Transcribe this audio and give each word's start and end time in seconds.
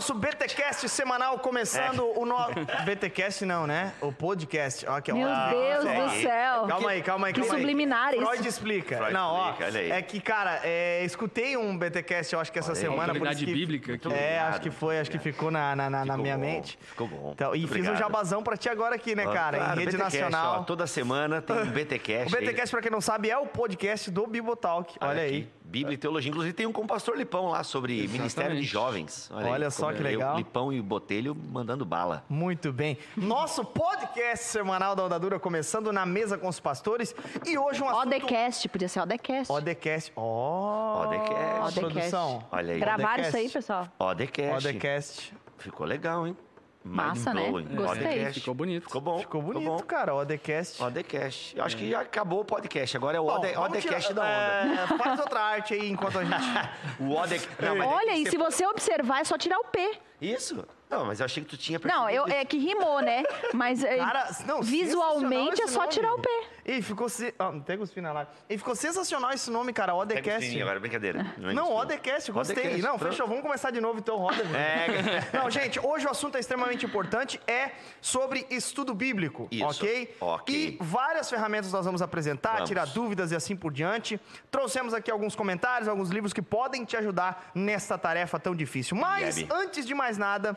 nosso 0.00 0.14
BTcast 0.14 0.88
semanal 0.88 1.38
começando 1.40 2.00
É. 2.00 2.18
o 2.18 2.24
nosso 2.24 2.54
BTcast 2.86 3.44
não, 3.44 3.66
né? 3.66 3.92
O 4.00 4.10
podcast. 4.10 4.86
Ó, 4.88 4.98
que 4.98 5.12
Meu 5.12 5.28
ó, 5.28 5.50
Deus 5.50 5.84
é. 5.84 6.02
do 6.04 6.10
céu. 6.22 6.66
Calma 6.66 6.90
aí, 6.90 7.02
calma 7.02 7.26
aí, 7.26 7.32
Que 7.34 7.40
calma 7.40 7.54
aí. 7.54 7.60
subliminares. 7.60 8.18
Freud 8.22 8.48
explica. 8.48 8.96
Freud 8.96 9.12
não, 9.12 9.28
ó, 9.34 9.50
explica, 9.50 9.64
olha 9.66 9.80
aí. 9.80 9.90
é 9.90 10.00
que, 10.00 10.18
cara, 10.18 10.60
é, 10.64 11.04
escutei 11.04 11.54
um 11.58 11.76
BTcast, 11.76 12.32
eu 12.32 12.40
acho 12.40 12.50
que 12.50 12.58
essa 12.58 12.70
Olha 12.70 12.80
semana. 12.80 13.12
isso 13.30 13.44
que- 13.44 13.52
bíblica 13.52 13.92
aqui. 13.94 14.08
É, 14.08 14.10
Obrigado, 14.10 14.48
acho 14.48 14.60
que 14.62 14.70
foi, 14.70 14.98
acho 14.98 15.10
que 15.10 15.18
ficou 15.18 15.50
na, 15.50 15.76
na, 15.76 15.90
na- 15.90 15.98
na 15.98 16.04
Ficou 16.14 16.22
minha 16.22 16.36
bom, 16.38 16.40
mente. 16.44 16.78
ficou 16.80 17.06
bom. 17.06 17.32
Então, 17.34 17.54
e 17.54 17.58
Muito 17.60 17.68
fiz 17.74 17.82
um 17.86 17.90
obrigado. 17.90 17.98
jabazão 17.98 18.42
pra 18.42 18.56
ti 18.56 18.70
agora 18.70 18.94
aqui, 18.94 19.14
né, 19.14 19.24
cara? 19.24 19.58
Claro, 19.58 19.80
em 19.80 19.84
rede 19.84 19.96
BTcast, 19.98 20.18
nacional. 20.18 20.60
ó, 20.60 20.62
toda 20.64 20.86
semana 20.86 21.42
tem 21.42 21.56
um 21.56 21.60
O 21.68 21.72
BTcast. 21.72 22.34
aí. 22.34 22.42
BTcast, 22.46 22.70
pra 22.70 22.80
quem 22.80 22.90
não 22.90 23.02
sabe, 23.02 23.28
é 23.28 23.36
o 23.36 23.46
podcast 23.46 24.10
do 24.10 24.26
Bibotalk. 24.26 24.96
Olha 24.98 25.22
aqui, 25.24 25.34
aí. 25.34 25.48
Bíblia 25.70 25.94
e 25.94 25.96
Teologia. 25.96 26.28
Inclusive 26.28 26.52
tem 26.52 26.66
um 26.66 26.72
com 26.72 26.82
o 26.82 26.86
pastor 26.86 27.16
Lipão 27.16 27.48
lá 27.48 27.62
sobre 27.62 28.08
Ministério 28.08 28.56
de 28.56 28.64
Jovens. 28.64 29.30
Olha 29.32 29.66
aí, 29.66 29.70
só 29.70 29.92
que 29.92 30.00
eu, 30.00 30.02
legal. 30.02 30.36
Lipão 30.36 30.72
e 30.72 30.82
Botelho 30.82 31.32
mandando 31.34 31.84
bala. 31.84 32.24
Muito 32.28 32.72
bem. 32.72 32.98
Nosso 33.16 33.64
podcast 33.64 34.46
semanal 34.46 34.96
da 34.96 35.04
Odadura 35.04 35.38
começando 35.38 35.92
na 35.92 36.04
mesa 36.04 36.36
com 36.36 36.48
os 36.48 36.58
pastores. 36.58 37.14
E 37.46 37.56
hoje 37.56 37.80
um 37.82 37.88
assunto... 37.88 38.06
Odecast, 38.08 38.68
podia 38.68 38.88
ser 38.88 39.00
Odecast. 39.00 39.52
Odecast. 39.52 40.12
Ó. 40.16 41.06
Odecast. 41.06 41.32
Odecast. 41.32 41.80
Produção. 41.80 42.44
Olha 42.50 42.74
aí. 42.74 42.80
Gravaram 42.80 43.22
isso 43.22 43.36
aí, 43.36 43.48
pessoal? 43.48 43.88
Odecast. 43.96 44.66
Odecast. 44.68 45.34
Ficou 45.58 45.86
legal, 45.86 46.26
hein? 46.26 46.36
Massa, 46.82 47.34
né? 47.34 47.50
Gostei. 47.50 48.06
Odecast. 48.06 48.40
Ficou 48.40 48.54
bonito. 48.54 48.82
Ficou 48.84 49.00
bom. 49.00 49.18
Ficou 49.18 49.42
bonito, 49.42 49.66
bom. 49.66 49.78
cara. 49.80 50.14
Odecast. 50.14 50.82
Odecast. 50.82 51.56
Eu 51.56 51.64
acho 51.64 51.76
que 51.76 51.90
já 51.90 52.00
acabou 52.00 52.40
o 52.40 52.44
podcast. 52.44 52.96
Agora 52.96 53.18
é 53.18 53.20
o 53.20 53.24
Bom, 53.26 53.38
Ode, 53.38 53.52
vamos 53.52 53.68
Odecast 53.70 54.08
tirar- 54.08 54.24
da 54.24 54.70
onda. 54.72 54.82
É, 54.82 54.98
faz 54.98 55.20
outra 55.20 55.40
arte 55.40 55.74
aí 55.74 55.90
enquanto 55.90 56.18
a 56.18 56.24
gente... 56.24 56.36
O 57.00 57.14
Odec... 57.16 57.46
Não, 57.60 57.76
mas 57.76 57.86
é 57.86 57.92
Olha, 57.94 58.12
que 58.14 58.18
e 58.22 58.30
se 58.30 58.36
você 58.38 58.66
observar, 58.66 59.20
é 59.20 59.24
só 59.24 59.36
tirar 59.36 59.58
o 59.58 59.64
P. 59.64 59.98
Isso? 60.20 60.66
Não, 60.90 61.04
mas 61.04 61.20
eu 61.20 61.26
achei 61.26 61.42
que 61.42 61.48
tu 61.48 61.56
tinha 61.56 61.80
Não, 61.84 62.10
eu, 62.10 62.24
percebido 62.24 62.42
é 62.42 62.44
que 62.44 62.58
rimou, 62.58 63.00
né? 63.00 63.22
Mas 63.54 63.84
é, 63.84 63.96
Cara, 63.96 64.28
não, 64.44 64.60
visualmente 64.60 65.62
é 65.62 65.66
só 65.68 65.84
esse 65.84 65.92
tirar 65.94 66.08
o 66.08 66.16
nome. 66.16 66.22
P. 66.24 66.72
E 66.72 66.82
ficou... 66.82 67.08
Se... 67.08 67.32
Ah, 67.38 67.50
não 67.52 67.60
tem 67.60 67.78
cuspir 67.78 68.02
na 68.02 68.12
live. 68.12 68.30
E 68.48 68.58
ficou 68.58 68.74
sensacional 68.74 69.30
esse 69.30 69.50
nome, 69.50 69.72
cara. 69.72 69.94
Odecast. 69.94 70.44
sininho 70.44 70.64
agora, 70.64 70.80
brincadeira. 70.80 71.20
é 71.38 71.52
Não, 71.52 71.64
isso, 71.64 71.72
Odecast, 71.74 72.32
gostei. 72.32 72.56
Odecast, 72.56 72.82
não, 72.82 72.98
pronto. 72.98 73.12
fechou. 73.12 73.26
Vamos 73.28 73.42
começar 73.42 73.70
de 73.70 73.80
novo 73.80 74.00
então, 74.00 74.16
roda. 74.16 74.42
É. 74.56 75.20
Não, 75.36 75.48
gente, 75.50 75.78
hoje 75.78 76.06
o 76.06 76.10
assunto 76.10 76.36
é 76.36 76.40
extremamente 76.40 76.84
importante, 76.84 77.40
é 77.46 77.70
sobre 78.00 78.46
estudo 78.50 78.94
bíblico, 78.94 79.48
Isso, 79.50 79.64
ok? 79.64 80.16
ok. 80.20 80.54
E 80.54 80.76
várias 80.80 81.30
ferramentas 81.30 81.72
nós 81.72 81.84
vamos 81.84 82.02
apresentar, 82.02 82.54
Vamos. 82.54 82.68
tirar 82.68 82.86
dúvidas 82.86 83.30
e 83.32 83.36
assim 83.36 83.56
por 83.56 83.72
diante. 83.72 84.20
Trouxemos 84.50 84.92
aqui 84.92 85.10
alguns 85.10 85.34
comentários, 85.36 85.88
alguns 85.88 86.10
livros 86.10 86.32
que 86.32 86.42
podem 86.42 86.84
te 86.84 86.96
ajudar 86.96 87.50
nessa 87.54 87.96
tarefa 87.96 88.38
tão 88.38 88.54
difícil. 88.54 88.96
Mas, 88.96 89.38
Gabi. 89.38 89.48
antes 89.52 89.86
de 89.86 89.94
mais 89.94 90.18
nada... 90.18 90.56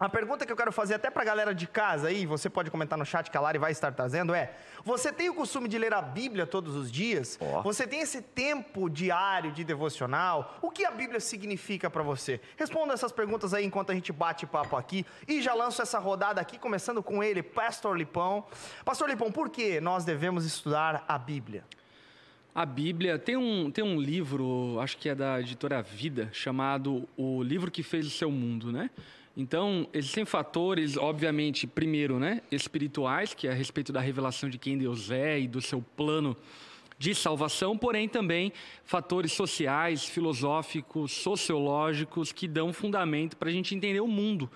A 0.00 0.08
pergunta 0.08 0.46
que 0.46 0.52
eu 0.52 0.56
quero 0.56 0.70
fazer 0.70 0.94
até 0.94 1.10
pra 1.10 1.24
galera 1.24 1.52
de 1.52 1.66
casa 1.66 2.06
aí, 2.06 2.24
você 2.24 2.48
pode 2.48 2.70
comentar 2.70 2.96
no 2.96 3.04
chat 3.04 3.28
que 3.28 3.36
a 3.36 3.40
Lari 3.40 3.58
vai 3.58 3.72
estar 3.72 3.90
trazendo, 3.90 4.32
é: 4.32 4.52
você 4.84 5.12
tem 5.12 5.28
o 5.28 5.34
costume 5.34 5.68
de 5.68 5.76
ler 5.76 5.92
a 5.92 6.00
Bíblia 6.00 6.46
todos 6.46 6.76
os 6.76 6.90
dias? 6.90 7.36
Ó. 7.40 7.62
Você 7.62 7.84
tem 7.84 8.00
esse 8.00 8.22
tempo 8.22 8.88
diário 8.88 9.50
de 9.50 9.64
devocional? 9.64 10.56
O 10.62 10.70
que 10.70 10.84
a 10.84 10.92
Bíblia 10.92 11.18
significa 11.18 11.90
pra 11.90 12.04
você? 12.04 12.40
Responda 12.56 12.94
essas 12.94 13.10
perguntas 13.10 13.52
aí 13.52 13.64
enquanto 13.64 13.90
a 13.90 13.94
gente 13.94 14.12
bate 14.12 14.46
papo 14.46 14.76
aqui 14.76 15.04
e 15.26 15.42
já 15.42 15.52
lanço 15.52 15.82
essa 15.82 15.98
rodada 15.98 16.40
aqui, 16.40 16.58
começando 16.58 17.02
com 17.02 17.20
ele, 17.20 17.42
Pastor 17.42 17.96
Lipão. 17.96 18.46
Pastor 18.84 19.08
Lipão, 19.08 19.32
por 19.32 19.50
que 19.50 19.80
nós 19.80 20.04
devemos 20.04 20.44
estudar 20.44 21.04
a 21.08 21.18
Bíblia? 21.18 21.64
A 22.54 22.64
Bíblia 22.64 23.18
tem 23.18 23.36
um, 23.36 23.68
tem 23.70 23.84
um 23.84 24.00
livro, 24.00 24.78
acho 24.80 24.96
que 24.96 25.08
é 25.08 25.14
da 25.14 25.40
editora 25.40 25.82
Vida, 25.82 26.28
chamado 26.32 27.08
O 27.16 27.42
Livro 27.42 27.70
que 27.70 27.82
Fez 27.82 28.06
o 28.06 28.10
Seu 28.10 28.30
Mundo, 28.30 28.72
né? 28.72 28.90
Então, 29.40 29.86
existem 29.94 30.24
fatores, 30.24 30.96
obviamente, 30.96 31.64
primeiro, 31.64 32.18
né, 32.18 32.42
espirituais, 32.50 33.32
que 33.34 33.46
é 33.46 33.52
a 33.52 33.54
respeito 33.54 33.92
da 33.92 34.00
revelação 34.00 34.50
de 34.50 34.58
quem 34.58 34.76
Deus 34.76 35.12
é 35.12 35.38
e 35.38 35.46
do 35.46 35.60
seu 35.62 35.80
plano 35.96 36.36
de 36.98 37.14
salvação, 37.14 37.78
porém 37.78 38.08
também 38.08 38.52
fatores 38.84 39.30
sociais, 39.32 40.04
filosóficos, 40.04 41.12
sociológicos 41.12 42.32
que 42.32 42.48
dão 42.48 42.72
fundamento 42.72 43.36
para 43.36 43.48
a 43.48 43.52
gente 43.52 43.72
entender 43.72 44.00
o 44.00 44.08
mundo. 44.08 44.50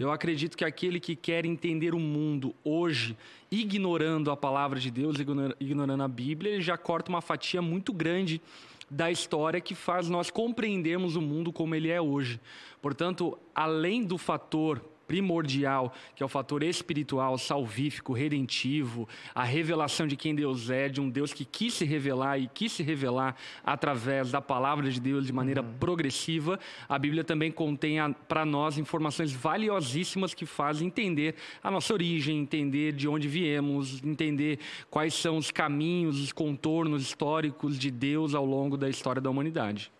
Eu 0.00 0.10
acredito 0.10 0.56
que 0.56 0.64
aquele 0.64 0.98
que 0.98 1.14
quer 1.14 1.46
entender 1.46 1.94
o 1.94 2.00
mundo 2.00 2.52
hoje, 2.64 3.16
ignorando 3.48 4.32
a 4.32 4.36
palavra 4.36 4.80
de 4.80 4.90
Deus, 4.90 5.20
ignora- 5.20 5.54
ignorando 5.60 6.02
a 6.02 6.08
Bíblia, 6.08 6.54
ele 6.54 6.62
já 6.62 6.76
corta 6.76 7.08
uma 7.08 7.20
fatia 7.20 7.62
muito 7.62 7.92
grande 7.92 8.42
da 8.90 9.10
história 9.10 9.60
que 9.60 9.74
faz 9.74 10.08
nós 10.08 10.30
compreendermos 10.30 11.16
o 11.16 11.20
mundo 11.20 11.52
como 11.52 11.74
ele 11.74 11.90
é 11.90 12.00
hoje. 12.00 12.40
Portanto, 12.80 13.38
além 13.54 14.04
do 14.04 14.18
fator 14.18 14.80
primordial, 15.14 15.94
que 16.16 16.24
é 16.24 16.26
o 16.26 16.28
fator 16.28 16.64
espiritual, 16.64 17.38
salvífico, 17.38 18.12
redentivo, 18.12 19.08
a 19.32 19.44
revelação 19.44 20.08
de 20.08 20.16
quem 20.16 20.34
Deus 20.34 20.70
é, 20.70 20.88
de 20.88 21.00
um 21.00 21.08
Deus 21.08 21.32
que 21.32 21.44
quis 21.44 21.74
se 21.74 21.84
revelar 21.84 22.36
e 22.36 22.48
quis 22.48 22.72
se 22.72 22.82
revelar 22.82 23.36
através 23.62 24.32
da 24.32 24.40
palavra 24.40 24.90
de 24.90 25.00
Deus 25.00 25.24
de 25.24 25.32
maneira 25.32 25.62
progressiva, 25.62 26.58
a 26.88 26.98
Bíblia 26.98 27.22
também 27.22 27.52
contém 27.52 27.98
para 28.26 28.44
nós 28.44 28.76
informações 28.76 29.30
valiosíssimas 29.30 30.34
que 30.34 30.44
fazem 30.44 30.88
entender 30.88 31.36
a 31.62 31.70
nossa 31.70 31.92
origem, 31.92 32.40
entender 32.40 32.92
de 32.92 33.06
onde 33.06 33.28
viemos, 33.28 34.02
entender 34.02 34.58
quais 34.90 35.14
são 35.14 35.36
os 35.36 35.52
caminhos, 35.52 36.20
os 36.20 36.32
contornos 36.32 37.02
históricos 37.02 37.78
de 37.78 37.88
Deus 37.88 38.34
ao 38.34 38.44
longo 38.44 38.76
da 38.76 38.90
história 38.90 39.22
da 39.22 39.30
humanidade. 39.30 39.92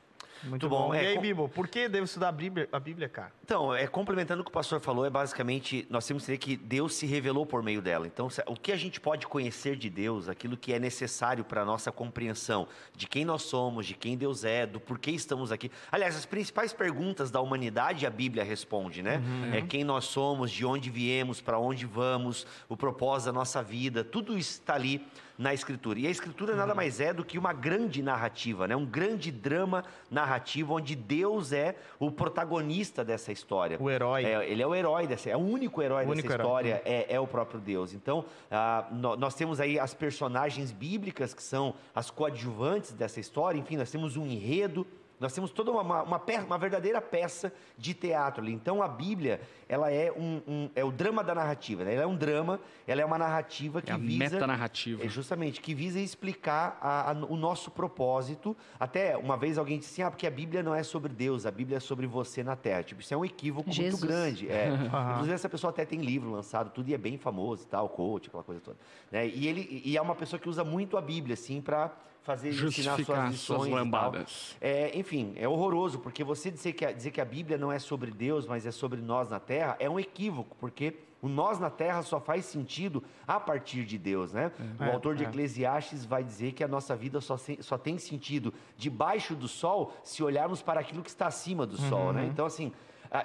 Muito 0.44 0.68
bom. 0.68 0.88
bom. 0.88 0.94
É, 0.94 1.04
e 1.04 1.06
aí, 1.08 1.18
Bibo, 1.18 1.48
por 1.48 1.68
que 1.68 1.88
devo 1.88 2.04
estudar 2.04 2.28
a 2.28 2.32
Bíblia, 2.32 2.68
a 2.72 2.78
Bíblia 2.78 3.08
cara? 3.08 3.32
Então, 3.42 3.74
é, 3.74 3.86
complementando 3.86 4.42
o 4.42 4.44
que 4.44 4.50
o 4.50 4.52
pastor 4.52 4.80
falou, 4.80 5.04
é 5.04 5.10
basicamente, 5.10 5.86
nós 5.90 6.06
temos 6.06 6.24
que 6.24 6.32
entender 6.32 6.44
que 6.44 6.56
Deus 6.56 6.94
se 6.94 7.06
revelou 7.06 7.46
por 7.46 7.62
meio 7.62 7.80
dela. 7.80 8.06
Então, 8.06 8.28
o 8.46 8.54
que 8.54 8.72
a 8.72 8.76
gente 8.76 9.00
pode 9.00 9.26
conhecer 9.26 9.76
de 9.76 9.88
Deus, 9.88 10.28
aquilo 10.28 10.56
que 10.56 10.72
é 10.72 10.78
necessário 10.78 11.44
para 11.44 11.62
a 11.62 11.64
nossa 11.64 11.90
compreensão 11.90 12.68
de 12.94 13.06
quem 13.06 13.24
nós 13.24 13.42
somos, 13.42 13.86
de 13.86 13.94
quem 13.94 14.16
Deus 14.16 14.44
é, 14.44 14.66
do 14.66 14.80
porquê 14.80 15.10
estamos 15.10 15.52
aqui. 15.52 15.70
Aliás, 15.90 16.16
as 16.16 16.26
principais 16.26 16.72
perguntas 16.72 17.30
da 17.30 17.40
humanidade 17.40 18.06
a 18.06 18.10
Bíblia 18.10 18.44
responde, 18.44 19.02
né? 19.02 19.22
É 19.52 19.62
quem 19.62 19.84
nós 19.84 20.04
somos, 20.04 20.50
de 20.50 20.64
onde 20.64 20.90
viemos, 20.90 21.40
para 21.40 21.58
onde 21.58 21.86
vamos, 21.86 22.46
o 22.68 22.76
propósito 22.76 23.26
da 23.26 23.32
nossa 23.32 23.62
vida, 23.62 24.04
tudo 24.04 24.36
isso 24.36 24.52
está 24.52 24.74
ali 24.74 25.06
na 25.36 25.52
Escritura. 25.52 25.98
E 25.98 26.06
a 26.06 26.10
Escritura 26.10 26.54
nada 26.54 26.74
mais 26.74 27.00
é 27.00 27.12
do 27.12 27.24
que 27.24 27.38
uma 27.38 27.52
grande 27.52 28.02
narrativa, 28.02 28.68
né? 28.68 28.76
um 28.76 28.86
grande 28.86 29.30
drama 29.32 29.84
narrativo 30.10 30.74
onde 30.74 30.94
Deus 30.94 31.52
é 31.52 31.74
o 31.98 32.10
protagonista 32.10 33.04
dessa 33.04 33.32
história. 33.32 33.76
O 33.80 33.90
herói. 33.90 34.24
É, 34.24 34.48
ele 34.48 34.62
é 34.62 34.66
o 34.66 34.74
herói 34.74 35.06
dessa, 35.06 35.30
é 35.30 35.36
o 35.36 35.40
único 35.40 35.82
herói 35.82 36.04
O 36.04 36.10
único 36.10 36.28
dessa 36.28 36.34
herói. 36.40 36.46
história, 36.46 36.82
é, 36.84 37.14
é 37.14 37.20
o 37.20 37.26
próprio 37.26 37.60
Deus. 37.60 37.92
Então, 37.92 38.24
ah, 38.50 38.86
nó- 38.92 39.16
nós 39.16 39.34
temos 39.34 39.60
aí 39.60 39.78
as 39.78 39.92
personagens 39.94 40.70
bíblicas 40.70 41.34
que 41.34 41.42
são 41.42 41.74
as 41.94 42.10
coadjuvantes 42.10 42.92
dessa 42.92 43.18
história, 43.20 43.58
enfim, 43.58 43.76
nós 43.76 43.90
temos 43.90 44.16
um 44.16 44.26
enredo, 44.26 44.86
nós 45.24 45.32
temos 45.34 45.50
toda 45.50 45.70
uma, 45.70 45.80
uma, 45.82 46.02
uma 46.02 46.18
pe- 46.18 46.36
uma 46.38 46.58
verdadeira 46.58 47.00
peça 47.00 47.52
de 47.78 47.94
teatro 47.94 48.42
ali. 48.42 48.52
Então, 48.52 48.82
a 48.82 48.86
Bíblia, 48.88 49.40
ela 49.68 49.90
é, 49.90 50.12
um, 50.12 50.42
um- 50.46 50.70
é 50.74 50.84
o 50.84 50.92
drama 50.92 51.24
da 51.24 51.34
narrativa, 51.34 51.82
né? 51.82 51.94
ela 51.94 52.02
é 52.02 52.06
um 52.06 52.14
drama, 52.14 52.60
ela 52.86 53.00
é 53.00 53.04
uma 53.04 53.16
narrativa 53.16 53.80
que 53.80 53.90
É 53.90 53.94
a 53.94 53.96
visa... 53.96 54.18
metanarrativa. 54.34 55.02
É 55.04 55.08
justamente, 55.08 55.60
que 55.62 55.74
visa 55.74 55.98
explicar 55.98 56.78
a- 56.80 57.10
a- 57.10 57.14
o 57.14 57.36
nosso 57.36 57.70
propósito. 57.70 58.56
Até 58.78 59.16
uma 59.16 59.36
vez 59.36 59.56
alguém 59.56 59.78
disse 59.78 59.92
assim, 59.94 60.02
ah, 60.02 60.10
porque 60.10 60.26
a 60.26 60.30
Bíblia 60.30 60.62
não 60.62 60.74
é 60.74 60.82
sobre 60.82 61.12
Deus, 61.12 61.46
a 61.46 61.50
Bíblia 61.50 61.78
é 61.78 61.80
sobre 61.80 62.06
você 62.06 62.42
na 62.44 62.54
Terra. 62.54 62.82
Tipo, 62.82 63.00
isso 63.00 63.14
é 63.14 63.16
um 63.16 63.24
equívoco 63.24 63.72
Jesus. 63.72 64.00
muito 64.00 64.06
grande. 64.06 64.48
É. 64.50 64.68
Inclusive, 65.12 65.32
essa 65.34 65.48
pessoa 65.48 65.70
até 65.70 65.84
tem 65.86 66.00
livro 66.00 66.30
lançado, 66.30 66.70
tudo 66.70 66.88
e 66.90 66.94
é 66.94 66.98
bem 66.98 67.16
famoso 67.16 67.64
e 67.64 67.66
tal, 67.66 67.88
coach, 67.88 68.28
aquela 68.28 68.42
coisa 68.44 68.60
toda. 68.60 68.76
Né? 69.10 69.26
E 69.26 69.48
ele 69.48 69.82
e 69.84 69.96
é 69.96 70.02
uma 70.02 70.14
pessoa 70.14 70.38
que 70.38 70.48
usa 70.48 70.62
muito 70.62 70.98
a 70.98 71.00
Bíblia, 71.00 71.34
assim, 71.34 71.60
para 71.62 71.90
fazer 72.24 72.48
ensinar 72.48 72.62
Justificar 72.66 72.96
suas 73.28 73.40
suas 73.40 73.58
lições. 73.60 73.70
tal. 73.70 73.78
lambadas. 73.78 74.56
É, 74.60 74.98
enfim, 74.98 75.32
é 75.36 75.46
horroroso, 75.46 75.98
porque 75.98 76.24
você 76.24 76.50
dizer 76.50 76.72
que, 76.72 76.84
a, 76.84 76.90
dizer 76.92 77.10
que 77.10 77.20
a 77.20 77.24
Bíblia 77.24 77.56
não 77.58 77.70
é 77.70 77.78
sobre 77.78 78.10
Deus, 78.10 78.46
mas 78.46 78.66
é 78.66 78.70
sobre 78.70 79.00
nós 79.00 79.28
na 79.30 79.38
Terra, 79.38 79.76
é 79.78 79.88
um 79.88 80.00
equívoco, 80.00 80.56
porque 80.58 80.94
o 81.20 81.28
nós 81.28 81.58
na 81.58 81.70
Terra 81.70 82.02
só 82.02 82.18
faz 82.20 82.44
sentido 82.46 83.02
a 83.26 83.38
partir 83.38 83.84
de 83.84 83.96
Deus, 83.98 84.32
né? 84.32 84.50
O 84.80 84.84
É, 84.84 84.92
autor 84.92 85.14
de 85.16 85.24
é. 85.24 85.28
Eclesiastes 85.28 86.04
vai 86.04 86.24
dizer 86.24 86.52
que 86.52 86.64
a 86.64 86.68
nossa 86.68 86.94
vida 86.96 87.20
só, 87.20 87.36
se- 87.36 87.58
só 87.62 87.78
tem 87.78 87.96
sentido 87.98 88.52
debaixo 88.76 89.34
do 89.34 89.46
sol 89.48 89.94
se 90.02 90.22
olharmos 90.22 90.60
para 90.62 90.80
aquilo 90.80 91.02
que 91.02 91.08
está 91.10 91.26
acima 91.26 91.64
do 91.66 91.76
sol, 91.78 92.06
Uhum. 92.08 92.12
né? 92.12 92.26
Então, 92.30 92.44
assim, 92.44 92.72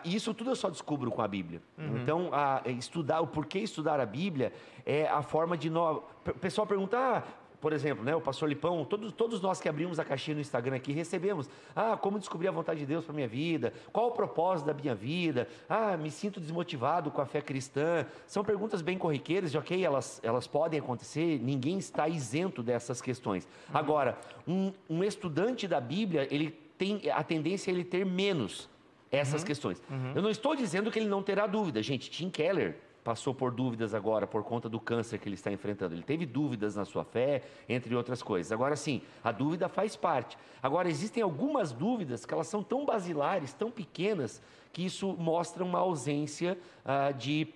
isso 0.05 0.33
tudo 0.33 0.51
eu 0.51 0.55
só 0.55 0.69
descubro 0.69 1.09
com 1.11 1.21
a 1.21 1.27
Bíblia. 1.27 1.61
Uhum. 1.77 1.97
Então, 1.97 2.31
estudar, 2.77 3.21
o 3.21 3.27
porquê 3.27 3.59
estudar 3.59 3.99
a 3.99 4.05
Bíblia 4.05 4.53
é 4.85 5.07
a 5.07 5.21
forma 5.21 5.57
de 5.57 5.69
nós. 5.69 5.97
O 6.25 6.33
pessoal 6.39 6.65
pergunta, 6.67 6.97
ah, 6.97 7.23
por 7.59 7.73
exemplo, 7.73 8.03
né, 8.03 8.15
o 8.15 8.21
pastor 8.21 8.47
Lipão, 8.47 8.85
todos, 8.85 9.11
todos 9.11 9.41
nós 9.41 9.59
que 9.59 9.67
abrimos 9.67 9.99
a 9.99 10.05
caixinha 10.05 10.35
no 10.35 10.41
Instagram 10.41 10.75
aqui 10.75 10.91
recebemos. 10.91 11.49
Ah, 11.75 11.97
como 11.97 12.17
descobrir 12.17 12.47
a 12.47 12.51
vontade 12.51 12.79
de 12.79 12.85
Deus 12.85 13.03
para 13.03 13.13
minha 13.13 13.27
vida? 13.27 13.73
Qual 13.91 14.07
o 14.07 14.11
propósito 14.11 14.67
da 14.67 14.73
minha 14.73 14.95
vida? 14.95 15.47
Ah, 15.67 15.97
me 15.97 16.09
sinto 16.09 16.39
desmotivado 16.39 17.11
com 17.11 17.21
a 17.21 17.25
fé 17.25 17.41
cristã. 17.41 18.05
São 18.25 18.43
perguntas 18.43 18.81
bem 18.81 18.97
corriqueiras, 18.97 19.53
ok? 19.55 19.83
Elas, 19.83 20.19
elas 20.23 20.47
podem 20.47 20.79
acontecer, 20.79 21.39
ninguém 21.39 21.77
está 21.77 22.07
isento 22.07 22.63
dessas 22.63 23.01
questões. 23.01 23.47
Agora, 23.73 24.17
um, 24.47 24.71
um 24.89 25.03
estudante 25.03 25.67
da 25.67 25.81
Bíblia, 25.81 26.27
ele 26.31 26.51
tem 26.77 27.09
a 27.11 27.23
tendência 27.23 27.71
a 27.71 27.73
ele 27.73 27.83
ter 27.83 28.05
menos 28.05 28.69
essas 29.11 29.43
questões. 29.43 29.81
Eu 30.15 30.21
não 30.21 30.29
estou 30.29 30.55
dizendo 30.55 30.91
que 30.91 30.99
ele 30.99 31.09
não 31.09 31.21
terá 31.21 31.47
dúvida. 31.47 31.81
Gente, 31.81 32.09
Tim 32.09 32.29
Keller 32.29 32.77
passou 33.09 33.33
por 33.33 33.51
dúvidas 33.51 33.95
agora 33.95 34.27
por 34.27 34.43
conta 34.43 34.69
do 34.69 34.79
câncer 34.79 35.17
que 35.17 35.27
ele 35.27 35.33
está 35.33 35.51
enfrentando. 35.51 35.95
Ele 35.95 36.03
teve 36.03 36.27
dúvidas 36.27 36.75
na 36.75 36.85
sua 36.85 37.03
fé, 37.03 37.41
entre 37.67 37.95
outras 37.95 38.21
coisas. 38.21 38.51
Agora 38.51 38.75
sim, 38.75 39.01
a 39.23 39.31
dúvida 39.31 39.67
faz 39.67 39.95
parte. 39.95 40.37
Agora 40.61 40.87
existem 40.87 41.23
algumas 41.23 41.71
dúvidas 41.71 42.23
que 42.23 42.31
elas 42.31 42.45
são 42.45 42.61
tão 42.61 42.85
basilares, 42.85 43.51
tão 43.51 43.71
pequenas, 43.71 44.43
que 44.71 44.85
isso 44.85 45.15
mostra 45.17 45.63
uma 45.63 45.79
ausência 45.79 46.55
ah, 46.85 47.09
de 47.11 47.47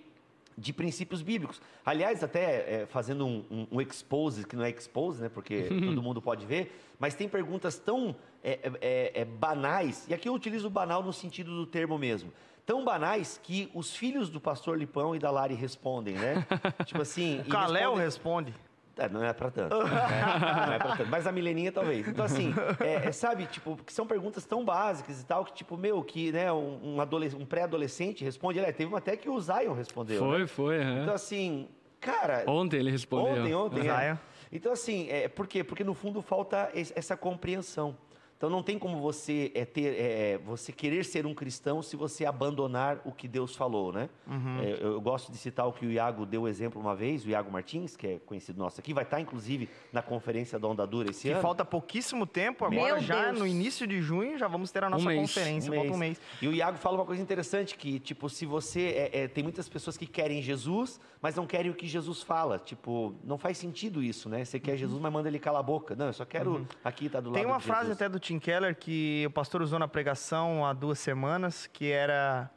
de 0.56 0.72
princípios 0.72 1.20
bíblicos. 1.20 1.60
Aliás, 1.84 2.22
até 2.22 2.82
é, 2.82 2.86
fazendo 2.86 3.26
um, 3.26 3.44
um, 3.50 3.66
um, 3.72 3.80
expose, 3.80 4.46
que 4.46 4.54
não 4.54 4.62
é 4.62 4.70
expose, 4.70 5.20
né, 5.20 5.28
porque 5.28 5.64
todo 5.84 6.00
mundo 6.00 6.22
pode 6.22 6.46
ver, 6.46 6.80
mas 6.96 7.12
tem 7.16 7.28
perguntas 7.28 7.76
tão 7.76 8.14
é, 8.40 9.10
é, 9.12 9.24
banais, 9.24 10.06
e 10.08 10.14
aqui 10.14 10.28
eu 10.28 10.32
utilizo 10.32 10.70
banal 10.70 11.02
no 11.02 11.12
sentido 11.12 11.50
do 11.56 11.66
termo 11.66 11.98
mesmo, 11.98 12.32
tão 12.66 12.84
banais 12.84 13.38
que 13.42 13.70
os 13.74 13.94
filhos 13.94 14.30
do 14.30 14.40
pastor 14.40 14.78
Lipão 14.78 15.14
e 15.14 15.18
da 15.18 15.30
Lari 15.30 15.54
respondem, 15.54 16.14
né? 16.14 16.46
tipo 16.84 17.02
assim... 17.02 17.40
O 17.40 17.48
Caléu 17.48 17.94
responde. 17.94 18.54
É, 18.96 19.08
não 19.08 19.24
é 19.24 19.32
para 19.32 19.50
tanto. 19.50 19.76
Né? 19.76 19.90
não 20.66 20.72
é 20.72 20.78
pra 20.78 20.96
tanto. 20.96 21.10
Mas 21.10 21.26
a 21.26 21.32
mileninha 21.32 21.72
talvez. 21.72 22.06
Então, 22.06 22.24
assim, 22.24 22.54
é, 22.80 23.08
é, 23.08 23.12
sabe, 23.12 23.46
tipo, 23.46 23.76
que 23.84 23.92
são 23.92 24.06
perguntas 24.06 24.44
tão 24.44 24.64
básicas 24.64 25.20
e 25.20 25.26
tal, 25.26 25.44
que, 25.44 25.52
tipo, 25.52 25.76
meu, 25.76 26.02
que 26.02 26.30
né, 26.30 26.52
um, 26.52 27.00
um, 27.00 27.46
pré-adolescente 27.46 28.24
responde. 28.24 28.58
Ele, 28.58 28.72
teve 28.72 28.88
uma 28.88 28.98
até 28.98 29.16
que 29.16 29.28
o 29.28 29.40
Zion 29.40 29.74
respondeu. 29.74 30.20
Foi, 30.20 30.38
né? 30.40 30.46
foi. 30.46 30.76
É. 30.76 31.02
Então, 31.02 31.14
assim, 31.14 31.68
cara. 32.00 32.44
Ontem 32.46 32.78
ele 32.78 32.90
respondeu. 32.90 33.42
Ontem, 33.42 33.54
ontem. 33.54 33.90
É. 33.90 34.18
Então, 34.52 34.72
assim, 34.72 35.08
é, 35.10 35.26
por 35.26 35.48
quê? 35.48 35.64
Porque 35.64 35.82
no 35.82 35.94
fundo 35.94 36.22
falta 36.22 36.70
essa 36.72 37.16
compreensão. 37.16 37.96
Então 38.36 38.50
não 38.50 38.62
tem 38.62 38.78
como 38.78 39.00
você 39.00 39.50
é, 39.54 39.64
ter, 39.64 39.98
é, 39.98 40.38
você 40.38 40.70
querer 40.70 41.04
ser 41.04 41.24
um 41.24 41.34
cristão 41.34 41.82
se 41.82 41.96
você 41.96 42.26
abandonar 42.26 43.00
o 43.04 43.10
que 43.10 43.26
Deus 43.26 43.56
falou, 43.56 43.92
né? 43.92 44.10
Uhum. 44.26 44.60
É, 44.60 44.72
eu, 44.72 44.92
eu, 44.92 45.00
gosto 45.00 45.32
de 45.32 45.38
citar 45.38 45.66
o 45.66 45.72
que 45.72 45.86
o 45.86 45.90
Iago 45.90 46.26
deu 46.26 46.46
exemplo 46.46 46.80
uma 46.80 46.94
vez, 46.94 47.24
o 47.24 47.30
Iago 47.30 47.50
Martins, 47.50 47.96
que 47.96 48.06
é 48.06 48.18
conhecido 48.18 48.58
nosso 48.58 48.80
aqui, 48.80 48.92
vai 48.92 49.04
estar 49.04 49.20
inclusive 49.20 49.68
na 49.92 50.02
conferência 50.02 50.58
da 50.58 50.68
Onda 50.68 50.86
Dura 50.86 51.10
esse 51.10 51.22
que 51.22 51.30
ano. 51.30 51.40
falta 51.40 51.64
pouquíssimo 51.64 52.26
tempo, 52.26 52.64
agora 52.64 52.94
Meu 52.94 53.00
já 53.00 53.26
Deus. 53.26 53.38
no 53.38 53.46
início 53.46 53.86
de 53.86 54.02
junho 54.02 54.36
já 54.36 54.46
vamos 54.46 54.70
ter 54.70 54.84
a 54.84 54.90
nossa 54.90 55.08
um 55.08 55.16
conferência, 55.16 55.70
um 55.70 55.74
mês. 55.74 55.90
um 55.92 55.96
mês. 55.96 56.20
E 56.42 56.48
o 56.48 56.52
Iago 56.52 56.76
fala 56.76 56.96
uma 56.98 57.06
coisa 57.06 57.22
interessante 57.22 57.76
que 57.76 57.98
tipo 57.98 58.28
se 58.28 58.44
você 58.44 59.10
é, 59.12 59.20
é, 59.22 59.28
tem 59.28 59.42
muitas 59.42 59.68
pessoas 59.68 59.96
que 59.96 60.06
querem 60.06 60.42
Jesus, 60.42 61.00
mas 61.22 61.36
não 61.36 61.46
querem 61.46 61.70
o 61.70 61.74
que 61.74 61.86
Jesus 61.86 62.22
fala, 62.22 62.58
tipo 62.58 63.14
não 63.24 63.38
faz 63.38 63.56
sentido 63.56 64.02
isso, 64.02 64.28
né? 64.28 64.44
Você 64.44 64.60
quer 64.60 64.74
Uhum. 64.74 64.78
Jesus, 64.78 65.00
mas 65.00 65.12
manda 65.12 65.28
ele 65.28 65.38
calar 65.38 65.60
a 65.60 65.62
boca. 65.62 65.94
Não, 65.96 66.06
eu 66.06 66.12
só 66.12 66.24
quero 66.24 66.56
uhum. 66.56 66.66
aqui 66.84 67.08
tá 67.08 67.20
do 67.20 67.30
lado. 67.30 67.38
Tem 67.38 67.46
uma 67.46 67.60
frase 67.60 67.92
até 67.92 68.08
do 68.08 68.18
Tim 68.24 68.38
Keller 68.38 68.74
que 68.74 69.24
o 69.26 69.30
pastor 69.30 69.60
usou 69.60 69.78
na 69.78 69.86
pregação 69.86 70.64
há 70.64 70.72
duas 70.72 70.98
semanas, 70.98 71.68
que 71.70 71.90
era 71.90 72.50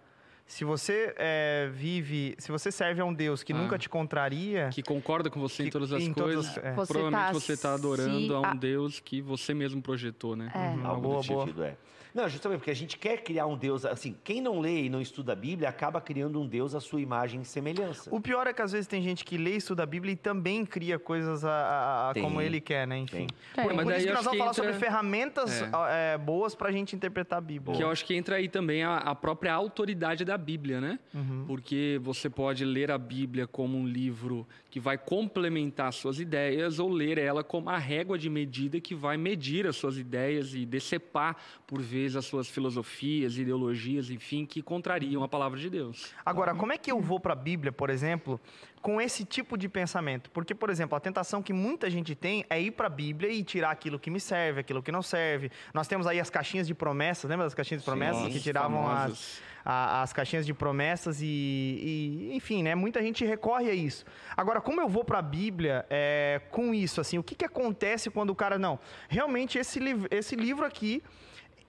se 0.45 0.63
você 0.63 1.13
é, 1.17 1.69
vive, 1.73 2.35
se 2.37 2.49
você 2.49 2.71
serve 2.71 3.01
a 3.01 3.05
um 3.05 3.13
Deus 3.13 3.43
que 3.43 3.51
Ah. 3.51 3.57
nunca 3.57 3.77
te 3.77 3.89
contraria, 3.89 4.69
Que 4.73 4.81
concorda 4.81 5.29
com 5.29 5.41
você 5.41 5.63
em 5.63 5.65
Que- 5.65 5.71
todas 5.73 5.91
as 5.91 6.01
em 6.01 6.13
coisas. 6.13 6.47
as- 6.47 6.57
é. 6.57 6.73
Você 6.73 6.93
Provavelmente 6.93 7.27
tá 7.27 7.33
você 7.33 7.53
está 7.53 7.73
adorando 7.73 8.33
a 8.33 8.39
um 8.39 8.45
a- 8.45 8.53
Deus 8.53 9.01
que 9.01 9.21
você 9.21 9.53
mesmo 9.53 9.81
projetou, 9.81 10.37
né? 10.37 10.49
É. 10.55 10.57
Uhum. 10.57 10.87
Algo 10.87 11.01
boa, 11.01 11.17
nesse 11.17 11.27
boa. 11.27 11.45
sentido, 11.45 11.63
é. 11.65 11.75
Não, 12.17 12.27
justamente 12.27 12.57
porque 12.59 12.71
a 12.71 12.75
gente 12.75 12.97
quer 12.97 13.17
criar 13.23 13.45
um 13.45 13.55
Deus, 13.55 13.85
assim, 13.85 14.15
quem 14.23 14.41
não 14.41 14.59
lê 14.59 14.85
e 14.85 14.89
não 14.89 14.99
estuda 14.99 15.33
a 15.33 15.35
Bíblia 15.35 15.69
acaba 15.69 16.01
criando 16.01 16.41
um 16.41 16.47
Deus 16.47 16.73
à 16.73 16.79
sua 16.79 16.99
imagem 16.99 17.41
e 17.41 17.45
semelhança. 17.45 18.09
o 18.13 18.19
pior 18.19 18.47
é 18.47 18.53
que 18.53 18.61
às 18.61 18.71
vezes 18.71 18.87
tem 18.87 19.03
gente 19.03 19.23
que 19.23 19.37
lê 19.37 19.53
e 19.53 19.57
estuda 19.57 19.83
a 19.83 19.85
Bíblia 19.85 20.13
e 20.13 20.15
também 20.15 20.65
cria 20.65 20.97
coisas 20.97 21.45
a, 21.45 22.09
a- 22.09 22.13
Tem. 22.15 22.23
como 22.23 22.41
ele 22.41 22.59
quer, 22.59 22.87
né? 22.87 22.97
Enfim. 22.97 23.27
Tem. 23.53 23.65
Por, 23.65 23.73
Mas 23.75 23.83
por 23.83 23.91
daí 23.91 23.97
isso 23.99 24.07
que 24.07 24.11
eu 24.11 24.15
nós 24.15 24.19
acho 24.21 24.23
vamos 24.25 24.37
falar 24.39 24.51
entra- 24.51 24.63
sobre 24.63 24.79
ferramentas 24.79 25.61
É. 25.61 26.13
é, 26.13 26.17
boas 26.17 26.55
pra 26.55 26.71
gente 26.71 26.95
interpretar 26.95 27.37
a 27.37 27.41
Bíblia. 27.41 27.77
Que 27.77 27.83
eu 27.83 27.91
acho 27.91 28.03
que 28.03 28.15
entra 28.15 28.37
aí 28.37 28.49
também 28.49 28.81
a, 28.83 28.97
a 28.97 29.13
própria 29.13 29.53
autoridade 29.53 30.25
da 30.25 30.37
Bíblia, 30.39 30.81
né? 30.81 30.97
Uhum. 31.13 31.43
Porque 31.45 31.99
você 32.01 32.31
pode 32.31 32.65
ler 32.65 32.89
a 32.89 32.97
Bíblia 32.97 33.45
como 33.45 33.77
um 33.77 33.85
livro 33.85 34.47
que 34.71 34.79
vai 34.79 34.97
complementar 34.97 35.93
suas 35.93 36.19
ideias 36.19 36.79
ou 36.79 36.89
ler 36.89 37.17
ela 37.19 37.43
como 37.43 37.69
a 37.69 37.77
régua 37.77 38.17
de 38.17 38.29
medida 38.29 38.79
que 38.79 38.95
vai 38.95 39.17
medir 39.17 39.67
as 39.67 39.75
suas 39.75 39.97
ideias 39.97 40.53
e 40.55 40.65
decepar, 40.65 41.35
por 41.67 41.81
vezes, 41.81 42.06
as 42.15 42.25
suas 42.25 42.47
filosofias, 42.47 43.37
ideologias, 43.37 44.09
enfim, 44.09 44.45
que 44.45 44.61
contrariam 44.61 45.23
a 45.23 45.27
palavra 45.27 45.59
de 45.59 45.69
Deus. 45.69 46.13
Agora, 46.25 46.53
como 46.55 46.71
é 46.71 46.77
que 46.77 46.91
eu 46.91 47.01
vou 47.01 47.19
para 47.19 47.33
a 47.33 47.35
Bíblia, 47.35 47.71
por 47.71 47.89
exemplo, 47.89 48.39
com 48.81 49.01
esse 49.01 49.25
tipo 49.25 49.57
de 49.57 49.67
pensamento? 49.67 50.29
Porque, 50.31 50.55
por 50.55 50.69
exemplo, 50.69 50.95
a 50.95 50.99
tentação 50.99 51.41
que 51.41 51.51
muita 51.51 51.89
gente 51.89 52.15
tem 52.15 52.45
é 52.49 52.61
ir 52.61 52.71
para 52.71 52.87
a 52.87 52.89
Bíblia 52.89 53.31
e 53.31 53.43
tirar 53.43 53.71
aquilo 53.71 53.99
que 53.99 54.09
me 54.09 54.19
serve, 54.19 54.61
aquilo 54.61 54.81
que 54.81 54.91
não 54.91 55.01
serve. 55.01 55.51
Nós 55.73 55.87
temos 55.87 56.07
aí 56.07 56.19
as 56.19 56.29
caixinhas 56.29 56.67
de 56.67 56.73
promessas, 56.73 57.29
lembra 57.29 57.45
das 57.45 57.53
caixinhas 57.53 57.81
de 57.81 57.85
promessas 57.85 58.23
Sim, 58.23 58.29
que 58.31 58.39
tiravam 58.39 58.87
as, 58.87 58.97
famosas. 58.97 59.41
as 59.65 60.13
caixinhas 60.13 60.45
de 60.45 60.53
promessas 60.53 61.21
e, 61.21 61.25
e, 61.25 62.35
enfim, 62.35 62.63
né? 62.63 62.75
Muita 62.75 63.01
gente 63.01 63.25
recorre 63.25 63.69
a 63.69 63.73
isso. 63.73 64.05
Agora, 64.35 64.61
como 64.61 64.79
eu 64.79 64.87
vou 64.87 65.03
para 65.03 65.19
a 65.19 65.21
Bíblia 65.21 65.85
é, 65.89 66.41
com 66.51 66.73
isso, 66.73 67.01
assim, 67.01 67.17
o 67.17 67.23
que, 67.23 67.35
que 67.35 67.45
acontece 67.45 68.09
quando 68.09 68.29
o 68.29 68.35
cara 68.35 68.57
não? 68.57 68.79
Realmente 69.09 69.57
esse, 69.57 69.79
esse 70.11 70.35
livro 70.35 70.65
aqui, 70.65 71.03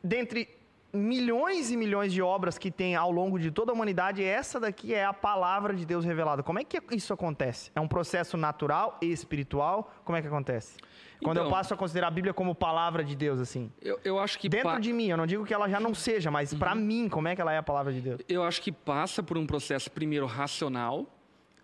dentre 0.02 0.48
milhões 0.92 1.70
e 1.70 1.76
milhões 1.76 2.12
de 2.12 2.22
obras 2.22 2.56
que 2.56 2.70
tem 2.70 2.96
ao 2.96 3.10
longo 3.12 3.38
de 3.38 3.50
toda 3.50 3.70
a 3.70 3.74
humanidade, 3.74 4.24
essa 4.24 4.58
daqui 4.58 4.94
é 4.94 5.04
a 5.04 5.12
palavra 5.12 5.74
de 5.74 5.84
Deus 5.84 6.04
revelada. 6.04 6.42
Como 6.42 6.58
é 6.58 6.64
que 6.64 6.80
isso 6.92 7.12
acontece? 7.12 7.70
É 7.74 7.80
um 7.80 7.86
processo 7.88 8.36
natural 8.38 8.96
e 9.02 9.12
espiritual? 9.12 9.92
Como 10.04 10.16
é 10.16 10.22
que 10.22 10.26
acontece? 10.26 10.78
Quando 11.22 11.38
eu 11.38 11.44
Então- 11.44 11.52
passo 11.56 11.74
a 11.74 11.76
considerar 11.76 12.06
a 12.08 12.10
Bíblia 12.10 12.32
como 12.32 12.54
palavra 12.54 13.04
de 13.04 13.14
Deus, 13.16 13.38
assim. 13.40 13.70
Eu, 13.82 13.98
eu 14.04 14.18
acho 14.18 14.38
que 14.38 14.48
Dentro 14.48 14.68
pa- 14.70 14.78
de 14.78 14.92
mim, 14.92 15.08
eu 15.08 15.16
não 15.16 15.26
digo 15.26 15.44
que 15.44 15.52
ela 15.52 15.68
já 15.68 15.78
não 15.80 15.92
seja, 15.94 16.30
mas 16.30 16.52
Uhum. 16.52 16.58
pra 16.58 16.74
mim, 16.74 17.08
como 17.08 17.28
é 17.28 17.34
que 17.34 17.40
ela 17.40 17.52
é 17.52 17.58
a 17.58 17.62
palavra 17.62 17.92
de 17.92 18.00
Deus? 18.00 18.20
Eu 18.28 18.42
acho 18.42 18.62
que 18.62 18.72
passa 18.72 19.22
por 19.22 19.36
um 19.36 19.46
processo 19.46 19.90
primeiro 19.90 20.26
racional, 20.26 21.06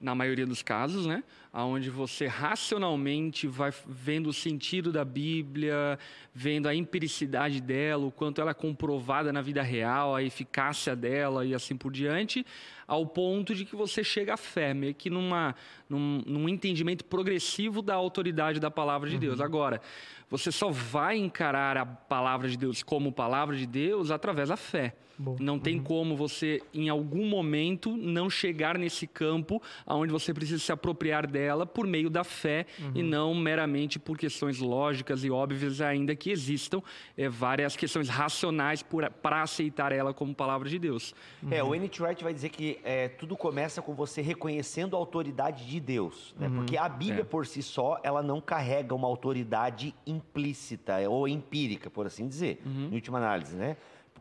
na 0.04 0.14
maioria 0.14 0.46
dos 0.46 0.62
casos, 0.62 1.06
né? 1.06 1.24
Onde 1.52 1.88
você 1.88 2.26
racionalmente 2.26 3.46
vai 3.46 3.72
vendo 3.86 4.28
o 4.28 4.32
sentido 4.32 4.92
da 4.92 5.04
Bíblia, 5.04 5.98
vendo 6.34 6.68
a 6.68 6.74
empiricidade 6.74 7.60
dela, 7.60 8.04
o 8.04 8.10
quanto 8.10 8.40
ela 8.40 8.50
é 8.50 8.54
comprovada 8.54 9.32
na 9.32 9.40
vida 9.40 9.62
real, 9.62 10.14
a 10.14 10.22
eficácia 10.22 10.94
dela 10.94 11.44
e 11.46 11.54
assim 11.54 11.76
por 11.76 11.90
diante, 11.90 12.44
ao 12.86 13.06
ponto 13.06 13.54
de 13.54 13.64
que 13.64 13.74
você 13.74 14.04
chega 14.04 14.34
à 14.34 14.36
fé, 14.36 14.74
meio 14.74 14.94
que 14.94 15.08
numa, 15.08 15.54
num, 15.88 16.22
num 16.26 16.48
entendimento 16.48 17.04
progressivo 17.04 17.80
da 17.80 17.94
autoridade 17.94 18.60
da 18.60 18.70
palavra 18.70 19.08
de 19.08 19.16
Deus. 19.16 19.40
Agora, 19.40 19.80
você 20.28 20.52
só 20.52 20.70
vai 20.70 21.16
encarar 21.16 21.78
a 21.78 21.86
palavra 21.86 22.48
de 22.48 22.58
Deus 22.58 22.82
como 22.82 23.10
palavra 23.10 23.56
de 23.56 23.66
Deus 23.66 24.10
através 24.10 24.50
da 24.50 24.56
fé. 24.56 24.94
Boa. 25.18 25.36
Não 25.40 25.58
tem 25.58 25.76
Uhum. 25.78 25.82
como 25.84 26.16
você, 26.16 26.60
em 26.72 26.88
algum 26.88 27.26
momento, 27.26 27.96
não 27.96 28.28
chegar 28.28 28.76
nesse 28.78 29.06
campo 29.06 29.62
onde 29.86 30.12
você 30.12 30.34
precisa 30.34 30.58
se 30.58 30.72
apropriar 30.72 31.26
dela 31.26 31.64
por 31.64 31.86
meio 31.86 32.10
da 32.10 32.24
fé 32.24 32.66
e 32.94 33.02
Uhum. 33.02 33.08
não 33.08 33.34
meramente 33.34 33.98
por 33.98 34.18
questões 34.18 34.58
lógicas 34.58 35.24
e 35.24 35.30
óbvias, 35.30 35.80
ainda 35.80 36.16
que 36.16 36.30
existam 36.30 36.82
eh, 37.16 37.28
várias 37.28 37.76
questões 37.76 38.08
racionais 38.08 38.82
para 38.82 39.42
aceitar 39.42 39.92
ela 39.92 40.12
como 40.12 40.34
palavra 40.34 40.68
de 40.68 40.78
Deus. 40.78 41.14
É, 41.50 41.62
o 41.62 41.74
N.T. 41.74 42.02
Wright 42.02 42.22
vai 42.24 42.34
dizer 42.34 42.48
que 42.48 42.78
é, 42.82 43.08
tudo 43.08 43.36
começa 43.36 43.80
com 43.80 43.94
você 43.94 44.20
reconhecendo 44.20 44.96
a 44.96 44.98
autoridade 44.98 45.66
de 45.66 45.78
Deus, 45.80 46.34
né? 46.38 46.50
Porque 46.54 46.76
a 46.76 46.88
Bíblia 46.88 47.20
É. 47.20 47.24
por 47.24 47.46
si 47.46 47.62
só, 47.62 48.00
ela 48.02 48.22
não 48.22 48.40
carrega 48.40 48.94
uma 48.94 49.06
autoridade 49.08 49.94
implícita 50.06 51.08
ou 51.08 51.28
empírica, 51.28 51.88
por 51.88 52.06
assim 52.06 52.26
dizer, 52.26 52.60
em 52.66 52.94
última 52.94 53.18
análise, 53.18 53.54
né? 53.56 53.76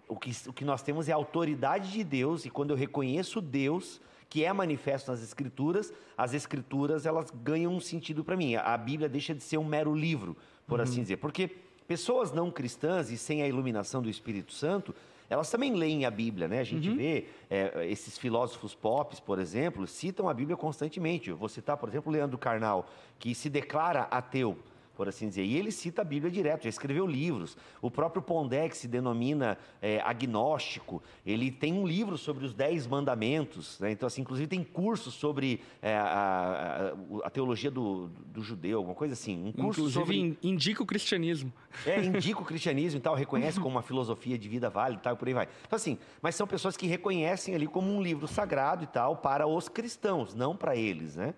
O 0.08 0.16
que, 0.16 0.32
o 0.48 0.54
que 0.54 0.66
nós 0.66 0.82
temos 0.82 1.08
é 1.10 1.12
a 1.12 1.16
autoridade 1.16 1.92
de 1.92 2.04
Deus 2.04 2.46
e 2.46 2.50
quando 2.50 2.72
eu 2.72 2.76
reconheço 2.76 3.42
Deus, 3.42 4.02
que 4.30 4.44
é 4.44 4.52
manifesto 4.52 5.12
nas 5.12 5.22
Escrituras, 5.22 5.94
as 6.18 6.34
Escrituras 6.34 7.06
elas 7.06 7.32
ganham 7.44 7.74
um 7.74 7.80
sentido 7.80 8.24
para 8.24 8.36
mim. 8.36 8.56
A 8.56 8.78
Bíblia 8.78 9.08
deixa 9.08 9.34
de 9.34 9.44
ser 9.44 9.58
um 9.58 9.66
mero 9.66 9.94
livro, 9.94 10.36
por 10.68 10.82
assim 10.82 11.02
dizer, 11.02 11.18
porque 11.18 11.50
pessoas 11.88 12.32
não 12.32 12.50
cristãs 12.50 13.12
e 13.12 13.18
sem 13.18 13.42
a 13.44 13.48
iluminação 13.48 14.02
do 14.02 14.10
Espírito 14.10 14.54
Santo, 14.54 14.96
elas 15.30 15.50
também 15.50 15.74
leem 15.74 16.06
a 16.06 16.12
Bíblia, 16.12 16.48
né? 16.48 16.60
A 16.60 16.64
gente 16.64 16.90
vê 16.90 17.26
é, 17.50 17.88
esses 17.90 18.18
filósofos 18.18 18.76
pop, 18.76 19.16
por 19.22 19.40
exemplo, 19.40 19.88
citam 19.88 20.30
a 20.30 20.34
Bíblia 20.34 20.58
constantemente. 20.58 21.30
Eu 21.30 21.38
vou 21.38 21.50
citar, 21.50 21.78
por 21.78 21.90
exemplo, 21.90 22.12
o 22.12 22.14
Leandro 22.14 22.38
Carnal, 22.38 22.88
que 23.18 23.34
se 23.34 23.50
declara 23.50 24.02
ateu, 24.12 24.58
por 24.96 25.08
assim 25.08 25.28
dizer. 25.28 25.44
E 25.44 25.56
ele 25.58 25.72
cita 25.72 26.02
a 26.02 26.06
Bíblia 26.06 26.32
direto, 26.32 26.64
já 26.64 26.70
escreveu 26.70 27.06
livros. 27.08 27.58
O 27.82 27.90
próprio 27.90 28.22
Pondé, 28.22 28.70
que 28.70 28.78
se 28.78 28.88
denomina 28.88 29.58
é, 29.82 30.00
agnóstico, 30.02 31.02
ele 31.26 31.52
tem 31.52 31.74
um 31.74 31.86
livro 31.88 32.18
sobre 32.18 32.46
os 32.46 32.54
Dez 32.54 32.86
Mandamentos. 32.86 33.80
né? 33.80 33.92
Então, 33.92 34.08
assim, 34.08 34.22
inclusive 34.22 34.48
tem 34.48 34.64
cursos 34.64 35.14
sobre 35.14 35.62
é, 35.82 35.96
a, 35.98 36.94
a- 37.24 37.28
a 37.28 37.30
teologia 37.30 37.72
do, 37.72 38.08
do 38.28 38.42
judeu, 38.42 38.78
alguma 38.80 38.96
coisa 38.96 39.14
assim. 39.14 39.48
Um 39.48 39.52
curso 39.52 39.80
Inclusive, 39.82 39.94
sobre... 40.00 40.20
in- 40.20 40.38
indica 40.44 40.84
o 40.84 40.86
cristianismo. 40.86 41.52
É, 41.86 42.00
indica 42.06 42.40
o 42.42 42.46
cristianismo 42.46 43.00
e 43.00 43.02
tal, 43.02 43.16
reconhece 43.16 43.60
como 43.60 43.76
uma 43.76 43.82
filosofia 43.82 44.38
de 44.38 44.48
vida 44.50 44.70
válida 44.70 45.00
e 45.00 45.04
tal, 45.04 45.14
e 45.14 45.18
por 45.18 45.28
aí 45.28 45.34
vai. 45.34 45.48
Então, 45.66 45.76
assim, 45.78 45.98
mas 46.22 46.36
são 46.36 46.46
pessoas 46.48 46.78
que 46.78 46.86
reconhecem 46.88 47.56
ali 47.56 47.68
como 47.68 47.92
um 47.92 48.02
livro 48.02 48.28
sagrado 48.28 48.84
e 48.84 48.88
tal 48.88 49.18
para 49.18 49.48
os 49.48 49.68
cristãos, 49.70 50.34
não 50.36 50.56
para 50.56 50.76
eles, 50.76 51.16
né? 51.16 51.34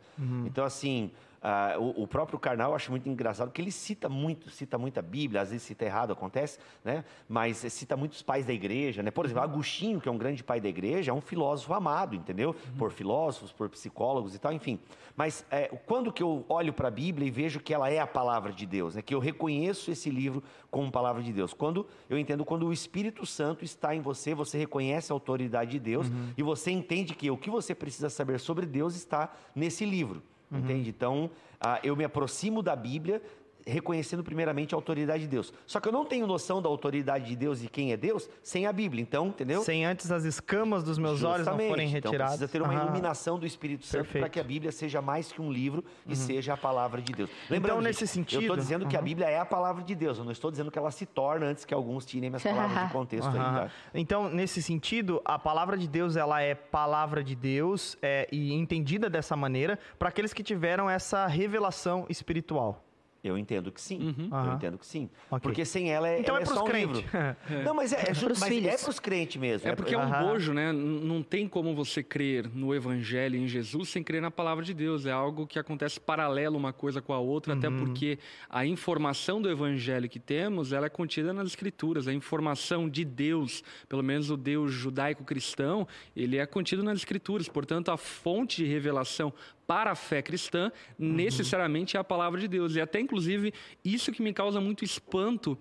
Então, 0.46 0.64
assim, 0.66 1.12
ah, 1.48 1.76
o, 1.78 2.02
o 2.02 2.08
próprio 2.08 2.40
Karnal 2.40 2.72
eu 2.72 2.76
acho 2.76 2.90
muito 2.90 3.08
engraçado, 3.08 3.50
porque 3.50 3.62
ele 3.62 3.72
cita 3.72 4.10
muito, 4.10 4.50
cita 4.50 4.80
muito 4.80 5.00
a 5.00 5.02
Bíblia, 5.04 5.42
às 5.42 5.52
vezes 5.52 5.62
cita 5.62 5.86
errado, 5.86 6.12
acontece, 6.12 6.58
né? 6.84 7.06
Mas 7.30 7.58
cita 7.58 7.96
muitos 7.96 8.24
pais 8.24 8.48
da 8.48 8.52
igreja, 8.52 9.04
né? 9.04 9.12
Por 9.12 9.26
exemplo, 9.26 9.44
Agostinho, 9.44 10.02
que 10.02 10.10
é 10.10 10.12
um 10.12 10.18
grande 10.18 10.44
pai 10.44 10.60
da 10.60 10.68
igreja, 10.68 11.12
é 11.12 11.14
um 11.14 11.22
filósofo 11.22 11.72
amado, 11.76 12.16
entendeu? 12.16 12.56
Por 12.80 12.92
filósofos, 12.92 13.52
por 13.52 13.70
psicólogos 13.70 14.34
e 14.34 14.40
tal, 14.40 14.54
enfim. 14.54 14.80
Mas 15.16 15.46
é, 15.52 15.68
quando 15.86 16.12
que 16.12 16.24
eu 16.24 16.44
olho 16.50 16.74
para 16.74 16.88
a 16.88 16.92
Bíblia 16.92 17.28
e 17.28 17.32
vejo 17.32 17.60
que 17.60 17.76
ela 17.76 17.92
é 17.92 18.00
a 18.00 18.08
palavra 18.08 18.52
de 18.52 18.66
Deus, 18.66 18.96
né? 18.96 19.04
Que 19.04 19.14
eu 19.14 19.20
reconheço 19.20 19.92
esse 19.92 20.10
livro 20.10 20.44
como 20.72 20.92
palavra 20.92 21.22
de 21.22 21.32
Deus. 21.32 21.54
Quando 21.54 21.86
eu 22.10 22.18
entendo 22.18 22.44
quando 22.44 22.66
o 22.66 22.74
Espírito 22.74 23.24
Santo 23.24 23.64
está 23.64 23.94
em 23.94 24.02
você, 24.02 24.34
você 24.34 24.58
reconhece 24.58 25.12
a 25.12 25.16
autoridade 25.16 25.70
de 25.70 25.80
Deus 25.80 26.08
e 26.36 26.42
você 26.42 26.72
entende 26.72 27.14
que 27.14 27.30
o 27.30 27.38
que 27.38 27.52
você 27.52 27.76
precisa 27.76 28.10
saber 28.10 28.40
sobre 28.40 28.66
Deus 28.66 28.96
está 28.96 29.32
nesse 29.56 29.86
livro. 29.86 30.24
Entende? 30.52 30.90
Então, 30.90 31.30
ah, 31.60 31.80
eu 31.84 31.96
me 31.96 32.04
aproximo 32.04 32.62
da 32.62 32.76
Bíblia 32.76 33.22
reconhecendo 33.66 34.24
primeiramente 34.24 34.76
a 34.76 34.78
autoridade 34.78 35.24
de 35.24 35.28
Deus. 35.30 35.54
Só 35.66 35.80
que 35.80 35.88
eu 35.88 35.92
não 35.92 36.06
tenho 36.06 36.28
noção 36.28 36.62
da 36.62 36.70
autoridade 36.70 37.26
de 37.26 37.36
Deus 37.36 37.64
e 37.64 37.68
quem 37.68 37.92
é 37.92 37.98
Deus 37.98 38.30
sem 38.44 38.66
a 38.68 38.74
Bíblia. 38.74 39.02
Então, 39.02 39.28
entendeu? 39.28 39.64
Sem 39.64 39.86
antes 39.86 40.12
as 40.12 40.24
escamas 40.24 40.84
dos 40.84 40.98
meus 40.98 41.24
olhos 41.24 41.46
não 41.46 41.54
Justamente. 41.54 41.70
forem 41.70 41.88
Então 41.88 42.12
retiradas. 42.12 42.38
precisa 42.38 42.48
ter 42.52 42.62
uma 42.62 42.74
Aham. 42.74 42.84
iluminação 42.84 43.40
do 43.40 43.46
Espírito 43.46 43.86
Santo 43.86 44.10
para 44.12 44.30
que 44.30 44.40
a 44.40 44.44
Bíblia 44.44 44.72
seja 44.72 45.02
mais 45.02 45.32
que 45.32 45.42
um 45.42 45.52
livro 45.52 45.84
e 46.08 46.16
seja 46.16 46.54
a 46.54 46.58
palavra 46.58 47.02
de 47.02 47.12
Deus. 47.14 47.30
Então, 47.50 47.76
gente, 47.78 47.84
nesse 47.86 48.04
eu 48.04 48.08
sentido- 48.08 48.42
estou 48.42 48.56
dizendo 48.58 48.88
que 48.88 48.96
a 48.96 49.02
Bíblia 49.02 49.28
é 49.28 49.40
a 49.40 49.46
palavra 49.46 49.84
de 49.84 49.96
Deus. 49.96 50.18
Eu 50.18 50.24
não 50.26 50.32
estou 50.32 50.52
dizendo 50.52 50.70
que 50.70 50.78
ela 50.78 50.92
se 50.92 51.06
torna 51.06 51.48
antes 51.48 51.66
que 51.66 51.74
alguns 51.74 52.06
tirem 52.06 52.30
minhas 52.30 52.44
palavras 52.44 52.88
de 52.88 52.94
contexto 52.94 53.30
aí. 53.30 53.38
Aham. 53.40 53.62
Tá? 53.66 53.72
Então, 53.94 54.30
nesse 54.30 54.62
sentido, 54.62 55.22
a 55.26 55.40
palavra 55.40 55.78
de 55.78 55.88
Deus, 55.88 56.16
ela 56.16 56.42
é 56.42 56.54
palavra 56.54 57.24
de 57.24 57.36
Deus 57.36 57.98
é, 58.02 58.28
e 58.32 58.54
entendida 58.54 59.10
dessa 59.10 59.36
maneira 59.36 59.80
para 59.98 60.10
aqueles 60.10 60.34
que 60.34 60.44
tiveram 60.44 60.90
essa 60.90 61.26
revelação 61.28 62.06
espiritual. 62.10 62.85
Eu 63.28 63.38
entendo 63.38 63.72
que 63.72 63.82
sim. 63.82 64.14
Eu 64.32 64.38
Aham. 64.38 64.54
entendo 64.56 64.78
que 64.78 64.86
sim. 64.86 65.10
Ok. 65.32 65.40
Porque 65.42 65.66
sem 65.66 65.92
ela 65.92 66.08
é, 66.08 66.20
Então 66.20 66.36
ela 66.36 66.42
é 66.42 66.44
é 66.44 66.46
só 66.46 66.62
um 66.64 66.68
crentes. 66.68 66.98
livro. 66.98 67.12
Não, 67.66 67.74
mas 67.74 67.92
é, 67.92 68.02
é, 68.02 68.14
Pros 68.14 68.40
mas 68.40 68.50
filhos. 68.50 68.74
é 68.74 68.78
pros 68.78 69.00
crentes 69.00 69.38
mesmo. 69.42 69.68
É 69.68 69.76
porque 69.76 69.96
é 69.96 69.98
um 69.98 70.02
Aham. 70.02 70.26
bojo, 70.28 70.54
né? 70.54 70.72
Não 70.72 71.24
tem 71.24 71.48
como 71.48 71.74
você 71.74 72.04
crer 72.04 72.48
no 72.54 72.74
Evangelho 72.74 73.36
em 73.36 73.48
Jesus 73.48 73.90
sem 73.90 74.04
crer 74.04 74.22
na 74.22 74.30
palavra 74.30 74.64
de 74.64 74.74
Deus. 74.74 75.06
É 75.06 75.12
algo 75.12 75.48
que 75.48 75.58
acontece 75.58 76.00
paralelo 76.00 76.58
uma 76.58 76.72
coisa 76.72 77.02
com 77.02 77.14
a 77.14 77.20
outra, 77.20 77.54
até 77.54 77.70
porque 77.70 78.20
a 78.50 78.66
informação 78.66 79.42
do 79.42 79.50
Evangelho 79.50 80.08
que 80.08 80.20
temos, 80.20 80.72
ela 80.72 80.86
é 80.86 80.90
contida 80.90 81.34
nas 81.34 81.48
Escrituras. 81.48 82.08
A 82.08 82.14
informação 82.14 82.88
de 82.88 83.04
Deus, 83.04 83.64
pelo 83.90 84.04
menos 84.04 84.30
o 84.30 84.38
Deus 84.38 84.72
judaico-cristão, 84.72 85.88
ele 86.16 86.38
é 86.38 86.46
contido 86.46 86.84
nas 86.84 86.98
Escrituras. 87.00 87.48
Portanto, 87.48 87.90
a 87.92 87.98
fonte 87.98 88.58
de 88.64 88.70
revelação 88.70 89.34
para 89.68 89.92
a 89.92 89.96
fé 89.96 90.22
cristã 90.22 90.72
necessariamente 90.98 91.98
é 91.98 92.00
a 92.00 92.04
palavra 92.04 92.40
de 92.40 92.48
Deus. 92.48 92.76
E 92.76 92.82
até, 92.82 93.00
inclusive, 93.00 93.54
isso 93.84 94.12
que 94.12 94.22
me 94.22 94.34
causa 94.34 94.62
muito 94.62 94.84
espanto 94.84 95.58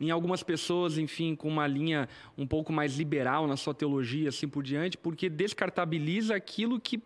em 0.00 0.10
algumas 0.10 0.42
pessoas, 0.42 0.98
enfim, 0.98 1.36
com 1.36 1.48
uma 1.48 1.66
linha 1.66 2.08
um 2.36 2.46
pouco 2.46 2.72
mais 2.72 2.96
liberal 2.96 3.46
na 3.46 3.56
sua 3.56 3.72
teologia, 3.72 4.30
assim 4.30 4.48
por 4.48 4.62
diante, 4.62 4.98
porque 4.98 5.28
descartabiliza 5.28 6.34
aquilo 6.34 6.80
que 6.80 7.00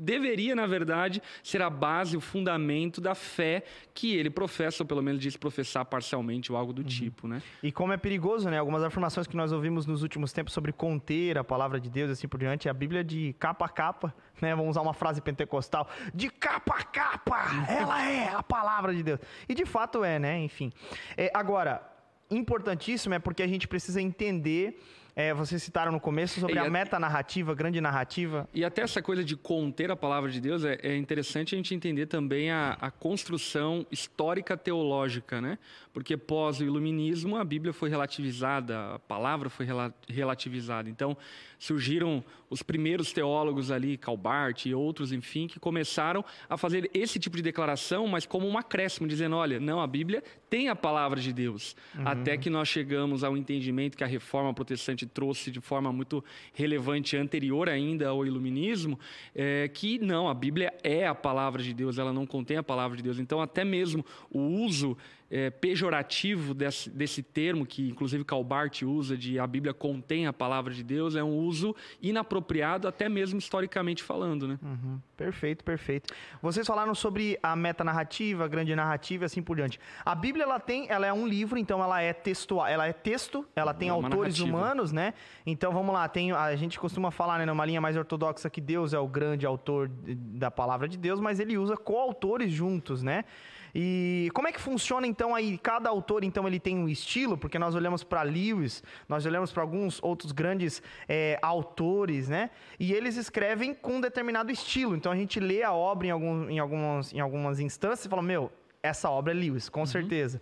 deveria, 0.00 0.56
na 0.56 0.66
verdade, 0.66 1.22
ser 1.42 1.60
a 1.60 1.68
base, 1.68 2.16
o 2.16 2.20
fundamento 2.20 3.00
da 3.00 3.14
fé 3.14 3.62
que 3.94 4.16
ele 4.16 4.30
professa, 4.30 4.82
ou 4.82 4.86
pelo 4.86 5.02
menos 5.02 5.20
diz 5.20 5.36
professar 5.36 5.84
parcialmente 5.84 6.50
ou 6.50 6.56
algo 6.56 6.72
do 6.72 6.82
tipo, 6.82 7.28
né? 7.28 7.42
E 7.62 7.70
como 7.70 7.92
é 7.92 7.96
perigoso, 7.96 8.48
né? 8.48 8.58
Algumas 8.58 8.82
afirmações 8.82 9.26
que 9.26 9.36
nós 9.36 9.52
ouvimos 9.52 9.86
nos 9.86 10.02
últimos 10.02 10.32
tempos 10.32 10.54
sobre 10.54 10.72
conter 10.72 11.36
a 11.36 11.44
palavra 11.44 11.78
de 11.78 11.90
Deus 11.90 12.08
e 12.08 12.12
assim 12.12 12.26
por 12.26 12.40
diante, 12.40 12.68
a 12.68 12.72
Bíblia 12.72 13.04
de 13.04 13.34
capa 13.38 13.66
a 13.66 13.68
capa, 13.68 14.14
né? 14.40 14.54
Vamos 14.54 14.70
usar 14.70 14.80
uma 14.80 14.94
frase 14.94 15.20
pentecostal, 15.20 15.88
de 16.14 16.30
capa 16.30 16.76
a 16.78 16.82
capa, 16.82 17.44
ela 17.68 18.08
é 18.08 18.28
a 18.28 18.42
palavra 18.42 18.94
de 18.94 19.02
Deus. 19.02 19.20
E 19.48 19.54
de 19.54 19.66
fato 19.66 20.02
é, 20.02 20.18
né? 20.18 20.38
Enfim. 20.40 20.72
É, 21.16 21.30
agora, 21.34 21.82
importantíssimo 22.30 23.14
é 23.14 23.18
porque 23.18 23.42
a 23.42 23.46
gente 23.46 23.66
precisa 23.66 24.00
entender, 24.00 24.80
é, 25.20 25.34
vocês 25.34 25.62
citaram 25.62 25.92
no 25.92 26.00
começo 26.00 26.40
sobre 26.40 26.54
E 26.56 26.58
a 26.58 26.64
a- 26.64 26.70
metanarrativa, 26.70 27.54
grande 27.54 27.80
narrativa. 27.80 28.48
E 28.54 28.64
até 28.64 28.82
essa 28.82 29.02
coisa 29.02 29.22
de 29.22 29.36
conter 29.36 29.90
a 29.90 29.96
palavra 29.96 30.30
de 30.30 30.40
Deus 30.40 30.64
é, 30.64 30.78
é 30.82 30.96
interessante 30.96 31.54
a 31.54 31.58
gente 31.58 31.74
entender 31.74 32.06
também 32.06 32.50
a, 32.50 32.76
a 32.80 32.90
construção 32.90 33.86
histórica 33.90 34.56
teológica, 34.56 35.40
né? 35.40 35.58
Porque 35.92 36.16
pós 36.16 36.60
o 36.60 36.64
iluminismo 36.64 37.36
a 37.36 37.44
Bíblia 37.44 37.72
foi 37.72 37.88
relativizada, 37.88 38.94
a 38.94 38.98
palavra 38.98 39.48
foi 39.50 39.66
rela- 39.66 39.94
relativizada. 40.08 40.88
Então 40.88 41.16
surgiram 41.58 42.24
os 42.48 42.62
primeiros 42.62 43.12
teólogos 43.12 43.70
ali, 43.70 43.96
Calbart 43.96 44.66
e 44.66 44.74
outros, 44.74 45.12
enfim, 45.12 45.46
que 45.46 45.60
começaram 45.60 46.24
a 46.48 46.56
fazer 46.56 46.90
esse 46.94 47.18
tipo 47.18 47.36
de 47.36 47.42
declaração, 47.42 48.06
mas 48.06 48.24
como 48.24 48.48
um 48.48 48.56
acréscimo, 48.56 49.06
dizendo, 49.06 49.36
olha, 49.36 49.60
não, 49.60 49.80
a 49.80 49.86
Bíblia 49.86 50.22
tem 50.48 50.68
a 50.68 50.74
palavra 50.74 51.20
de 51.20 51.32
Deus. 51.32 51.76
Até 52.04 52.36
que 52.36 52.48
nós 52.48 52.68
chegamos 52.68 53.22
ao 53.22 53.36
entendimento 53.36 53.96
que 53.96 54.02
a 54.02 54.06
reforma 54.06 54.54
protestante 54.54 55.06
trouxe 55.06 55.50
de 55.50 55.60
forma 55.60 55.92
muito 55.92 56.24
relevante, 56.54 57.16
anterior 57.16 57.68
ainda 57.68 58.08
ao 58.08 58.24
iluminismo, 58.24 58.98
é, 59.34 59.68
que 59.68 59.98
não, 59.98 60.28
a 60.28 60.34
Bíblia 60.34 60.72
é 60.82 61.06
a 61.06 61.14
palavra 61.14 61.62
de 61.62 61.74
Deus, 61.74 61.98
ela 61.98 62.12
não 62.12 62.26
contém 62.26 62.56
a 62.56 62.62
palavra 62.62 62.96
de 62.96 63.02
Deus. 63.02 63.18
Então, 63.18 63.40
até 63.40 63.64
mesmo 63.64 64.04
o 64.30 64.40
uso 64.40 64.96
é, 65.30 65.48
pejorativo 65.48 66.52
desse, 66.52 66.90
desse 66.90 67.22
termo, 67.22 67.64
que 67.64 67.88
inclusive 67.88 68.24
Calbart 68.24 68.82
usa, 68.82 69.16
de 69.16 69.38
a 69.38 69.46
Bíblia 69.46 69.72
contém 69.72 70.26
a 70.26 70.32
palavra 70.32 70.74
de 70.74 70.82
Deus, 70.82 71.14
é 71.14 71.22
um 71.22 71.36
uso 71.38 71.74
inapropriado, 72.02 72.88
até 72.88 73.08
mesmo 73.08 73.38
historicamente 73.38 74.02
falando, 74.02 74.48
né? 74.48 74.58
Uhum. 74.62 74.98
Perfeito, 75.16 75.62
perfeito. 75.62 76.12
Vocês 76.42 76.66
falaram 76.66 76.94
sobre 76.94 77.38
a 77.42 77.54
metanarrativa, 77.54 78.44
a 78.44 78.48
grande 78.48 78.74
narrativa 78.74 79.24
e 79.24 79.26
assim 79.26 79.42
por 79.42 79.56
diante. 79.56 79.78
A 80.04 80.14
Bíblia 80.14 80.44
ela 80.44 80.58
tem, 80.58 80.86
ela 80.88 81.06
é 81.06 81.12
um 81.12 81.26
livro, 81.26 81.58
então 81.58 81.82
ela 81.82 82.00
é 82.00 82.12
textual, 82.12 82.66
ela 82.66 82.86
é 82.86 82.92
texto, 82.92 83.46
ela 83.54 83.72
tem 83.72 83.88
É 83.88 83.92
autores 83.92 84.38
narrativa. 84.38 84.46
humanos, 84.48 84.92
né? 84.92 85.14
Então 85.46 85.72
vamos 85.72 85.94
lá, 85.94 86.08
tem 86.08 86.32
a 86.32 86.56
gente 86.56 86.78
costuma 86.80 87.10
falar, 87.10 87.38
né, 87.38 87.44
numa 87.46 87.64
linha 87.64 87.80
mais 87.80 87.96
ortodoxa 87.96 88.50
que 88.50 88.60
Deus 88.60 88.92
é 88.92 88.98
o 88.98 89.06
grande 89.06 89.46
autor 89.46 89.88
da 89.88 90.50
palavra 90.50 90.88
de 90.88 90.96
Deus, 90.96 91.20
mas 91.20 91.38
ele 91.38 91.56
usa 91.56 91.76
coautores 91.76 92.50
juntos, 92.50 93.02
né? 93.02 93.24
E 93.74 94.30
como 94.34 94.48
é 94.48 94.52
que 94.52 94.60
funciona 94.60 95.06
então 95.06 95.34
aí? 95.34 95.58
Cada 95.58 95.88
autor 95.88 96.24
então 96.24 96.46
ele 96.46 96.58
tem 96.58 96.76
um 96.76 96.88
estilo, 96.88 97.36
porque 97.36 97.58
nós 97.58 97.74
olhamos 97.74 98.02
para 98.02 98.22
Lewis, 98.22 98.82
nós 99.08 99.24
olhamos 99.26 99.52
para 99.52 99.62
alguns 99.62 100.02
outros 100.02 100.32
grandes 100.32 100.82
é, 101.08 101.38
autores, 101.42 102.28
né? 102.28 102.50
E 102.78 102.92
eles 102.92 103.16
escrevem 103.16 103.74
com 103.74 103.96
um 103.96 104.00
determinado 104.00 104.50
estilo. 104.50 104.96
Então 104.96 105.12
a 105.12 105.16
gente 105.16 105.38
lê 105.38 105.62
a 105.62 105.72
obra 105.72 106.06
em, 106.06 106.10
algum, 106.10 106.48
em, 106.48 106.58
algumas, 106.58 107.12
em 107.12 107.20
algumas 107.20 107.60
instâncias 107.60 108.04
e 108.06 108.08
fala, 108.08 108.22
meu, 108.22 108.50
essa 108.82 109.10
obra 109.10 109.32
é 109.32 109.34
Lewis, 109.34 109.68
com 109.68 109.84
certeza. 109.86 110.40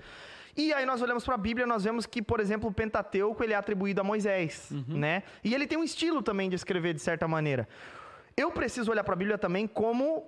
E 0.56 0.72
aí 0.72 0.84
nós 0.84 1.00
olhamos 1.00 1.24
para 1.24 1.34
a 1.34 1.38
Bíblia, 1.38 1.66
nós 1.66 1.84
vemos 1.84 2.04
que, 2.04 2.20
por 2.20 2.40
exemplo, 2.40 2.68
o 2.68 2.72
Pentateuco 2.72 3.44
ele 3.44 3.52
é 3.52 3.56
atribuído 3.56 4.00
a 4.00 4.04
Moisés, 4.04 4.72
né? 4.88 5.22
E 5.44 5.54
ele 5.54 5.68
tem 5.68 5.78
um 5.78 5.84
estilo 5.84 6.20
também 6.20 6.48
de 6.50 6.56
escrever 6.56 6.94
de 6.94 7.00
certa 7.00 7.28
maneira. 7.28 7.68
Eu 8.36 8.50
preciso 8.50 8.90
olhar 8.90 9.04
para 9.04 9.14
a 9.14 9.16
Bíblia 9.16 9.38
também 9.38 9.68
como 9.68 10.26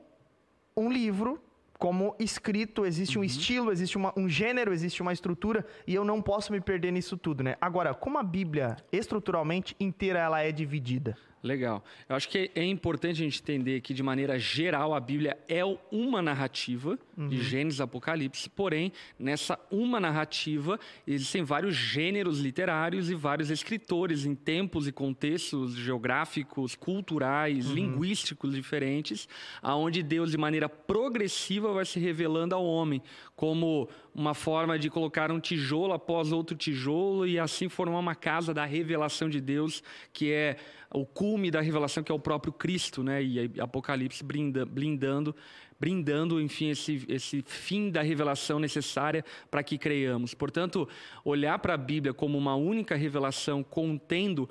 um 0.76 0.90
livro, 0.90 1.42
como 1.80 2.14
escrito, 2.18 2.84
existe 2.84 3.18
um 3.18 3.24
estilo, 3.24 3.72
existe 3.72 3.96
uma- 3.96 4.12
um 4.14 4.28
gênero, 4.28 4.70
existe 4.70 5.00
uma 5.00 5.14
estrutura, 5.14 5.66
e 5.86 5.94
eu 5.94 6.04
não 6.04 6.20
posso 6.20 6.52
me 6.52 6.60
perder 6.60 6.92
nisso 6.92 7.16
tudo, 7.16 7.42
né? 7.42 7.56
Agora, 7.58 7.94
como 7.94 8.18
a 8.18 8.22
Bíblia, 8.22 8.76
estruturalmente 8.92 9.74
inteira, 9.80 10.18
ela 10.18 10.42
é 10.42 10.52
dividida? 10.52 11.16
Legal. 11.42 11.82
Eu 12.06 12.16
acho 12.16 12.28
que 12.28 12.50
é 12.54 12.64
importante 12.64 13.22
a 13.22 13.24
gente 13.24 13.40
entender 13.40 13.80
que, 13.80 13.94
de 13.94 14.02
maneira 14.02 14.38
geral, 14.38 14.94
a 14.94 15.00
Bíblia 15.00 15.38
é 15.48 15.64
uma 15.90 16.20
narrativa 16.20 16.98
de 17.28 17.42
Gênesis 17.42 17.80
Apocalipse, 17.80 18.48
porém, 18.48 18.92
nessa 19.18 19.58
uma 19.70 20.00
narrativa, 20.00 20.78
existem 21.06 21.42
vários 21.42 21.74
gêneros 21.74 22.40
literários 22.40 23.10
e 23.10 23.14
vários 23.14 23.50
escritores 23.50 24.24
em 24.24 24.34
tempos 24.34 24.86
e 24.86 24.92
contextos 24.92 25.74
geográficos, 25.74 26.74
culturais, 26.74 27.66
linguísticos 27.66 28.54
diferentes, 28.54 29.28
aonde 29.62 30.02
Deus, 30.02 30.30
de 30.30 30.38
maneira 30.38 30.68
progressiva, 30.68 31.72
vai 31.72 31.84
se 31.84 31.98
revelando 31.98 32.54
ao 32.54 32.64
homem, 32.64 33.02
como 33.36 33.88
uma 34.14 34.34
forma 34.34 34.78
de 34.78 34.90
colocar 34.90 35.30
um 35.30 35.40
tijolo 35.40 35.92
após 35.92 36.32
outro 36.32 36.56
tijolo 36.56 37.26
e 37.26 37.38
assim 37.38 37.68
formar 37.68 37.98
uma 37.98 38.14
casa 38.14 38.52
da 38.52 38.64
revelação 38.64 39.28
de 39.28 39.40
Deus, 39.40 39.82
que 40.12 40.32
é 40.32 40.56
o 40.92 41.06
cume 41.06 41.50
da 41.50 41.60
revelação 41.60 42.02
que 42.02 42.10
é 42.10 42.14
o 42.14 42.18
próprio 42.18 42.52
Cristo, 42.52 43.02
né? 43.02 43.22
E 43.22 43.60
Apocalipse 43.60 44.24
brinda, 44.24 44.64
blindando, 44.66 45.34
brindando, 45.78 46.40
enfim, 46.40 46.70
esse, 46.70 47.04
esse 47.08 47.42
fim 47.42 47.90
da 47.90 48.02
revelação 48.02 48.58
necessária 48.58 49.24
para 49.50 49.62
que 49.62 49.78
creiamos. 49.78 50.34
Portanto, 50.34 50.88
olhar 51.24 51.58
para 51.58 51.74
a 51.74 51.78
Bíblia 51.78 52.12
como 52.12 52.36
uma 52.36 52.54
única 52.56 52.96
revelação 52.96 53.62
contendo 53.62 54.48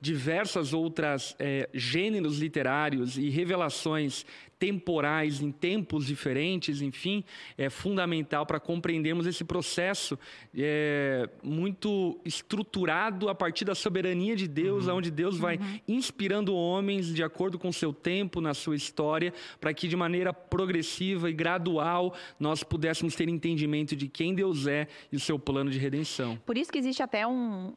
diversas 0.00 0.72
outras 0.72 1.36
é, 1.38 1.68
gêneros 1.74 2.38
literários 2.38 3.18
e 3.18 3.28
revelações 3.28 4.24
temporais 4.58 5.40
em 5.40 5.50
tempos 5.50 6.06
diferentes, 6.06 6.82
enfim, 6.82 7.24
é 7.56 7.70
fundamental 7.70 8.44
para 8.44 8.60
compreendermos 8.60 9.26
esse 9.26 9.42
processo 9.42 10.18
é, 10.54 11.26
muito 11.42 12.20
estruturado 12.26 13.30
a 13.30 13.34
partir 13.34 13.64
da 13.64 13.74
soberania 13.74 14.36
de 14.36 14.46
Deus, 14.46 14.86
Uhum. 14.86 14.96
onde 14.96 15.10
Deus 15.10 15.38
vai 15.38 15.58
inspirando 15.88 16.54
homens 16.54 17.06
de 17.06 17.22
acordo 17.22 17.58
com 17.58 17.68
o 17.68 17.72
seu 17.72 17.90
tempo, 17.90 18.40
na 18.42 18.52
sua 18.52 18.76
história, 18.76 19.32
para 19.58 19.72
que 19.72 19.88
de 19.88 19.96
maneira 19.96 20.30
progressiva 20.32 21.30
e 21.30 21.32
gradual 21.32 22.14
nós 22.38 22.62
pudéssemos 22.62 23.14
ter 23.14 23.30
entendimento 23.30 23.96
de 23.96 24.08
quem 24.08 24.34
Deus 24.34 24.66
é 24.66 24.86
e 25.10 25.16
o 25.16 25.20
seu 25.20 25.38
plano 25.38 25.70
de 25.70 25.78
redenção. 25.78 26.36
Por 26.44 26.58
isso 26.58 26.70
que 26.70 26.78
existe 26.78 27.02
até 27.02 27.26
um 27.26 27.72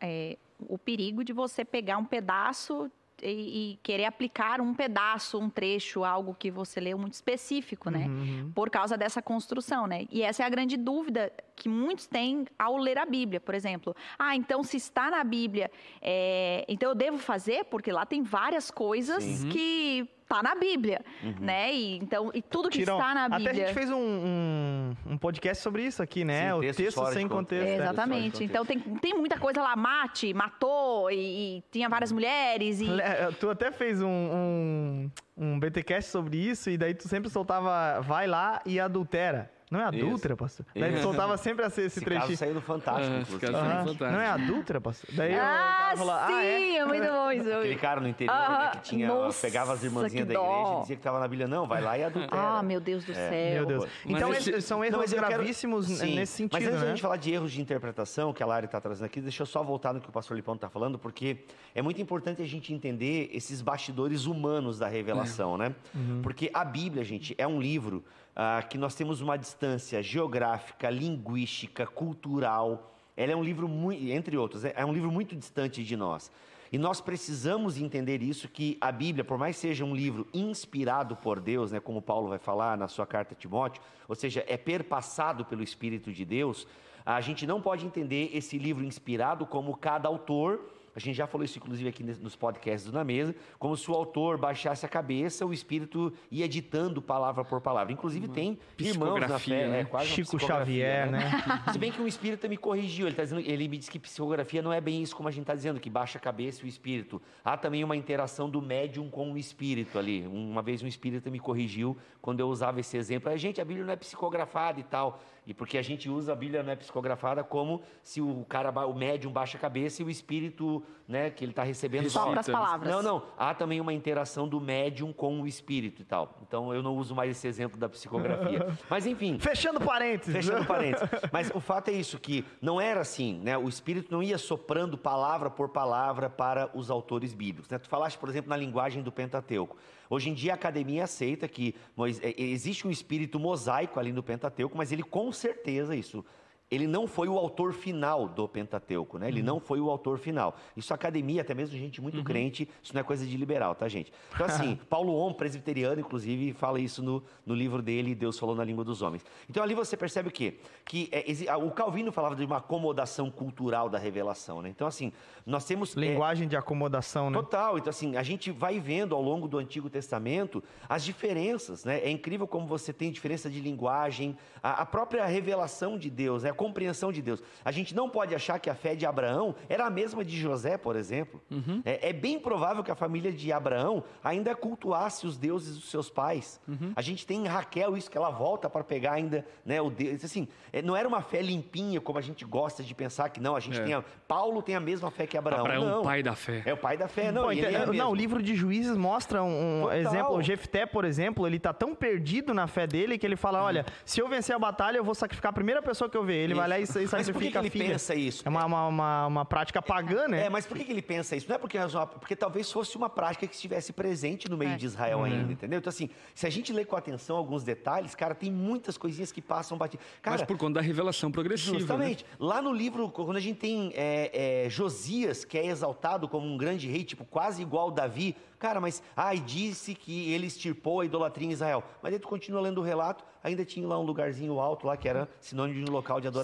é, 0.00 0.38
o 0.60 0.78
perigo 0.78 1.22
de 1.22 1.32
você 1.32 1.64
pegar 1.64 1.98
um 1.98 2.04
pedaço 2.04 2.90
e, 3.22 3.72
e 3.72 3.78
querer 3.82 4.04
aplicar 4.04 4.60
um 4.60 4.74
pedaço, 4.74 5.38
um 5.38 5.50
trecho, 5.50 6.04
algo 6.04 6.34
que 6.34 6.50
você 6.50 6.80
leu 6.80 6.98
muito 6.98 7.14
específico, 7.14 7.90
né? 7.90 8.06
Uhum. 8.06 8.52
Por 8.54 8.70
causa 8.70 8.96
dessa 8.96 9.20
construção, 9.20 9.86
né? 9.86 10.06
E 10.10 10.22
essa 10.22 10.42
é 10.42 10.46
a 10.46 10.48
grande 10.48 10.76
dúvida 10.76 11.32
que 11.58 11.68
muitos 11.68 12.06
têm 12.06 12.46
ao 12.58 12.76
ler 12.76 12.98
a 12.98 13.04
Bíblia, 13.04 13.40
por 13.40 13.54
exemplo. 13.54 13.94
Ah, 14.18 14.36
então 14.36 14.62
se 14.62 14.76
está 14.76 15.10
na 15.10 15.24
Bíblia, 15.24 15.70
é, 16.00 16.64
então 16.68 16.90
eu 16.90 16.94
devo 16.94 17.18
fazer, 17.18 17.64
porque 17.64 17.90
lá 17.90 18.06
tem 18.06 18.22
várias 18.22 18.70
coisas 18.70 19.24
que 19.50 20.08
tá 20.28 20.42
na 20.42 20.54
Bíblia, 20.54 21.00
né? 21.40 21.72
E, 21.74 21.96
então, 21.96 22.30
e 22.34 22.42
tudo 22.42 22.68
que 22.68 22.78
Tirão, 22.80 22.98
está 22.98 23.14
na 23.14 23.28
Bíblia. 23.30 23.50
Até 23.50 23.62
a 23.62 23.66
gente 23.66 23.74
fez 23.74 23.90
um, 23.90 23.96
um, 23.98 24.96
um 25.06 25.18
podcast 25.18 25.62
sobre 25.62 25.84
isso 25.84 26.02
aqui, 26.02 26.22
né? 26.22 26.50
Sim, 26.52 26.58
o 26.58 26.60
texto 26.74 26.94
fora 26.96 27.14
sem 27.14 27.26
contexto. 27.26 27.64
contexto. 27.64 27.80
É? 27.80 27.84
Exatamente. 27.84 28.44
Então 28.44 28.64
tem, 28.64 28.78
tem 28.78 29.14
muita 29.14 29.38
coisa 29.38 29.62
lá, 29.62 29.74
mate, 29.74 30.34
matou, 30.34 31.10
e, 31.10 31.16
e 31.58 31.64
tinha 31.72 31.88
várias 31.88 32.12
mulheres. 32.12 32.80
E... 32.80 32.84
Le- 32.84 33.02
eh, 33.02 33.30
Tu 33.40 33.48
até 33.48 33.72
fez 33.72 34.02
um, 34.02 34.06
um, 34.08 35.10
um 35.36 35.58
BTcast 35.58 36.10
sobre 36.10 36.36
isso, 36.36 36.68
e 36.68 36.76
daí 36.76 36.92
tu 36.94 37.08
sempre 37.08 37.30
soltava 37.30 38.00
vai 38.02 38.26
lá 38.26 38.60
e 38.66 38.78
adultera. 38.78 39.50
Não 39.70 39.80
é 39.80 39.84
adúltera, 39.84 40.36
pastor? 40.36 40.64
Daí 40.74 40.92
Isso. 40.94 41.02
soltava 41.02 41.36
sempre 41.36 41.66
esse, 41.66 41.80
esse 41.82 41.98
Esse 41.98 42.00
caso 42.04 42.16
trechinho. 42.18 42.38
saiu 42.38 42.54
no 42.54 42.60
Fantástico, 42.60 43.06
Ah, 43.14 43.20
inclusive. 43.20 43.36
esse 43.36 43.52
caso 43.52 43.56
Aham. 43.56 43.68
saiu 43.68 43.78
fantástico. 43.94 44.04
Não 44.12 44.20
é 44.20 44.26
adúltera, 44.28 44.80
pastor? 44.80 45.14
Daí 45.14 45.34
Ah, 45.34 45.38
cara 45.38 45.90
sim, 45.90 45.96
falou, 45.98 46.14
ah, 46.14 46.44
é? 46.44 46.76
é 46.76 46.84
muito 46.84 47.06
bom 47.06 47.32
isso. 47.32 47.52
Aquele 47.52 47.76
cara 47.76 48.00
no 48.00 48.08
interior, 48.08 48.34
né, 48.38 48.44
Aham. 48.46 48.70
que 48.70 48.80
tinha, 48.80 49.08
Nossa, 49.08 49.40
pegava 49.46 49.72
as 49.72 49.82
irmãzinhas 49.84 50.26
da 50.26 50.34
igreja 50.34 50.72
e 50.76 50.80
dizia 50.80 50.96
que 50.96 51.00
estava 51.00 51.20
na 51.20 51.28
Bíblia. 51.28 51.48
Não, 51.48 51.66
vai 51.66 51.80
lá 51.82 51.98
e 51.98 52.04
adultera. 52.04 52.40
Ah, 52.58 52.62
meu 52.62 52.80
Deus 52.80 53.04
do 53.04 53.12
céu. 53.14 53.30
Meu 53.30 53.66
Deus. 53.66 53.84
Mas 54.04 54.16
Então, 54.16 54.32
esse- 54.32 54.50
esses 54.50 54.64
são 54.64 54.84
erros 54.84 54.98
mas 54.98 55.12
eu 55.12 55.18
quero- 55.22 55.34
gravíssimos 55.34 55.86
Sim, 55.86 56.14
nesse 56.14 56.32
sentido, 56.32 56.52
Mas 56.54 56.64
antes 56.64 56.78
né? 56.80 56.84
da 56.86 56.90
gente 56.92 57.02
falar 57.02 57.16
de 57.16 57.32
erros 57.32 57.52
de 57.52 57.60
interpretação, 57.60 58.32
que 58.32 58.42
a 58.42 58.46
Lari 58.46 58.66
está 58.66 58.80
trazendo 58.80 59.06
aqui, 59.06 59.20
deixa 59.20 59.42
eu 59.42 59.46
só 59.46 59.62
voltar 59.62 59.92
no 59.92 60.00
que 60.00 60.08
o 60.08 60.12
pastor 60.12 60.36
Lipão 60.36 60.54
está 60.54 60.68
falando, 60.68 60.98
porque 60.98 61.44
é 61.74 61.82
muito 61.82 62.00
importante 62.00 62.40
a 62.42 62.46
gente 62.46 62.72
entender 62.72 63.30
esses 63.32 63.60
bastidores 63.60 64.24
humanos 64.26 64.78
da 64.78 64.88
revelação, 64.88 65.56
né? 65.56 65.74
Uhum. 65.94 66.20
Porque 66.22 66.50
a 66.54 66.64
Bíblia, 66.64 67.04
gente, 67.04 67.34
é 67.38 67.46
um 67.46 67.60
livro 67.60 68.02
ah, 68.40 68.62
que 68.62 68.78
nós 68.78 68.94
temos 68.94 69.20
uma 69.20 69.36
distância 69.36 70.00
geográfica, 70.00 70.88
linguística, 70.88 71.84
cultural. 71.84 72.94
Ela 73.16 73.32
é 73.32 73.36
um 73.36 73.42
livro 73.42 73.66
muito, 73.66 74.00
entre 74.04 74.36
outros, 74.36 74.64
é 74.64 74.72
é 74.76 74.86
um 74.86 74.92
livro 74.92 75.10
muito 75.10 75.34
distante 75.34 75.82
de 75.82 75.96
nós. 75.96 76.30
E 76.70 76.78
nós 76.78 77.00
precisamos 77.00 77.78
entender 77.78 78.22
isso 78.22 78.46
que 78.48 78.78
a 78.80 78.92
Bíblia, 78.92 79.24
por 79.24 79.38
mais 79.38 79.56
seja 79.56 79.84
um 79.84 79.92
livro 79.92 80.24
inspirado 80.32 81.16
por 81.16 81.40
Deus, 81.40 81.72
né, 81.72 81.80
como 81.80 82.00
Paulo 82.00 82.28
vai 82.28 82.38
falar 82.38 82.78
na 82.78 82.86
sua 82.86 83.06
carta 83.06 83.34
a 83.34 83.36
Timóteo, 83.36 83.82
ou 84.06 84.14
seja, 84.14 84.44
é 84.46 84.56
perpassado 84.56 85.44
pelo 85.44 85.62
Espírito 85.62 86.12
de 86.12 86.24
Deus, 86.24 86.64
a 87.04 87.20
gente 87.20 87.44
não 87.44 87.60
pode 87.60 87.84
entender 87.84 88.30
esse 88.32 88.56
livro 88.56 88.84
inspirado 88.84 89.46
como 89.46 89.76
cada 89.76 90.06
autor 90.08 90.60
a 90.98 91.00
gente 91.00 91.14
já 91.14 91.28
falou 91.28 91.44
isso, 91.44 91.56
inclusive, 91.58 91.88
aqui 91.88 92.02
nos 92.02 92.34
podcasts 92.34 92.90
do 92.90 92.92
Na 92.92 93.04
Mesa, 93.04 93.32
como 93.56 93.76
se 93.76 93.88
o 93.88 93.94
autor 93.94 94.36
baixasse 94.36 94.84
a 94.84 94.88
cabeça, 94.88 95.46
o 95.46 95.52
espírito 95.52 96.12
ia 96.28 96.48
ditando 96.48 97.00
palavra 97.00 97.44
por 97.44 97.60
palavra. 97.60 97.92
Inclusive, 97.92 98.26
tem 98.26 98.58
irmãos 98.76 99.20
na 99.20 99.28
psicografia, 99.28 99.56
fé, 99.56 99.68
né? 99.68 99.80
é, 99.80 99.84
quase 99.84 100.08
Chico 100.08 100.38
Xavier, 100.40 101.08
né? 101.08 101.30
Se 101.72 101.78
bem 101.78 101.92
que 101.92 102.02
um 102.02 102.06
espírita 102.06 102.48
me 102.48 102.56
corrigiu, 102.56 103.06
ele, 103.06 103.14
tá 103.14 103.22
dizendo, 103.22 103.40
ele 103.40 103.68
me 103.68 103.78
disse 103.78 103.88
que 103.88 103.98
psicografia 103.98 104.60
não 104.60 104.72
é 104.72 104.80
bem 104.80 105.00
isso 105.00 105.14
como 105.14 105.28
a 105.28 105.32
gente 105.32 105.42
está 105.42 105.54
dizendo, 105.54 105.78
que 105.78 105.88
baixa 105.88 106.18
a 106.18 106.20
cabeça 106.20 106.62
e 106.62 106.64
o 106.64 106.68
espírito. 106.68 107.22
Há 107.44 107.56
também 107.56 107.84
uma 107.84 107.96
interação 107.96 108.50
do 108.50 108.60
médium 108.60 109.08
com 109.08 109.32
o 109.32 109.38
espírito 109.38 110.00
ali. 110.00 110.26
Uma 110.26 110.62
vez 110.62 110.82
um 110.82 110.88
espírita 110.88 111.30
me 111.30 111.38
corrigiu 111.38 111.96
quando 112.20 112.40
eu 112.40 112.48
usava 112.48 112.80
esse 112.80 112.96
exemplo. 112.96 113.30
A 113.30 113.36
gente, 113.36 113.60
a 113.60 113.64
Bíblia 113.64 113.86
não 113.86 113.92
é 113.92 113.96
psicografada 113.96 114.80
e 114.80 114.82
tal. 114.82 115.22
E 115.48 115.54
porque 115.54 115.78
a 115.78 115.82
gente 115.82 116.10
usa 116.10 116.34
a 116.34 116.36
Bíblia 116.36 116.62
não 116.62 116.70
é 116.70 116.76
psicografada 116.76 117.42
como 117.42 117.80
se 118.02 118.20
o 118.20 118.44
cara, 118.46 118.70
o 118.86 118.92
médium 118.92 119.32
baixa 119.32 119.56
a 119.56 119.60
cabeça 119.60 120.02
e 120.02 120.04
o 120.04 120.10
espírito, 120.10 120.84
né, 121.08 121.30
que 121.30 121.42
ele 121.42 121.52
está 121.52 121.62
recebendo 121.62 122.10
Só 122.10 122.30
para 122.30 122.40
as 122.40 122.48
palavras. 122.50 122.92
Não, 122.92 123.02
não. 123.02 123.22
Há 123.38 123.54
também 123.54 123.80
uma 123.80 123.94
interação 123.94 124.46
do 124.46 124.60
médium 124.60 125.10
com 125.10 125.40
o 125.40 125.46
espírito 125.46 126.02
e 126.02 126.04
tal. 126.04 126.38
Então 126.46 126.74
eu 126.74 126.82
não 126.82 126.94
uso 126.98 127.14
mais 127.14 127.30
esse 127.30 127.48
exemplo 127.48 127.78
da 127.78 127.88
psicografia. 127.88 128.68
Mas 128.90 129.06
enfim. 129.06 129.38
Fechando 129.38 129.80
parênteses. 129.80 130.34
Fechando 130.34 130.66
parênteses. 130.68 131.08
Mas 131.32 131.50
o 131.54 131.60
fato 131.60 131.88
é 131.88 131.92
isso, 131.92 132.18
que 132.18 132.44
não 132.60 132.78
era 132.78 133.00
assim, 133.00 133.40
né? 133.42 133.56
O 133.56 133.70
Espírito 133.70 134.12
não 134.12 134.22
ia 134.22 134.36
soprando 134.36 134.98
palavra 134.98 135.48
por 135.48 135.70
palavra 135.70 136.28
para 136.28 136.68
os 136.74 136.90
autores 136.90 137.32
bíblicos. 137.32 137.70
Né? 137.70 137.78
Tu 137.78 137.88
falaste, 137.88 138.18
por 138.18 138.28
exemplo, 138.28 138.50
na 138.50 138.56
linguagem 138.58 139.02
do 139.02 139.10
Pentateuco. 139.10 139.78
Hoje 140.10 140.30
em 140.30 140.34
dia 140.34 140.52
a 140.52 140.54
academia 140.54 141.04
aceita 141.04 141.46
que 141.46 141.74
é, 142.22 142.42
existe 142.42 142.86
um 142.86 142.90
espírito 142.90 143.38
mosaico 143.38 144.00
ali 144.00 144.12
no 144.12 144.22
Pentateuco, 144.22 144.76
mas 144.76 144.92
ele 144.92 145.02
com 145.02 145.32
certeza, 145.32 145.94
isso, 145.94 146.24
ele 146.70 146.86
não 146.86 147.06
foi 147.06 147.28
o 147.28 147.38
autor 147.38 147.72
final 147.72 148.28
do 148.28 148.46
Pentateuco, 148.46 149.18
né? 149.18 149.28
Ele 149.28 149.42
não 149.42 149.58
foi 149.58 149.80
o 149.80 149.88
autor 149.90 150.18
final. 150.18 150.54
Isso 150.76 150.92
academia, 150.92 151.40
até 151.40 151.54
mesmo 151.54 151.76
gente 151.78 152.00
muito 152.00 152.22
crente, 152.22 152.68
isso 152.82 152.92
não 152.92 153.00
é 153.00 153.04
coisa 153.04 153.24
de 153.26 153.36
liberal, 153.36 153.74
tá, 153.74 153.88
gente? 153.88 154.12
Então, 154.34 154.46
assim, 154.46 154.78
Paulo 154.88 155.14
On, 155.14 155.32
presbiteriano, 155.32 156.00
inclusive, 156.00 156.52
fala 156.52 156.78
isso 156.78 157.02
no, 157.02 157.22
no 157.46 157.54
livro 157.54 157.80
dele, 157.80 158.14
Deus 158.14 158.38
falou 158.38 158.54
na 158.54 158.64
língua 158.64 158.84
dos 158.84 159.00
homens. 159.00 159.24
Então, 159.48 159.62
ali 159.62 159.74
você 159.74 159.96
percebe 159.96 160.28
o 160.28 160.32
quê? 160.32 160.58
Que 160.84 161.08
é, 161.10 161.56
o 161.56 161.70
Calvino 161.70 162.12
falava 162.12 162.36
de 162.36 162.44
uma 162.44 162.58
acomodação 162.58 163.30
cultural 163.30 163.88
da 163.88 163.98
revelação, 163.98 164.60
né? 164.60 164.68
Então, 164.68 164.86
assim, 164.86 165.12
nós 165.46 165.64
temos... 165.64 165.96
é, 165.96 166.00
Linguagem 166.00 166.46
de 166.46 166.56
acomodação, 166.56 167.30
né? 167.30 167.38
Total. 167.38 167.78
Então, 167.78 167.88
assim, 167.90 168.16
a 168.16 168.22
gente 168.22 168.50
vai 168.50 168.78
vendo 168.78 169.14
ao 169.14 169.22
longo 169.22 169.48
do 169.48 169.56
Antigo 169.56 169.88
Testamento 169.88 170.62
as 170.86 171.02
diferenças, 171.02 171.84
né? 171.84 172.00
É 172.00 172.10
incrível 172.10 172.46
como 172.46 172.66
você 172.66 172.92
tem 172.92 173.10
diferença 173.10 173.48
de 173.48 173.58
linguagem, 173.60 174.36
a, 174.62 174.82
a 174.82 174.86
própria 174.86 175.24
revelação 175.24 175.96
de 175.96 176.10
Deus, 176.10 176.42
né? 176.42 176.52
Compreensão 176.58 177.10
de 177.12 177.22
Deus. 177.22 177.42
A 177.64 177.70
gente 177.70 177.94
não 177.94 178.10
pode 178.10 178.34
achar 178.34 178.58
que 178.58 178.68
a 178.68 178.74
fé 178.74 178.94
de 178.94 179.06
Abraão 179.06 179.54
era 179.68 179.86
a 179.86 179.90
mesma 179.90 180.24
de 180.24 180.36
José, 180.36 180.76
por 180.76 180.96
exemplo. 180.96 181.40
É, 181.84 182.10
é 182.10 182.12
bem 182.12 182.38
provável 182.38 182.82
que 182.84 182.90
a 182.90 182.94
família 182.96 183.32
de 183.32 183.52
Abraão 183.52 184.02
ainda 184.22 184.54
cultuasse 184.54 185.26
os 185.26 185.38
deuses 185.38 185.76
dos 185.76 185.88
seus 185.90 186.10
pais. 186.10 186.60
A 186.96 187.00
gente 187.00 187.26
tem 187.26 187.44
em 187.44 187.46
Raquel 187.46 187.96
isso, 187.96 188.10
que 188.10 188.18
ela 188.18 188.30
volta 188.30 188.68
para 188.68 188.82
pegar 188.84 189.12
ainda, 189.12 189.46
né? 189.64 189.80
O 189.80 189.88
Deus, 189.88 190.24
assim, 190.24 190.48
é, 190.72 190.82
não 190.82 190.96
era 190.96 191.06
uma 191.08 191.22
fé 191.22 191.40
limpinha, 191.40 192.00
como 192.00 192.18
a 192.18 192.22
gente 192.22 192.44
gosta 192.44 192.82
de 192.82 192.94
pensar 192.94 193.28
que 193.30 193.40
não. 193.40 193.54
A 193.54 193.60
gente 193.60 193.80
É. 193.80 193.84
tem 193.84 193.94
a, 193.94 194.02
Paulo 194.26 194.60
tem 194.60 194.74
a 194.74 194.80
mesma 194.80 195.10
fé 195.10 195.26
que 195.26 195.38
Abraão. 195.38 195.60
Abraão, 195.64 195.84
não. 195.84 196.02
pai 196.02 196.22
da 196.22 196.34
fé. 196.34 196.62
É 196.66 196.72
o 196.74 196.76
pai 196.76 196.96
da 196.96 197.06
fé, 197.08 197.30
não. 197.30 197.44
Pô, 197.44 197.52
então, 197.52 197.70
é 197.70 197.86
não, 197.96 198.10
o 198.10 198.14
livro 198.14 198.42
de 198.42 198.54
Juízes 198.56 198.96
mostra 198.96 199.42
um, 199.42 199.82
Total. 199.82 199.96
exemplo. 199.98 200.34
O 200.34 200.42
Jefté, 200.42 200.84
por 200.84 201.04
exemplo, 201.04 201.46
ele 201.46 201.58
tá 201.58 201.72
tão 201.72 201.94
perdido 201.94 202.52
na 202.52 202.66
fé 202.66 202.86
dele 202.86 203.16
que 203.16 203.24
ele 203.24 203.36
fala: 203.36 203.62
olha, 203.62 203.86
se 204.04 204.20
eu 204.20 204.28
vencer 204.28 204.54
a 204.54 204.58
batalha, 204.58 204.96
eu 204.98 205.04
vou 205.04 205.14
sacrificar 205.14 205.50
a 205.50 205.52
primeira 205.52 205.80
pessoa 205.80 206.10
que 206.10 206.16
eu 206.16 206.24
ver. 206.24 206.47
Ele 206.48 206.54
vai 206.54 206.68
lá 206.68 206.78
e, 206.78 206.82
e 206.84 206.86
Mas 206.86 206.96
por 207.30 207.40
que, 207.40 207.50
sacrifica 207.52 207.58
ele 207.60 207.70
pensa 207.70 208.14
isso? 208.14 208.42
É 208.44 208.48
uma, 208.48 208.64
uma, 208.64 208.86
uma, 208.86 209.26
uma 209.26 209.44
prática 209.44 209.80
pagã, 209.82 210.26
né? 210.28 210.46
É, 210.46 210.50
mas 210.50 210.66
por 210.66 210.76
que, 210.76 210.84
que 210.84 210.92
ele 210.92 211.02
pensa 211.02 211.36
isso? 211.36 211.48
Não 211.48 211.56
é 211.56 211.58
porque, 211.58 211.78
nós- 211.78 211.94
porque 212.18 212.34
talvez 212.36 212.70
fosse 212.70 212.96
uma 212.96 213.08
prática 213.08 213.46
que 213.46 213.54
estivesse 213.54 213.92
presente 213.92 214.48
no 214.48 214.56
meio 214.56 214.72
É. 214.72 214.76
de 214.76 214.86
Israel 214.86 215.24
ainda, 215.24 215.52
entendeu? 215.52 215.78
Então, 215.78 215.88
assim, 215.90 216.10
se 216.34 216.46
a 216.46 216.50
gente 216.50 216.72
lê 216.72 216.84
com 216.84 216.96
atenção 216.96 217.36
alguns 217.36 217.62
detalhes, 217.64 218.14
cara, 218.14 218.34
tem 218.34 218.50
muitas 218.50 218.96
coisinhas 218.98 219.30
que 219.32 219.40
passam 219.42 219.76
batido. 219.78 220.02
Cara, 220.22 220.36
Mas 220.38 220.46
por 220.46 220.56
conta 220.56 220.74
da 220.74 220.80
revelação 220.80 221.30
progressiva. 221.30 221.72
né? 221.74 221.78
Justamente. 221.80 222.24
Lá 222.38 222.60
no 222.62 222.72
livro, 222.72 223.08
quando 223.10 223.36
a 223.36 223.40
gente 223.40 223.58
tem 223.58 223.92
é, 223.94 224.64
é, 224.66 224.70
Josias, 224.70 225.44
que 225.44 225.58
é 225.58 225.66
exaltado 225.66 226.28
como 226.28 226.46
um 226.46 226.56
grande 226.56 226.88
rei, 226.88 227.04
tipo, 227.04 227.24
quase 227.24 227.62
igual 227.62 227.90
Davi, 227.90 228.36
cara, 228.58 228.80
mas, 228.80 229.02
ai, 229.16 229.38
disse 229.38 229.94
que 229.94 230.32
ele 230.32 230.46
extirpou 230.46 231.00
a 231.00 231.04
idolatria 231.04 231.46
em 231.48 231.52
Israel. 231.52 231.82
Mas 232.02 232.12
aí 232.12 232.18
tu 232.18 232.26
continua 232.28 232.60
lendo 232.60 232.78
o 232.78 232.82
relato, 232.84 233.24
ainda 233.42 233.64
tinha 233.64 233.86
lá 233.86 233.98
um 233.98 234.02
lugarzinho 234.02 234.58
alto 234.58 234.86
lá, 234.86 234.96
que 234.96 235.08
era 235.08 235.28
sinônimo 235.40 235.84
de 235.84 235.90
um 235.90 235.94
local 235.94 236.20
de 236.20 236.26
adoração, 236.26 236.37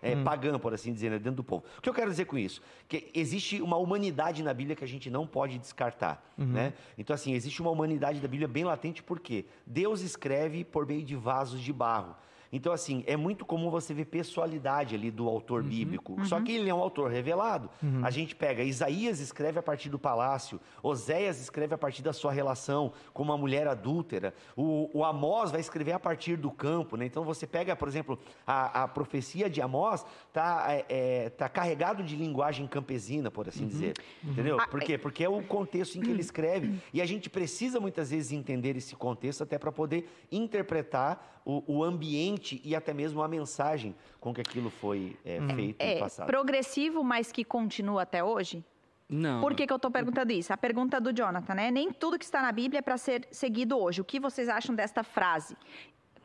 é, 0.00 0.16
pagã, 0.22 0.58
por 0.58 0.74
assim 0.74 0.92
dizer, 0.92 1.10
né, 1.10 1.18
dentro 1.18 1.36
do 1.36 1.44
povo. 1.44 1.64
O 1.78 1.82
que 1.82 1.88
eu 1.88 1.94
quero 1.94 2.10
dizer 2.10 2.24
com 2.24 2.38
isso? 2.38 2.60
Que 2.88 3.10
existe 3.14 3.60
uma 3.60 3.76
humanidade 3.76 4.42
na 4.42 4.52
Bíblia 4.54 4.76
que 4.76 4.84
a 4.84 4.88
gente 4.88 5.10
não 5.10 5.26
pode 5.26 5.58
descartar, 5.58 6.22
né? 6.36 6.72
Então, 6.96 7.14
assim, 7.14 7.32
existe 7.32 7.60
uma 7.60 7.70
humanidade 7.70 8.20
da 8.20 8.28
Bíblia 8.28 8.48
bem 8.48 8.64
latente, 8.64 9.02
porque 9.02 9.44
Deus 9.66 10.00
escreve 10.00 10.64
por 10.64 10.86
meio 10.86 11.02
de 11.02 11.16
vasos 11.16 11.60
de 11.60 11.72
barro. 11.72 12.16
Então, 12.52 12.72
assim, 12.72 13.04
é 13.06 13.16
muito 13.16 13.44
comum 13.44 13.70
você 13.70 13.92
ver 13.92 14.06
pessoalidade 14.06 14.94
ali 14.94 15.10
do 15.10 15.28
autor 15.28 15.62
bíblico. 15.62 16.16
Só 16.24 16.40
que 16.40 16.52
ele 16.52 16.70
é 16.70 16.74
um 16.74 16.80
autor 16.80 17.10
revelado. 17.10 17.70
A 18.02 18.10
gente 18.10 18.34
pega, 18.34 18.62
Isaías 18.62 19.20
escreve 19.20 19.58
a 19.58 19.62
partir 19.62 19.88
do 19.88 19.98
palácio, 19.98 20.60
Oséias 20.82 21.40
escreve 21.40 21.74
a 21.74 21.78
partir 21.78 22.02
da 22.02 22.12
sua 22.12 22.32
relação 22.32 22.92
com 23.12 23.22
uma 23.22 23.36
mulher 23.36 23.66
adúltera, 23.66 24.34
o, 24.56 24.90
o 24.92 25.04
Amós 25.04 25.50
vai 25.50 25.60
escrever 25.60 25.92
a 25.92 25.98
partir 25.98 26.36
do 26.36 26.50
campo, 26.50 26.96
né? 26.96 27.04
Então 27.06 27.24
você 27.24 27.46
pega, 27.46 27.74
por 27.76 27.88
exemplo, 27.88 28.18
a, 28.46 28.84
a 28.84 28.88
profecia 28.88 29.48
de 29.50 29.60
Amós 29.60 30.04
está 30.28 30.66
é, 30.68 30.84
é, 30.88 31.30
tá 31.30 31.48
carregado 31.48 32.02
de 32.02 32.16
linguagem 32.16 32.66
campesina, 32.66 33.30
por 33.30 33.48
assim 33.48 33.66
dizer. 33.66 33.94
Entendeu? 34.24 34.58
Ah, 34.60 34.66
Por 34.66 34.80
quê? 34.80 34.96
Porque 34.98 35.24
é 35.24 35.28
o 35.28 35.42
contexto 35.42 35.96
em 35.96 36.00
que 36.00 36.10
ele 36.10 36.20
escreve. 36.20 36.78
E 36.92 37.02
a 37.02 37.06
gente 37.06 37.28
precisa 37.28 37.78
muitas 37.78 38.10
vezes 38.10 38.32
entender 38.32 38.76
esse 38.76 38.96
contexto 38.96 39.42
até 39.42 39.58
para 39.58 39.70
poder 39.70 40.08
interpretar 40.32 41.42
o, 41.44 41.62
o 41.66 41.84
ambiente 41.84 42.37
e 42.64 42.74
até 42.74 42.92
mesmo 42.92 43.22
a 43.22 43.28
mensagem 43.28 43.94
com 44.20 44.32
que 44.32 44.40
aquilo 44.40 44.70
foi 44.70 45.16
é, 45.24 45.40
feito 45.54 45.84
no 45.84 45.90
É 45.90 45.98
passado. 45.98 46.26
progressivo, 46.26 47.02
mas 47.04 47.32
que 47.32 47.44
continua 47.44 48.02
até 48.02 48.22
hoje? 48.22 48.64
Não. 49.08 49.40
Por 49.40 49.54
que, 49.54 49.66
que 49.66 49.72
eu 49.72 49.76
estou 49.76 49.90
perguntando 49.90 50.32
isso? 50.32 50.52
A 50.52 50.56
pergunta 50.56 51.00
do 51.00 51.12
Jonathan, 51.12 51.54
né? 51.54 51.70
Nem 51.70 51.90
tudo 51.90 52.18
que 52.18 52.24
está 52.24 52.42
na 52.42 52.52
Bíblia 52.52 52.80
é 52.80 52.82
para 52.82 52.98
ser 52.98 53.26
seguido 53.30 53.78
hoje. 53.78 54.00
O 54.00 54.04
que 54.04 54.20
vocês 54.20 54.48
acham 54.48 54.74
desta 54.74 55.02
frase? 55.02 55.56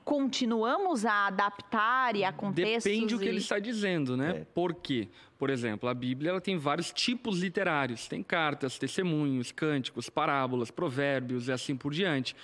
Continuamos 0.04 1.06
a 1.06 1.28
adaptar 1.28 2.14
e 2.18 2.26
a 2.26 2.34
contextos 2.34 2.84
Depende 2.84 3.14
do 3.14 3.20
que 3.20 3.26
e... 3.26 3.30
ele 3.30 3.38
está 3.38 3.58
dizendo, 3.58 4.18
né? 4.18 4.40
É. 4.42 4.46
Por 4.54 4.74
quê? 4.74 5.08
Por 5.40 5.50
exemplo, 5.50 5.88
a 5.88 5.94
Bíblia 5.94 6.32
ela 6.32 6.42
tem 6.42 6.58
vários 6.58 6.92
tipos 6.92 7.40
literários. 7.40 8.08
Tem 8.08 8.22
cartas, 8.22 8.78
testemunhos, 8.78 9.54
cânticos, 9.54 10.10
parábolas, 10.10 10.70
provérbios 10.70 11.48
e 11.48 11.54
assim 11.54 11.76
por 11.76 11.94
diante. 11.94 12.36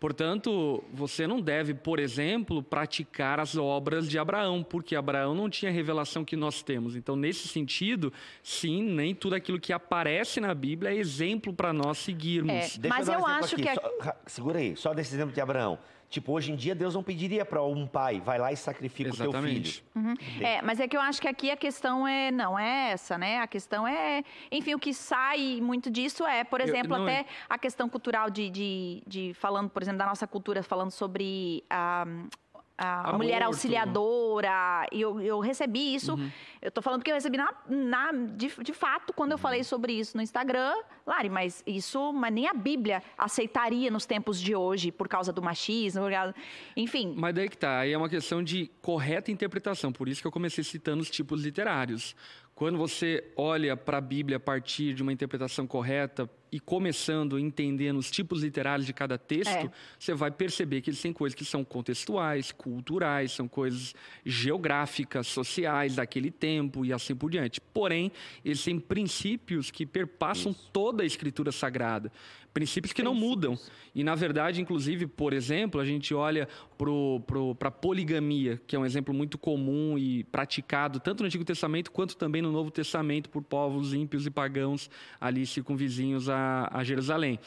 Portanto, 0.00 0.84
você 0.92 1.26
não 1.26 1.40
deve, 1.40 1.74
por 1.74 1.98
exemplo, 1.98 2.62
praticar 2.62 3.40
as 3.40 3.56
obras 3.56 4.08
de 4.08 4.16
Abraão, 4.16 4.62
porque 4.62 4.94
Abraão 4.94 5.34
não 5.34 5.50
tinha 5.50 5.70
a 5.72 5.74
revelação 5.74 6.24
que 6.24 6.36
nós 6.36 6.62
temos. 6.62 6.94
Então, 6.94 7.16
nesse 7.16 7.48
sentido, 7.48 8.12
sim, 8.42 8.80
nem 8.80 9.12
tudo 9.12 9.34
aquilo 9.34 9.58
que 9.58 9.72
aparece 9.72 10.40
na 10.40 10.54
Bíblia 10.54 10.92
é 10.92 10.96
exemplo 10.96 11.52
para 11.52 11.72
nós 11.72 11.98
seguirmos. 11.98 12.52
É. 12.52 12.78
Deixa 12.78 12.88
Mas 12.88 13.06
dar 13.06 13.12
um 13.12 13.14
eu 13.16 13.26
exemplo 13.26 13.44
acho 13.44 13.54
aqui, 13.56 13.62
que 13.64 13.68
é- 13.68 13.74
só- 13.74 13.92
ra- 14.00 14.16
segura 14.26 14.58
aí, 14.60 14.76
só 14.76 14.94
desse 14.94 15.14
exemplo 15.14 15.34
de 15.34 15.40
Abraão. 15.40 15.76
Tipo, 16.10 16.32
hoje 16.32 16.52
em 16.52 16.56
dia 16.56 16.74
Deus 16.74 16.94
não 16.94 17.02
pediria 17.02 17.44
para 17.44 17.62
um 17.62 17.86
pai, 17.86 18.18
vai 18.18 18.38
lá 18.38 18.50
e 18.50 18.56
sacrifica 18.56 19.10
o 19.10 19.16
teu 19.16 19.24
Exatamente. 19.26 19.84
filho. 19.92 20.16
É, 20.46 20.62
mas 20.62 20.80
é 20.80 20.88
que 20.88 20.96
eu 20.96 21.00
acho 21.02 21.20
que 21.20 21.28
aqui 21.28 21.50
a 21.50 21.56
questão 21.56 22.08
é 22.08 22.30
não 22.30 22.58
é 22.58 22.92
essa, 22.92 23.18
né? 23.18 23.38
A 23.40 23.46
questão 23.46 23.86
é, 23.86 24.24
enfim, 24.50 24.74
o 24.74 24.78
que 24.78 24.94
sai 24.94 25.60
muito 25.60 25.90
disso 25.90 26.24
é, 26.26 26.44
por 26.44 26.60
Eu- 26.60 26.66
exemplo, 26.66 26.96
não 26.96 27.02
até 27.04 27.20
é- 27.20 27.26
a 27.48 27.58
questão 27.58 27.88
cultural 27.90 28.30
de, 28.30 28.48
de, 28.48 29.02
de 29.06 29.34
falando, 29.34 29.68
por 29.68 29.82
exemplo, 29.82 29.98
da 29.98 30.06
nossa 30.06 30.26
cultura, 30.26 30.62
falando 30.62 30.90
sobre 30.92 31.62
a, 31.68 32.06
a 32.78 33.12
mulher 33.12 33.42
Aborto. 33.42 33.46
auxiliadora. 33.56 34.86
E 34.92 35.00
eu, 35.00 35.20
eu 35.20 35.40
recebi 35.40 35.94
isso. 35.94 36.14
Uhum. 36.14 36.30
Eu 36.62 36.70
tô 36.70 36.80
falando 36.80 37.00
porque 37.00 37.10
eu 37.10 37.14
recebi 37.14 37.36
na, 37.36 37.52
na- 37.68 38.12
de, 38.12 38.48
de 38.62 38.72
fato 38.72 39.12
quando 39.12 39.30
Uhum. 39.30 39.34
eu 39.34 39.38
falei 39.38 39.64
sobre 39.64 39.92
isso 39.92 40.16
no 40.16 40.22
Instagram, 40.22 40.72
Lari, 41.06 41.28
mas 41.28 41.62
isso, 41.66 42.12
mas 42.12 42.32
nem 42.32 42.46
a 42.48 42.54
Bíblia 42.54 43.02
aceitaria 43.16 43.90
nos 43.90 44.06
tempos 44.06 44.40
de 44.40 44.54
hoje 44.54 44.90
por 44.92 45.08
causa 45.08 45.32
do 45.32 45.42
machismo, 45.42 46.08
causa- 46.10 46.34
enfim. 46.76 47.14
Mas 47.16 47.34
daí 47.34 47.48
que 47.48 47.58
tá, 47.58 47.80
aí 47.80 47.92
é 47.92 47.98
uma 47.98 48.08
questão 48.08 48.42
de 48.42 48.70
correta 48.80 49.30
interpretação, 49.30 49.92
por 49.92 50.08
isso 50.08 50.20
que 50.20 50.26
eu 50.26 50.32
comecei 50.32 50.62
citando 50.64 51.02
os 51.02 51.10
tipos 51.10 51.42
literários. 51.42 52.14
Quando 52.54 52.76
você 52.76 53.32
olha 53.36 53.76
para 53.76 53.98
a 53.98 54.00
Bíblia 54.00 54.36
a 54.38 54.40
partir 54.40 54.92
de 54.92 55.02
uma 55.02 55.12
interpretação 55.12 55.64
correta 55.66 56.28
e 56.50 56.58
começando 56.60 57.38
entendendo 57.38 57.98
os 57.98 58.10
tipos 58.10 58.42
literários 58.42 58.86
de 58.86 58.92
cada 58.92 59.18
texto, 59.18 59.66
É. 59.66 59.70
você 59.98 60.14
vai 60.14 60.30
perceber 60.30 60.80
que 60.80 60.90
eles 60.90 61.00
têm 61.00 61.12
coisas 61.12 61.34
que 61.34 61.44
são 61.44 61.64
contextuais, 61.64 62.52
culturais, 62.52 63.32
são 63.32 63.46
coisas 63.46 63.94
geográficas, 64.24 65.26
sociais 65.26 65.96
daquele 65.96 66.30
tempo 66.30 66.84
e 66.84 66.92
assim 66.92 67.14
por 67.14 67.30
diante. 67.30 67.60
Porém, 67.60 68.10
eles 68.44 68.62
têm 68.62 68.78
princípios 68.78 69.70
que 69.70 69.84
perpassam 69.84 70.54
toda 70.72 71.02
a 71.02 71.06
escritura 71.06 71.52
sagrada. 71.52 72.10
Princípios 72.58 72.92
que 72.92 73.04
não 73.04 73.14
mudam. 73.14 73.56
E, 73.94 74.02
na 74.02 74.16
verdade, 74.16 74.60
inclusive, 74.60 75.06
por 75.06 75.32
exemplo, 75.32 75.80
a 75.80 75.84
gente 75.84 76.12
olha 76.12 76.48
para 76.76 77.68
a 77.68 77.70
poligamia, 77.70 78.60
que 78.66 78.74
é 78.74 78.78
um 78.78 78.84
exemplo 78.84 79.14
muito 79.14 79.38
comum 79.38 79.96
e 79.96 80.24
praticado 80.24 80.98
tanto 80.98 81.22
no 81.22 81.26
Antigo 81.26 81.44
Testamento 81.44 81.92
quanto 81.92 82.16
também 82.16 82.42
no 82.42 82.50
Novo 82.50 82.68
Testamento 82.72 83.30
por 83.30 83.44
povos 83.44 83.94
ímpios 83.94 84.26
e 84.26 84.30
pagãos 84.30 84.90
ali 85.20 85.46
circunvizinhos 85.46 86.28
a, 86.28 86.68
a 86.72 86.82
Jerusalém. 86.82 87.38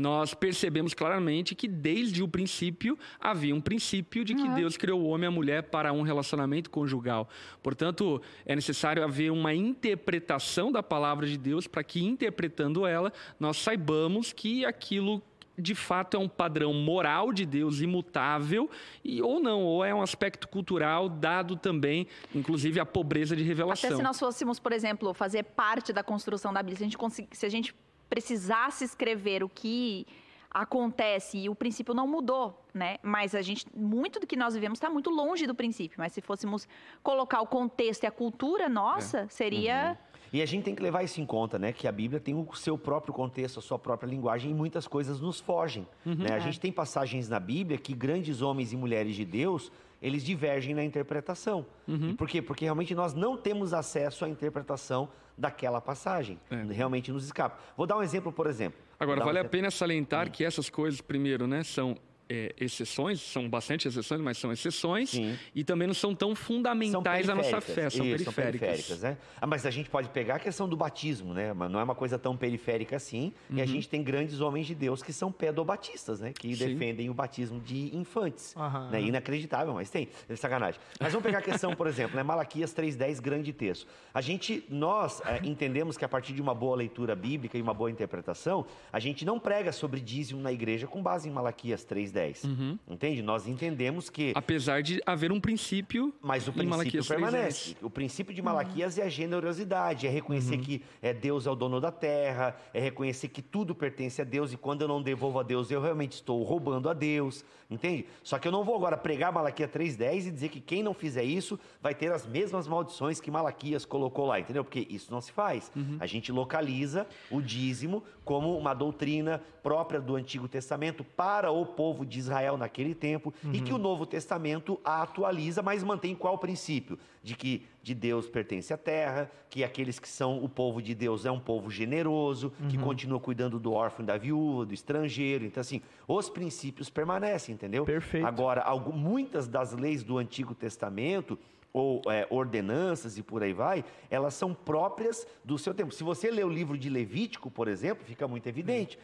Nós 0.00 0.32
percebemos 0.32 0.94
claramente 0.94 1.54
que 1.54 1.68
desde 1.68 2.22
o 2.22 2.28
princípio 2.28 2.98
havia 3.20 3.54
um 3.54 3.60
princípio 3.60 4.24
de 4.24 4.34
que 4.34 4.48
Deus 4.48 4.76
criou 4.76 5.00
o 5.00 5.08
homem 5.08 5.24
e 5.24 5.28
a 5.28 5.30
mulher 5.30 5.64
para 5.64 5.92
um 5.92 6.00
relacionamento 6.00 6.70
conjugal. 6.70 7.28
Portanto, 7.62 8.20
é 8.46 8.56
necessário 8.56 9.04
haver 9.04 9.30
uma 9.30 9.54
interpretação 9.54 10.72
da 10.72 10.82
palavra 10.82 11.26
de 11.26 11.36
Deus 11.36 11.66
para 11.66 11.84
que, 11.84 12.02
interpretando 12.02 12.86
ela, 12.86 13.12
nós 13.38 13.58
saibamos 13.58 14.32
que 14.32 14.64
aquilo 14.64 15.22
de 15.58 15.74
fato 15.74 16.16
é 16.16 16.20
um 16.20 16.28
padrão 16.28 16.72
moral 16.72 17.32
de 17.32 17.44
Deus 17.44 17.82
imutável 17.82 18.70
e 19.04 19.20
ou 19.20 19.38
não, 19.38 19.62
ou 19.62 19.84
é 19.84 19.94
um 19.94 20.00
aspecto 20.00 20.48
cultural 20.48 21.08
dado 21.08 21.54
também, 21.54 22.06
inclusive 22.34 22.80
a 22.80 22.86
pobreza 22.86 23.36
de 23.36 23.42
revelação. 23.42 23.90
Até 23.90 23.96
se 23.96 24.02
nós 24.02 24.18
fôssemos, 24.18 24.58
por 24.58 24.72
exemplo, 24.72 25.12
fazer 25.12 25.42
parte 25.42 25.92
da 25.92 26.02
construção 26.02 26.52
da 26.52 26.62
Bíblia, 26.62 26.78
se 26.78 26.84
a 26.84 26.88
gente, 26.88 27.28
se 27.36 27.44
a 27.44 27.48
gente 27.50 27.74
precisasse 28.10 28.84
escrever 28.84 29.42
o 29.42 29.48
que 29.48 30.06
acontece 30.52 31.38
e 31.38 31.48
o 31.48 31.54
princípio 31.54 31.94
não 31.94 32.08
mudou, 32.08 32.60
né? 32.74 32.98
Mas 33.02 33.36
a 33.36 33.40
gente, 33.42 33.64
muito 33.74 34.18
do 34.18 34.26
que 34.26 34.36
nós 34.36 34.52
vivemos 34.52 34.78
está 34.78 34.90
muito 34.90 35.08
longe 35.08 35.46
do 35.46 35.54
princípio. 35.54 35.96
Mas 35.98 36.12
se 36.12 36.20
fôssemos 36.20 36.66
colocar 37.02 37.40
o 37.40 37.46
contexto 37.46 38.02
e 38.02 38.06
a 38.06 38.10
cultura 38.10 38.68
nossa, 38.68 39.28
seria 39.28 39.96
E 40.32 40.40
a 40.42 40.46
gente 40.46 40.62
tem 40.64 40.74
que 40.76 40.82
levar 40.82 41.02
isso 41.04 41.20
em 41.20 41.26
conta, 41.26 41.58
né? 41.58 41.72
Que 41.72 41.86
a 41.88 41.92
Bíblia 41.92 42.20
tem 42.20 42.34
o 42.34 42.52
seu 42.54 42.76
próprio 42.78 43.12
contexto, 43.14 43.58
a 43.58 43.62
sua 43.62 43.78
própria 43.78 44.08
linguagem 44.08 44.50
e 44.50 44.54
muitas 44.54 44.86
coisas 44.88 45.20
nos 45.20 45.40
fogem. 45.40 45.86
né? 46.04 46.32
A 46.32 46.36
É. 46.36 46.40
gente 46.40 46.58
tem 46.60 46.70
passagens 46.72 47.28
na 47.28 47.38
Bíblia 47.40 47.78
que 47.78 47.92
grandes 47.94 48.40
homens 48.42 48.72
e 48.72 48.76
mulheres 48.76 49.14
de 49.16 49.24
Deus, 49.24 49.70
eles 50.00 50.24
divergem 50.24 50.74
na 50.74 50.84
interpretação. 50.84 51.66
E 52.10 52.14
por 52.14 52.28
quê? 52.28 52.40
Porque 52.40 52.64
realmente 52.64 52.94
nós 52.94 53.14
não 53.14 53.36
temos 53.36 53.74
acesso 53.74 54.24
à 54.24 54.28
interpretação 54.28 55.08
daquela 55.36 55.80
passagem. 55.80 56.38
É. 56.50 56.72
Realmente 56.72 57.10
nos 57.10 57.24
escapa. 57.24 57.58
Vou 57.76 57.86
dar 57.86 57.96
um 57.96 58.02
exemplo, 58.02 58.32
por 58.32 58.46
exemplo. 58.46 58.78
Agora, 58.98 59.18
dar 59.18 59.24
um 59.24 59.26
vale 59.26 59.38
a 59.38 59.44
pena 59.44 59.70
salientar 59.70 60.30
que 60.30 60.44
essas 60.44 60.68
coisas, 60.68 61.00
primeiro, 61.00 61.46
né, 61.46 61.62
são 61.62 61.96
é, 62.30 62.54
exceções, 62.60 63.20
são 63.20 63.48
bastante 63.48 63.88
exceções, 63.88 64.20
mas 64.20 64.38
são 64.38 64.52
exceções, 64.52 65.10
Sim. 65.10 65.36
e 65.52 65.64
também 65.64 65.88
não 65.88 65.94
são 65.94 66.14
tão 66.14 66.28
São 66.30 66.36
fundamentais 66.36 67.28
à 67.28 67.34
nossa 67.34 67.50
periféricas. 67.60 67.74
fé, 67.74 67.90
são 67.90 68.06
Isso, 68.06 68.32
periféricas. 68.32 69.00
né? 69.02 69.18
Ah, 69.40 69.46
mas 69.48 69.66
a 69.66 69.70
gente 69.70 69.90
pode 69.90 70.08
pegar 70.10 70.36
a 70.36 70.38
questão 70.38 70.68
do 70.68 70.76
batismo, 70.76 71.34
né? 71.34 71.52
Mas 71.52 71.68
não 71.70 71.80
é 71.80 71.82
uma 71.82 71.94
coisa 71.94 72.16
tão 72.18 72.36
periférica 72.36 72.94
assim. 72.96 73.32
E 73.50 73.54
Uhum. 73.56 73.62
a 73.62 73.66
gente 73.66 73.88
tem 73.88 74.00
grandes 74.02 74.40
homens 74.40 74.66
de 74.68 74.76
Deus 74.76 75.02
que 75.02 75.12
são 75.12 75.32
pedobatistas, 75.32 76.20
né? 76.20 76.32
Que 76.32 76.54
Sim. 76.54 76.66
defendem 76.68 77.10
o 77.10 77.14
batismo 77.14 77.58
de 77.60 77.94
infantes. 77.96 78.54
Aham. 78.56 78.90
Né? 78.90 79.02
Inacreditável, 79.02 79.74
mas 79.74 79.90
tem. 79.90 80.08
É 80.28 80.36
sacanagem. 80.36 80.80
Mas 81.00 81.12
vamos 81.12 81.24
pegar 81.24 81.38
a 81.38 81.42
questão, 81.42 81.74
por 81.74 81.88
exemplo, 81.88 82.14
né? 82.16 82.22
Malaquias 82.22 82.72
3.10, 82.72 83.18
grande 83.20 83.52
texto. 83.52 83.88
A 84.14 84.20
gente, 84.20 84.64
nós 84.70 85.20
é, 85.26 85.40
entendemos 85.44 85.96
que 85.96 86.04
a 86.04 86.08
partir 86.08 86.32
de 86.32 86.40
uma 86.40 86.54
boa 86.54 86.76
leitura 86.76 87.16
bíblica 87.16 87.58
e 87.58 87.62
uma 87.62 87.74
boa 87.74 87.90
interpretação, 87.90 88.64
a 88.92 89.00
gente 89.00 89.24
não 89.24 89.40
prega 89.40 89.72
sobre 89.72 89.98
dízimo 90.00 90.40
na 90.40 90.52
igreja 90.52 90.86
com 90.86 91.02
base 91.02 91.28
em 91.28 91.32
Malaquias 91.32 91.84
3.10. 91.84 92.19
Uhum. 92.44 92.78
Entende? 92.88 93.22
Nós 93.22 93.46
entendemos 93.46 94.08
que 94.10 94.32
Apesar 94.34 94.82
de 94.82 95.00
haver 95.06 95.32
um 95.32 95.40
princípio 95.40 96.12
mas 96.22 96.46
o 96.48 96.52
princípio 96.52 96.70
Malaquias 96.70 97.06
3:10. 97.06 97.08
permanece. 97.08 97.76
O 97.82 97.90
princípio 97.90 98.34
de 98.34 98.42
Malaquias 98.42 98.98
é 98.98 99.02
a 99.04 99.08
generosidade, 99.08 100.06
é 100.06 100.10
reconhecer 100.10 100.56
Uhum. 100.56 100.62
que 100.62 100.82
é 101.02 101.12
Deus 101.12 101.46
é 101.46 101.50
o 101.50 101.54
dono 101.54 101.80
da 101.80 101.90
terra, 101.92 102.56
é 102.74 102.80
reconhecer 102.80 103.28
que 103.28 103.42
tudo 103.42 103.74
pertence 103.74 104.20
a 104.20 104.24
Deus 104.24 104.52
e 104.52 104.56
quando 104.56 104.82
eu 104.82 104.88
não 104.88 105.02
devolvo 105.02 105.38
a 105.38 105.42
Deus, 105.42 105.70
eu 105.70 105.80
realmente 105.80 106.12
estou 106.14 106.42
roubando 106.42 106.88
a 106.88 106.92
Deus, 106.94 107.44
entende? 107.70 108.06
Só 108.22 108.38
que 108.38 108.48
eu 108.48 108.52
não 108.52 108.64
vou 108.64 108.74
agora 108.76 108.96
pregar 108.96 109.32
Malaquias 109.32 109.70
3:10 109.70 110.26
e 110.26 110.30
dizer 110.30 110.48
que 110.48 110.60
quem 110.60 110.82
não 110.82 110.92
fizer 110.94 111.22
isso 111.24 111.58
vai 111.82 111.94
ter 111.94 112.10
as 112.12 112.26
mesmas 112.26 112.66
maldições 112.66 113.20
que 113.20 113.30
Malaquias 113.30 113.84
colocou 113.84 114.26
lá, 114.26 114.40
entendeu? 114.40 114.64
Porque 114.64 114.86
isso 114.90 115.12
não 115.12 115.20
se 115.20 115.30
faz. 115.32 115.70
Uhum. 115.76 115.96
A 116.00 116.06
gente 116.06 116.32
localiza 116.32 117.06
o 117.30 117.40
dízimo 117.40 118.02
como 118.24 118.56
uma 118.56 118.74
doutrina 118.74 119.40
própria 119.62 120.00
do 120.00 120.16
Antigo 120.16 120.48
Testamento 120.48 121.04
para 121.04 121.50
o 121.50 121.64
povo 121.66 122.04
de 122.06 122.09
Israel 122.18 122.56
naquele 122.56 122.94
tempo 122.94 123.32
e 123.52 123.60
que 123.60 123.72
o 123.72 123.78
Novo 123.78 124.04
Testamento 124.06 124.80
a 124.84 125.02
atualiza, 125.02 125.62
mas 125.62 125.82
mantém 125.82 126.14
qual 126.14 126.36
princípio? 126.38 126.98
De 127.22 127.34
que 127.34 127.66
de 127.82 127.94
Deus 127.94 128.28
pertence 128.28 128.72
a 128.74 128.76
terra, 128.78 129.30
que 129.48 129.62
aqueles 129.64 129.98
que 129.98 130.08
são 130.08 130.42
o 130.42 130.48
povo 130.48 130.80
de 130.82 130.94
Deus 130.94 131.24
é 131.24 131.30
um 131.30 131.40
povo 131.40 131.70
generoso, 131.70 132.52
que 132.68 132.76
continua 132.78 133.20
cuidando 133.20 133.58
do 133.58 133.72
órfão 133.72 134.02
e 134.02 134.06
da 134.06 134.16
viúva, 134.16 134.66
do 134.66 134.74
estrangeiro. 134.74 135.44
Então, 135.44 135.60
assim, 135.60 135.80
os 136.08 136.28
princípios 136.28 136.90
permanecem, 136.90 137.54
entendeu? 137.54 137.84
Perfeito. 137.84 138.26
Agora, 138.26 138.60
algu- 138.62 138.92
muitas 138.92 139.46
das 139.48 139.72
leis 139.72 140.02
do 140.02 140.18
Antigo 140.18 140.54
Testamento 140.54 141.38
ou 141.72 142.02
é, 142.08 142.26
ordenanças 142.30 143.16
e 143.16 143.22
por 143.22 143.42
aí 143.44 143.52
vai, 143.52 143.84
elas 144.10 144.34
são 144.34 144.52
próprias 144.52 145.24
do 145.44 145.56
seu 145.56 145.72
tempo. 145.72 145.92
Se 145.94 146.02
você 146.02 146.28
lê 146.30 146.42
o 146.42 146.48
livro 146.48 146.76
de 146.76 146.88
Levítico, 146.90 147.48
por 147.50 147.68
exemplo, 147.68 148.04
fica 148.04 148.26
muito 148.26 148.46
evidente. 148.48 148.98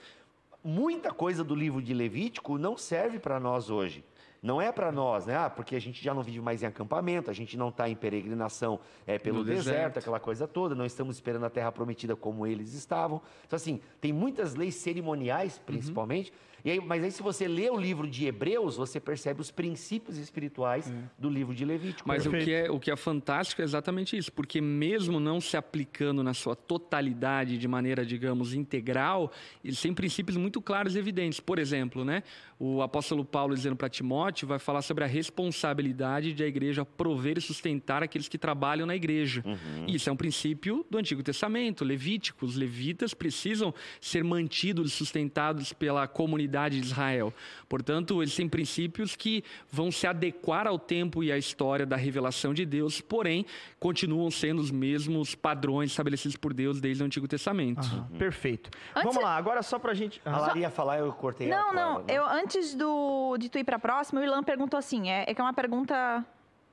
Muita 0.66 1.12
coisa 1.12 1.44
do 1.44 1.54
livro 1.54 1.80
de 1.80 1.94
Levítico 1.94 2.58
não 2.58 2.76
serve 2.76 3.20
para 3.20 3.38
nós 3.38 3.70
hoje. 3.70 4.04
Não 4.42 4.60
é 4.60 4.72
para 4.72 4.90
nós, 4.90 5.24
né? 5.24 5.36
Ah, 5.36 5.48
porque 5.48 5.76
a 5.76 5.78
gente 5.80 6.02
já 6.02 6.12
não 6.12 6.24
vive 6.24 6.40
mais 6.40 6.60
em 6.60 6.66
acampamento, 6.66 7.30
a 7.30 7.32
gente 7.32 7.56
não 7.56 7.68
está 7.68 7.88
em 7.88 7.94
peregrinação 7.94 8.80
é, 9.06 9.16
pelo 9.16 9.44
deserto, 9.44 9.64
deserto. 9.64 9.98
aquela 10.00 10.18
coisa 10.18 10.48
toda, 10.48 10.74
não 10.74 10.84
estamos 10.84 11.14
esperando 11.14 11.46
a 11.46 11.50
terra 11.50 11.70
prometida 11.70 12.16
como 12.16 12.44
eles 12.44 12.74
estavam. 12.74 13.22
Então, 13.46 13.56
assim, 13.56 13.80
tem 14.00 14.12
muitas 14.12 14.56
leis 14.56 14.74
cerimoniais, 14.74 15.56
principalmente. 15.64 16.32
E 16.32 16.55
aí, 16.70 16.80
mas 16.80 17.04
aí, 17.04 17.12
se 17.12 17.22
você 17.22 17.46
lê 17.46 17.70
o 17.70 17.76
livro 17.76 18.08
de 18.08 18.26
Hebreus, 18.26 18.76
você 18.76 18.98
percebe 18.98 19.40
os 19.40 19.50
princípios 19.50 20.18
espirituais 20.18 20.92
do 21.16 21.28
livro 21.28 21.54
de 21.54 21.64
Levítico. 21.64 22.08
Mas 22.08 22.26
o 22.26 22.30
que, 22.30 22.52
é, 22.52 22.68
o 22.68 22.80
que 22.80 22.90
é 22.90 22.96
fantástico 22.96 23.62
é 23.62 23.64
exatamente 23.64 24.16
isso, 24.16 24.32
porque 24.32 24.60
mesmo 24.60 25.20
não 25.20 25.40
se 25.40 25.56
aplicando 25.56 26.24
na 26.24 26.34
sua 26.34 26.56
totalidade, 26.56 27.56
de 27.56 27.68
maneira, 27.68 28.04
digamos, 28.04 28.52
integral, 28.52 29.30
eles 29.64 29.80
têm 29.80 29.94
princípios 29.94 30.36
muito 30.36 30.60
claros 30.60 30.96
e 30.96 30.98
evidentes. 30.98 31.38
Por 31.38 31.58
exemplo, 31.58 32.04
né, 32.04 32.24
o 32.58 32.82
apóstolo 32.82 33.24
Paulo 33.24 33.54
dizendo 33.54 33.76
para 33.76 33.88
Timóteo 33.88 34.48
vai 34.48 34.58
falar 34.58 34.82
sobre 34.82 35.04
a 35.04 35.06
responsabilidade 35.06 36.32
de 36.32 36.42
a 36.42 36.46
igreja 36.46 36.84
prover 36.84 37.38
e 37.38 37.40
sustentar 37.40 38.02
aqueles 38.02 38.28
que 38.28 38.38
trabalham 38.38 38.86
na 38.86 38.96
igreja. 38.96 39.44
Isso 39.86 40.08
é 40.08 40.12
um 40.12 40.16
princípio 40.16 40.84
do 40.90 40.98
Antigo 40.98 41.22
Testamento, 41.22 41.84
Levítico. 41.84 42.44
Os 42.44 42.56
levitas 42.56 43.14
precisam 43.14 43.72
ser 44.00 44.24
mantidos 44.24 44.92
e 44.92 44.96
sustentados 44.96 45.72
pela 45.72 46.08
comunidade 46.08 46.55
de 46.68 46.78
Israel. 46.80 47.32
Portanto, 47.68 48.22
eles 48.22 48.34
têm 48.34 48.48
princípios 48.48 49.14
que 49.14 49.44
vão 49.70 49.90
se 49.92 50.06
adequar 50.06 50.66
ao 50.66 50.78
tempo 50.78 51.22
e 51.22 51.30
à 51.30 51.36
história 51.36 51.84
da 51.84 51.96
revelação 51.96 52.54
de 52.54 52.64
Deus, 52.64 53.00
porém, 53.00 53.44
continuam 53.78 54.30
sendo 54.30 54.60
os 54.60 54.70
mesmos 54.70 55.34
padrões 55.34 55.90
estabelecidos 55.90 56.36
por 56.36 56.54
Deus 56.54 56.80
desde 56.80 57.02
o 57.02 57.06
Antigo 57.06 57.28
Testamento. 57.28 57.80
Aham, 57.80 58.08
Perfeito. 58.18 58.70
Antes- 58.94 59.02
Vamos 59.14 59.22
lá, 59.22 59.36
agora 59.36 59.62
só 59.62 59.78
pra 59.78 59.92
gente. 59.94 60.20
A 60.24 60.38
Lara 60.38 60.58
ia 60.58 60.70
falar, 60.70 60.98
eu 60.98 61.12
cortei 61.12 61.48
Não, 61.48 61.70
ela. 61.70 61.72
não. 61.74 62.04
Eu, 62.08 62.24
antes 62.26 62.74
do, 62.74 63.36
de 63.38 63.48
tu 63.48 63.58
ir 63.58 63.64
pra 63.64 63.78
próxima, 63.78 64.20
o 64.20 64.24
Ilan 64.24 64.42
perguntou 64.42 64.78
assim: 64.78 65.10
é, 65.10 65.24
é 65.28 65.34
que 65.34 65.40
é 65.40 65.44
uma 65.44 65.52
pergunta 65.54 66.24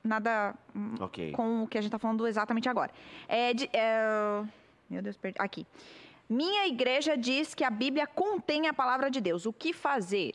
nada 0.02 0.54
hum, 0.74 0.94
Ok. 1.00 1.32
com 1.32 1.62
o 1.64 1.66
que 1.68 1.78
a 1.78 1.80
gente 1.80 1.90
tá 1.90 1.98
falando 1.98 2.26
exatamente 2.26 2.68
agora. 2.68 2.90
É 3.28 3.54
de, 3.54 3.68
é, 3.72 4.42
Meu 4.88 5.00
Deus, 5.02 5.16
perdi. 5.16 5.36
Aqui. 5.40 5.66
Minha 6.28 6.66
igreja 6.66 7.16
diz 7.16 7.54
que 7.54 7.64
a 7.64 7.70
Bíblia 7.70 8.06
contém 8.06 8.66
a 8.68 8.72
palavra 8.74 9.10
de 9.10 9.20
Deus. 9.20 9.46
O 9.46 9.52
que 9.52 9.72
fazer? 9.72 10.34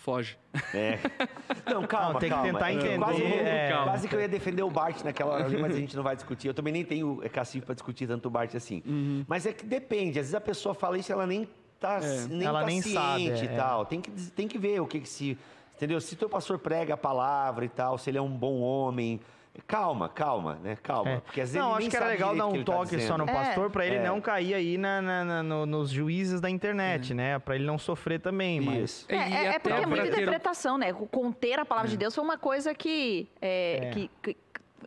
Foge. 0.00 0.38
É. 0.72 0.98
Não, 1.70 1.86
calma, 1.86 2.14
Não, 2.14 2.20
tem 2.20 2.30
que 2.30 2.34
calma. 2.34 2.52
tentar 2.52 2.70
É, 2.70 2.74
entender, 2.74 2.98
Quase, 2.98 3.22
é. 3.22 3.80
quase 3.84 4.08
que 4.08 4.14
eu 4.14 4.20
ia 4.20 4.28
defender 4.28 4.62
o 4.62 4.70
Bart 4.70 5.02
naquela 5.02 5.34
hora 5.34 5.44
ali, 5.44 5.60
mas 5.60 5.74
a 5.74 5.78
gente 5.78 5.94
não 5.96 6.02
vai 6.02 6.14
discutir. 6.16 6.48
Eu 6.48 6.54
também 6.54 6.72
nem 6.72 6.84
tenho 6.84 7.20
é, 7.22 7.28
cacife 7.28 7.66
para 7.66 7.74
discutir 7.74 8.06
tanto 8.06 8.26
o 8.26 8.30
Bart 8.30 8.54
assim. 8.54 8.82
Mas 9.26 9.44
é 9.44 9.52
que 9.52 9.66
depende. 9.66 10.18
Às 10.18 10.26
vezes 10.26 10.34
a 10.34 10.40
pessoa 10.40 10.74
fala 10.74 10.96
isso 10.96 11.10
e 11.10 11.12
ela 11.12 11.26
nem 11.26 11.46
tá, 11.78 12.00
nem 12.30 12.46
Ela 12.46 12.60
tá 12.60 12.66
nem 12.66 12.80
ciente 12.80 12.94
sabe, 12.94 13.24
e 13.24 13.48
é, 13.48 13.56
tal. 13.56 13.84
Tem 13.86 14.00
que, 14.00 14.10
tem 14.30 14.48
que 14.48 14.56
ver 14.58 14.80
o 14.80 14.86
que, 14.86 15.00
que 15.00 15.08
se... 15.08 15.36
Entendeu? 15.76 16.00
Se 16.00 16.16
teu 16.16 16.28
pastor 16.28 16.58
prega 16.58 16.94
a 16.94 16.96
palavra 16.96 17.64
e 17.64 17.68
tal, 17.68 17.98
se 17.98 18.08
ele 18.08 18.18
é 18.18 18.22
um 18.22 18.30
bom 18.30 18.60
homem... 18.60 19.20
Calma, 19.66 20.08
calma, 20.08 20.54
né? 20.62 20.76
Calma. 20.82 21.10
É. 21.10 21.20
Porque 21.20 21.40
às 21.40 21.50
vezes 21.52 21.60
Não, 21.66 21.74
acho 21.74 21.90
que 21.90 21.96
era 21.96 22.06
legal 22.06 22.34
dar 22.36 22.46
um 22.46 22.52
tá 22.64 22.72
toque 22.72 23.00
só 23.00 23.18
no 23.18 23.24
dizendo. 23.24 23.28
É. 23.30 23.44
pastor 23.44 23.70
pra 23.70 23.84
ele 23.86 23.96
É. 23.96 24.04
não 24.04 24.20
cair 24.20 24.54
aí 24.54 24.78
na, 24.78 25.02
na- 25.02 25.24
na- 25.24 25.42
no- 25.42 25.66
nos 25.66 25.90
juízes 25.90 26.40
da 26.40 26.48
internet, 26.48 27.12
né? 27.12 27.38
Pra 27.38 27.54
ele 27.54 27.64
não 27.64 27.78
sofrer 27.78 28.20
também, 28.20 28.60
mas. 28.60 28.78
Isso. 28.90 29.06
É, 29.08 29.14
E 29.14 29.18
é- 29.34 29.44
é 29.44 29.48
até 29.50 29.58
porque 29.58 29.82
é 29.82 29.86
muita 29.86 30.04
ter 30.04 30.12
interpretação, 30.12 30.78
né? 30.78 30.92
Conter 30.92 31.58
a 31.60 31.64
palavra 31.64 31.90
de 31.90 31.96
Deus 31.96 32.14
foi 32.14 32.24
uma 32.24 32.38
coisa 32.38 32.74
que, 32.74 33.28
é, 33.42 33.80
É. 33.88 33.90
que- 33.90 34.10
que, 34.22 34.36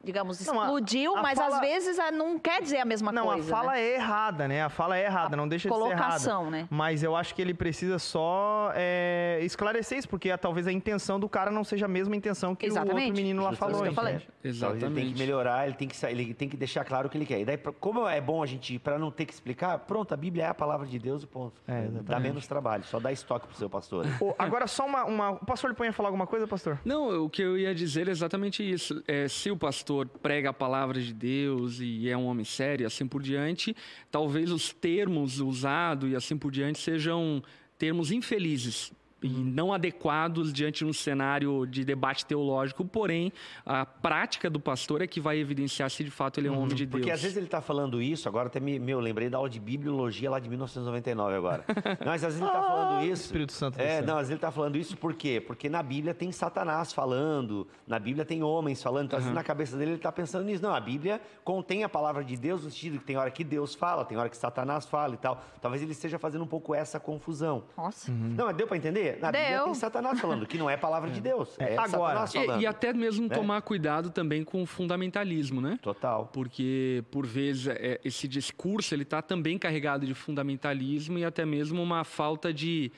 digamos, 0.03 0.45
Não, 0.45 0.59
a- 0.59 0.65
explodiu, 0.65 1.15
a 1.17 1.21
mas 1.21 1.37
fala- 1.37 1.55
às 1.55 1.61
vezes 1.61 1.99
ah, 1.99 2.11
não 2.11 2.39
quer 2.39 2.61
dizer 2.61 2.77
a 2.77 2.85
mesma 2.85 3.11
Não, 3.11 3.25
coisa. 3.25 3.53
a 3.53 3.57
fala 3.57 3.71
né? 3.73 3.81
é 3.81 3.95
errada, 3.95 4.47
né? 4.47 4.63
A 4.63 4.69
fala 4.69 4.97
é 4.97 5.05
errada, 5.05 5.35
A 5.35 5.37
não 5.37 5.47
deixa 5.47 5.69
de 5.69 5.73
ser 5.75 5.79
errada. 5.81 5.95
colocação, 5.97 6.49
né? 6.49 6.67
Mas 6.69 7.03
eu 7.03 7.15
acho 7.15 7.35
que 7.35 7.41
ele 7.41 7.53
precisa 7.53 7.99
só 7.99 8.71
é, 8.75 9.39
esclarecer 9.43 9.97
isso, 9.97 10.09
porque 10.09 10.35
talvez 10.37 10.67
a 10.67 10.71
intenção 10.71 11.19
do 11.19 11.27
cara 11.29 11.51
não 11.51 11.63
seja 11.63 11.85
a 11.85 11.89
mesma 11.89 12.15
intenção 12.15 12.55
que 12.55 12.65
o 12.65 12.67
Exatamente. 12.67 13.05
outro 13.07 13.15
menino 13.15 13.43
lá 13.43 13.53
falou. 13.53 13.75
isso 13.75 13.83
que 13.83 13.89
eu 13.89 13.93
falei. 13.93 14.13
entende? 14.15 14.27
Então, 14.43 14.69
ele 14.71 14.79
tem 14.79 14.79
que 14.79 14.85
Exatamente. 14.95 15.19
melhorar, 15.19 15.65
ele 15.67 15.75
tem 15.75 15.87
que, 15.87 16.05
ele 16.05 16.33
tem 16.33 16.49
que 16.49 16.57
deixar 16.57 16.83
claro 16.85 17.07
o 17.07 17.09
que 17.11 17.17
ele 17.17 17.25
quer. 17.25 17.39
E 17.39 17.45
daí, 17.45 17.57
como 17.57 18.07
é 18.07 18.19
bom 18.21 18.41
a 18.41 18.45
gente, 18.45 18.79
para 18.79 18.97
não 18.97 19.11
ter 19.11 19.25
que 19.25 19.33
explicar, 19.33 19.77
pronto, 19.79 20.13
a 20.13 20.17
Bíblia 20.17 20.45
é 20.45 20.47
a 20.47 20.53
palavra 20.53 20.87
de 20.87 20.97
Deus 20.97 21.23
e 21.23 21.27
ponto. 21.27 21.53
É, 21.67 21.81
dá 21.81 21.87
exatamente. 21.87 22.21
menos 22.23 22.47
trabalho, 22.47 22.83
só 22.85 22.99
dá 22.99 23.11
estoque 23.11 23.47
pro 23.47 23.55
seu 23.57 23.69
pastor. 23.69 24.05
Ô, 24.19 24.33
agora, 24.37 24.67
só 24.67 24.85
uma, 24.85 25.03
uma. 25.05 25.31
O 25.31 25.45
pastor 25.45 25.69
ele 25.69 25.77
põe 25.77 25.87
a 25.87 25.93
falar 25.93 26.09
alguma 26.09 26.25
coisa, 26.27 26.47
pastor? 26.47 26.79
Não, 26.85 27.25
o 27.25 27.29
que 27.29 27.41
eu 27.41 27.57
ia 27.57 27.73
dizer 27.75 28.07
é 28.07 28.11
exatamente 28.11 28.67
isso. 28.67 29.03
É, 29.07 29.27
se 29.27 29.51
o 29.51 29.57
pastor 29.57 29.80
prega 30.21 30.49
a 30.49 30.53
palavra 30.53 30.99
de 30.99 31.13
Deus 31.13 31.79
e 31.79 32.09
é 32.09 32.17
um 32.17 32.25
homem 32.25 32.45
sério 32.45 32.83
e 32.83 32.85
assim 32.85 33.07
por 33.07 33.21
diante, 33.21 33.75
talvez 34.09 34.51
os 34.51 34.71
termos 34.73 35.39
usados 35.39 36.11
e 36.11 36.15
assim 36.15 36.37
por 36.37 36.51
diante 36.51 36.79
sejam 36.79 37.43
termos 37.77 38.11
infelizes. 38.11 38.91
E 39.23 39.29
não 39.29 39.71
adequados 39.71 40.51
diante 40.51 40.79
de 40.79 40.85
um 40.85 40.93
cenário 40.93 41.65
de 41.65 41.85
debate 41.85 42.25
teológico, 42.25 42.83
porém, 42.83 43.31
a 43.65 43.85
prática 43.85 44.49
do 44.49 44.59
pastor 44.59 45.01
é 45.01 45.07
que 45.07 45.19
vai 45.19 45.37
evidenciar 45.37 45.89
se 45.89 46.03
de 46.03 46.09
fato 46.11 46.39
ele 46.39 46.47
é 46.47 46.51
um 46.51 46.59
homem 46.59 46.75
de 46.75 46.85
Deus. 46.85 47.01
Porque 47.01 47.11
às 47.11 47.21
vezes 47.21 47.37
ele 47.37 47.45
está 47.45 47.61
falando 47.61 48.01
isso, 48.01 48.27
agora 48.27 48.47
até 48.47 48.59
me, 48.59 48.79
meu, 48.79 48.99
lembrei 48.99 49.29
da 49.29 49.37
aula 49.37 49.49
de 49.49 49.59
bibliologia 49.59 50.29
lá 50.29 50.39
de 50.39 50.49
1999 50.49 51.35
agora. 51.35 51.63
Não, 51.99 52.07
mas 52.07 52.23
às 52.23 52.33
vezes 52.33 52.41
ele 52.41 52.47
está 52.47 52.61
falando 52.61 53.03
isso. 53.05 53.25
Espírito 53.25 53.53
Santo 53.53 53.79
É, 53.79 54.01
não, 54.01 54.15
às 54.15 54.21
vezes 54.21 54.31
ele 54.31 54.37
está 54.37 54.51
falando 54.51 54.77
isso 54.77 54.97
por 54.97 55.13
quê? 55.13 55.41
Porque 55.45 55.69
na 55.69 55.83
Bíblia 55.83 56.13
tem 56.13 56.31
Satanás 56.31 56.91
falando, 56.91 57.67
na 57.87 57.99
Bíblia 57.99 58.25
tem 58.25 58.41
homens 58.43 58.81
falando, 58.81 59.05
então 59.05 59.17
às 59.17 59.25
vezes 59.25 59.35
na 59.35 59.43
cabeça 59.43 59.77
dele 59.77 59.91
ele 59.91 59.97
está 59.97 60.11
pensando 60.11 60.45
nisso. 60.45 60.63
Não, 60.63 60.73
a 60.73 60.79
Bíblia 60.79 61.21
contém 61.43 61.83
a 61.83 61.89
palavra 61.89 62.23
de 62.23 62.35
Deus 62.35 62.63
no 62.63 62.69
sentido 62.69 62.99
que 62.99 63.05
tem 63.05 63.17
hora 63.17 63.29
que 63.31 63.43
Deus 63.43 63.75
fala, 63.75 64.03
tem 64.03 64.17
hora 64.17 64.29
que 64.29 64.37
Satanás 64.37 64.85
fala 64.85 65.13
e 65.13 65.17
tal. 65.17 65.43
Talvez 65.61 65.83
ele 65.83 65.91
esteja 65.91 66.17
fazendo 66.17 66.43
um 66.43 66.47
pouco 66.47 66.73
essa 66.73 66.99
confusão. 66.99 67.63
Nossa. 67.77 68.11
Não, 68.11 68.45
mas 68.45 68.55
deu 68.55 68.67
para 68.67 68.77
entender? 68.77 69.10
Na 69.19 69.31
Bíblia 69.31 69.49
Deu. 69.57 69.65
tem 69.65 69.73
Satanás 69.73 70.19
falando, 70.19 70.45
que 70.45 70.57
não 70.57 70.69
é 70.69 70.77
palavra 70.77 71.09
de 71.09 71.21
Deus. 71.21 71.55
É, 71.59 71.77
Agora, 71.77 71.89
Satanás 71.89 72.33
falando. 72.33 72.59
E, 72.59 72.63
e 72.63 72.67
até 72.67 72.93
mesmo 72.93 73.27
né? 73.27 73.35
tomar 73.35 73.61
cuidado 73.61 74.09
também 74.09 74.43
com 74.43 74.61
o 74.61 74.65
fundamentalismo, 74.65 75.61
né? 75.61 75.79
Total. 75.81 76.29
porque 76.31 77.03
por 77.11 77.25
vezes 77.25 77.67
é, 77.67 77.99
esse 78.03 78.27
discurso 78.27 78.93
ele 78.93 79.03
está 79.03 79.21
também 79.21 79.57
carregado 79.57 80.05
de 80.05 80.13
fundamentalismo 80.13 81.17
e 81.17 81.25
até 81.25 81.45
mesmo 81.45 81.81
uma 81.81 82.03
falta 82.03 82.53
de 82.53 82.91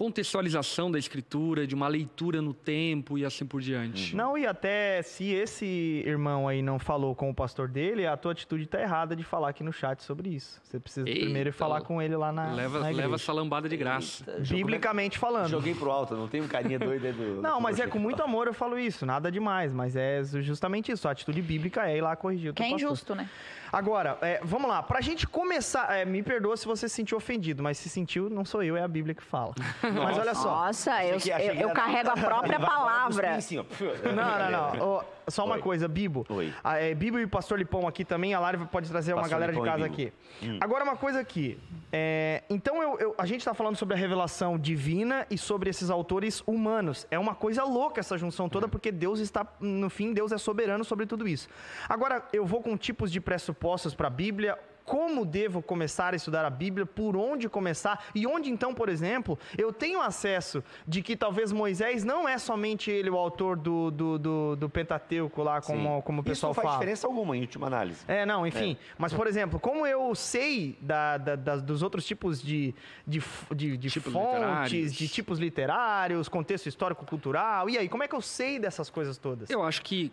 contextualização 0.00 0.90
da 0.90 0.98
escritura, 0.98 1.66
de 1.66 1.74
uma 1.74 1.86
leitura 1.86 2.40
no 2.40 2.54
tempo 2.54 3.18
e 3.18 3.24
assim 3.26 3.44
por 3.44 3.60
diante. 3.60 4.16
Não, 4.16 4.38
e 4.38 4.46
até 4.46 5.02
se 5.02 5.26
esse 5.26 6.02
irmão 6.06 6.48
aí 6.48 6.62
não 6.62 6.78
falou 6.78 7.14
com 7.14 7.28
o 7.28 7.34
pastor 7.34 7.68
dele, 7.68 8.06
a 8.06 8.16
tua 8.16 8.32
atitude 8.32 8.64
tá 8.64 8.80
errada 8.80 9.14
de 9.14 9.22
falar 9.22 9.50
aqui 9.50 9.62
no 9.62 9.70
chat 9.70 10.02
sobre 10.02 10.30
isso. 10.30 10.58
Você 10.64 10.80
precisa 10.80 11.06
Eita, 11.06 11.20
primeiro 11.20 11.50
ir 11.50 11.52
falar 11.52 11.82
com 11.82 12.00
ele 12.00 12.16
lá 12.16 12.32
na, 12.32 12.50
leva, 12.54 12.80
na 12.80 12.88
leva 12.88 13.16
essa 13.16 13.30
lambada 13.30 13.68
de 13.68 13.76
graça. 13.76 14.24
Biblicamente 14.48 15.18
falando. 15.18 15.50
Joguei 15.50 15.74
pro 15.74 15.90
alto, 15.90 16.16
não 16.16 16.28
tem 16.28 16.40
um 16.40 16.48
carinha 16.48 16.78
doido 16.78 17.04
aí 17.04 17.12
do. 17.12 17.42
Não, 17.42 17.58
do 17.58 17.62
mas 17.62 17.78
é 17.78 17.86
com 17.86 17.98
muito 17.98 18.22
amor 18.22 18.46
eu 18.46 18.54
falo 18.54 18.78
isso, 18.78 19.04
nada 19.04 19.30
demais, 19.30 19.70
mas 19.70 19.96
é 19.96 20.22
justamente 20.40 20.90
isso. 20.90 21.08
A 21.08 21.10
atitude 21.10 21.42
bíblica 21.42 21.86
é 21.86 21.98
ir 21.98 22.00
lá 22.00 22.16
corrigir 22.16 22.52
o 22.52 22.54
Que 22.54 22.62
é 22.62 22.70
pastor. 22.70 22.86
injusto, 22.86 23.14
né? 23.14 23.28
Agora, 23.72 24.18
é, 24.20 24.40
vamos 24.42 24.68
lá. 24.68 24.82
Pra 24.82 25.00
gente 25.00 25.26
começar, 25.26 25.96
é, 25.96 26.04
me 26.04 26.22
perdoa 26.22 26.56
se 26.56 26.66
você 26.66 26.88
se 26.88 26.94
sentiu 26.94 27.16
ofendido, 27.16 27.62
mas 27.62 27.78
se 27.78 27.88
sentiu, 27.88 28.28
não 28.28 28.44
sou 28.44 28.62
eu, 28.62 28.76
é 28.76 28.82
a 28.82 28.88
Bíblia 28.88 29.14
que 29.14 29.22
fala. 29.22 29.54
mas 29.82 30.18
olha 30.18 30.34
só. 30.34 30.50
Nossa, 30.66 31.04
eu, 31.04 31.18
eu, 31.18 31.54
eu 31.54 31.70
carrego 31.70 32.10
a 32.10 32.14
própria 32.18 32.58
palavra. 32.58 33.36
assim. 33.36 33.56
Não, 33.56 34.50
não, 34.50 34.76
não. 34.76 34.88
Ô, 34.96 35.02
só 35.30 35.44
uma 35.44 35.54
Oi. 35.56 35.60
coisa, 35.62 35.88
Bibo. 35.88 36.26
Oi. 36.28 36.52
Ah, 36.62 36.78
é, 36.78 36.94
Bibo 36.94 37.18
e 37.18 37.26
Pastor 37.26 37.58
Lipão 37.58 37.86
aqui 37.86 38.04
também, 38.04 38.34
a 38.34 38.40
Lara 38.40 38.58
pode 38.66 38.88
trazer 38.90 39.12
uma 39.12 39.22
Pastor 39.22 39.30
galera 39.38 39.52
de 39.52 39.58
Lipão 39.58 39.74
e 39.74 39.80
casa 39.80 39.86
aqui. 39.86 40.12
Agora, 40.60 40.84
uma 40.84 40.96
coisa 40.96 41.20
aqui. 41.20 41.58
É, 41.92 42.42
então, 42.50 42.82
eu- 42.82 42.98
eu- 42.98 43.14
a 43.18 43.26
gente 43.26 43.40
está 43.40 43.54
falando 43.54 43.76
sobre 43.76 43.94
a 43.94 43.98
revelação 43.98 44.58
divina 44.58 45.26
e 45.30 45.36
sobre 45.38 45.70
esses 45.70 45.90
autores 45.90 46.42
humanos. 46.46 47.06
É 47.10 47.18
uma 47.18 47.34
coisa 47.34 47.64
louca 47.64 48.00
essa 48.00 48.16
junção 48.18 48.48
toda, 48.48 48.68
porque 48.68 48.92
Deus 48.92 49.18
está, 49.20 49.46
no 49.60 49.88
fim, 49.90 50.12
Deus 50.12 50.32
é 50.32 50.38
soberano 50.38 50.84
sobre 50.84 51.06
tudo 51.06 51.26
isso. 51.26 51.48
Agora, 51.88 52.22
eu 52.32 52.44
vou 52.44 52.60
com 52.62 52.76
tipos 52.76 53.10
de 53.10 53.20
pressupostos 53.20 53.94
para 53.94 54.06
a 54.06 54.10
Bíblia. 54.10 54.58
Como 54.90 55.24
devo 55.24 55.62
começar 55.62 56.14
a 56.14 56.16
estudar 56.16 56.44
a 56.44 56.50
Bíblia? 56.50 56.84
Por 56.84 57.16
onde 57.16 57.48
começar? 57.48 58.06
E 58.12 58.26
onde 58.26 58.50
então, 58.50 58.74
por 58.74 58.88
exemplo, 58.88 59.38
eu 59.56 59.72
tenho 59.72 60.00
acesso 60.02 60.64
de 60.84 61.00
que 61.00 61.14
talvez 61.14 61.52
Moisés 61.52 62.02
não 62.02 62.28
é 62.28 62.36
somente 62.38 62.90
ele 62.90 63.08
o 63.08 63.16
autor 63.16 63.56
do, 63.56 63.88
do, 63.92 64.18
do, 64.18 64.56
do 64.56 64.68
Pentateuco 64.68 65.44
lá, 65.44 65.60
como, 65.60 65.96
Sim. 65.96 66.02
como 66.02 66.18
o 66.18 66.22
Isso 66.22 66.28
pessoal 66.30 66.50
não 66.50 66.54
faz 66.54 66.66
fala. 66.66 66.78
diferença 66.78 67.06
alguma 67.06 67.36
em 67.36 67.40
última 67.40 67.68
análise. 67.68 68.00
É, 68.08 68.26
não, 68.26 68.44
enfim. 68.44 68.76
Mas, 68.98 69.12
por 69.14 69.28
exemplo, 69.28 69.60
como 69.60 69.86
eu 69.86 70.12
sei 70.16 70.76
da- 70.80 71.18
da- 71.18 71.36
das- 71.36 71.62
dos 71.62 71.84
outros 71.84 72.04
tipos 72.04 72.42
de, 72.42 72.74
de, 73.06 73.22
de- 73.54 73.76
de 73.76 73.90
Tipos 73.90 74.12
fontes, 74.12 74.32
literários. 74.40 74.92
de 74.92 75.08
tipos 75.08 75.38
literários, 75.38 76.28
contexto 76.28 76.66
histórico-cultural, 76.68 77.70
e 77.70 77.78
aí, 77.78 77.88
como 77.88 78.02
é 78.02 78.08
que 78.08 78.14
eu 78.16 78.20
sei 78.20 78.58
dessas 78.58 78.90
coisas 78.90 79.16
todas? 79.18 79.48
Eu 79.50 79.62
acho 79.62 79.82
que 79.82 80.10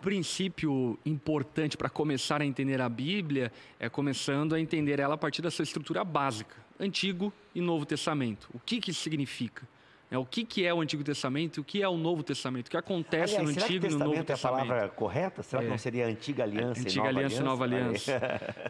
princípio 0.00 0.98
importante 1.04 1.76
para 1.76 1.88
começar 1.90 2.40
a 2.40 2.44
entender 2.46 2.80
a 2.80 2.88
Bíblia 2.88 3.52
é 3.78 3.88
começando 3.88 4.54
a 4.54 4.60
entender 4.60 4.98
ela 4.98 5.14
a 5.14 5.18
partir 5.18 5.42
da 5.42 5.50
sua 5.50 5.62
estrutura 5.62 6.02
básica, 6.04 6.56
Antigo 6.78 7.32
e 7.54 7.60
Novo 7.60 7.84
Testamento. 7.84 8.48
O 8.54 8.58
que, 8.58 8.80
que 8.80 8.90
isso 8.90 9.02
significa? 9.02 9.68
É, 10.10 10.18
o 10.18 10.24
que, 10.24 10.44
que 10.44 10.66
é 10.66 10.74
o 10.74 10.80
Antigo 10.80 11.04
Testamento 11.04 11.58
e 11.58 11.60
o 11.60 11.64
que 11.64 11.82
é 11.82 11.88
o 11.88 11.96
Novo 11.96 12.24
Testamento? 12.24 12.66
O 12.66 12.70
que 12.70 12.76
acontece 12.76 13.36
Aliás, 13.36 13.48
no 13.48 13.54
será 13.54 13.66
que 13.66 13.72
Antigo 13.74 13.86
e 13.86 13.90
no 13.90 13.98
Novo 13.98 14.24
testamento 14.24 14.30
é 14.30 14.34
a 14.34 14.66
palavra 14.66 14.88
correta? 14.88 15.42
Será 15.42 15.62
que 15.62 15.68
É. 15.68 15.70
não 15.70 15.78
seria 15.78 16.06
antiga 16.06 16.42
aliança 16.42 16.80
e 16.80 16.82
Antiga 16.82 17.04
nova 17.04 17.18
aliança 17.18 17.40
e 17.40 17.44
nova 17.44 17.64
aliança. 17.64 18.12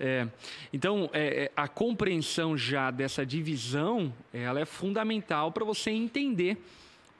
É. 0.01 0.29
Então, 0.71 1.09
é, 1.15 1.45
é, 1.45 1.53
a 1.57 1.67
compreensão 1.67 2.59
já 2.59 2.91
dessa 2.91 3.25
divisão, 3.25 4.13
ela 4.35 4.61
é 4.61 4.67
fundamental 4.67 5.51
para 5.51 5.65
você 5.65 5.91
entender 5.91 6.63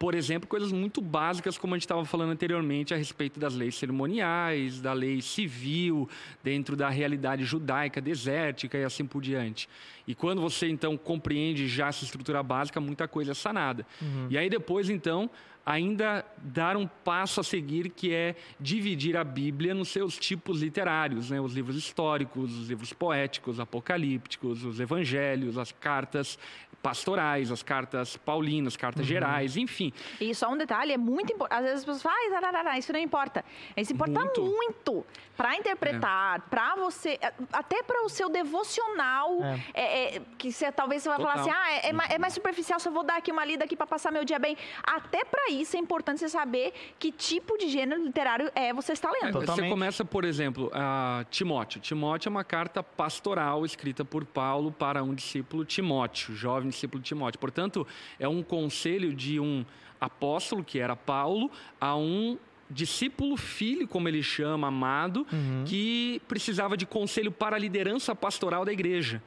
por 0.01 0.15
exemplo, 0.15 0.49
coisas 0.49 0.73
muito 0.73 1.03
básicas, 1.03 1.59
como 1.59 1.75
a 1.75 1.77
gente 1.77 1.85
estava 1.85 2.03
falando 2.07 2.31
anteriormente, 2.31 2.95
a 2.95 2.97
respeito 2.97 3.39
das 3.39 3.55
leis 3.55 3.75
cerimoniais, 3.75 4.81
da 4.81 4.95
lei 4.95 5.21
civil, 5.21 6.09
dentro 6.43 6.75
da 6.75 6.89
realidade 6.89 7.45
judaica, 7.45 8.01
desértica 8.01 8.79
e 8.79 8.85
assim 8.85 9.05
por 9.05 9.21
diante. 9.21 9.69
E 10.09 10.15
quando 10.15 10.41
você, 10.41 10.71
então, 10.71 10.97
compreende 10.97 11.69
já 11.69 11.89
essa 11.89 12.03
estrutura 12.03 12.43
básica, 12.43 12.81
muita 12.81 13.07
coisa 13.07 13.33
é 13.33 13.35
sanada. 13.35 13.87
Uhum. 14.01 14.29
E 14.31 14.39
aí 14.39 14.49
depois, 14.49 14.89
então, 14.89 15.29
ainda 15.65 16.25
dar 16.39 16.77
um 16.77 16.87
passo 16.87 17.41
a 17.41 17.45
seguir, 17.45 17.91
que 17.91 18.13
é 18.13 18.35
dividir 18.59 19.17
a 19.17 19.25
Bíblia 19.25 19.75
nos 19.75 19.89
seus 19.89 20.19
tipos 20.19 20.63
literários, 20.63 21.31
né? 21.31 21.41
os 21.41 21.55
livros 21.55 21.77
históricos, 21.77 22.57
os 22.57 22.69
livros 22.69 22.93
poéticos, 22.93 23.61
apocalípticos, 23.61 24.65
os 24.65 24.81
evangelhos, 24.81 25.59
as 25.59 25.73
cartas 25.73 26.39
pastorais, 26.83 27.51
as 27.51 27.63
cartas 27.63 28.17
paulinas, 28.17 28.77
cartas 28.77 29.03
uhum. 29.03 29.09
gerais, 29.09 29.57
enfim. 29.57 29.93
E 30.21 30.35
só 30.35 30.51
um 30.51 30.57
detalhe, 30.57 30.93
é 30.93 30.99
muito 30.99 31.33
importante. 31.33 31.59
Às 31.59 31.65
vezes 31.65 31.79
as 31.81 31.85
pessoas 31.85 32.03
falam, 32.03 32.19
ah, 32.67 32.79
isso 32.79 32.93
não 32.93 33.01
importa. 33.01 33.45
Isso 33.77 33.93
importa 33.93 34.19
muito, 34.19 34.43
muito 34.43 35.07
para 35.37 35.57
interpretar, 35.57 36.39
é. 36.39 36.43
para 36.51 36.77
você, 36.77 37.19
até 37.53 37.83
para 37.83 38.05
o 38.05 38.09
seu 38.09 38.29
devocional, 38.29 39.39
é. 39.43 39.61
É, 39.75 40.17
é 40.17 40.23
que 40.39 40.53
você, 40.53 40.71
talvez 40.73 41.03
você 41.03 41.09
vai 41.09 41.19
Total. 41.19 41.33
falar 41.33 41.43
assim, 41.43 41.51
ah, 41.51 41.73
é, 41.73 41.91
é, 41.91 42.15
é 42.15 42.19
mais 42.19 42.33
superficial, 42.33 42.81
só 42.81 42.91
vou 42.91 43.03
dar 43.03 43.17
aqui 43.17 43.31
uma 43.31 43.45
lida 43.45 43.65
aqui 43.65 43.77
para 43.77 43.87
passar 43.87 44.11
meu 44.11 44.25
dia 44.25 44.39
bem. 44.39 44.57
Até 44.83 45.25
para 45.25 45.50
isso 45.51 45.77
é 45.77 45.81
importante 45.81 46.21
você 46.21 46.29
saber 46.29 46.73
que 46.99 47.13
tipo 47.13 47.57
de 47.59 47.69
gênero 47.69 48.03
literário 48.03 48.51
é 48.55 48.73
você 48.73 48.93
está 48.93 49.11
lendo. 49.11 49.43
É, 49.43 49.47
você 49.47 49.69
começa, 49.69 50.05
por 50.05 50.25
exemplo, 50.25 50.71
a 50.73 51.25
Timóteo. 51.31 51.81
Timóteo 51.81 52.29
é 52.29 52.31
uma 52.31 52.45
carta 52.45 52.83
pastoral 52.83 53.65
escrita 53.65 54.05
por 54.05 54.25
Paulo 54.25 54.73
para 54.73 55.03
um 55.03 55.15
discípulo 55.15 55.65
Timóteo, 55.65 56.35
jovem 56.35 56.71
discípulo 56.71 57.03
Timóteo. 57.03 57.39
Portanto, 57.39 57.87
é 58.19 58.29
um 58.29 58.43
conselho 58.43 59.13
de 59.15 59.39
um 59.41 59.65
apóstolo, 60.01 60.65
que 60.65 60.79
era 60.79 60.97
Paulo, 60.97 61.51
a 61.81 61.95
um 61.97 62.39
discípulo 62.71 63.37
filho, 63.37 63.87
como 63.87 64.09
ele 64.09 64.23
chama, 64.23 64.69
amado, 64.69 65.27
uhum. 65.33 65.65
que 65.67 66.23
precisava 66.29 66.77
de 66.77 66.87
conselho 66.87 67.33
para 67.33 67.57
a 67.57 67.59
liderança 67.59 68.15
pastoral 68.15 68.65
da 68.65 68.73
igreja. 68.73 69.21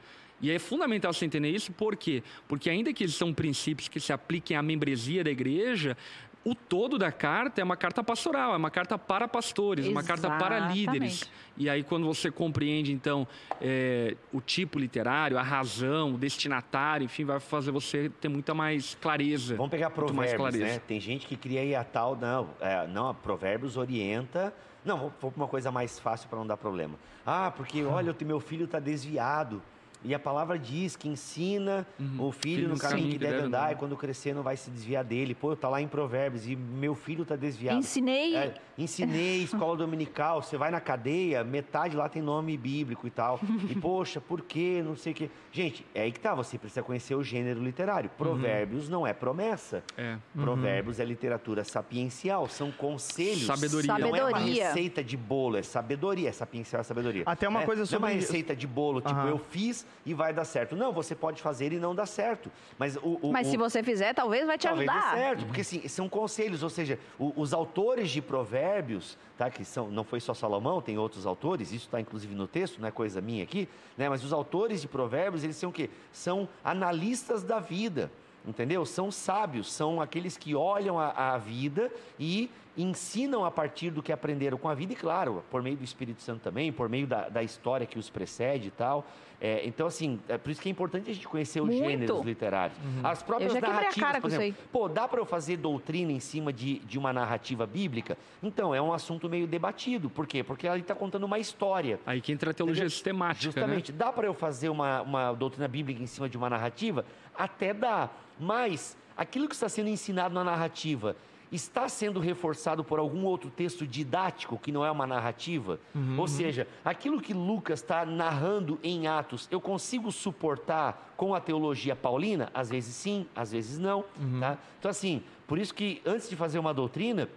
E 0.44 0.50
é 0.50 0.58
fundamental 0.58 1.10
você 1.10 1.24
entender 1.24 1.48
isso, 1.48 1.72
por 1.72 1.96
quê? 1.96 2.22
Porque 2.46 2.68
ainda 2.68 2.92
que 2.92 3.02
eles 3.02 3.14
são 3.14 3.32
princípios 3.32 3.88
que 3.88 3.98
se 3.98 4.12
apliquem 4.12 4.54
à 4.54 4.62
membresia 4.62 5.24
da 5.24 5.30
igreja, 5.30 5.96
o 6.44 6.54
todo 6.54 6.98
da 6.98 7.10
carta 7.10 7.62
é 7.62 7.64
uma 7.64 7.78
carta 7.78 8.04
pastoral, 8.04 8.52
é 8.52 8.56
uma 8.58 8.70
carta 8.70 8.98
para 8.98 9.26
pastores, 9.26 9.86
Exatamente. 9.86 10.10
uma 10.10 10.16
carta 10.20 10.38
para 10.38 10.68
líderes. 10.68 11.30
E 11.56 11.70
aí, 11.70 11.82
quando 11.82 12.04
você 12.04 12.30
compreende, 12.30 12.92
então, 12.92 13.26
é, 13.58 14.18
o 14.34 14.42
tipo 14.42 14.78
literário, 14.78 15.38
a 15.38 15.42
razão, 15.42 16.12
o 16.12 16.18
destinatário, 16.18 17.06
enfim, 17.06 17.24
vai 17.24 17.40
fazer 17.40 17.70
você 17.70 18.10
ter 18.20 18.28
muita 18.28 18.52
mais 18.52 18.94
clareza. 19.00 19.56
Vamos 19.56 19.70
pegar 19.70 19.88
provérbios, 19.88 20.56
né? 20.56 20.78
Tem 20.86 21.00
gente 21.00 21.26
que 21.26 21.38
cria 21.38 21.62
aí 21.62 21.74
a 21.74 21.82
tal, 21.82 22.16
não, 22.16 22.50
é, 22.60 22.86
não, 22.86 23.14
provérbios 23.14 23.78
orienta... 23.78 24.52
Não, 24.84 24.98
vou 24.98 25.10
para 25.10 25.30
uma 25.34 25.48
coisa 25.48 25.70
mais 25.70 25.98
fácil 25.98 26.28
para 26.28 26.38
não 26.38 26.46
dar 26.46 26.58
problema. 26.58 26.98
Ah, 27.24 27.50
porque, 27.50 27.82
olha, 27.82 28.12
o 28.12 28.24
meu 28.26 28.38
filho 28.38 28.66
está 28.66 28.78
desviado. 28.78 29.62
E 30.04 30.14
a 30.14 30.18
palavra 30.18 30.58
diz 30.58 30.96
que 30.96 31.08
ensina 31.08 31.86
uhum. 31.98 32.28
o 32.28 32.30
filho, 32.30 32.56
filho 32.56 32.68
no 32.68 32.78
caminho 32.78 33.12
que 33.12 33.18
deve 33.18 33.38
andar, 33.38 33.72
e 33.72 33.76
quando 33.76 33.96
crescer 33.96 34.34
não 34.34 34.42
vai 34.42 34.54
se 34.54 34.70
desviar 34.70 35.02
dele. 35.02 35.34
Pô, 35.34 35.56
tá 35.56 35.66
lá 35.66 35.80
em 35.80 35.88
Provérbios 35.88 36.46
e 36.46 36.54
meu 36.54 36.94
filho 36.94 37.22
está 37.22 37.36
desviado. 37.36 37.78
Ensinei. 37.78 38.36
É, 38.36 38.54
ensinei 38.76 39.42
escola 39.42 39.78
dominical. 39.78 40.42
Você 40.42 40.58
vai 40.58 40.70
na 40.70 40.80
cadeia, 40.80 41.42
metade 41.42 41.96
lá 41.96 42.06
tem 42.06 42.20
nome 42.20 42.56
bíblico 42.56 43.06
e 43.06 43.10
tal. 43.10 43.40
E 43.64 43.74
poxa, 43.80 44.20
por 44.20 44.42
quê? 44.42 44.82
Não 44.84 44.94
sei 44.94 45.12
o 45.12 45.16
quê. 45.16 45.30
Gente, 45.50 45.86
é 45.94 46.02
aí 46.02 46.12
que 46.12 46.20
tá. 46.20 46.34
Você 46.34 46.58
precisa 46.58 46.82
conhecer 46.82 47.14
o 47.14 47.24
gênero 47.24 47.62
literário. 47.62 48.10
Uhum. 48.10 48.16
Provérbios 48.16 48.84
uhum. 48.84 48.90
não 48.90 49.06
é 49.06 49.14
promessa. 49.14 49.82
É. 49.96 50.18
Provérbios 50.34 50.98
uhum. 50.98 51.02
é 51.02 51.06
literatura 51.06 51.64
sapiencial. 51.64 52.46
São 52.46 52.70
conselhos. 52.70 53.46
Sabedoria. 53.46 53.98
Não 53.98 54.14
é 54.14 54.24
uma 54.24 54.38
receita 54.38 55.02
de 55.02 55.16
bolo, 55.16 55.56
é 55.56 55.62
sabedoria. 55.62 56.28
É 56.28 56.32
sapiencial 56.32 56.80
é 56.80 56.84
sabedoria. 56.84 57.22
Até 57.24 57.48
uma 57.48 57.62
é, 57.62 57.64
coisa 57.64 57.86
sobre. 57.86 58.02
Não 58.02 58.08
é 58.08 58.12
uma 58.12 58.20
receita 58.20 58.54
de 58.54 58.66
bolo, 58.66 59.00
tipo, 59.00 59.20
eu 59.20 59.38
fiz 59.38 59.86
e 60.04 60.14
vai 60.14 60.32
dar 60.32 60.44
certo. 60.44 60.76
Não, 60.76 60.92
você 60.92 61.14
pode 61.14 61.40
fazer 61.42 61.72
e 61.72 61.78
não 61.78 61.94
dar 61.94 62.06
certo. 62.06 62.50
Mas, 62.78 62.96
o, 62.96 63.18
o 63.22 63.32
Mas 63.32 63.46
se 63.46 63.56
você 63.56 63.82
fizer, 63.82 64.14
talvez 64.14 64.46
vai 64.46 64.58
te 64.58 64.66
talvez 64.66 64.88
ajudar. 64.88 65.14
Dê 65.14 65.20
certo, 65.20 65.46
porque 65.46 65.60
assim, 65.60 65.88
são 65.88 66.08
conselhos, 66.08 66.62
ou 66.62 66.70
seja, 66.70 66.98
o, 67.18 67.32
os 67.36 67.52
autores 67.52 68.10
de 68.10 68.20
provérbios, 68.20 69.16
tá, 69.36 69.50
que 69.50 69.64
são, 69.64 69.90
não 69.90 70.04
foi 70.04 70.20
só 70.20 70.34
Salomão, 70.34 70.80
tem 70.80 70.98
outros 70.98 71.26
autores, 71.26 71.72
isso 71.72 71.86
está 71.86 72.00
inclusive 72.00 72.34
no 72.34 72.46
texto, 72.46 72.80
não 72.80 72.88
é 72.88 72.90
coisa 72.90 73.20
minha 73.20 73.42
aqui, 73.42 73.68
né, 73.96 74.08
mas 74.08 74.24
os 74.24 74.32
autores 74.32 74.80
de 74.80 74.88
provérbios, 74.88 75.44
eles 75.44 75.56
são 75.56 75.70
o 75.70 75.72
quê? 75.72 75.90
São 76.12 76.48
analistas 76.62 77.42
da 77.42 77.60
vida 77.60 78.10
entendeu? 78.46 78.84
São 78.84 79.10
sábios, 79.10 79.72
são 79.72 80.00
aqueles 80.00 80.36
que 80.36 80.54
olham 80.54 80.98
a, 80.98 81.34
a, 81.34 81.38
vida 81.38 81.90
e 82.18 82.50
ensinam 82.76 83.44
a 83.44 83.50
partir 83.50 83.90
do 83.90 84.02
que 84.02 84.12
aprenderam 84.12 84.58
com 84.58 84.68
a 84.68 84.74
vida, 84.74 84.92
e 84.92 84.96
claro, 84.96 85.42
por 85.50 85.62
meio 85.62 85.76
do 85.76 85.84
Espírito 85.84 86.22
Santo 86.22 86.42
também, 86.42 86.72
por 86.72 86.88
meio 86.88 87.06
da, 87.06 87.28
da 87.28 87.42
história 87.42 87.86
que 87.86 87.98
os 87.98 88.10
precede 88.10 88.68
e 88.68 88.70
tal. 88.70 89.06
É, 89.40 89.66
então, 89.66 89.86
assim, 89.86 90.18
é 90.28 90.38
por 90.38 90.50
isso 90.50 90.60
que 90.60 90.68
é 90.68 90.72
importante 90.72 91.10
a 91.10 91.14
gente 91.14 91.28
conhecer 91.28 91.60
os 91.60 91.68
Muito. 91.68 91.84
gêneros 91.84 92.24
literários. 92.24 92.78
Uhum. 92.78 93.06
As 93.06 93.22
próprias 93.22 93.54
narrativas, 93.54 94.18
por 94.18 94.30
exemplo. 94.30 94.64
Pô, 94.72 94.88
dá 94.88 95.06
para 95.06 95.20
eu 95.20 95.26
fazer 95.26 95.56
doutrina 95.56 96.12
em 96.12 96.20
cima 96.20 96.52
de, 96.52 96.78
de 96.80 96.98
uma 96.98 97.12
narrativa 97.12 97.66
bíblica? 97.66 98.16
Então, 98.42 98.74
é 98.74 98.80
um 98.80 98.92
assunto 98.92 99.28
meio 99.28 99.46
debatido. 99.46 100.08
Por 100.08 100.26
quê? 100.26 100.42
Porque 100.42 100.66
ela 100.66 100.78
está 100.78 100.94
contando 100.94 101.24
uma 101.24 101.38
história. 101.38 102.00
Aí 102.06 102.20
que 102.20 102.32
entra 102.32 102.52
a 102.52 102.54
teologia 102.54 102.82
entendeu? 102.82 102.90
sistemática, 102.90 103.46
né? 103.46 103.52
Justamente. 103.52 103.92
Né? 103.92 103.98
Dá 103.98 104.12
para 104.12 104.26
eu 104.26 104.34
fazer 104.34 104.68
uma, 104.68 105.02
uma 105.02 105.32
doutrina 105.32 105.68
bíblica 105.68 106.02
em 106.02 106.06
cima 106.06 106.28
de 106.28 106.36
uma 106.36 106.48
narrativa? 106.48 107.04
Até 107.36 107.74
dá. 107.74 108.10
Mas, 108.38 108.96
aquilo 109.16 109.48
que 109.48 109.54
está 109.54 109.68
sendo 109.68 109.88
ensinado 109.88 110.34
na 110.34 110.42
narrativa 110.42 111.16
está 111.56 111.88
sendo 111.88 112.20
reforçado 112.20 112.82
por 112.82 112.98
algum 112.98 113.24
outro 113.24 113.50
texto 113.50 113.86
didático 113.86 114.58
que 114.58 114.72
não 114.72 114.84
é 114.84 114.90
uma 114.90 115.06
narrativa? 115.06 115.78
Uhum. 115.94 116.18
Ou 116.18 116.26
seja, 116.26 116.66
aquilo 116.84 117.20
que 117.20 117.32
Lucas 117.32 117.80
está 117.80 118.04
narrando 118.04 118.78
em 118.82 119.06
Atos, 119.06 119.48
eu 119.50 119.60
consigo 119.60 120.10
suportar 120.10 121.12
com 121.16 121.34
a 121.34 121.40
teologia 121.40 121.94
paulina? 121.94 122.50
Às 122.52 122.70
vezes 122.70 122.94
sim, 122.94 123.26
às 123.34 123.52
vezes 123.52 123.78
não. 123.78 124.04
Uhum. 124.20 124.40
Tá? 124.40 124.58
Então, 124.78 124.90
assim, 124.90 125.22
por 125.46 125.58
isso 125.58 125.74
que 125.74 126.02
antes 126.04 126.28
de 126.28 126.36
fazer 126.36 126.58
uma 126.58 126.74
doutrina, 126.74 127.28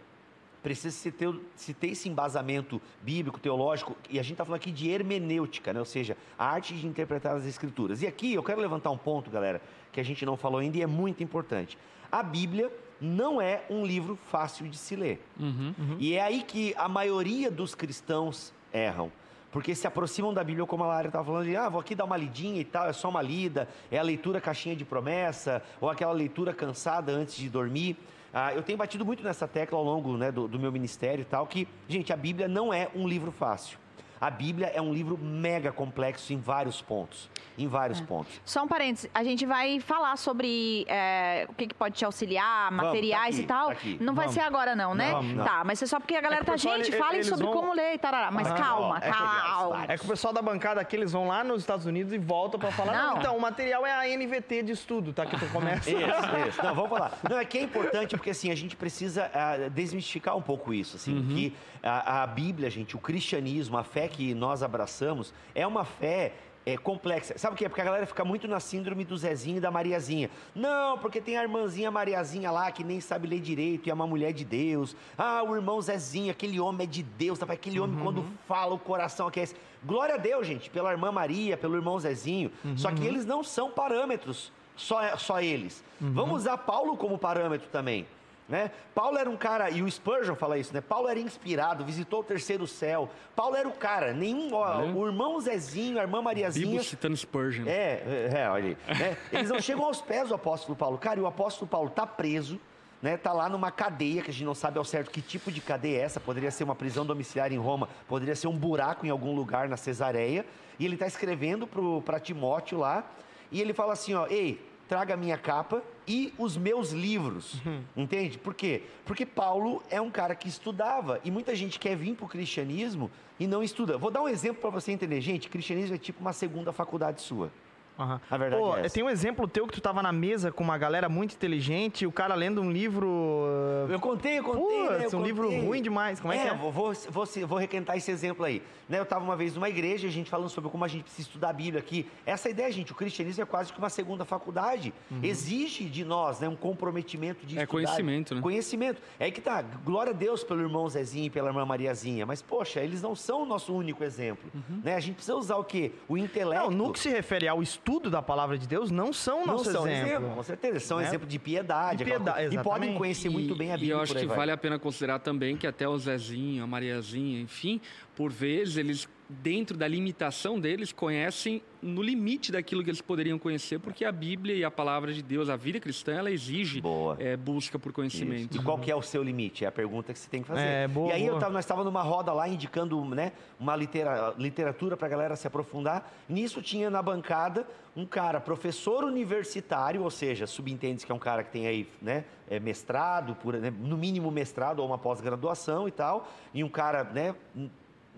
precisa 0.63 0.95
se 0.95 1.11
ter, 1.11 1.33
se 1.55 1.73
ter 1.73 1.87
esse 1.87 2.09
embasamento 2.09 2.81
bíblico, 3.01 3.39
teológico, 3.39 3.95
e 4.09 4.19
a 4.19 4.23
gente 4.23 4.33
está 4.33 4.43
falando 4.43 4.59
aqui 4.59 4.71
de 4.71 4.89
hermenêutica, 4.89 5.71
né? 5.71 5.79
ou 5.79 5.85
seja, 5.85 6.17
a 6.37 6.45
arte 6.45 6.73
de 6.73 6.87
interpretar 6.87 7.35
as 7.35 7.45
escrituras. 7.45 8.01
E 8.01 8.07
aqui 8.07 8.33
eu 8.33 8.43
quero 8.43 8.59
levantar 8.59 8.89
um 8.89 8.97
ponto, 8.97 9.29
galera, 9.29 9.61
que 9.91 9.99
a 9.99 10.03
gente 10.03 10.25
não 10.25 10.35
falou 10.35 10.59
ainda 10.59 10.77
e 10.77 10.81
é 10.81 10.87
muito 10.87 11.23
importante. 11.23 11.77
A 12.11 12.23
Bíblia 12.23 12.71
não 12.99 13.41
é 13.41 13.63
um 13.69 13.85
livro 13.85 14.17
fácil 14.29 14.67
de 14.67 14.77
se 14.77 14.95
ler. 14.95 15.21
Uhum, 15.39 15.73
uhum. 15.77 15.97
E 15.99 16.13
é 16.13 16.21
aí 16.21 16.43
que 16.43 16.73
a 16.77 16.87
maioria 16.87 17.51
dos 17.51 17.75
cristãos 17.75 18.53
erram. 18.73 19.11
Porque 19.51 19.73
se 19.73 19.87
aproximam 19.87 20.33
da 20.33 20.43
Bíblia, 20.43 20.65
como 20.65 20.83
a 20.83 20.87
Lara 20.87 21.07
estava 21.07 21.25
falando, 21.25 21.45
de, 21.45 21.55
ah, 21.55 21.69
vou 21.69 21.79
aqui 21.79 21.95
dar 21.95 22.03
uma 22.05 22.17
lidinha 22.17 22.59
e 22.59 22.65
tal, 22.65 22.87
é 22.87 22.93
só 22.93 23.09
uma 23.09 23.21
lida, 23.21 23.67
é 23.89 23.97
a 23.97 24.03
leitura 24.03 24.41
caixinha 24.41 24.75
de 24.75 24.83
promessa, 24.83 25.63
ou 25.79 25.89
aquela 25.89 26.11
leitura 26.11 26.53
cansada 26.53 27.11
antes 27.11 27.35
de 27.35 27.49
dormir. 27.49 27.97
Ah, 28.33 28.53
eu 28.53 28.61
tenho 28.61 28.77
batido 28.77 29.05
muito 29.05 29.23
nessa 29.23 29.47
tecla 29.47 29.77
ao 29.77 29.83
longo 29.83 30.17
né, 30.17 30.31
do, 30.31 30.47
do 30.47 30.59
meu 30.59 30.71
ministério 30.71 31.21
e 31.21 31.25
tal, 31.25 31.47
que, 31.47 31.67
gente, 31.87 32.11
a 32.11 32.17
Bíblia 32.17 32.47
não 32.47 32.73
é 32.73 32.89
um 32.93 33.07
livro 33.07 33.31
fácil. 33.31 33.79
A 34.19 34.29
Bíblia 34.29 34.71
é 34.73 34.81
um 34.81 34.93
livro 34.93 35.17
mega 35.17 35.71
complexo 35.71 36.33
em 36.33 36.39
vários 36.39 36.81
pontos. 36.81 37.29
Em 37.57 37.67
vários 37.67 37.99
é. 38.01 38.03
pontos. 38.03 38.39
Só 38.45 38.63
um 38.63 38.67
parênteses, 38.67 39.09
a 39.13 39.23
gente 39.23 39.45
vai 39.45 39.79
falar 39.79 40.15
sobre 40.17 40.85
é, 40.87 41.45
o 41.49 41.53
que, 41.53 41.67
que, 41.67 41.73
pode 41.73 41.95
te 41.95 42.05
auxiliar, 42.05 42.71
materiais 42.71 43.35
Vamos, 43.35 43.47
tá 43.47 43.67
aqui, 43.71 43.89
e 43.89 43.93
tal. 43.93 43.97
Tá 43.99 44.03
não 44.03 44.13
vai 44.13 44.25
Vamos. 44.25 44.41
ser 44.41 44.47
agora, 44.47 44.75
não, 44.75 44.93
né? 44.93 45.11
Não, 45.11 45.23
não. 45.23 45.43
Tá, 45.43 45.63
mas 45.63 45.81
é 45.81 45.85
só 45.85 45.99
porque 45.99 46.15
a 46.15 46.21
galera 46.21 46.41
é 46.41 46.45
tá, 46.45 46.57
gente, 46.57 46.91
falem 46.93 47.23
sobre 47.23 47.45
vão... 47.45 47.53
como 47.53 47.73
ler 47.73 47.93
e 47.93 47.97
tarará. 47.97 48.31
Mas 48.31 48.47
calma, 48.51 48.97
é 48.97 49.11
calma. 49.11 49.85
É 49.87 49.97
que 49.97 50.05
o 50.05 50.07
pessoal 50.07 50.33
da 50.33 50.41
bancada 50.41 50.81
aqui, 50.81 50.95
eles 50.95 51.11
vão 51.11 51.27
lá 51.27 51.43
nos 51.43 51.61
Estados 51.61 51.85
Unidos 51.85 52.13
e 52.13 52.17
voltam 52.17 52.59
para 52.59 52.71
falar. 52.71 52.93
Não. 52.93 53.11
não. 53.11 53.17
então, 53.17 53.37
o 53.37 53.41
material 53.41 53.85
é 53.85 53.91
a 53.91 54.17
NVT 54.17 54.63
de 54.63 54.71
estudo, 54.71 55.13
tá? 55.13 55.25
Que 55.25 55.37
tu 55.37 55.47
começa. 55.51 55.89
isso, 55.89 55.99
isso. 56.47 56.63
Não, 56.67 56.73
vamos 56.73 56.89
falar. 56.89 57.17
Não, 57.29 57.37
é 57.37 57.45
que 57.45 57.57
é 57.57 57.61
importante 57.61 58.15
porque 58.15 58.31
assim, 58.31 58.51
a 58.51 58.55
gente 58.55 58.75
precisa 58.75 59.29
uh, 59.29 59.69
desmistificar 59.69 60.35
um 60.35 60.41
pouco 60.41 60.73
isso, 60.73 60.95
assim, 60.95 61.15
uhum. 61.15 61.27
que 61.27 61.55
a, 61.83 62.23
a 62.23 62.27
Bíblia, 62.27 62.69
gente, 62.69 62.95
o 62.95 62.99
cristianismo, 62.99 63.77
a 63.77 63.83
fé 63.83 64.06
que 64.07 64.33
nós 64.33 64.63
abraçamos, 64.63 65.33
é 65.53 65.65
uma 65.65 65.85
fé 65.85 66.33
é, 66.67 66.75
complexa. 66.75 67.37
Sabe 67.37 67.55
o 67.55 67.57
que? 67.57 67.69
Porque 67.69 67.79
a 67.79 67.85
galera 67.85 68.05
fica 68.05 68.25
muito 68.25 68.45
na 68.45 68.59
síndrome 68.59 69.05
do 69.05 69.15
Zezinho 69.15 69.55
e 69.55 69.59
da 69.61 69.71
Mariazinha. 69.71 70.29
Não, 70.53 70.97
porque 70.97 71.21
tem 71.21 71.37
a 71.37 71.43
irmãzinha 71.43 71.89
Mariazinha 71.89 72.51
lá 72.51 72.69
que 72.73 72.83
nem 72.83 72.99
sabe 72.99 73.25
ler 73.25 73.39
direito 73.39 73.87
e 73.87 73.89
é 73.89 73.93
uma 73.93 74.05
mulher 74.05 74.33
de 74.33 74.43
Deus. 74.43 74.93
Ah, 75.17 75.41
o 75.43 75.55
irmão 75.55 75.81
Zezinho, 75.81 76.29
aquele 76.29 76.59
homem 76.59 76.85
é 76.85 76.89
de 76.89 77.03
Deus, 77.03 77.39
tá? 77.39 77.45
aquele 77.49 77.79
homem 77.79 77.95
uhum. 77.95 78.03
quando 78.03 78.25
fala 78.45 78.73
o 78.73 78.79
coração 78.79 79.27
aquece. 79.27 79.55
Glória 79.81 80.15
a 80.15 80.17
Deus, 80.17 80.45
gente, 80.45 80.69
pela 80.69 80.91
irmã 80.91 81.09
Maria, 81.09 81.55
pelo 81.55 81.75
irmão 81.75 81.97
Zezinho. 81.97 82.51
Uhum. 82.65 82.77
Só 82.77 82.91
que 82.91 83.05
eles 83.05 83.25
não 83.25 83.45
são 83.45 83.71
parâmetros, 83.71 84.51
só, 84.75 85.15
só 85.15 85.39
eles. 85.39 85.81
Uhum. 86.01 86.11
Vamos 86.11 86.41
usar 86.41 86.57
Paulo 86.57 86.97
como 86.97 87.17
parâmetro 87.17 87.69
também. 87.71 88.05
Né? 88.47 88.71
Paulo 88.95 89.17
era 89.17 89.29
um 89.29 89.35
cara, 89.35 89.69
e 89.69 89.81
o 89.81 89.91
Spurgeon 89.91 90.35
fala 90.35 90.57
isso, 90.57 90.73
né? 90.73 90.79
Paulo 90.79 91.09
era 91.09 91.19
inspirado, 91.19 91.83
visitou 91.83 92.21
o 92.21 92.23
terceiro 92.23 92.65
céu. 92.65 93.09
Paulo 93.35 93.57
era 93.57 93.67
o 93.67 93.73
cara, 93.73 94.13
nenhum. 94.13 94.53
Ó, 94.53 94.83
o 94.85 95.05
irmão 95.05 95.39
Zezinho, 95.41 95.99
a 95.99 96.03
irmã 96.03 96.21
Mariazinha. 96.21 96.65
Bíblia 96.65 96.83
citando 96.83 97.17
Spurgeon. 97.17 97.67
É, 97.67 98.29
é, 98.31 98.31
é 98.33 98.49
olha 98.49 98.77
aí. 98.87 98.95
Né? 98.97 99.17
Eles 99.33 99.49
não 99.49 99.59
chegam 99.59 99.83
aos 99.83 100.01
pés 100.01 100.29
do 100.29 100.35
apóstolo 100.35 100.77
Paulo. 100.77 100.97
Cara, 100.97 101.19
e 101.19 101.23
o 101.23 101.27
apóstolo 101.27 101.67
Paulo 101.67 101.89
está 101.89 102.07
preso, 102.07 102.57
né, 103.01 103.17
tá 103.17 103.33
lá 103.33 103.49
numa 103.49 103.69
cadeia 103.69 104.21
que 104.21 104.29
a 104.29 104.33
gente 104.33 104.45
não 104.45 104.55
sabe 104.55 104.77
ao 104.77 104.85
certo 104.85 105.11
que 105.11 105.21
tipo 105.21 105.51
de 105.51 105.59
cadeia 105.59 105.97
é 105.97 106.01
essa, 106.01 106.19
poderia 106.19 106.49
ser 106.49 106.63
uma 106.63 106.73
prisão 106.73 107.05
domiciliar 107.05 107.51
em 107.51 107.57
Roma, 107.57 107.89
poderia 108.07 108.35
ser 108.35 108.47
um 108.47 108.57
buraco 108.57 109.05
em 109.05 109.09
algum 109.09 109.35
lugar 109.35 109.67
na 109.67 109.77
Cesareia, 109.77 110.45
e 110.79 110.85
ele 110.85 110.95
está 110.95 111.05
escrevendo 111.05 111.67
para 112.03 112.19
Timóteo 112.19 112.79
lá, 112.79 113.03
e 113.51 113.61
ele 113.61 113.73
fala 113.73 113.93
assim, 113.93 114.13
ó, 114.13 114.25
ei, 114.27 114.65
traga 114.87 115.13
a 115.13 115.17
minha 115.17 115.37
capa 115.37 115.83
e 116.07 116.33
os 116.37 116.55
meus 116.55 116.91
livros, 116.91 117.55
Uhum. 117.65 117.81
entende? 117.95 118.37
Por 118.37 118.53
quê? 118.53 118.83
Porque 119.05 119.25
Paulo 119.25 119.83
é 119.89 119.99
um 119.99 120.09
cara 120.09 120.33
que 120.35 120.47
estudava, 120.47 121.19
e 121.23 121.29
muita 121.29 121.53
gente 121.55 121.77
quer 121.79 121.95
vir 121.97 122.15
para 122.15 122.25
o 122.25 122.29
cristianismo 122.29 123.11
e 123.39 123.45
não 123.45 123.61
estuda. 123.61 123.97
Vou 123.97 124.09
dar 124.09 124.21
um 124.21 124.29
exemplo 124.29 124.61
para 124.61 124.69
você 124.69 124.91
entender, 124.91 125.19
gente, 125.21 125.49
cristianismo 125.49 125.95
é 125.95 125.97
tipo 125.97 126.21
uma 126.21 126.33
segunda 126.33 126.71
faculdade 126.71 127.21
sua. 127.21 127.51
Aham. 127.99 128.21
A 128.29 128.37
verdade 128.37 128.61
Pô, 128.61 128.77
é 128.77 128.85
essa. 128.85 128.93
tem 128.95 129.03
um 129.03 129.09
exemplo 129.09 129.47
teu 129.47 129.65
que 129.67 129.73
tu 129.73 129.81
tava 129.81 130.01
na 130.03 130.11
mesa 130.11 130.51
com 130.51 130.63
uma 130.63 130.77
galera 130.77 131.09
muito 131.09 131.33
inteligente, 131.33 132.01
e 132.03 132.07
o 132.07 132.11
cara 132.11 132.35
lendo 132.35 132.61
um 132.61 132.71
livro. 132.71 133.07
uh, 133.07 133.91
Eu 133.91 133.99
contei, 133.99 134.39
eu 134.39 134.43
contei. 134.43 134.89
né? 134.89 134.97
Putz, 134.99 135.13
Eu 135.13 135.19
um 135.19 135.23
livro 135.23 135.43
contei. 135.45 135.61
ruim 135.65 135.81
demais. 135.81 136.19
Como 136.19 136.31
é, 136.33 136.37
que 136.37 136.47
é? 136.47 136.53
Vou, 136.53 136.71
vou, 136.71 136.93
vou, 137.09 137.25
vou 137.47 137.57
requentar 137.57 137.97
esse 137.97 138.11
exemplo 138.11 138.45
aí. 138.45 138.61
Né, 138.87 138.99
eu 138.99 139.03
estava 139.03 139.23
uma 139.23 139.35
vez 139.35 139.53
numa 139.55 139.67
igreja, 139.67 140.07
a 140.07 140.11
gente 140.11 140.29
falando 140.29 140.47
sobre 140.49 140.69
como 140.69 140.85
a 140.85 140.87
gente 140.87 141.03
precisa 141.03 141.27
estudar 141.27 141.49
a 141.49 141.53
Bíblia 141.53 141.79
aqui. 141.79 142.05
Essa 142.25 142.49
ideia, 142.49 142.71
gente, 142.71 142.91
o 142.91 142.95
cristianismo 142.95 143.43
é 143.43 143.45
quase 143.45 143.73
que 143.73 143.79
uma 143.79 143.89
segunda 143.89 144.23
faculdade. 144.23 144.93
Uhum. 145.11 145.19
Exige 145.23 145.85
de 145.85 146.05
nós 146.05 146.39
né, 146.39 146.47
um 146.47 146.55
comprometimento 146.55 147.45
de 147.45 147.57
É 147.57 147.63
estudar. 147.63 147.67
conhecimento, 147.67 148.35
né? 148.35 148.41
Conhecimento. 148.41 149.01
É 149.19 149.25
aí 149.25 149.31
que 149.31 149.41
tá. 149.41 149.61
Glória 149.83 150.11
a 150.11 150.15
Deus 150.15 150.43
pelo 150.43 150.61
irmão 150.61 150.87
Zezinho 150.87 151.25
e 151.25 151.29
pela 151.29 151.49
irmã 151.49 151.65
Mariazinha. 151.65 152.25
Mas, 152.25 152.41
poxa, 152.41 152.79
eles 152.79 153.01
não 153.01 153.15
são 153.15 153.41
o 153.41 153.45
nosso 153.45 153.73
único 153.73 154.03
exemplo. 154.03 154.49
Uhum. 154.53 154.81
Né? 154.83 154.95
A 154.95 154.99
gente 154.99 155.15
precisa 155.15 155.35
usar 155.35 155.57
o 155.57 155.63
quê? 155.63 155.91
O 156.07 156.17
intelecto. 156.17 156.69
Não, 156.71 156.85
no 156.87 156.93
que 156.93 156.99
se 156.99 157.09
refere 157.09 157.47
ao 157.47 157.61
estudo 157.63 157.86
da 158.09 158.21
palavra 158.21 158.57
de 158.57 158.67
Deus, 158.67 158.91
não 158.91 159.13
são 159.13 159.45
Não 159.45 159.53
nosso 159.53 159.71
são 159.71 159.87
exemplo. 159.87 160.07
exemplo, 160.09 160.35
com 160.35 160.43
certeza. 160.43 160.79
São 160.81 160.97
Né? 160.97 161.07
exemplo 161.07 161.25
de 161.25 161.39
piedade. 161.39 161.97
De 161.99 162.03
piedade. 162.05 162.53
E 162.55 162.61
podem 162.61 162.93
conhecer 162.95 163.29
muito 163.29 163.55
bem 163.55 163.71
a 163.71 163.75
E 163.75 163.77
Bíblia. 163.79 163.93
eu 163.93 164.01
acho 164.01 164.13
que 164.13 164.25
vai. 164.25 164.35
vale 164.37 164.51
a 164.51 164.57
pena 164.57 164.77
considerar 164.77 165.19
também 165.19 165.55
que 165.55 165.65
até 165.65 165.87
o 165.87 165.97
Zezinho, 165.97 166.63
a 166.63 166.67
Mariazinha, 166.67 167.39
enfim, 167.39 167.79
por 168.13 168.29
vezes 168.29 168.75
eles, 168.75 169.07
dentro 169.29 169.75
da 169.77 169.87
limitação 169.87 170.59
deles, 170.59 170.93
conhecem 170.93 171.61
no 171.81 172.01
limite 172.01 172.51
daquilo 172.51 172.83
que 172.83 172.89
eles 172.89 173.01
poderiam 173.01 173.37
conhecer, 173.37 173.77
porque 173.79 174.05
a 174.05 174.11
Bíblia 174.11 174.55
e 174.55 174.63
a 174.63 174.71
palavra 174.71 175.13
de 175.13 175.21
Deus, 175.21 175.49
a 175.49 175.55
vida 175.55 175.79
cristã, 175.79 176.13
ela 176.13 176.31
exige 176.31 176.79
Boa. 176.81 177.15
é, 177.19 177.35
busca 177.35 177.77
por 177.77 177.91
conhecimento. 177.91 178.53
Isso. 178.53 178.61
E 178.61 178.63
qual 178.63 178.79
que 178.79 178.89
é 178.89 178.95
o 178.95 179.01
seu 179.01 179.21
limite? 179.21 179.65
É 179.65 179.67
a 179.67 179.71
pergunta 179.71 180.13
que 180.13 180.19
você 180.19 180.29
tem 180.29 180.41
que 180.41 180.47
fazer. 180.47 180.61
É, 180.61 180.87
boa, 180.87 181.09
e 181.09 181.11
aí 181.11 181.27
tava- 181.39 181.49
nós 181.49 181.65
estávamos 181.65 181.85
numa 181.91 182.01
roda 182.01 182.31
lá 182.33 182.47
indicando 182.47 183.03
né, 183.05 183.33
uma 183.59 183.75
litera- 183.75 184.33
literatura 184.37 184.95
para 184.95 185.07
a 185.07 185.09
galera 185.09 185.35
se 185.35 185.45
aprofundar. 185.45 186.11
Nisso 186.27 186.61
tinha 186.61 186.89
na 186.89 187.01
bancada 187.01 187.67
um 187.95 188.05
cara, 188.05 188.39
professor 188.39 189.03
universitário, 189.03 190.03
ou 190.03 190.09
seja, 190.09 190.47
subentende 190.47 191.05
que 191.05 191.11
é 191.11 191.15
um 191.15 191.19
cara 191.19 191.43
que 191.43 191.51
tem 191.51 191.67
aí 191.67 191.87
né, 192.01 192.25
é, 192.49 192.59
mestrado, 192.59 193.35
por, 193.35 193.53
né, 193.55 193.71
no 193.77 193.97
mínimo 193.97 194.31
mestrado 194.31 194.79
ou 194.79 194.85
uma 194.87 194.97
pós-graduação 194.97 195.87
e 195.87 195.91
tal, 195.91 196.31
e 196.53 196.63
um 196.63 196.69
cara 196.69 197.03
né, 197.03 197.35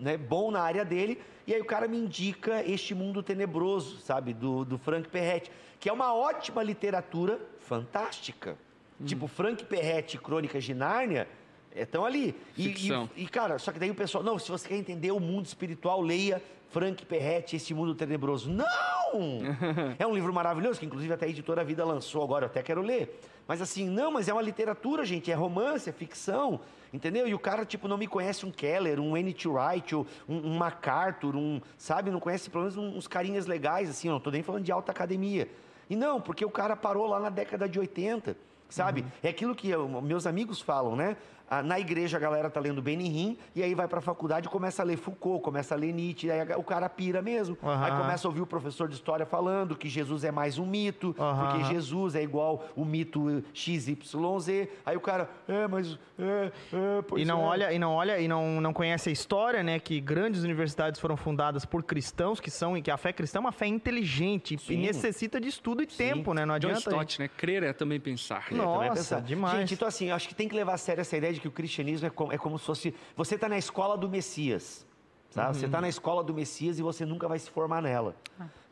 né, 0.00 0.16
bom 0.16 0.50
na 0.50 0.60
área 0.60 0.84
dele. 0.84 1.20
E 1.46 1.54
aí 1.54 1.60
o 1.60 1.64
cara 1.64 1.86
me 1.86 1.98
indica 1.98 2.64
Este 2.68 2.94
Mundo 2.94 3.22
Tenebroso, 3.22 3.98
sabe, 4.00 4.32
do, 4.32 4.64
do 4.64 4.78
Frank 4.78 5.08
Perretti, 5.08 5.50
que 5.78 5.88
é 5.88 5.92
uma 5.92 6.14
ótima 6.14 6.62
literatura 6.62 7.40
fantástica. 7.60 8.56
Tipo, 9.04 9.26
Frank 9.26 9.64
Perretti 9.64 10.16
e 10.16 10.20
Crônicas 10.20 10.62
de 10.62 10.74
Nárnia 10.74 11.26
estão 11.74 12.04
ali. 12.04 12.34
E, 12.56 12.68
e, 12.68 13.22
e, 13.22 13.26
cara, 13.26 13.58
só 13.58 13.72
que 13.72 13.78
daí 13.78 13.90
o 13.90 13.94
pessoal, 13.94 14.22
não, 14.22 14.38
se 14.38 14.50
você 14.50 14.68
quer 14.68 14.76
entender 14.76 15.10
o 15.10 15.20
mundo 15.20 15.46
espiritual, 15.46 16.02
leia 16.02 16.42
Frank 16.70 17.04
Perretti, 17.06 17.56
Esse 17.56 17.72
Mundo 17.72 17.94
Tenebroso. 17.94 18.50
Não! 18.50 18.66
é 19.98 20.06
um 20.06 20.14
livro 20.14 20.32
maravilhoso, 20.32 20.78
que 20.78 20.86
inclusive 20.86 21.12
até 21.12 21.26
a 21.26 21.28
editora 21.28 21.64
Vida 21.64 21.84
lançou 21.84 22.22
agora, 22.22 22.44
eu 22.44 22.50
até 22.50 22.62
quero 22.62 22.82
ler. 22.82 23.18
Mas 23.46 23.60
assim, 23.62 23.88
não, 23.88 24.12
mas 24.12 24.28
é 24.28 24.32
uma 24.32 24.42
literatura, 24.42 25.04
gente, 25.04 25.30
é 25.30 25.34
romance, 25.34 25.88
é 25.88 25.92
ficção, 25.92 26.60
entendeu? 26.92 27.26
E 27.28 27.34
o 27.34 27.38
cara, 27.38 27.64
tipo, 27.64 27.86
não 27.88 27.96
me 27.96 28.06
conhece 28.06 28.44
um 28.46 28.50
Keller, 28.50 28.98
um 29.00 29.16
N.T. 29.16 29.48
Wright, 29.48 29.94
um, 29.94 30.04
um 30.28 30.56
MacArthur, 30.56 31.36
um, 31.36 31.60
sabe? 31.76 32.10
Não 32.10 32.20
conhece 32.20 32.48
pelo 32.50 32.64
menos 32.64 32.76
uns 32.76 33.06
carinhas 33.06 33.46
legais, 33.46 33.88
assim, 33.90 34.08
eu 34.08 34.12
não 34.14 34.20
tô 34.20 34.30
nem 34.30 34.42
falando 34.42 34.64
de 34.64 34.72
alta 34.72 34.92
academia. 34.92 35.48
E 35.88 35.96
não, 35.96 36.20
porque 36.20 36.44
o 36.44 36.50
cara 36.50 36.76
parou 36.76 37.06
lá 37.06 37.18
na 37.18 37.30
década 37.30 37.68
de 37.68 37.78
80, 37.78 38.36
sabe? 38.68 39.04
É 39.22 39.28
aquilo 39.30 39.54
que 39.54 39.68
eu- 39.68 39.88
meus 40.00 40.26
amigos 40.26 40.60
falam, 40.60 40.94
né? 40.94 41.16
Na 41.64 41.80
igreja 41.80 42.16
a 42.16 42.20
galera 42.20 42.48
tá 42.48 42.60
lendo 42.60 42.80
Benihim 42.80 43.36
e 43.56 43.62
aí 43.62 43.74
vai 43.74 43.88
para 43.88 43.98
a 43.98 44.02
faculdade 44.02 44.46
e 44.46 44.50
começa 44.50 44.82
a 44.82 44.84
ler 44.84 44.96
Foucault, 44.96 45.42
começa 45.42 45.74
a 45.74 45.78
ler 45.78 45.92
Nietzsche, 45.92 46.30
aí 46.30 46.40
o 46.56 46.62
cara 46.62 46.88
pira 46.88 47.20
mesmo. 47.20 47.58
Aham. 47.60 47.84
Aí 47.84 47.90
começa 48.00 48.26
a 48.26 48.28
ouvir 48.28 48.40
o 48.40 48.46
professor 48.46 48.88
de 48.88 48.94
história 48.94 49.26
falando 49.26 49.74
que 49.76 49.88
Jesus 49.88 50.22
é 50.22 50.30
mais 50.30 50.58
um 50.58 50.66
mito, 50.66 51.14
Aham. 51.18 51.48
porque 51.48 51.64
Jesus 51.64 52.14
é 52.14 52.22
igual 52.22 52.68
o 52.76 52.84
mito 52.84 53.42
XYZ. 53.52 54.68
Aí 54.86 54.96
o 54.96 55.00
cara, 55.00 55.28
é, 55.48 55.66
mas 55.66 55.98
é, 56.18 56.52
é, 56.72 57.02
pois 57.02 57.22
E 57.22 57.24
não 57.24 57.40
é. 57.42 57.44
olha, 57.44 57.72
e 57.72 57.78
não 57.78 57.92
olha, 57.94 58.20
e 58.20 58.28
não, 58.28 58.60
não 58.60 58.72
conhece 58.72 59.08
a 59.08 59.12
história, 59.12 59.62
né? 59.62 59.80
Que 59.80 60.00
grandes 60.00 60.44
universidades 60.44 61.00
foram 61.00 61.16
fundadas 61.16 61.64
por 61.64 61.82
cristãos 61.82 62.38
que 62.38 62.50
são, 62.50 62.76
e 62.76 62.82
que 62.82 62.90
a 62.90 62.96
fé 62.96 63.12
cristã 63.12 63.38
é 63.38 63.40
uma 63.40 63.52
fé 63.52 63.66
inteligente 63.66 64.54
e 64.54 64.58
Sim. 64.58 64.76
necessita 64.76 65.40
de 65.40 65.48
estudo 65.48 65.82
e 65.82 65.86
tempo, 65.86 66.32
né? 66.32 66.44
Não 66.44 66.58
John 66.58 66.68
adianta. 66.68 66.90
Stott, 66.90 67.20
né? 67.20 67.28
Crer 67.28 67.62
é 67.62 67.72
também 67.72 67.98
pensar. 67.98 68.46
É, 68.46 68.50
também 68.50 68.62
é 68.62 68.64
Nossa, 68.64 68.94
pensar. 68.94 69.22
demais. 69.22 69.58
Gente, 69.58 69.74
então 69.74 69.88
assim, 69.88 70.10
eu 70.10 70.14
acho 70.14 70.28
que 70.28 70.34
tem 70.34 70.48
que 70.48 70.54
levar 70.54 70.74
a 70.74 70.78
sério 70.78 71.00
essa 71.00 71.16
ideia 71.16 71.32
de 71.32 71.39
que 71.40 71.48
o 71.48 71.50
cristianismo 71.50 72.06
é 72.06 72.10
como, 72.10 72.32
é 72.32 72.38
como 72.38 72.58
se 72.58 72.64
fosse. 72.66 72.94
Você 73.16 73.34
está 73.34 73.48
na 73.48 73.58
escola 73.58 73.96
do 73.96 74.08
Messias. 74.08 74.86
Tá? 75.32 75.52
Você 75.52 75.60
Uhum. 75.60 75.66
está 75.66 75.80
na 75.80 75.88
escola 75.88 76.22
do 76.24 76.34
Messias 76.34 76.78
e 76.78 76.82
você 76.82 77.04
nunca 77.06 77.26
vai 77.28 77.38
se 77.38 77.50
formar 77.50 77.80
nela. 77.80 78.14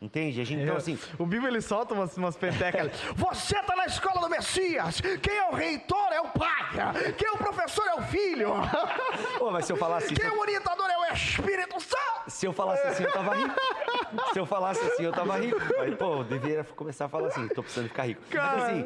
Entende? 0.00 0.40
A 0.40 0.44
gente, 0.44 0.62
então, 0.62 0.74
É, 0.74 0.78
assim, 0.78 0.96
O 1.18 1.26
Bíblia 1.26 1.48
ele 1.50 1.60
solta 1.60 1.92
umas, 1.92 2.16
umas 2.16 2.36
pentecas. 2.36 2.92
Você 3.16 3.54
tá 3.62 3.74
na 3.74 3.86
escola 3.86 4.20
do 4.20 4.28
Messias. 4.28 5.00
Quem 5.20 5.36
é 5.36 5.48
o 5.50 5.54
reitor 5.54 6.12
é 6.12 6.20
o 6.20 6.28
pai. 6.28 7.12
Quem 7.16 7.26
é 7.28 7.32
o 7.32 7.36
professor 7.36 7.84
é 7.88 7.94
o 7.94 8.02
filho. 8.02 8.50
pô, 9.38 9.50
mas 9.50 9.64
se 9.64 9.72
eu 9.72 9.76
falasse 9.76 10.14
Quem 10.14 10.24
é 10.24 10.30
o 10.30 10.38
orientador 10.38 10.86
é 10.88 11.10
o 11.10 11.14
Espírito 11.14 11.80
Santo. 11.80 11.98
se 12.28 12.46
eu 12.46 12.52
falasse 12.52 12.86
assim, 12.86 13.02
eu 13.02 13.12
tava 13.12 13.34
rico. 13.34 13.54
Se 14.32 14.38
eu 14.38 14.46
falasse 14.46 14.80
assim, 14.86 15.02
eu 15.02 15.12
tava 15.12 15.36
rico. 15.38 15.58
Mas, 15.78 15.94
pô, 15.96 16.14
eu 16.18 16.24
deveria 16.24 16.64
começar 16.76 17.06
a 17.06 17.08
falar 17.08 17.28
assim, 17.28 17.48
tô 17.48 17.62
precisando 17.62 17.88
ficar 17.88 18.04
rico. 18.04 18.22
Cara, 18.30 18.56
mas 18.56 18.64
assim, 18.64 18.84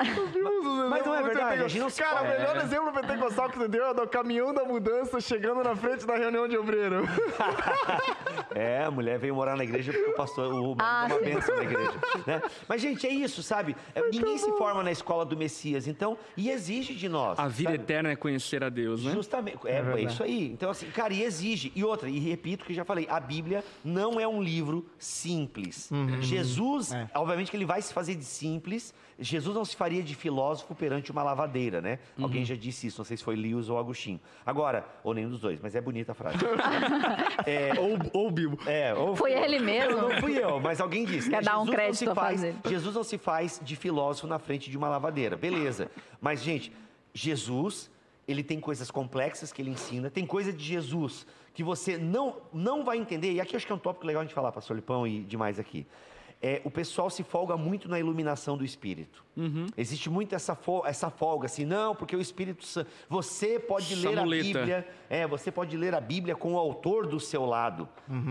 mas 0.88 1.04
não 1.06 1.14
é 1.14 1.22
verdade, 1.22 1.62
a 1.62 1.68
gente 1.68 1.80
não 1.80 1.90
se 1.90 2.02
Cara, 2.02 2.14
o 2.14 2.18
forma. 2.20 2.34
melhor 2.34 2.56
exemplo 2.56 2.92
pentecostal 2.92 3.50
que 3.50 3.58
você 3.58 3.68
deu 3.68 3.86
é 3.86 3.92
do 3.94 4.06
caminhão 4.08 4.54
da 4.54 4.64
mudança 4.64 5.20
chegando 5.20 5.62
na 5.62 5.76
frente 5.76 6.06
da 6.06 6.16
reunião 6.16 6.48
de 6.48 6.56
obreiro. 6.56 7.02
É, 8.54 8.84
a 8.84 8.90
mulher 8.90 9.18
veio 9.18 9.34
morar 9.34 9.56
na 9.56 9.64
igreja 9.64 9.92
porque 9.92 10.10
o 10.10 10.14
pastor, 10.14 10.52
o 10.52 10.76
Ah, 10.78 11.01
é 11.11 11.14
uma 11.14 11.20
bênção 11.20 11.57
na 11.57 11.62
igreja. 11.62 11.92
né? 12.26 12.42
Mas, 12.68 12.80
gente, 12.80 13.07
é 13.07 13.11
isso, 13.11 13.42
sabe? 13.42 13.74
É, 13.94 14.03
Ninguém 14.11 14.36
se 14.38 14.50
forma 14.53 14.82
na 14.82 14.90
escola 14.92 15.24
do 15.24 15.36
Messias, 15.36 15.86
então, 15.86 16.16
e 16.36 16.50
exige 16.50 16.94
de 16.94 17.09
nós. 17.09 17.38
A 17.38 17.48
vida 17.48 17.70
sabe? 17.70 17.82
eterna 17.82 18.11
é 18.11 18.16
conhecer 18.16 18.62
a 18.64 18.68
Deus, 18.68 19.05
né? 19.05 19.12
Justamente, 19.12 19.59
é, 19.66 19.76
é 19.76 19.82
verdade. 19.82 20.07
isso 20.07 20.22
aí. 20.22 20.46
Então, 20.53 20.70
assim, 20.70 20.86
cara, 20.90 21.12
e 21.12 21.22
exige. 21.22 21.72
E 21.74 21.82
outra, 21.84 22.09
e 22.09 22.18
repito 22.18 22.64
o 22.64 22.66
que 22.66 22.74
já 22.74 22.84
falei, 22.84 23.07
a 23.11 23.18
Bíblia 23.20 23.64
não 23.84 24.20
é 24.20 24.26
um 24.28 24.42
livro 24.42 24.86
simples. 24.98 25.90
Jesus, 26.20 26.92
É. 26.92 27.09
obviamente 27.14 27.50
que 27.50 27.57
ele 27.57 27.64
vai 27.66 27.80
se 27.82 27.92
fazer 27.92 28.14
de 28.14 28.24
simples, 28.24 28.94
Jesus 29.18 29.55
não 29.55 29.64
se 29.64 29.76
faria 29.76 30.03
de 30.03 30.14
filósofo 30.14 30.74
perante 30.74 31.12
uma 31.12 31.22
lavadeira, 31.22 31.80
né? 31.80 31.98
Alguém 32.20 32.44
já 32.44 32.55
disse 32.57 32.86
isso, 32.88 32.98
não 32.98 33.05
sei 33.05 33.16
se 33.16 33.22
foi 33.22 33.36
Lewis 33.36 33.68
ou 33.68 33.78
Agostinho. 33.78 34.20
Agora, 34.44 34.84
ou 35.05 35.14
nenhum 35.14 35.28
dos 35.30 35.40
dois, 35.40 35.61
mas 35.62 35.74
é 35.76 35.80
bonita 35.80 36.12
a 36.12 36.14
frase. 36.14 36.38
Ou, 37.78 38.22
ou 38.24 38.30
Bibo. 38.30 38.59
É, 38.66 38.94
ou 38.94 39.14
Foi 39.16 39.32
ele 39.32 39.59
mesmo? 39.59 39.96
não 39.96 40.20
fui 40.20 40.36
eu, 40.38 40.59
mas 40.61 40.80
alguém 40.80 40.91
disse. 41.05 41.28
Quer 41.30 41.36
né? 41.36 41.43
dar 41.43 41.59
um 41.59 41.64
Jesus 41.64 41.66
não 41.68 41.74
crédito 41.74 41.99
se 41.99 42.09
à 42.09 42.14
faz. 42.14 42.40
Jesus 42.68 42.95
não 42.95 43.05
se 43.05 43.18
faz 43.18 43.61
de 43.62 43.76
filósofo 43.76 44.26
na 44.26 44.38
frente 44.38 44.70
de 44.70 44.76
uma 44.76 44.88
lavadeira. 44.88 45.36
Beleza. 45.36 45.90
Mas, 46.20 46.43
gente, 46.43 46.72
Jesus, 47.14 47.90
ele 48.26 48.43
tem 48.43 48.61
coisas 48.61 48.90
complexas 48.90 49.53
que 49.53 49.61
ele 49.62 49.70
ensina. 49.70 50.11
Tem 50.11 50.24
coisa 50.26 50.53
de 50.53 50.62
Jesus 50.64 51.26
que 51.55 51.62
você 51.62 51.99
não, 51.99 52.36
não 52.53 52.84
vai 52.84 52.97
entender. 52.99 53.32
E 53.32 53.40
aqui 53.40 53.55
eu 53.55 53.57
acho 53.59 53.66
que 53.66 53.72
é 53.72 53.74
um 53.74 53.78
tópico 53.78 54.07
legal 54.07 54.22
a 54.22 54.24
gente 54.24 54.34
falar, 54.34 54.53
pastor 54.53 54.76
Lipão 54.76 55.07
e 55.07 55.20
demais 55.20 55.59
aqui. 55.59 55.86
É, 56.45 56.61
o 56.64 56.70
pessoal 56.72 57.09
se 57.09 57.22
folga 57.22 57.57
muito 57.57 57.88
na 57.88 58.01
iluminação 58.01 58.57
do 58.57 58.64
Espírito. 58.64 59.24
Uhum. 59.36 59.66
Existe 59.76 60.11
muito 60.11 60.34
essa, 60.34 60.57
fo- 60.57 60.82
essa 60.84 61.09
folga, 61.09 61.47
assim, 61.47 61.64
não, 61.64 61.95
porque 61.95 62.16
o 62.16 62.20
Espírito 62.20 62.64
Santo. 62.64 62.90
Você 63.09 63.61
pode 63.61 63.95
ler 63.95 64.09
a 64.09 64.16
Samuleta. 64.16 64.45
Bíblia. 64.45 64.88
É, 65.09 65.24
você 65.24 65.53
pode 65.53 65.76
ler 65.76 65.95
a 65.95 66.01
Bíblia 66.01 66.34
com 66.34 66.55
o 66.55 66.59
autor 66.59 67.07
do 67.07 67.20
seu 67.20 67.45
lado. 67.45 67.88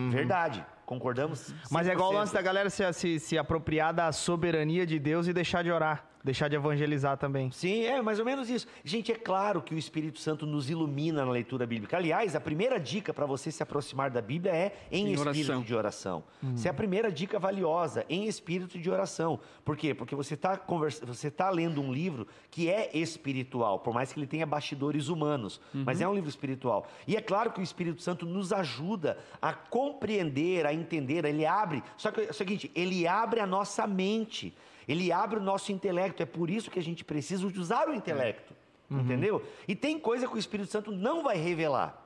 Verdade. 0.10 0.66
Concordamos? 0.92 1.56
Mas 1.70 1.88
é 1.88 1.94
igual 1.94 2.10
o 2.10 2.14
100%. 2.14 2.18
lance 2.18 2.34
da 2.34 2.42
galera 2.42 2.70
se, 2.70 2.92
se, 2.92 3.18
se 3.18 3.38
apropriar 3.38 3.94
da 3.94 4.12
soberania 4.12 4.86
de 4.86 5.00
Deus 5.00 5.26
e 5.26 5.32
deixar 5.32 5.64
de 5.64 5.72
orar. 5.72 6.11
Deixar 6.24 6.48
de 6.48 6.56
evangelizar 6.56 7.18
também. 7.18 7.50
Sim, 7.52 7.84
é 7.84 8.02
mais 8.02 8.20
ou 8.20 8.26
menos 8.26 8.50
isso. 8.50 8.68
Gente, 8.84 9.12
é 9.12 9.16
claro 9.16 9.62
que 9.62 9.74
o 9.74 9.78
Espírito 9.78 10.20
Santo 10.20 10.46
nos 10.46 10.70
ilumina 10.70 11.26
na 11.26 11.32
leitura 11.32 11.66
bíblica. 11.66 11.98
Aliás, 11.98 12.36
a 12.36 12.40
primeira 12.40 12.80
dica 12.80 13.14
para 13.14 13.26
você 13.26 13.52
se 13.52 13.64
aproximar 13.64 14.10
da 14.12 14.22
Bíblia 14.22 14.52
é 14.54 14.74
em, 14.92 15.08
Em 15.08 15.14
espírito 15.14 15.22
oração. 15.22 15.62
de 15.62 15.76
oração. 15.76 16.24
Essa 16.54 16.68
é 16.68 16.72
a 16.72 16.74
primeira 16.74 17.12
dica 17.12 17.40
valiosa, 17.40 18.06
em 18.10 18.26
espírito 18.28 18.78
de 18.78 18.90
oração. 18.90 19.40
Por 19.66 19.76
quê? 19.76 19.94
Porque 19.94 20.16
você 20.16 20.36
está 20.36 20.58
convers... 20.58 21.00
você 21.00 21.32
tá 21.32 21.50
lendo 21.50 21.82
um 21.82 21.92
livro 21.92 22.28
que 22.50 22.70
é 22.70 22.96
espiritual, 22.96 23.80
por 23.80 23.94
mais 23.94 24.14
que 24.14 24.20
ele 24.20 24.28
tenha 24.28 24.46
bastidores 24.46 25.08
humanos, 25.08 25.60
mas 25.74 26.02
é 26.02 26.08
um 26.08 26.14
livro 26.14 26.30
espiritual. 26.30 26.88
E 27.08 27.16
é 27.16 27.22
claro 27.22 27.52
que 27.52 27.60
o 27.60 27.64
Espírito 27.64 28.02
Santo 28.02 28.26
nos 28.26 28.54
ajuda 28.54 29.18
a 29.42 29.54
compreender, 29.54 30.66
a 30.66 30.74
entender, 30.74 31.26
ele 31.26 31.46
abre. 31.46 31.84
Só 31.98 32.12
que 32.12 32.22
é 32.22 32.30
o 32.30 32.34
seguinte, 32.34 32.72
ele 32.76 33.08
abre 33.08 33.40
a 33.40 33.48
nossa 33.48 33.86
mente. 33.88 34.54
Ele 34.88 35.12
abre 35.12 35.40
o 35.40 35.42
nosso 35.42 35.72
intelecto. 35.72 36.22
É 36.22 36.26
por 36.26 36.50
isso 36.50 36.70
que 36.72 36.80
a 36.80 36.84
gente 36.84 37.04
precisa 37.06 37.46
usar 37.48 37.88
o 37.90 37.94
intelecto. 37.94 38.54
entendeu? 38.90 39.42
E 39.68 39.76
tem 39.76 39.98
coisa 40.00 40.28
que 40.28 40.36
o 40.36 40.38
Espírito 40.38 40.70
Santo 40.72 40.92
não 40.92 41.24
vai 41.24 41.38
revelar. 41.38 41.98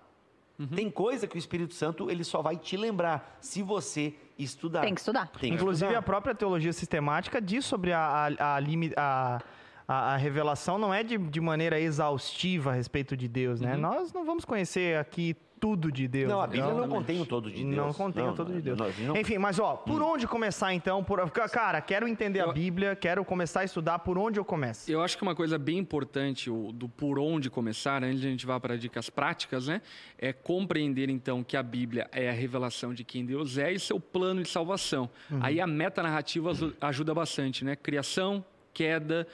Tem 0.73 0.89
coisa 0.89 1.27
que 1.27 1.35
o 1.35 1.39
Espírito 1.39 1.73
Santo 1.73 2.09
ele 2.09 2.23
só 2.23 2.41
vai 2.41 2.55
te 2.55 2.77
lembrar 2.77 3.37
se 3.41 3.61
você 3.61 4.13
estudar. 4.39 4.81
Tem 4.81 4.93
que 4.93 5.01
estudar. 5.01 5.27
Tem 5.27 5.49
que 5.51 5.55
Inclusive, 5.57 5.85
estudar. 5.87 5.99
a 5.99 6.01
própria 6.01 6.33
teologia 6.33 6.71
sistemática 6.71 7.41
diz 7.41 7.65
sobre 7.65 7.91
a, 7.91 7.99
a, 7.99 8.27
a, 8.57 8.59
a- 8.95 9.39
a- 9.87 10.13
a 10.13 10.15
revelação, 10.17 10.77
não 10.77 10.93
é 10.93 11.03
de, 11.03 11.17
de 11.17 11.41
maneira 11.41 11.79
exaustiva 11.79 12.71
a 12.71 12.73
respeito 12.73 13.17
de 13.17 13.27
Deus, 13.27 13.59
né? 13.61 13.75
Nós 13.75 14.13
não 14.13 14.25
vamos 14.25 14.45
conhecer 14.45 14.97
aqui 14.97 15.35
tudo 15.65 15.91
de 15.91 16.07
Deus. 16.07 16.29
Não, 16.29 16.41
a? 16.41 16.45
Bíblia 16.45 16.63
não 16.65 16.71
Exatamente. 16.73 16.95
contém 16.99 17.21
o 17.21 17.25
todo 17.25 17.49
de 17.49 17.63
Deus. 17.63 17.75
Não 17.75 17.91
contém 17.91 18.23
o 18.27 18.33
todo 18.33 18.53
de 18.53 18.61
Deus. 18.61 18.77
não, 18.77 18.85
não- 19.07 19.13
Hum. 19.15 19.17
Enfim, 19.17 19.39
mas 19.39 19.57
ó, 19.59 19.73
por 19.75 19.99
onde 19.99 20.27
começar 20.27 20.71
então? 20.75 21.03
Por, 21.03 21.27
cara, 21.31 21.81
quero 21.81 22.07
entender 22.07 22.39
a 22.41 22.43
Eu- 22.43 22.53
Bíblia, 22.53 22.95
quero 22.95 23.25
começar 23.25 23.61
a 23.61 23.63
estudar, 23.63 23.97
por 23.99 24.15
onde 24.15 24.39
eu 24.39 24.45
começo? 24.45 24.91
Eu 24.91 25.01
acho 25.01 25.17
que 25.17 25.23
uma 25.23 25.33
coisa 25.33 25.57
bem 25.57 25.79
importante 25.79 26.51
o, 26.51 26.71
do 26.71 26.87
por 26.87 27.17
onde 27.17 27.49
começar, 27.49 28.03
antes 28.03 28.21
de 28.21 28.27
a 28.27 28.29
gente 28.29 28.45
vá 28.45 28.59
para 28.59 28.77
dicas 28.77 29.09
práticas, 29.09 29.65
né? 29.67 29.81
É 30.19 30.31
compreender 30.31 31.09
então 31.09 31.43
que 31.43 31.57
a 31.57 31.63
Bíblia 31.63 32.07
é 32.11 32.29
a 32.29 32.33
revelação 32.33 32.93
de 32.93 33.03
quem 33.03 33.25
Deus 33.25 33.57
é 33.57 33.71
e 33.73 33.79
seu 33.79 33.99
plano 33.99 34.43
de 34.43 34.49
salvação. 34.49 35.09
Aí 35.41 35.59
a 35.59 35.65
metanarrativa 35.65 36.51
azu- 36.51 36.75
ajuda 36.79 37.11
bastante, 37.15 37.65
né? 37.65 37.75
Criação, 37.75 38.45
queda, 38.71 39.25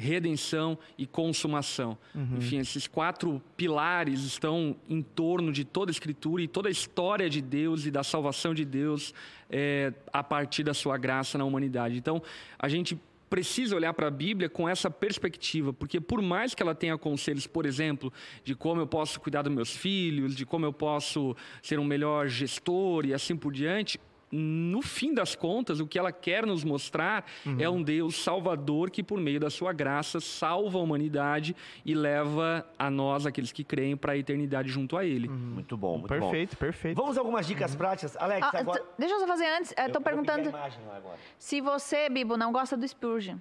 redenção 0.00 0.78
e 0.96 1.06
consumação. 1.06 1.98
Enfim, 2.38 2.58
esses 2.58 2.86
quatro 2.86 3.40
pilares 3.56 4.20
estão 4.24 4.74
em 4.88 5.02
torno 5.02 5.52
de 5.52 5.62
toda 5.62 5.90
a 5.90 5.92
Escritura 5.92 6.42
e 6.42 6.48
toda 6.48 6.68
a 6.68 6.72
história 6.72 7.28
de 7.28 7.42
Deus 7.42 7.84
e 7.84 7.90
da 7.90 8.02
salvação 8.02 8.54
de 8.54 8.64
Deus 8.64 9.12
é, 9.50 9.92
a 10.12 10.22
partir 10.22 10.64
da 10.64 10.72
sua 10.72 10.96
graça 10.96 11.36
na 11.36 11.44
humanidade. 11.44 11.98
Então, 11.98 12.22
a 12.58 12.68
gente 12.68 12.98
precisa 13.28 13.76
olhar 13.76 13.92
para 13.92 14.08
a 14.08 14.10
Bíblia 14.10 14.48
com 14.48 14.68
essa 14.68 14.90
perspectiva, 14.90 15.72
porque 15.72 16.00
por 16.00 16.20
mais 16.20 16.52
que 16.52 16.62
ela 16.62 16.74
tenha 16.74 16.98
conselhos, 16.98 17.46
por 17.46 17.64
exemplo, 17.64 18.12
de 18.42 18.56
como 18.56 18.80
eu 18.80 18.86
posso 18.86 19.20
cuidar 19.20 19.42
dos 19.42 19.52
meus 19.52 19.76
filhos, 19.76 20.34
de 20.34 20.44
como 20.44 20.66
eu 20.66 20.72
posso 20.72 21.36
ser 21.62 21.78
um 21.78 21.84
melhor 21.84 22.26
gestor 22.26 23.06
e 23.06 23.14
assim 23.14 23.36
por 23.36 23.52
diante, 23.52 24.00
no 24.32 24.80
fim 24.80 25.12
das 25.12 25.34
contas, 25.34 25.80
o 25.80 25.86
que 25.86 25.98
ela 25.98 26.12
quer 26.12 26.46
nos 26.46 26.62
mostrar 26.64 27.24
é 27.58 27.68
um 27.68 27.82
Deus 27.82 28.16
salvador 28.22 28.90
que, 28.90 29.02
por 29.02 29.20
meio 29.20 29.40
da 29.40 29.50
sua 29.50 29.72
graça, 29.72 30.20
salva 30.20 30.78
a 30.78 30.82
humanidade 30.82 31.54
e 31.84 31.94
leva 31.94 32.66
a 32.78 32.88
nós, 32.90 33.26
aqueles 33.26 33.50
que 33.52 33.64
creem, 33.64 33.96
para 33.96 34.12
a 34.12 34.16
eternidade 34.16 34.68
junto 34.68 34.96
a 34.96 35.04
Ele. 35.04 35.28
Muito 35.28 35.76
bom, 35.76 35.98
muito 35.98 36.08
Perfeito, 36.08 36.56
perfeito. 36.56 36.96
bom. 36.96 37.02
Vamos 37.02 37.16
a 37.18 37.20
algumas 37.20 37.46
dicas 37.46 37.74
práticas. 37.74 38.16
Alex, 38.16 38.46
Ah, 38.52 38.58
agora... 38.58 38.84
deixa 38.98 39.14
eu 39.14 39.20
só 39.20 39.26
fazer 39.26 39.46
antes. 39.46 39.74
Eu 39.76 39.84
Eu 39.84 39.88
tô 39.88 39.94
vou 39.94 40.02
perguntando 40.02 40.52
se 41.38 41.60
você, 41.60 42.08
Bibo, 42.08 42.36
não 42.36 42.52
gosta 42.52 42.76
do 42.76 42.86
Spurgeon. 42.86 43.36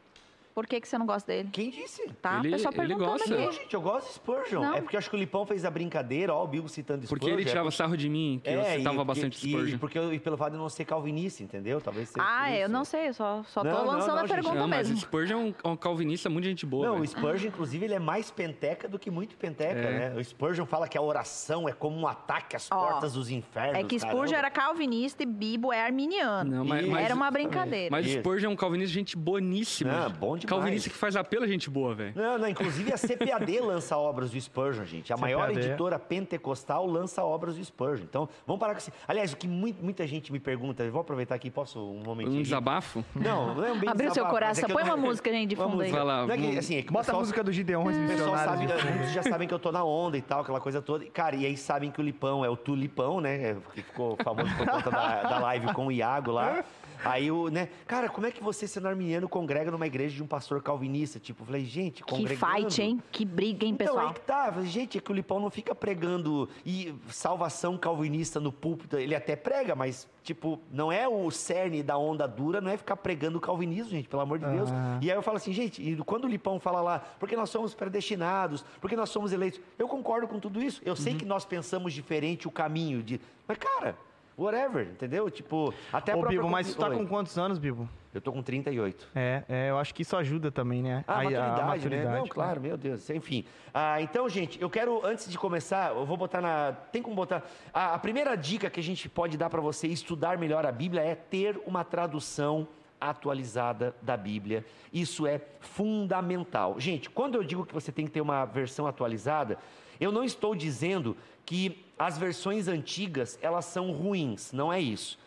Por 0.59 0.67
que, 0.67 0.81
que 0.81 0.87
você 0.89 0.97
não 0.97 1.05
gosta 1.05 1.31
dele? 1.31 1.47
Quem 1.53 1.69
disse? 1.69 2.05
Tá? 2.21 2.39
Ele- 2.39 2.49
pessoal 2.51 2.73
ele 2.73 2.87
perguntando 2.87 3.11
gosta. 3.11 3.33
Não, 3.33 3.45
aqui. 3.47 3.55
gente, 3.59 3.73
eu 3.73 3.81
gosto 3.81 4.07
de 4.07 4.13
Spurgeon. 4.15 4.61
Não. 4.61 4.73
É 4.75 4.81
porque 4.81 4.97
eu 4.97 4.99
acho 4.99 5.09
que 5.09 5.15
o 5.15 5.19
Lipão 5.19 5.45
fez 5.45 5.63
a 5.63 5.71
brincadeira, 5.71 6.33
ó, 6.33 6.43
o 6.43 6.47
Bigo 6.47 6.67
citando 6.67 7.05
Spurgeon. 7.05 7.17
Porque 7.19 7.31
ele 7.33 7.43
é 7.43 7.45
tirava 7.49 7.71
sarro 7.71 7.95
de 7.95 8.09
mim, 8.09 8.41
que 8.43 8.49
eu 8.49 8.59
É, 8.59 8.77
citava 8.77 9.01
e- 9.01 9.05
bastante 9.05 9.35
e, 9.47 9.51
Spurgeon. 9.51 9.75
E, 9.75 9.77
porque 9.79 9.97
eu- 9.97 10.13
e 10.13 10.19
pelo 10.19 10.35
fato 10.35 10.49
de 10.51 10.57
eu 10.57 10.61
não 10.61 10.67
ser 10.67 10.83
calvinista, 10.83 11.41
entendeu? 11.43 11.79
Talvez 11.79 12.09
seja 12.09 12.25
Ah, 12.27 12.47
por 12.49 12.53
eu 12.55 12.67
não 12.67 12.83
sei, 12.83 13.07
eu 13.07 13.13
só, 13.13 13.41
só 13.43 13.61
tô 13.63 13.69
Não, 13.69 13.77
não, 13.77 13.85
lançando 13.85 14.07
não, 14.09 14.15
a 14.17 14.21
gente, 14.27 14.33
pergunta 14.35 14.55
Não, 14.55 14.67
mas 14.67 14.89
mesmo. 14.89 15.01
Spurgeon 15.01 15.39
é 15.63 15.67
um, 15.67 15.71
um 15.71 15.77
calvinista 15.77 16.29
muito 16.29 16.43
gente 16.43 16.65
boa. 16.65 16.85
Não, 16.87 16.93
velho. 16.95 17.05
o 17.05 17.07
Spurgeon, 17.07 17.47
inclusive, 17.47 17.85
ele 17.85 17.93
é 17.93 17.99
mais 17.99 18.29
penteca 18.29 18.89
do 18.89 18.99
que 18.99 19.09
muito 19.09 19.37
penteca, 19.37 19.79
É. 19.79 20.09
né? 20.09 20.19
O 20.19 20.21
Spurgeon 20.23 20.65
fala 20.65 20.89
que 20.89 20.97
a 20.97 21.01
oração 21.01 21.69
é 21.69 21.71
como 21.71 21.97
um 21.97 22.05
ataque 22.05 22.57
às 22.57 22.69
Ó, 22.69 22.75
portas 22.75 23.13
dos 23.13 23.29
infernos. 23.29 23.79
É 23.79 23.83
que 23.83 23.97
Spurgeon 23.97 24.19
caramba. 24.35 24.37
era 24.37 24.51
calvinista 24.51 25.23
e 25.23 25.25
Bibo 25.25 25.71
é 25.71 25.81
arminiano. 25.81 26.49
Não, 26.57 26.65
mas- 26.65 26.85
mas- 26.85 27.05
era 27.05 27.15
uma 27.15 27.31
brincadeira. 27.31 27.89
Mas 27.91 28.05
Spurgeon 28.07 28.49
é 28.49 28.53
um 28.53 28.55
calvinista 28.57 28.93
gente 28.93 29.15
boníssima. 29.15 29.91
Não, 29.91 30.09
bom 30.11 30.35
demais. 30.37 30.48
Calvinista 30.49 30.89
que 30.89 30.95
faz 30.95 31.15
apelo 31.15 31.43
a 31.43 31.47
gente 31.47 31.69
boa, 31.69 31.93
velho. 31.95 32.13
Não, 32.15 32.37
não, 32.37 32.47
inclusive 32.47 32.91
a 32.93 32.97
CPAD 32.97 33.59
lança 33.61 33.97
obras 33.97 34.31
do 34.31 34.39
Spurgeon, 34.39 34.85
gente. 34.85 35.11
A 35.13 35.17
maior 35.17 35.49
CPAD. 35.49 35.67
editora 35.67 35.97
pentecostal 35.99 36.85
lança 36.85 37.23
obras 37.23 37.55
do 37.55 37.63
Spurgeon. 37.63 38.03
Então, 38.05 38.27
vamos 38.45 38.59
parar 38.59 38.73
com 38.73 38.79
isso. 38.79 38.91
Aliás, 39.07 39.33
o 39.33 39.37
que 39.37 39.47
mui- 39.47 39.75
muita 39.81 40.05
gente 40.07 40.31
me 40.31 40.39
pergunta, 40.39 40.83
eu 40.83 40.91
vou 40.91 41.01
aproveitar 41.01 41.35
aqui, 41.35 41.49
posso 41.49 41.79
um 41.79 42.01
momentinho? 42.03 42.39
Um 42.39 42.43
desabafo. 42.43 43.03
Não, 43.15 43.55
não 43.55 43.65
é 43.65 43.71
um 43.71 43.79
bem 43.79 43.89
Abriu 43.89 44.13
seu 44.13 44.23
mas 44.23 44.31
coração. 44.33 44.69
é 44.69 44.73
Põe 44.73 44.83
não- 44.83 44.95
uma 44.95 44.97
música, 44.97 45.31
gente, 45.31 45.49
de 45.49 45.55
fundo 45.55 45.81
aí. 45.81 45.91
Vai 45.91 46.03
lá, 46.03 46.25
Não 46.25 46.33
é 46.33 46.37
que, 46.37 46.43
vamos- 46.43 46.57
assim, 46.57 46.77
é 46.77 46.81
Bota 46.83 46.91
a 46.91 46.99
pessoal- 47.03 47.19
música 47.19 47.43
do 47.43 47.51
Gideões 47.51 47.95
O 47.97 48.07
pessoal 48.07 48.37
sabe, 48.37 48.67
já 49.13 49.23
sabem 49.23 49.47
que 49.47 49.53
eu 49.53 49.59
tô 49.59 49.71
na 49.71 49.83
onda 49.83 50.17
e 50.17 50.21
tal, 50.21 50.41
aquela 50.41 50.59
coisa 50.59 50.81
toda. 50.81 51.03
E, 51.05 51.09
Cara, 51.09 51.35
e 51.35 51.45
aí 51.45 51.57
sabem 51.57 51.91
que 51.91 51.99
o 51.99 52.03
Lipão 52.03 52.43
é 52.45 52.49
o 52.49 52.55
Tulipão, 52.55 53.19
né? 53.19 53.57
Que 53.73 53.81
ficou 53.81 54.17
famoso 54.23 54.55
por 54.55 54.65
conta 54.67 54.89
da, 54.89 55.21
da 55.23 55.39
live 55.39 55.73
com 55.73 55.87
o 55.87 55.91
Iago 55.91 56.31
lá. 56.31 56.63
Aí 57.03 57.31
o, 57.31 57.49
né? 57.49 57.69
Cara, 57.87 58.09
como 58.09 58.27
é 58.27 58.31
que 58.31 58.43
você, 58.43 58.67
sendo 58.67 58.87
arminiano, 58.87 59.27
congrega 59.29 59.71
numa 59.71 59.87
igreja 59.87 60.15
de 60.15 60.23
um 60.23 60.27
pastor 60.27 60.61
calvinista? 60.61 61.19
Tipo, 61.19 61.43
eu 61.43 61.45
falei, 61.45 61.65
gente, 61.65 62.03
Que 62.03 62.11
congregando... 62.11 62.53
fight, 62.69 62.81
hein? 62.81 63.01
Que 63.11 63.23
briga, 63.25 63.65
hein, 63.65 63.71
Então, 63.73 63.87
pessoal? 63.87 64.07
aí 64.07 64.13
que 64.13 64.21
tá. 64.21 64.47
Eu 64.47 64.53
falei, 64.53 64.69
Gente, 64.69 64.97
é 64.97 65.01
que 65.01 65.11
o 65.11 65.15
Lipão 65.15 65.39
não 65.39 65.49
fica 65.49 65.73
pregando 65.73 66.49
e 66.65 66.93
salvação 67.09 67.77
calvinista 67.77 68.39
no 68.39 68.51
púlpito. 68.51 68.97
Ele 68.97 69.15
até 69.15 69.35
prega, 69.35 69.75
mas, 69.75 70.07
tipo, 70.23 70.59
não 70.71 70.91
é 70.91 71.07
o 71.07 71.29
cerne 71.31 71.81
da 71.81 71.97
onda 71.97 72.27
dura, 72.27 72.59
não 72.61 72.69
é 72.69 72.77
ficar 72.77 72.95
pregando 72.97 73.37
o 73.37 73.41
calvinismo, 73.41 73.91
gente, 73.91 74.07
pelo 74.09 74.21
amor 74.21 74.39
de 74.39 74.45
Deus. 74.45 74.69
E 75.01 75.09
aí 75.09 75.17
eu 75.17 75.21
falo 75.21 75.37
assim, 75.37 75.53
gente, 75.53 75.81
e 75.81 75.95
quando 75.97 76.25
o 76.25 76.27
Lipão 76.27 76.59
fala 76.59 76.81
lá, 76.81 76.99
porque 77.19 77.35
nós 77.35 77.49
somos 77.49 77.73
predestinados, 77.73 78.65
porque 78.81 78.95
nós 78.95 79.09
somos 79.09 79.31
eleitos, 79.31 79.59
eu 79.77 79.87
concordo 79.87 80.27
com 80.27 80.39
tudo 80.39 80.61
isso. 80.61 80.81
Eu 80.83 80.91
Uhum. 80.93 80.95
sei 80.97 81.15
que 81.15 81.25
nós 81.25 81.45
pensamos 81.45 81.93
diferente 81.93 82.47
o 82.47 82.51
caminho 82.51 83.01
de. 83.01 83.19
Mas, 83.47 83.57
cara. 83.57 83.95
Whatever, 84.39 84.87
entendeu? 84.87 85.29
Tipo, 85.29 85.73
até 85.91 86.13
a 86.13 86.17
Ô, 86.17 86.25
Bibo, 86.25 86.47
mas 86.47 86.73
tu 86.73 86.79
tá 86.79 86.87
Oi. 86.87 86.95
com 86.95 87.05
quantos 87.05 87.37
anos, 87.37 87.59
Bibo? 87.59 87.89
Eu 88.13 88.21
tô 88.21 88.31
com 88.31 88.41
38. 88.41 89.07
É, 89.13 89.43
é, 89.47 89.69
eu 89.69 89.77
acho 89.77 89.93
que 89.93 90.01
isso 90.01 90.15
ajuda 90.15 90.49
também, 90.51 90.81
né? 90.81 91.03
Ah, 91.07 91.19
Aí, 91.19 91.25
maturidade, 91.35 91.89
né? 91.89 92.03
Não, 92.05 92.27
claro, 92.27 92.59
meu 92.59 92.75
Deus. 92.75 93.07
Enfim. 93.09 93.45
Ah, 93.73 94.01
então, 94.01 94.27
gente, 94.27 94.59
eu 94.59 94.69
quero, 94.69 95.05
antes 95.05 95.29
de 95.29 95.37
começar, 95.37 95.91
eu 95.93 96.05
vou 96.05 96.17
botar 96.17 96.41
na. 96.41 96.71
Tem 96.91 97.03
como 97.03 97.15
botar. 97.15 97.43
A, 97.73 97.93
a 97.95 97.99
primeira 97.99 98.35
dica 98.35 98.69
que 98.69 98.79
a 98.79 98.83
gente 98.83 99.07
pode 99.07 99.37
dar 99.37 99.49
para 99.49 99.61
você 99.61 99.87
estudar 99.87 100.37
melhor 100.37 100.65
a 100.65 100.71
Bíblia 100.71 101.01
é 101.01 101.13
ter 101.13 101.61
uma 101.67 101.83
tradução 101.83 102.67
atualizada 102.99 103.95
da 104.01 104.15
Bíblia. 104.17 104.65
Isso 104.93 105.25
é 105.27 105.39
fundamental. 105.59 106.79
Gente, 106.79 107.09
quando 107.09 107.35
eu 107.35 107.43
digo 107.43 107.65
que 107.65 107.73
você 107.73 107.91
tem 107.91 108.05
que 108.05 108.11
ter 108.11 108.21
uma 108.21 108.45
versão 108.45 108.85
atualizada, 108.87 109.57
eu 109.99 110.11
não 110.11 110.23
estou 110.23 110.55
dizendo 110.55 111.15
que 111.45 111.85
as 111.97 112.17
versões 112.17 112.67
antigas 112.67 113.37
elas 113.41 113.65
são 113.65 113.91
ruins, 113.91 114.51
não 114.51 114.71
é 114.71 114.79
isso. 114.79 115.17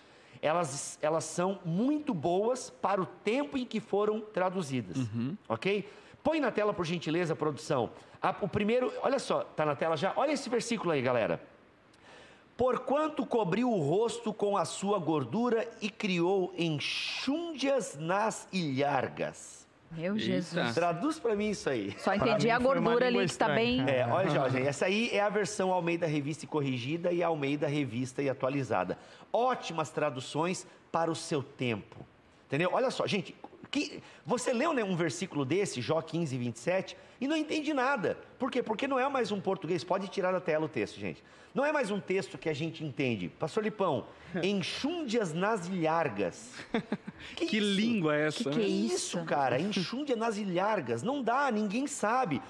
Elas, 0.41 0.99
elas 1.01 1.25
são 1.25 1.59
muito 1.65 2.13
boas 2.13 2.69
para 2.71 3.01
o 3.01 3.07
tempo 3.07 3.57
em 3.57 3.65
que 3.65 3.79
foram 3.81 4.21
traduzidas, 4.21 4.97
ok? 5.49 5.89
Põe 6.23 6.41
na 6.41 6.51
tela, 6.51 6.73
por 6.73 6.85
gentileza, 6.85 7.35
produção. 7.37 7.91
A- 8.21 8.35
o 8.41 8.49
primeiro, 8.49 8.93
olha 9.03 9.19
só, 9.19 9.41
tá 9.43 9.65
na 9.67 9.75
tela 9.77 9.97
já. 9.97 10.13
Olha 10.17 10.33
esse 10.33 10.49
versículo 10.49 10.93
aí, 10.93 11.03
galera. 11.03 11.41
Porquanto 12.63 13.27
cobriu 13.27 13.69
o 13.69 13.81
rosto 13.81 14.33
com 14.33 14.57
a 14.57 14.65
sua 14.65 14.97
gordura 14.97 15.69
e 15.81 15.91
criou 15.91 16.55
enxúndias 16.57 17.99
nas 17.99 18.47
ilhargas. 18.53 19.67
Meu 19.91 20.15
Eita. 20.15 20.25
Jesus. 20.25 20.73
Traduz 20.73 21.19
para 21.19 21.35
mim 21.35 21.51
isso 21.51 21.69
aí. 21.69 21.93
Só 21.99 22.15
entendi 22.15 22.49
a 22.51 22.61
gordura 22.61 23.09
ali 23.09 23.19
que 23.27 23.37
tá 23.37 23.49
estranha. 23.49 23.85
bem. 23.85 23.93
É, 23.93 24.07
olha, 24.07 24.31
Jorge, 24.31 24.63
essa 24.63 24.87
aí 24.87 25.11
é 25.11 25.21
a 25.21 25.29
versão 25.29 25.73
Almeida 25.73 26.07
Revista 26.07 26.45
e 26.45 26.49
Corrigida 26.49 27.11
e 27.11 27.21
Almeida 27.21 27.67
Revista 27.67 28.23
e 28.23 28.31
Atualizada. 28.31 28.97
Ótimas 29.33 29.91
traduções 29.91 30.65
para 30.93 31.11
o 31.11 31.17
seu 31.17 31.43
tempo. 31.43 31.97
Entendeu? 32.47 32.71
Olha 32.73 32.93
só, 32.93 33.09
gente, 33.09 33.35
que, 33.73 34.01
você 34.25 34.53
leu 34.53 34.73
né, 34.73 34.85
um 34.85 34.95
versículo 34.95 35.45
desse, 35.45 35.81
Jó 35.81 36.01
15, 36.01 36.37
27, 36.37 36.97
e 37.21 37.27
não 37.27 37.37
entende 37.37 37.73
nada. 37.73 38.19
Por 38.43 38.51
quê? 38.51 38.61
Porque 38.61 38.89
não 38.89 38.99
é 38.99 39.09
mais 39.09 39.31
um 39.31 39.41
português. 39.41 39.85
Pode 39.85 40.09
tirar 40.09 40.33
da 40.33 40.41
tela 40.41 40.67
o 40.67 40.69
texto, 40.69 40.99
gente. 40.99 41.23
Não 41.55 41.65
é 41.65 41.71
mais 41.71 41.93
um 41.93 42.01
texto 42.01 42.37
que 42.37 42.49
a 42.49 42.53
gente 42.53 42.83
entende. 42.83 43.29
Pastor 43.29 43.63
Lipão, 43.63 44.05
enxúndias 44.43 45.33
nas 45.33 45.69
ilhargas. 45.69 46.53
Que 47.37 47.59
isso? 47.59 47.61
língua 47.61 48.17
é 48.17 48.27
essa? 48.27 48.43
Que 48.43 48.49
né? 48.49 48.55
que 48.57 48.63
é 48.63 48.67
isso, 48.67 49.25
cara? 49.25 49.61
Enxúndia 49.61 50.17
nas 50.17 50.39
ilhargas. 50.39 51.05
Não 51.05 51.23
dá, 51.23 51.53
ninguém 51.53 51.87
sabe. 51.87 52.43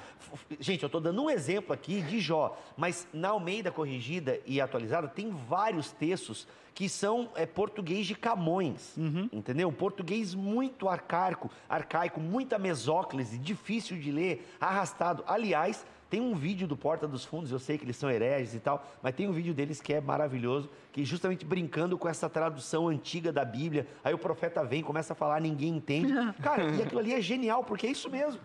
Gente, 0.59 0.83
eu 0.83 0.87
estou 0.87 0.99
dando 0.99 1.23
um 1.23 1.29
exemplo 1.29 1.75
aqui 1.75 2.01
de 2.01 2.19
Jó, 2.19 2.59
mas 2.75 3.07
na 3.13 3.29
Almeida 3.29 3.71
Corrigida 3.71 4.41
e 4.47 4.63
Atualizada 4.63 5.09
tem 5.09 5.31
vários 5.31 5.93
textos 5.93 6.49
que 6.75 6.89
são 6.89 7.31
é, 7.35 7.45
português 7.45 8.07
de 8.07 8.15
Camões, 8.15 8.97
entendeu? 9.31 9.69
Um 9.69 9.73
português 9.73 10.35
muito 10.35 10.89
arcaico, 10.89 11.51
arcaico, 11.69 12.19
muita 12.19 12.59
mesóclise, 12.59 13.39
difícil 13.39 13.99
de 13.99 14.11
ler, 14.11 14.49
arrastado. 14.59 15.23
Aliás, 15.27 15.82
tem 16.13 16.21
um 16.21 16.35
vídeo 16.35 16.69
do 16.69 16.77
Porta 16.77 17.09
dos 17.09 17.25
Fundos, 17.25 17.51
eu 17.51 17.59
sei 17.59 17.79
que 17.79 17.87
eles 17.87 17.97
são 17.97 18.11
hereges 18.11 18.55
e 18.55 18.61
tal, 18.61 18.87
mas 19.03 19.15
tem 19.15 19.27
um 19.27 19.33
vídeo 19.33 19.55
deles 19.55 19.81
que 19.81 19.95
é 19.95 19.99
maravilhoso, 19.99 20.69
que 20.93 21.07
justamente 21.07 21.43
brincando 21.43 21.97
com 21.97 22.07
essa 22.07 22.29
tradução 22.29 22.87
antiga 22.87 23.33
da 23.33 23.47
Bíblia, 23.47 23.87
aí 24.05 24.13
o 24.13 24.19
profeta 24.19 24.63
vem, 24.63 24.83
começa 24.83 25.15
a 25.15 25.17
falar, 25.17 25.41
ninguém 25.41 25.75
entende. 25.75 26.13
Cara, 26.43 26.65
e 26.65 26.83
aquilo 26.83 27.01
ali 27.01 27.15
é 27.15 27.21
genial, 27.23 27.65
porque 27.65 27.87
é 27.87 27.91
isso 27.91 28.11
mesmo. 28.11 28.39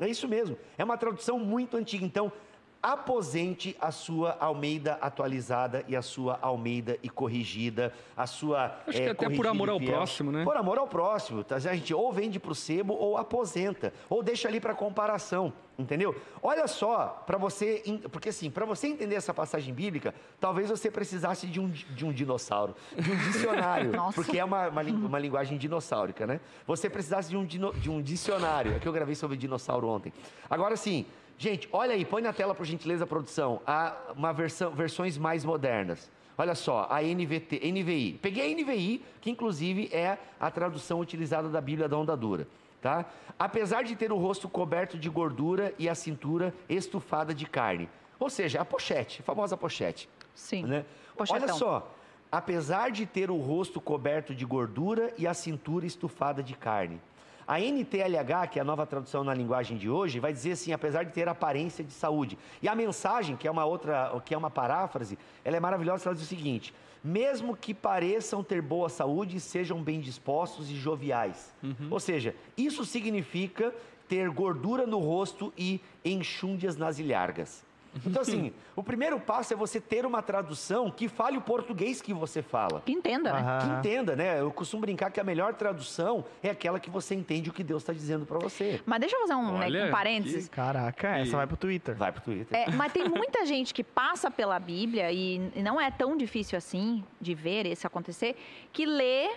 É 0.00 0.08
isso 0.08 0.26
mesmo. 0.26 0.58
É 0.76 0.82
uma 0.82 0.96
tradução 0.96 1.38
muito 1.38 1.76
antiga. 1.76 2.04
Então, 2.04 2.32
aposente 2.82 3.76
a 3.80 3.92
sua 3.92 4.36
Almeida 4.40 4.98
atualizada 5.00 5.84
e 5.86 5.94
a 5.94 6.02
sua 6.02 6.38
Almeida 6.42 6.98
e 7.02 7.08
corrigida, 7.08 7.92
a 8.16 8.26
sua. 8.26 8.76
Acho 8.86 9.00
que 9.00 9.08
até 9.08 9.30
por 9.30 9.46
amor 9.46 9.70
ao 9.70 9.80
próximo, 9.80 10.32
né? 10.32 10.42
Por 10.42 10.56
amor 10.56 10.78
ao 10.78 10.88
próximo. 10.88 11.44
Tá? 11.44 11.56
A 11.56 11.58
gente 11.60 11.94
ou 11.94 12.12
vende 12.12 12.40
para 12.40 12.50
o 12.50 12.54
sebo 12.54 12.94
ou 12.94 13.16
aposenta, 13.16 13.92
ou 14.10 14.22
deixa 14.22 14.48
ali 14.48 14.58
para 14.58 14.74
comparação. 14.74 15.52
Entendeu? 15.78 16.14
Olha 16.42 16.68
só, 16.68 17.22
para 17.26 17.38
você, 17.38 17.82
porque 18.10 18.28
assim, 18.28 18.50
para 18.50 18.66
você 18.66 18.88
entender 18.88 19.14
essa 19.14 19.32
passagem 19.32 19.72
bíblica, 19.72 20.14
talvez 20.38 20.68
você 20.68 20.90
precisasse 20.90 21.46
de 21.46 21.58
um, 21.58 21.68
de 21.70 22.04
um 22.04 22.12
dinossauro, 22.12 22.76
de 22.94 23.10
um 23.10 23.16
dicionário, 23.16 23.90
porque 24.14 24.38
é 24.38 24.44
uma, 24.44 24.68
uma, 24.68 24.82
uma, 24.82 25.18
linguagem 25.18 25.56
dinossáurica, 25.56 26.26
né? 26.26 26.40
Você 26.66 26.90
precisasse 26.90 27.30
de 27.30 27.36
um, 27.38 27.44
de 27.46 27.90
um 27.90 28.02
dicionário, 28.02 28.74
é 28.74 28.78
que 28.78 28.86
eu 28.86 28.92
gravei 28.92 29.14
sobre 29.14 29.36
dinossauro 29.36 29.88
ontem. 29.88 30.12
Agora 30.48 30.76
sim, 30.76 31.06
Gente, 31.38 31.68
olha 31.72 31.94
aí, 31.94 32.04
põe 32.04 32.22
na 32.22 32.32
tela, 32.32 32.54
por 32.54 32.64
gentileza, 32.64 33.06
produção, 33.06 33.60
a, 33.66 33.96
uma 34.16 34.32
versão, 34.32 34.70
versões 34.70 35.18
mais 35.18 35.44
modernas. 35.44 36.10
Olha 36.36 36.54
só, 36.54 36.86
a 36.90 37.02
NVT, 37.02 37.60
NVI. 37.70 38.18
Peguei 38.22 38.52
a 38.52 38.56
NVI, 38.56 39.04
que 39.20 39.30
inclusive 39.30 39.88
é 39.92 40.18
a 40.40 40.50
tradução 40.50 41.00
utilizada 41.00 41.48
da 41.48 41.60
Bíblia 41.60 41.88
da 41.88 41.96
Onda 41.96 42.16
Dura. 42.16 42.46
Tá? 42.80 43.06
Apesar 43.38 43.84
de 43.84 43.94
ter 43.94 44.10
o 44.10 44.16
rosto 44.16 44.48
coberto 44.48 44.98
de 44.98 45.08
gordura 45.08 45.72
e 45.78 45.88
a 45.88 45.94
cintura 45.94 46.52
estufada 46.68 47.34
de 47.34 47.46
carne. 47.46 47.88
Ou 48.18 48.30
seja, 48.30 48.60
a 48.60 48.64
pochete, 48.64 49.20
a 49.20 49.24
famosa 49.24 49.56
pochete. 49.56 50.08
Sim. 50.34 50.64
Né? 50.64 50.84
Olha 51.16 51.52
só, 51.52 51.92
apesar 52.30 52.90
de 52.90 53.04
ter 53.04 53.30
o 53.30 53.36
rosto 53.36 53.80
coberto 53.80 54.34
de 54.34 54.44
gordura 54.44 55.12
e 55.18 55.26
a 55.26 55.34
cintura 55.34 55.86
estufada 55.86 56.42
de 56.42 56.54
carne. 56.54 57.00
A 57.52 57.60
NTLH, 57.60 58.48
que 58.50 58.58
é 58.58 58.62
a 58.62 58.64
nova 58.64 58.86
tradução 58.86 59.22
na 59.22 59.34
linguagem 59.34 59.76
de 59.76 59.90
hoje, 59.90 60.18
vai 60.18 60.32
dizer 60.32 60.52
assim, 60.52 60.72
apesar 60.72 61.02
de 61.02 61.12
ter 61.12 61.28
aparência 61.28 61.84
de 61.84 61.92
saúde. 61.92 62.38
E 62.62 62.66
a 62.66 62.74
mensagem, 62.74 63.36
que 63.36 63.46
é 63.46 63.50
uma 63.50 63.66
outra, 63.66 64.10
que 64.24 64.32
é 64.32 64.38
uma 64.38 64.50
paráfrase, 64.50 65.18
ela 65.44 65.58
é 65.58 65.60
maravilhosa, 65.60 66.08
ela 66.08 66.14
diz 66.14 66.24
o 66.24 66.26
seguinte: 66.26 66.72
mesmo 67.04 67.54
que 67.54 67.74
pareçam 67.74 68.42
ter 68.42 68.62
boa 68.62 68.88
saúde, 68.88 69.38
sejam 69.38 69.82
bem 69.82 70.00
dispostos 70.00 70.70
e 70.70 70.74
joviais. 70.76 71.54
Uhum. 71.62 71.88
Ou 71.90 72.00
seja, 72.00 72.34
isso 72.56 72.86
significa 72.86 73.70
ter 74.08 74.30
gordura 74.30 74.86
no 74.86 74.98
rosto 74.98 75.52
e 75.54 75.78
enxúndias 76.02 76.78
nas 76.78 76.98
ilhargas. 76.98 77.62
Então, 78.06 78.22
assim, 78.22 78.52
o 78.74 78.82
primeiro 78.82 79.20
passo 79.20 79.52
é 79.52 79.56
você 79.56 79.80
ter 79.80 80.06
uma 80.06 80.22
tradução 80.22 80.90
que 80.90 81.08
fale 81.08 81.36
o 81.36 81.40
português 81.40 82.00
que 82.00 82.12
você 82.12 82.42
fala. 82.42 82.80
Que 82.84 82.92
entenda, 82.92 83.32
né? 83.32 83.58
Que 83.60 83.66
entenda, 83.78 84.16
né? 84.16 84.40
Eu 84.40 84.50
costumo 84.50 84.80
brincar 84.82 85.10
que 85.10 85.20
a 85.20 85.24
melhor 85.24 85.54
tradução 85.54 86.24
é 86.42 86.50
aquela 86.50 86.80
que 86.80 86.90
você 86.90 87.14
entende 87.14 87.50
o 87.50 87.52
que 87.52 87.62
Deus 87.62 87.82
está 87.82 87.92
dizendo 87.92 88.24
para 88.24 88.38
você. 88.38 88.80
Mas 88.86 89.00
deixa 89.00 89.16
eu 89.16 89.20
fazer 89.20 89.34
um, 89.34 89.58
né, 89.58 89.88
um 89.88 89.90
parênteses. 89.90 90.48
Que... 90.48 90.56
Caraca, 90.56 91.18
essa 91.18 91.36
vai 91.36 91.46
pro 91.46 91.56
Twitter. 91.56 91.94
Vai 91.94 92.12
pro 92.12 92.22
Twitter. 92.22 92.58
É, 92.58 92.70
mas 92.70 92.92
tem 92.92 93.08
muita 93.08 93.44
gente 93.46 93.74
que 93.74 93.84
passa 93.84 94.30
pela 94.30 94.58
Bíblia 94.58 95.12
e 95.12 95.38
não 95.62 95.80
é 95.80 95.90
tão 95.90 96.16
difícil 96.16 96.56
assim 96.56 97.04
de 97.20 97.34
ver 97.34 97.66
isso 97.66 97.86
acontecer, 97.86 98.36
que 98.72 98.86
lê, 98.86 99.30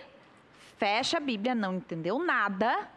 fecha 0.78 1.18
a 1.18 1.20
Bíblia, 1.20 1.54
não 1.54 1.74
entendeu 1.74 2.18
nada 2.18 2.88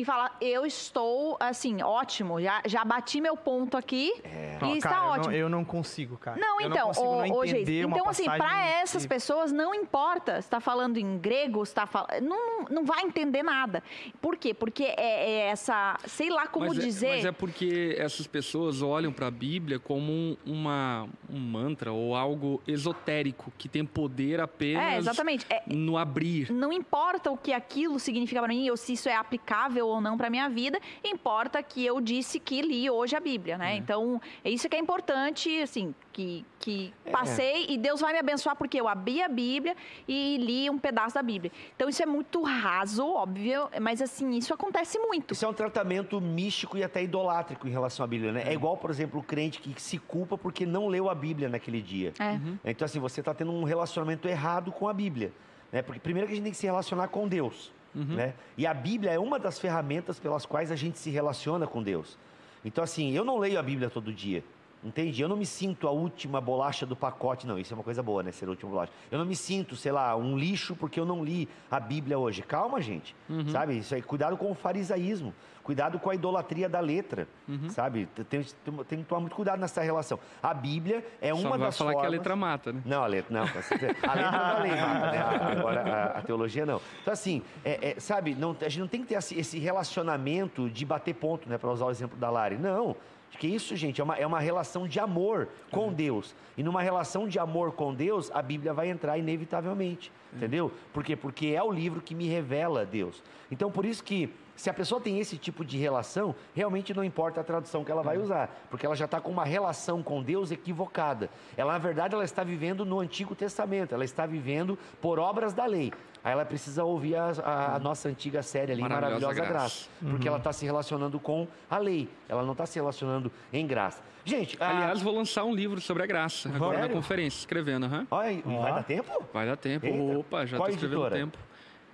e 0.00 0.04
fala: 0.04 0.30
Eu 0.40 0.64
estou, 0.64 1.36
assim, 1.40 1.82
ótimo, 1.82 2.40
já, 2.40 2.62
já 2.66 2.84
bati 2.84 3.20
meu 3.20 3.36
ponto 3.36 3.76
aqui 3.76 4.12
é. 4.22 4.58
e 4.60 4.64
não, 4.64 4.76
está 4.76 4.88
cara, 4.90 5.10
ótimo. 5.10 5.24
Eu 5.26 5.30
não, 5.30 5.38
eu 5.38 5.48
não, 5.48 5.64
consigo, 5.64 6.16
cara. 6.16 6.38
Não, 6.38 6.60
eu 6.60 6.68
então, 6.68 6.92
não 6.94 7.36
ô, 7.36 7.46
Geis, 7.46 7.68
então, 7.68 8.08
assim, 8.08 8.24
para 8.24 8.66
essas 8.66 9.02
que... 9.02 9.08
pessoas 9.08 9.50
não 9.50 9.74
importa 9.74 10.34
se 10.34 10.46
está 10.46 10.60
falando 10.60 10.98
em 10.98 11.18
grego, 11.18 11.62
está 11.62 11.86
falando. 11.86 12.22
Não, 12.22 12.64
não 12.70 12.84
vai 12.84 13.02
entender 13.02 13.42
nada. 13.42 13.82
Por 14.20 14.36
quê? 14.36 14.54
Porque 14.54 14.84
é, 14.84 14.96
é 14.98 15.38
essa, 15.48 15.98
sei 16.06 16.30
lá 16.30 16.46
como 16.46 16.66
mas 16.66 16.78
dizer. 16.78 17.06
É, 17.06 17.16
mas 17.16 17.24
é 17.24 17.32
porque 17.32 17.96
essas 17.98 18.26
pessoas 18.26 18.82
olham 18.82 19.12
para 19.12 19.26
a 19.26 19.30
Bíblia 19.30 19.78
como 19.78 20.12
um, 20.12 20.36
uma, 20.46 21.08
um 21.28 21.38
mantra 21.38 21.92
ou 21.92 22.14
algo 22.14 22.62
esotérico 22.66 23.52
que 23.58 23.68
tem 23.68 23.84
poder 23.84 24.40
apenas 24.40 24.94
é, 24.94 24.98
exatamente. 24.98 25.46
É, 25.50 25.62
no 25.66 25.96
abrir. 25.96 26.52
Não 26.52 26.72
importa 26.72 27.30
o 27.30 27.36
que 27.36 27.52
aquilo 27.52 27.98
significa 27.98 28.40
para 28.40 28.48
mim 28.48 28.68
ou 28.70 28.76
se 28.76 28.92
isso 28.92 29.08
é 29.08 29.16
aplicável 29.16 29.87
ou 29.88 30.00
não 30.00 30.16
para 30.16 30.30
minha 30.30 30.48
vida, 30.48 30.80
importa 31.04 31.62
que 31.62 31.84
eu 31.84 32.00
disse 32.00 32.38
que 32.38 32.60
li 32.62 32.88
hoje 32.90 33.16
a 33.16 33.20
Bíblia, 33.20 33.58
né? 33.58 33.74
É. 33.74 33.76
Então, 33.76 34.20
é 34.44 34.50
isso 34.50 34.68
que 34.68 34.76
é 34.76 34.78
importante, 34.78 35.60
assim, 35.60 35.94
que, 36.12 36.44
que 36.58 36.92
é. 37.04 37.10
passei 37.10 37.66
e 37.68 37.78
Deus 37.78 38.00
vai 38.00 38.12
me 38.12 38.18
abençoar 38.18 38.56
porque 38.56 38.80
eu 38.80 38.88
abri 38.88 39.22
a 39.22 39.28
Bíblia 39.28 39.76
e 40.06 40.36
li 40.38 40.68
um 40.68 40.78
pedaço 40.78 41.14
da 41.14 41.22
Bíblia. 41.22 41.52
Então, 41.76 41.88
isso 41.88 42.02
é 42.02 42.06
muito 42.06 42.42
raso, 42.42 43.06
óbvio, 43.06 43.68
mas 43.80 44.02
assim, 44.02 44.36
isso 44.36 44.52
acontece 44.52 44.98
muito. 44.98 45.32
Isso 45.34 45.44
é 45.44 45.48
um 45.48 45.52
tratamento 45.52 46.20
místico 46.20 46.76
e 46.76 46.82
até 46.82 47.02
idolátrico 47.02 47.66
em 47.68 47.70
relação 47.70 48.04
à 48.04 48.06
Bíblia, 48.06 48.32
né? 48.32 48.42
É, 48.46 48.50
é 48.50 48.52
igual, 48.54 48.76
por 48.76 48.90
exemplo, 48.90 49.20
o 49.20 49.22
crente 49.22 49.60
que 49.60 49.80
se 49.80 49.98
culpa 49.98 50.36
porque 50.36 50.66
não 50.66 50.88
leu 50.88 51.08
a 51.08 51.14
Bíblia 51.14 51.48
naquele 51.48 51.80
dia. 51.80 52.12
É. 52.18 52.32
Uhum. 52.32 52.58
Então, 52.64 52.84
assim, 52.84 52.98
você 52.98 53.20
está 53.20 53.32
tendo 53.32 53.52
um 53.52 53.64
relacionamento 53.64 54.28
errado 54.28 54.72
com 54.72 54.88
a 54.88 54.92
Bíblia. 54.92 55.32
Né? 55.70 55.82
Porque 55.82 56.00
primeiro 56.00 56.26
que 56.26 56.32
a 56.32 56.36
gente 56.36 56.44
tem 56.44 56.52
que 56.52 56.58
se 56.58 56.66
relacionar 56.66 57.08
com 57.08 57.28
Deus. 57.28 57.72
Uhum. 57.98 58.14
Né? 58.14 58.34
E 58.56 58.66
a 58.66 58.72
Bíblia 58.72 59.10
é 59.10 59.18
uma 59.18 59.38
das 59.38 59.58
ferramentas 59.58 60.18
pelas 60.18 60.46
quais 60.46 60.70
a 60.70 60.76
gente 60.76 60.98
se 60.98 61.10
relaciona 61.10 61.66
com 61.66 61.82
Deus. 61.82 62.16
Então, 62.64 62.82
assim, 62.82 63.12
eu 63.12 63.24
não 63.24 63.38
leio 63.38 63.58
a 63.58 63.62
Bíblia 63.62 63.90
todo 63.90 64.12
dia. 64.12 64.44
Entende? 64.82 65.20
Eu 65.20 65.28
não 65.28 65.36
me 65.36 65.44
sinto 65.44 65.88
a 65.88 65.90
última 65.90 66.40
bolacha 66.40 66.86
do 66.86 66.94
pacote, 66.94 67.46
não. 67.46 67.58
Isso 67.58 67.74
é 67.74 67.76
uma 67.76 67.82
coisa 67.82 68.00
boa, 68.00 68.22
né? 68.22 68.30
Ser 68.30 68.46
a 68.46 68.50
última 68.50 68.70
bolacha. 68.70 68.92
Eu 69.10 69.18
não 69.18 69.26
me 69.26 69.34
sinto, 69.34 69.74
sei 69.74 69.90
lá, 69.90 70.14
um 70.14 70.38
lixo 70.38 70.76
porque 70.76 71.00
eu 71.00 71.04
não 71.04 71.24
li 71.24 71.48
a 71.68 71.80
Bíblia 71.80 72.16
hoje. 72.16 72.42
Calma, 72.42 72.80
gente. 72.80 73.14
Uhum. 73.28 73.48
Sabe? 73.48 73.76
Isso 73.76 73.92
aí, 73.92 74.00
cuidado 74.00 74.36
com 74.36 74.48
o 74.50 74.54
farisaísmo. 74.54 75.34
Cuidado 75.68 75.98
com 75.98 76.08
a 76.08 76.14
idolatria 76.14 76.66
da 76.66 76.80
letra, 76.80 77.28
uhum. 77.46 77.68
sabe? 77.68 78.08
Tem, 78.30 78.42
tem, 78.88 79.00
que 79.00 79.04
tomar 79.04 79.20
muito 79.20 79.36
cuidado 79.36 79.60
nessa 79.60 79.82
relação. 79.82 80.18
A 80.42 80.54
Bíblia 80.54 81.06
é 81.20 81.34
uma 81.34 81.42
Só 81.42 81.58
das 81.58 81.76
falar 81.76 81.92
formas... 81.92 82.08
que 82.08 82.14
a 82.14 82.18
letra 82.18 82.34
mata, 82.34 82.72
né? 82.72 82.80
Não, 82.86 83.04
a 83.04 83.06
letra 83.06 83.34
não. 83.34 83.42
A 83.42 84.14
letra 84.14 84.32
não 84.32 84.56
é 84.56 84.62
lei 84.62 84.80
mata, 84.80 85.10
né? 85.10 85.18
Agora, 85.58 85.82
a, 85.82 86.04
a, 86.20 86.22
teologia 86.22 86.64
não. 86.64 86.80
Então, 87.02 87.12
assim, 87.12 87.42
é, 87.62 87.90
é, 87.90 88.00
sabe? 88.00 88.34
Não, 88.34 88.56
a 88.58 88.68
gente 88.70 88.80
não 88.80 88.88
tem 88.88 89.02
que 89.02 89.08
ter 89.08 89.16
esse 89.16 89.58
relacionamento 89.58 90.70
de 90.70 90.86
bater 90.86 91.12
ponto, 91.12 91.46
né? 91.46 91.58
Para 91.58 91.70
usar 91.70 91.84
o 91.84 91.90
exemplo 91.90 92.16
da 92.16 92.30
Lari. 92.30 92.56
Não. 92.56 92.96
Que 93.38 93.46
isso, 93.46 93.76
gente, 93.76 94.00
é 94.00 94.04
uma, 94.04 94.16
é 94.16 94.26
uma 94.26 94.40
relação 94.40 94.88
de 94.88 94.98
amor 94.98 95.48
com 95.70 95.88
uhum. 95.88 95.92
Deus. 95.92 96.34
E 96.56 96.62
numa 96.62 96.80
relação 96.80 97.28
de 97.28 97.38
amor 97.38 97.72
com 97.72 97.94
Deus, 97.94 98.30
a 98.32 98.40
Bíblia 98.40 98.72
vai 98.72 98.88
entrar 98.88 99.18
inevitavelmente. 99.18 100.10
Uhum. 100.32 100.38
Entendeu? 100.38 100.72
Por 100.94 101.04
quê? 101.04 101.14
Porque 101.14 101.48
é 101.48 101.62
o 101.62 101.70
livro 101.70 102.00
que 102.00 102.14
me 102.14 102.26
revela 102.26 102.86
Deus. 102.86 103.22
Então, 103.50 103.70
por 103.70 103.84
isso 103.84 104.02
que 104.02 104.32
se 104.58 104.68
a 104.68 104.74
pessoa 104.74 105.00
tem 105.00 105.20
esse 105.20 105.38
tipo 105.38 105.64
de 105.64 105.78
relação, 105.78 106.34
realmente 106.52 106.92
não 106.92 107.04
importa 107.04 107.40
a 107.40 107.44
tradução 107.44 107.84
que 107.84 107.92
ela 107.92 108.02
vai 108.02 108.16
uhum. 108.16 108.24
usar, 108.24 108.50
porque 108.68 108.84
ela 108.84 108.96
já 108.96 109.04
está 109.04 109.20
com 109.20 109.30
uma 109.30 109.44
relação 109.44 110.02
com 110.02 110.20
Deus 110.20 110.50
equivocada. 110.50 111.30
Ela, 111.56 111.74
na 111.74 111.78
verdade, 111.78 112.12
ela 112.12 112.24
está 112.24 112.42
vivendo 112.42 112.84
no 112.84 112.98
Antigo 112.98 113.36
Testamento, 113.36 113.94
ela 113.94 114.04
está 114.04 114.26
vivendo 114.26 114.76
por 115.00 115.20
obras 115.20 115.54
da 115.54 115.64
lei. 115.64 115.92
Aí 116.24 116.32
ela 116.32 116.44
precisa 116.44 116.82
ouvir 116.82 117.14
a, 117.14 117.26
a, 117.44 117.72
a 117.72 117.76
uhum. 117.76 117.82
nossa 117.84 118.08
antiga 118.08 118.42
série 118.42 118.72
ali, 118.72 118.82
Maravilhosa, 118.82 119.26
Maravilhosa 119.26 119.48
Graça, 119.48 119.52
graça 119.52 119.88
uhum. 120.02 120.10
porque 120.10 120.26
ela 120.26 120.38
está 120.38 120.52
se 120.52 120.64
relacionando 120.64 121.20
com 121.20 121.46
a 121.70 121.78
lei, 121.78 122.08
ela 122.28 122.42
não 122.42 122.52
está 122.52 122.66
se 122.66 122.74
relacionando 122.80 123.30
em 123.52 123.64
graça. 123.64 124.02
Gente, 124.24 124.56
aliás, 124.60 125.00
a... 125.00 125.04
vou 125.04 125.14
lançar 125.14 125.44
um 125.44 125.54
livro 125.54 125.80
sobre 125.80 126.02
a 126.02 126.06
graça 126.06 126.48
agora 126.48 126.78
Sério? 126.78 126.88
na 126.88 126.94
conferência, 126.94 127.38
escrevendo. 127.38 127.86
Uhum. 127.86 128.06
Olha, 128.10 128.42
vai 128.42 128.72
dar 128.74 128.82
tempo? 128.82 129.24
Vai 129.32 129.46
dar 129.46 129.56
tempo. 129.56 129.86
Eita. 129.86 130.18
Opa, 130.18 130.44
já 130.44 130.56
estou 130.56 130.68
escrevendo 130.68 131.10
tempo. 131.10 131.38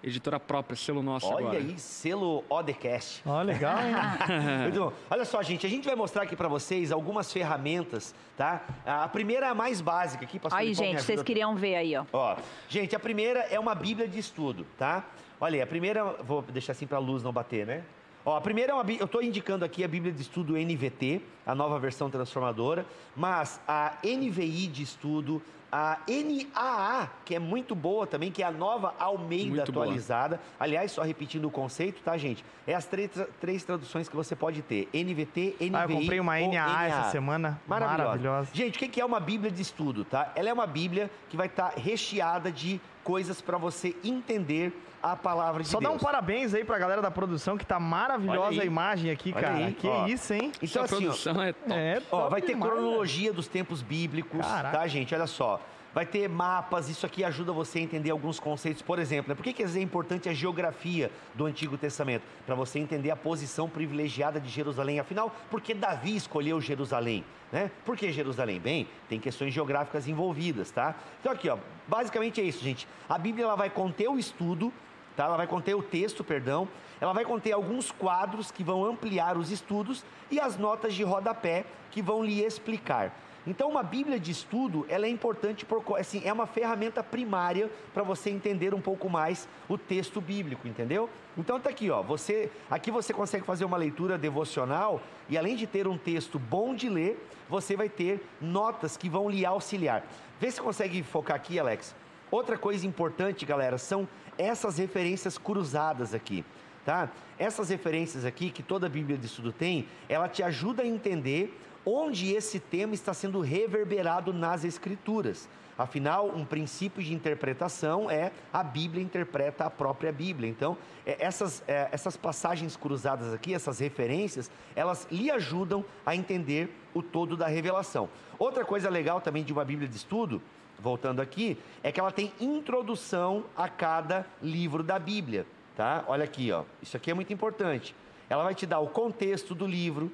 Editora 0.07 0.39
própria, 0.39 0.77
selo 0.77 1.03
nosso 1.03 1.27
Olha 1.27 1.39
agora. 1.39 1.57
aí, 1.57 1.79
selo 1.79 2.45
Odecast. 2.51 3.23
Ó, 3.25 3.41
oh, 3.41 3.43
legal, 3.43 3.79
hein? 3.79 3.95
Muito 4.65 4.79
bom. 4.79 4.93
Olha 5.11 5.25
só, 5.25 5.43
gente, 5.43 5.67
a 5.67 5.71
gente 5.71 5.87
vai 5.87 5.97
mostrar 5.97 6.25
aqui 6.25 6.37
para 6.37 6.47
vocês 6.47 6.93
algumas 6.93 7.33
ferramentas, 7.33 8.15
tá? 8.37 8.63
A 8.85 9.09
primeira 9.09 9.47
é 9.47 9.49
a 9.49 9.55
mais 9.55 9.81
básica 9.81 10.23
aqui, 10.25 10.39
pastor. 10.39 10.61
Aí, 10.61 10.75
gente, 10.75 11.01
vocês 11.01 11.23
queriam 11.23 11.57
ver 11.57 11.77
aí, 11.77 11.97
ó. 11.97 12.05
Ó, 12.13 12.37
gente, 12.69 12.95
a 12.95 13.01
primeira 13.01 13.41
é 13.51 13.59
uma 13.59 13.75
bíblia 13.75 14.07
de 14.07 14.19
estudo, 14.19 14.67
tá? 14.77 15.07
Olha 15.41 15.57
aí, 15.57 15.63
a 15.63 15.67
primeira, 15.67 16.05
vou 16.23 16.43
deixar 16.43 16.73
assim 16.73 16.87
para 16.87 16.99
a 16.99 17.01
luz 17.01 17.23
não 17.23 17.33
bater, 17.33 17.67
né? 17.67 17.83
Ó, 18.27 18.37
a 18.37 18.41
primeira 18.43 18.73
é 18.73 18.75
uma, 18.75 18.85
eu 18.93 19.07
estou 19.07 19.23
indicando 19.23 19.65
aqui 19.65 19.83
a 19.85 19.89
Bíblia 19.89 20.13
de 20.13 20.21
Estudo 20.21 20.55
NVT, 20.57 21.23
a 21.47 21.55
nova 21.55 21.79
versão 21.79 22.11
transformadora, 22.11 22.87
mas 23.17 23.61
a 23.67 23.97
NVI 24.05 24.67
de 24.67 24.83
Estudo, 24.83 25.43
a 25.77 25.99
NAA, 26.07 27.09
que 27.25 27.35
é 27.35 27.41
muito 27.41 27.75
boa 27.75 28.07
também, 28.07 28.31
que 28.31 28.45
é 28.45 28.47
a 28.47 28.53
nova 28.53 28.95
Almeida 28.97 29.49
muito 29.49 29.71
atualizada. 29.73 30.37
Boa. 30.37 30.49
Aliás, 30.61 30.93
só 30.93 31.03
repetindo 31.03 31.47
o 31.47 31.51
conceito, 31.51 32.01
tá, 32.01 32.17
gente? 32.17 32.45
É 32.65 32.75
as 32.75 32.87
três, 32.87 33.11
três 33.41 33.65
traduções 33.65 34.09
que 34.09 34.15
você 34.15 34.37
pode 34.37 34.63
ter: 34.63 34.89
NVT, 34.95 35.57
NVI. 35.61 35.73
Ah, 35.75 35.83
eu 35.83 35.97
comprei 35.97 36.21
uma 36.21 36.39
NAA, 36.39 36.49
NAA, 36.49 36.87
essa 36.87 37.11
semana. 37.11 37.61
Maravilhosa. 37.67 38.05
Maravilhosa. 38.05 38.51
Gente, 38.53 38.77
o 38.77 38.89
que 38.89 39.01
é 39.01 39.05
uma 39.05 39.19
Bíblia 39.19 39.51
de 39.51 39.61
estudo, 39.61 40.05
tá? 40.05 40.31
Ela 40.37 40.49
é 40.49 40.53
uma 40.53 40.67
Bíblia 40.67 41.11
que 41.29 41.37
vai 41.37 41.49
estar 41.49 41.71
tá 41.71 41.81
recheada 41.81 42.53
de 42.53 42.81
coisas 43.03 43.41
para 43.41 43.59
você 43.59 43.97
entender 44.05 44.73
a 45.05 45.15
palavra 45.15 45.63
de 45.63 45.69
Só 45.69 45.79
Deus. 45.79 45.93
Só 45.93 45.99
dá 45.99 46.03
um 46.03 46.03
parabéns 46.03 46.55
aí 46.55 46.65
pra 46.65 46.79
galera 46.79 47.03
da 47.03 47.11
produção, 47.11 47.59
que 47.59 47.67
tá 47.67 47.79
maravilhosa 47.79 48.63
a 48.63 48.65
imagem 48.65 49.11
aqui, 49.11 49.33
Olha 49.37 49.43
cara. 49.43 49.67
Aí. 49.67 49.75
Que 49.75 49.87
ó. 49.87 50.07
isso, 50.07 50.33
hein? 50.33 50.51
Então, 50.63 50.83
assim, 50.83 50.97
produção 50.97 51.37
ó, 51.37 51.43
é 51.43 51.53
top. 51.53 51.73
É 51.73 52.01
top 52.01 52.07
ó, 52.11 52.29
vai 52.31 52.41
ter 52.41 52.55
demais, 52.55 52.73
cronologia 52.73 53.31
dos 53.31 53.47
tempos 53.47 53.83
bíblicos, 53.83 54.41
Caraca. 54.41 54.79
tá, 54.79 54.87
gente? 54.87 55.15
Olha 55.15 55.27
só. 55.27 55.61
Vai 55.93 56.05
ter 56.05 56.29
mapas, 56.29 56.89
isso 56.89 57.07
aqui 57.07 57.23
ajuda 57.23 57.53
você 57.53 57.79
a 57.79 57.83
entender 57.83 58.11
alguns 58.11 58.41
conceitos. 58.41 58.83
Por 58.83 58.99
exemplo, 58.99 59.29
né? 59.29 59.35
por 59.37 59.45
que, 59.45 59.53
que 59.53 59.63
é 59.63 59.81
importante 59.81 60.29
a 60.29 60.35
geografia 60.35 61.09
do 61.35 61.47
Antigo 61.47 61.79
Testamento? 61.79 62.25
Para 62.45 62.57
você 62.57 62.81
entender 62.81 63.13
a 63.13 63.17
posição 63.17 63.69
privilegiada 63.69 64.41
de 64.41 64.49
Jerusalém. 64.49 64.99
Afinal, 64.99 65.33
por 65.49 65.61
que 65.61 65.73
Davi 65.73 66.17
escolheu 66.17 66.61
Jerusalém? 66.61 67.25
Né? 67.53 67.71
Por 67.85 67.97
que 67.97 68.11
Jerusalém? 68.11 68.59
Bem, 68.59 68.89
tem 69.09 69.21
questões 69.21 69.55
geográficas 69.55 70.09
envolvidas, 70.09 70.73
tá? 70.73 70.97
Então 71.21 71.31
aqui, 71.31 71.49
ó, 71.49 71.59
basicamente 71.87 72.41
é 72.41 72.45
isso, 72.45 72.65
gente. 72.65 72.89
A 73.09 73.17
Bíblia 73.17 73.45
ela 73.45 73.55
vai 73.55 73.71
conter 73.71 74.09
o 74.09 74.19
estudo, 74.19 74.73
tá? 75.17 75.25
Ela 75.25 75.37
vai 75.37 75.47
conter 75.47 75.75
o 75.75 75.83
texto, 75.83 76.23
perdão. 76.23 76.69
Ela 77.01 77.13
vai 77.13 77.25
conter 77.25 77.53
alguns 77.53 77.91
quadros 77.91 78.51
que 78.51 78.65
vão 78.65 78.85
ampliar 78.85 79.37
os 79.37 79.51
estudos 79.51 80.05
e 80.31 80.41
as 80.41 80.57
notas 80.57 80.95
de 80.95 81.03
rodapé 81.03 81.65
que 81.91 82.03
vão 82.03 82.25
lhe 82.25 82.43
explicar. 82.43 83.13
Então, 83.47 83.69
uma 83.69 83.83
Bíblia 83.83 84.19
de 84.19 84.31
estudo, 84.31 84.87
ela 84.89 85.05
é 85.05 85.09
importante, 85.09 85.67
por, 85.67 85.83
assim, 85.99 86.23
é 86.25 86.33
uma 86.33 86.47
ferramenta 86.47 87.03
primária 87.03 87.71
para 87.93 88.03
você 88.03 88.31
entender 88.31 88.73
um 88.73 88.81
pouco 88.81 89.11
mais 89.11 89.47
o 89.69 89.77
texto 89.77 90.19
bíblico, 90.19 90.67
entendeu? 90.67 91.11
Então 91.37 91.61
tá 91.61 91.69
aqui, 91.69 91.91
ó, 91.91 92.01
você, 92.01 92.51
aqui 92.71 92.91
você 92.91 93.13
consegue 93.13 93.45
fazer 93.45 93.65
uma 93.65 93.77
leitura 93.77 94.17
devocional 94.17 95.01
e 95.29 95.37
além 95.37 95.57
de 95.57 95.67
ter 95.67 95.87
um 95.87 95.99
texto 95.99 96.39
bom 96.39 96.75
de 96.75 96.89
ler, 96.89 97.29
você 97.49 97.77
vai 97.77 97.89
ter 97.89 98.25
notas 98.41 98.97
que 98.97 99.09
vão 99.09 99.29
lhe 99.29 99.45
auxiliar. 99.45 100.05
Vê 100.41 100.51
se 100.51 100.61
consegue 100.61 101.03
focar 101.03 101.37
aqui, 101.37 101.59
Alex. 101.59 101.95
Outra 102.31 102.59
coisa 102.59 102.87
importante, 102.87 103.45
galera, 103.47 103.79
são 103.79 104.09
essas 104.37 104.79
referências 104.79 105.39
cruzadas 105.39 106.15
aqui 106.15 106.45
tá? 106.85 107.09
Essas 107.39 107.71
referências 107.71 108.25
aqui 108.25 108.51
que 108.51 108.63
toda 108.63 108.89
Bíblia 108.89 109.17
de 109.17 109.27
estudo 109.27 109.53
tem, 109.53 109.89
ela 110.09 110.29
te 110.29 110.43
ajuda 110.43 110.83
a 110.83 110.87
entender 110.87 111.59
onde 111.85 112.33
esse 112.33 112.61
tema 112.61 112.95
está 112.95 113.13
sendo 113.13 113.41
reverberado 113.41 114.33
nas 114.33 114.65
Escrituras. 114.65 115.49
Afinal, 115.77 116.29
um 116.29 116.45
princípio 116.45 117.03
de 117.03 117.13
interpretação 117.13 118.09
é 118.09 118.31
a 118.53 118.63
Bíblia 118.63 119.03
interpreta 119.03 119.65
a 119.65 119.71
própria 119.71 120.13
Bíblia. 120.13 120.49
Então, 120.49 120.79
é, 121.05 121.17
essas, 121.19 121.65
é, 121.67 121.89
essas 121.91 122.17
passagens 122.17 122.77
cruzadas 122.77 123.35
aqui, 123.35 123.53
essas 123.53 123.81
referências, 123.81 124.49
elas 124.77 125.09
lhe 125.11 125.33
ajudam 125.33 125.85
a 126.07 126.15
entender 126.15 126.73
o 126.95 127.03
todo 127.03 127.37
da 127.37 127.49
revelação. 127.49 128.09
Outra 128.39 128.65
coisa 128.65 128.89
legal 128.89 129.21
também 129.21 129.43
de 129.43 129.53
uma 129.53 129.65
Bíblia 129.65 129.89
de 129.89 129.97
estudo, 129.97 130.41
voltando 130.79 131.21
aqui, 131.21 131.57
é 131.83 131.91
que 131.91 132.01
ela 132.01 132.13
tem 132.13 132.33
introdução 132.41 133.45
a 133.57 133.69
cada 133.69 134.27
livro 134.43 134.83
da 134.83 134.99
Bíblia. 134.99 135.47
Tá? 135.77 136.05
Olha 136.07 136.25
aqui, 136.25 136.53
ó. 136.53 136.65
Isso 136.83 136.97
aqui 136.97 137.11
é 137.11 137.15
muito 137.15 137.33
importante. 137.33 137.95
Ela 138.29 138.45
vai 138.45 138.55
te 138.55 138.67
dar 138.67 138.79
o 138.79 138.87
contexto 138.87 139.55
do 139.55 139.67
livro, 139.67 140.11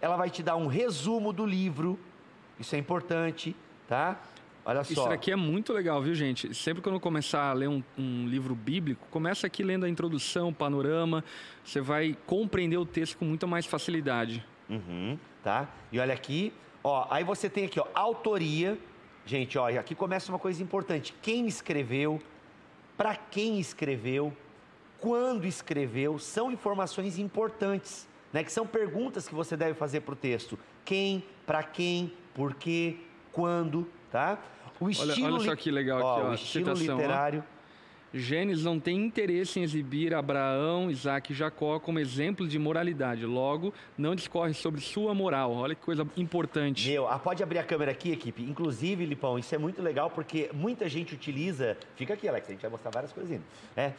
ela 0.00 0.16
vai 0.16 0.30
te 0.30 0.42
dar 0.42 0.56
um 0.56 0.66
resumo 0.66 1.32
do 1.32 1.44
livro. 1.44 1.98
Isso 2.58 2.74
é 2.74 2.78
importante, 2.78 3.54
tá? 3.88 4.20
Olha 4.64 4.84
só. 4.84 4.92
Isso 4.92 5.08
aqui 5.08 5.32
é 5.32 5.36
muito 5.36 5.72
legal, 5.72 6.00
viu, 6.00 6.14
gente? 6.14 6.54
Sempre 6.54 6.82
quando 6.82 7.00
começar 7.00 7.50
a 7.50 7.52
ler 7.52 7.68
um, 7.68 7.82
um, 7.98 8.26
livro 8.28 8.54
bíblico, 8.54 9.06
começa 9.10 9.46
aqui 9.46 9.62
lendo 9.62 9.84
a 9.84 9.88
introdução, 9.88 10.50
o 10.50 10.54
panorama. 10.54 11.24
Você 11.64 11.80
vai 11.80 12.16
compreender 12.26 12.76
o 12.76 12.86
texto 12.86 13.16
com 13.16 13.24
muita 13.24 13.46
mais 13.46 13.66
facilidade. 13.66 14.44
Uhum, 14.70 15.18
tá? 15.42 15.68
E 15.90 15.98
olha 15.98 16.14
aqui, 16.14 16.52
ó. 16.82 17.06
Aí 17.10 17.24
você 17.24 17.50
tem 17.50 17.64
aqui, 17.64 17.80
ó, 17.80 17.86
autoria. 17.92 18.78
Gente, 19.24 19.58
ó, 19.58 19.68
aqui 19.68 19.94
começa 19.94 20.30
uma 20.30 20.38
coisa 20.38 20.62
importante. 20.62 21.14
Quem 21.22 21.46
escreveu? 21.46 22.20
Para 22.96 23.16
quem 23.16 23.58
escreveu? 23.60 24.32
quando 25.02 25.46
escreveu, 25.46 26.16
são 26.16 26.52
informações 26.52 27.18
importantes, 27.18 28.08
né? 28.32 28.44
Que 28.44 28.52
são 28.52 28.64
perguntas 28.64 29.26
que 29.26 29.34
você 29.34 29.56
deve 29.56 29.74
fazer 29.74 30.02
para 30.02 30.12
o 30.12 30.16
texto. 30.16 30.56
Quem, 30.84 31.24
para 31.44 31.60
quem, 31.64 32.12
por 32.32 32.54
quê, 32.54 32.98
quando, 33.32 33.88
tá? 34.12 34.38
O 34.78 34.88
estilo, 34.88 35.10
olha, 35.10 35.34
olha 35.34 35.44
só 35.44 35.56
que 35.56 35.72
legal 35.72 36.00
ó, 36.00 36.12
aqui, 36.12 36.26
ó, 36.26 36.30
o 36.30 36.34
estilo 36.34 36.76
citação, 36.76 36.96
literário. 36.96 37.44
Ó. 37.44 37.51
Gênesis 38.14 38.64
não 38.64 38.78
tem 38.78 38.96
interesse 38.96 39.58
em 39.58 39.62
exibir 39.62 40.14
Abraão, 40.14 40.90
Isaac 40.90 41.32
e 41.32 41.34
Jacó 41.34 41.78
como 41.78 41.98
exemplo 41.98 42.46
de 42.46 42.58
moralidade. 42.58 43.24
Logo, 43.24 43.72
não 43.96 44.14
discorre 44.14 44.52
sobre 44.54 44.80
sua 44.80 45.14
moral. 45.14 45.52
Olha 45.52 45.74
que 45.74 45.82
coisa 45.82 46.06
importante. 46.16 46.88
Meu, 46.90 47.08
ah, 47.08 47.18
pode 47.18 47.42
abrir 47.42 47.58
a 47.58 47.64
câmera 47.64 47.92
aqui, 47.92 48.12
equipe. 48.12 48.42
Inclusive, 48.42 49.06
Lipão, 49.06 49.38
isso 49.38 49.54
é 49.54 49.58
muito 49.58 49.80
legal 49.80 50.10
porque 50.10 50.50
muita 50.52 50.88
gente 50.88 51.14
utiliza. 51.14 51.76
Fica 51.96 52.14
aqui, 52.14 52.28
Alex, 52.28 52.48
a 52.48 52.52
gente 52.52 52.62
vai 52.62 52.70
mostrar 52.70 52.90
várias 52.90 53.12
coisinhas. 53.12 53.42
É, 53.76 53.92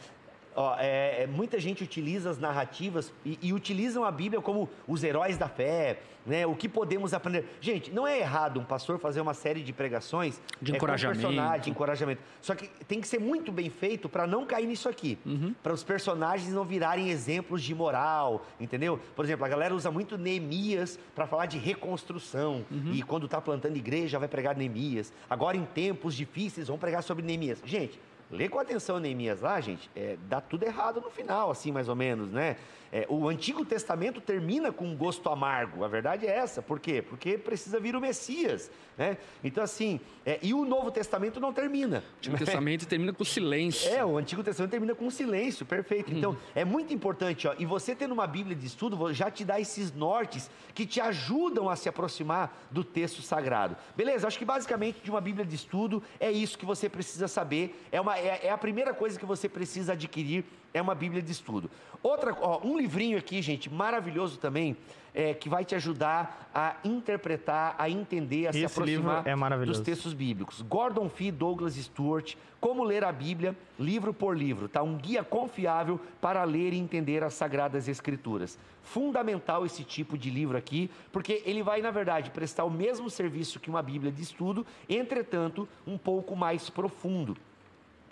Ó, 0.56 0.76
é, 0.78 1.22
é, 1.22 1.26
muita 1.26 1.58
gente 1.58 1.82
utiliza 1.82 2.30
as 2.30 2.38
narrativas 2.38 3.12
e, 3.24 3.38
e, 3.42 3.52
utilizam 3.52 4.04
a 4.04 4.10
Bíblia 4.10 4.40
como 4.40 4.68
os 4.86 5.02
heróis 5.02 5.36
da 5.36 5.48
fé, 5.48 5.98
né? 6.24 6.46
O 6.46 6.54
que 6.54 6.68
podemos 6.68 7.12
aprender. 7.12 7.56
Gente, 7.60 7.90
não 7.90 8.06
é 8.06 8.20
errado 8.20 8.60
um 8.60 8.64
pastor 8.64 9.00
fazer 9.00 9.20
uma 9.20 9.34
série 9.34 9.62
de 9.62 9.72
pregações 9.72 10.40
de 10.62 10.72
é, 10.72 10.76
encorajamento. 10.76 11.60
de 11.60 11.70
encorajamento. 11.70 12.22
Só 12.40 12.54
que 12.54 12.68
tem 12.84 13.00
que 13.00 13.08
ser 13.08 13.18
muito 13.18 13.50
bem 13.50 13.68
feito 13.68 14.08
para 14.08 14.28
não 14.28 14.46
cair 14.46 14.66
nisso 14.66 14.88
aqui. 14.88 15.18
Uhum. 15.26 15.54
Para 15.60 15.72
os 15.72 15.82
personagens 15.82 16.52
não 16.52 16.64
virarem 16.64 17.10
exemplos 17.10 17.60
de 17.60 17.74
moral, 17.74 18.46
entendeu? 18.60 19.00
Por 19.16 19.24
exemplo, 19.24 19.44
a 19.44 19.48
galera 19.48 19.74
usa 19.74 19.90
muito 19.90 20.16
Neemias 20.16 21.00
para 21.16 21.26
falar 21.26 21.46
de 21.46 21.58
reconstrução. 21.58 22.64
Uhum. 22.70 22.92
E 22.92 23.02
quando 23.02 23.26
está 23.26 23.40
plantando 23.40 23.76
igreja, 23.76 24.20
vai 24.20 24.28
pregar 24.28 24.56
Neemias. 24.56 25.12
Agora, 25.28 25.56
em 25.56 25.64
tempos 25.64 26.14
difíceis, 26.14 26.68
vão 26.68 26.78
pregar 26.78 27.02
sobre 27.02 27.24
Neemias. 27.24 27.60
Gente, 27.64 27.98
Lê 28.30 28.48
com 28.48 28.58
atenção 28.58 28.98
Neemias 28.98 29.40
lá, 29.40 29.60
gente, 29.60 29.90
é, 29.94 30.16
dá 30.28 30.40
tudo 30.40 30.64
errado 30.64 31.00
no 31.00 31.10
final, 31.10 31.50
assim, 31.50 31.70
mais 31.70 31.88
ou 31.88 31.94
menos, 31.94 32.30
né? 32.32 32.56
É, 32.94 33.04
o 33.08 33.28
Antigo 33.28 33.64
Testamento 33.64 34.20
termina 34.20 34.70
com 34.70 34.86
um 34.86 34.96
gosto 34.96 35.28
amargo, 35.28 35.82
a 35.82 35.88
verdade 35.88 36.28
é 36.28 36.30
essa. 36.30 36.62
Por 36.62 36.78
quê? 36.78 37.02
Porque 37.02 37.36
precisa 37.36 37.80
vir 37.80 37.96
o 37.96 38.00
Messias, 38.00 38.70
né? 38.96 39.18
Então, 39.42 39.64
assim, 39.64 39.98
é, 40.24 40.38
e 40.40 40.54
o 40.54 40.64
Novo 40.64 40.92
Testamento 40.92 41.40
não 41.40 41.52
termina. 41.52 42.04
O 42.04 42.18
Antigo 42.18 42.34
né? 42.34 42.38
Testamento 42.38 42.86
termina 42.86 43.12
com 43.12 43.24
silêncio. 43.24 43.90
É, 43.92 44.04
o 44.04 44.16
Antigo 44.16 44.44
Testamento 44.44 44.70
termina 44.70 44.94
com 44.94 45.10
silêncio, 45.10 45.66
perfeito. 45.66 46.14
Então, 46.14 46.30
uhum. 46.30 46.36
é 46.54 46.64
muito 46.64 46.94
importante, 46.94 47.48
ó, 47.48 47.54
e 47.58 47.66
você 47.66 47.96
tendo 47.96 48.12
uma 48.12 48.28
Bíblia 48.28 48.54
de 48.54 48.64
estudo, 48.64 49.12
já 49.12 49.28
te 49.28 49.44
dá 49.44 49.58
esses 49.58 49.92
nortes 49.92 50.48
que 50.72 50.86
te 50.86 51.00
ajudam 51.00 51.68
a 51.68 51.74
se 51.74 51.88
aproximar 51.88 52.64
do 52.70 52.84
texto 52.84 53.22
sagrado. 53.22 53.76
Beleza? 53.96 54.28
Acho 54.28 54.38
que 54.38 54.44
basicamente 54.44 55.00
de 55.02 55.10
uma 55.10 55.20
Bíblia 55.20 55.44
de 55.44 55.56
estudo 55.56 56.00
é 56.20 56.30
isso 56.30 56.56
que 56.56 56.64
você 56.64 56.88
precisa 56.88 57.26
saber, 57.26 57.76
é, 57.90 58.00
uma, 58.00 58.16
é, 58.16 58.46
é 58.46 58.50
a 58.52 58.58
primeira 58.58 58.94
coisa 58.94 59.18
que 59.18 59.26
você 59.26 59.48
precisa 59.48 59.94
adquirir 59.94 60.44
é 60.74 60.82
uma 60.82 60.94
Bíblia 60.94 61.22
de 61.22 61.30
estudo. 61.30 61.70
Outra, 62.02 62.36
ó, 62.40 62.60
um 62.66 62.76
livrinho 62.76 63.16
aqui, 63.16 63.40
gente, 63.40 63.72
maravilhoso 63.72 64.38
também, 64.38 64.76
é, 65.14 65.32
que 65.32 65.48
vai 65.48 65.64
te 65.64 65.76
ajudar 65.76 66.50
a 66.52 66.76
interpretar, 66.84 67.76
a 67.78 67.88
entender, 67.88 68.48
a 68.48 68.50
Esse 68.50 68.58
se 68.58 68.64
aproximar 68.64 69.24
é 69.24 69.64
dos 69.64 69.78
textos 69.78 70.12
bíblicos. 70.12 70.60
Gordon 70.62 71.08
Fee, 71.08 71.30
Douglas 71.30 71.76
Stewart, 71.76 72.34
Como 72.60 72.82
Ler 72.82 73.04
a 73.04 73.12
Bíblia, 73.12 73.56
livro 73.78 74.12
por 74.12 74.36
livro, 74.36 74.68
tá? 74.68 74.82
Um 74.82 74.96
guia 74.96 75.22
confiável 75.22 76.00
para 76.20 76.42
ler 76.42 76.72
e 76.72 76.78
entender 76.78 77.22
as 77.22 77.34
Sagradas 77.34 77.86
Escrituras. 77.86 78.58
Fundamental 78.82 79.64
esse 79.64 79.84
tipo 79.84 80.18
de 80.18 80.28
livro 80.28 80.58
aqui, 80.58 80.90
porque 81.12 81.40
ele 81.46 81.62
vai, 81.62 81.80
na 81.80 81.92
verdade, 81.92 82.30
prestar 82.30 82.64
o 82.64 82.70
mesmo 82.70 83.08
serviço 83.08 83.60
que 83.60 83.70
uma 83.70 83.80
Bíblia 83.80 84.10
de 84.10 84.22
estudo, 84.22 84.66
entretanto, 84.88 85.68
um 85.86 85.96
pouco 85.96 86.34
mais 86.34 86.68
profundo 86.68 87.36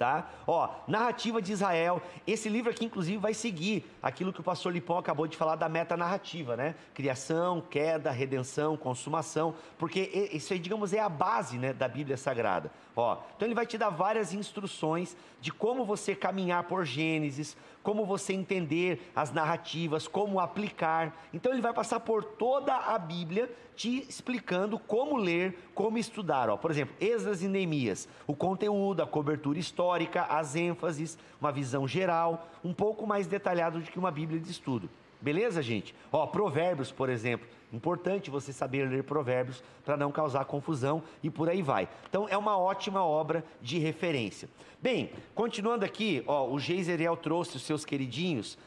tá? 0.03 0.28
Ó, 0.48 0.68
narrativa 0.88 1.40
de 1.40 1.53
Israel. 1.53 2.03
Esse 2.26 2.48
livro 2.48 2.72
aqui, 2.72 2.86
inclusive, 2.86 3.18
vai 3.18 3.32
seguir 3.32 3.88
aquilo 4.03 4.32
que 4.32 4.40
o 4.40 4.42
pastor 4.42 4.72
Lipão 4.72 4.98
acabou 4.98 5.28
de 5.28 5.36
falar 5.36 5.55
da 5.55 5.68
metanarrativa, 5.68 6.57
né? 6.57 6.74
Criação, 6.92 7.61
queda, 7.70 8.11
redenção, 8.11 8.76
consumação, 8.76 9.55
porque 9.78 10.28
isso 10.32 10.53
aí, 10.53 10.59
digamos, 10.59 10.92
é 10.92 10.98
a 10.98 11.09
base 11.09 11.57
né, 11.57 11.72
da 11.72 11.86
Bíblia 11.86 12.16
Sagrada. 12.16 12.68
Ó, 12.95 13.18
então 13.36 13.49
ele 13.49 13.55
vai 13.55 13.66
te 13.66 13.78
dar 13.78 13.88
várias 13.88 14.34
instruções 14.34 15.16
de 15.40 15.51
como 15.51 15.84
você 15.84 16.14
caminhar 16.14 16.64
por 16.64 16.84
Gênesis, 16.84 17.57
como 17.82 18.05
você 18.05 18.34
entender 18.34 19.11
as 19.16 19.32
narrativas, 19.32 20.07
como 20.07 20.38
aplicar. 20.38 21.16
Então 21.32 21.53
ele 21.53 21.62
vai 21.62 21.72
passar 21.72 22.01
por 22.01 22.22
toda 22.22 22.74
a 22.76 22.99
Bíblia 22.99 23.51
te 23.74 24.07
explicando 24.09 24.78
como 24.78 25.16
ler, 25.16 25.70
como 25.74 25.97
estudar. 25.97 26.51
Ó, 26.51 26.57
por 26.57 26.70
exemplo, 26.70 26.95
Esdras 27.01 27.43
e 27.43 27.49
Neemias, 27.49 28.07
o 28.26 28.36
conteúdo, 28.36 29.03
a 29.03 29.07
cobertura 29.07 29.59
histórica, 29.59 30.24
as 30.24 30.55
ênfases, 30.55 31.18
uma 31.40 31.51
visão 31.51 31.88
geral, 31.88 32.47
um 32.62 32.74
pouco 32.74 33.07
mais 33.07 33.26
detalhado 33.26 33.80
do 33.80 33.90
que 33.90 33.99
uma 33.99 34.11
Bíblia 34.11 34.38
de 34.38 34.51
estudo. 34.51 34.88
Beleza, 35.23 35.62
gente? 35.62 35.95
Ó, 36.11 36.27
provérbios, 36.27 36.91
por 36.91 37.09
exemplo. 37.09 37.47
Importante 37.73 38.31
você 38.31 38.53
saber 38.53 38.89
ler 38.89 39.05
provérbios 39.05 39.62
para 39.85 39.97
não 39.97 40.12
causar 40.12 40.45
confusão 40.45 41.03
e 41.23 41.31
por 41.31 41.49
aí 41.49 41.62
vai. 41.62 41.89
Então 42.09 42.29
é 42.29 42.37
uma 42.37 42.59
ótima 42.59 43.03
obra 43.03 43.45
de 43.62 43.79
referência. 43.79 44.49
Bem, 44.83 45.11
continuando 45.35 45.85
aqui, 45.85 46.23
ó, 46.27 46.49
o 46.49 46.59
Geiseriel 46.59 47.16
trouxe 47.16 47.57
os 47.57 47.62
seus 47.62 47.85
queridinhos. 47.85 48.59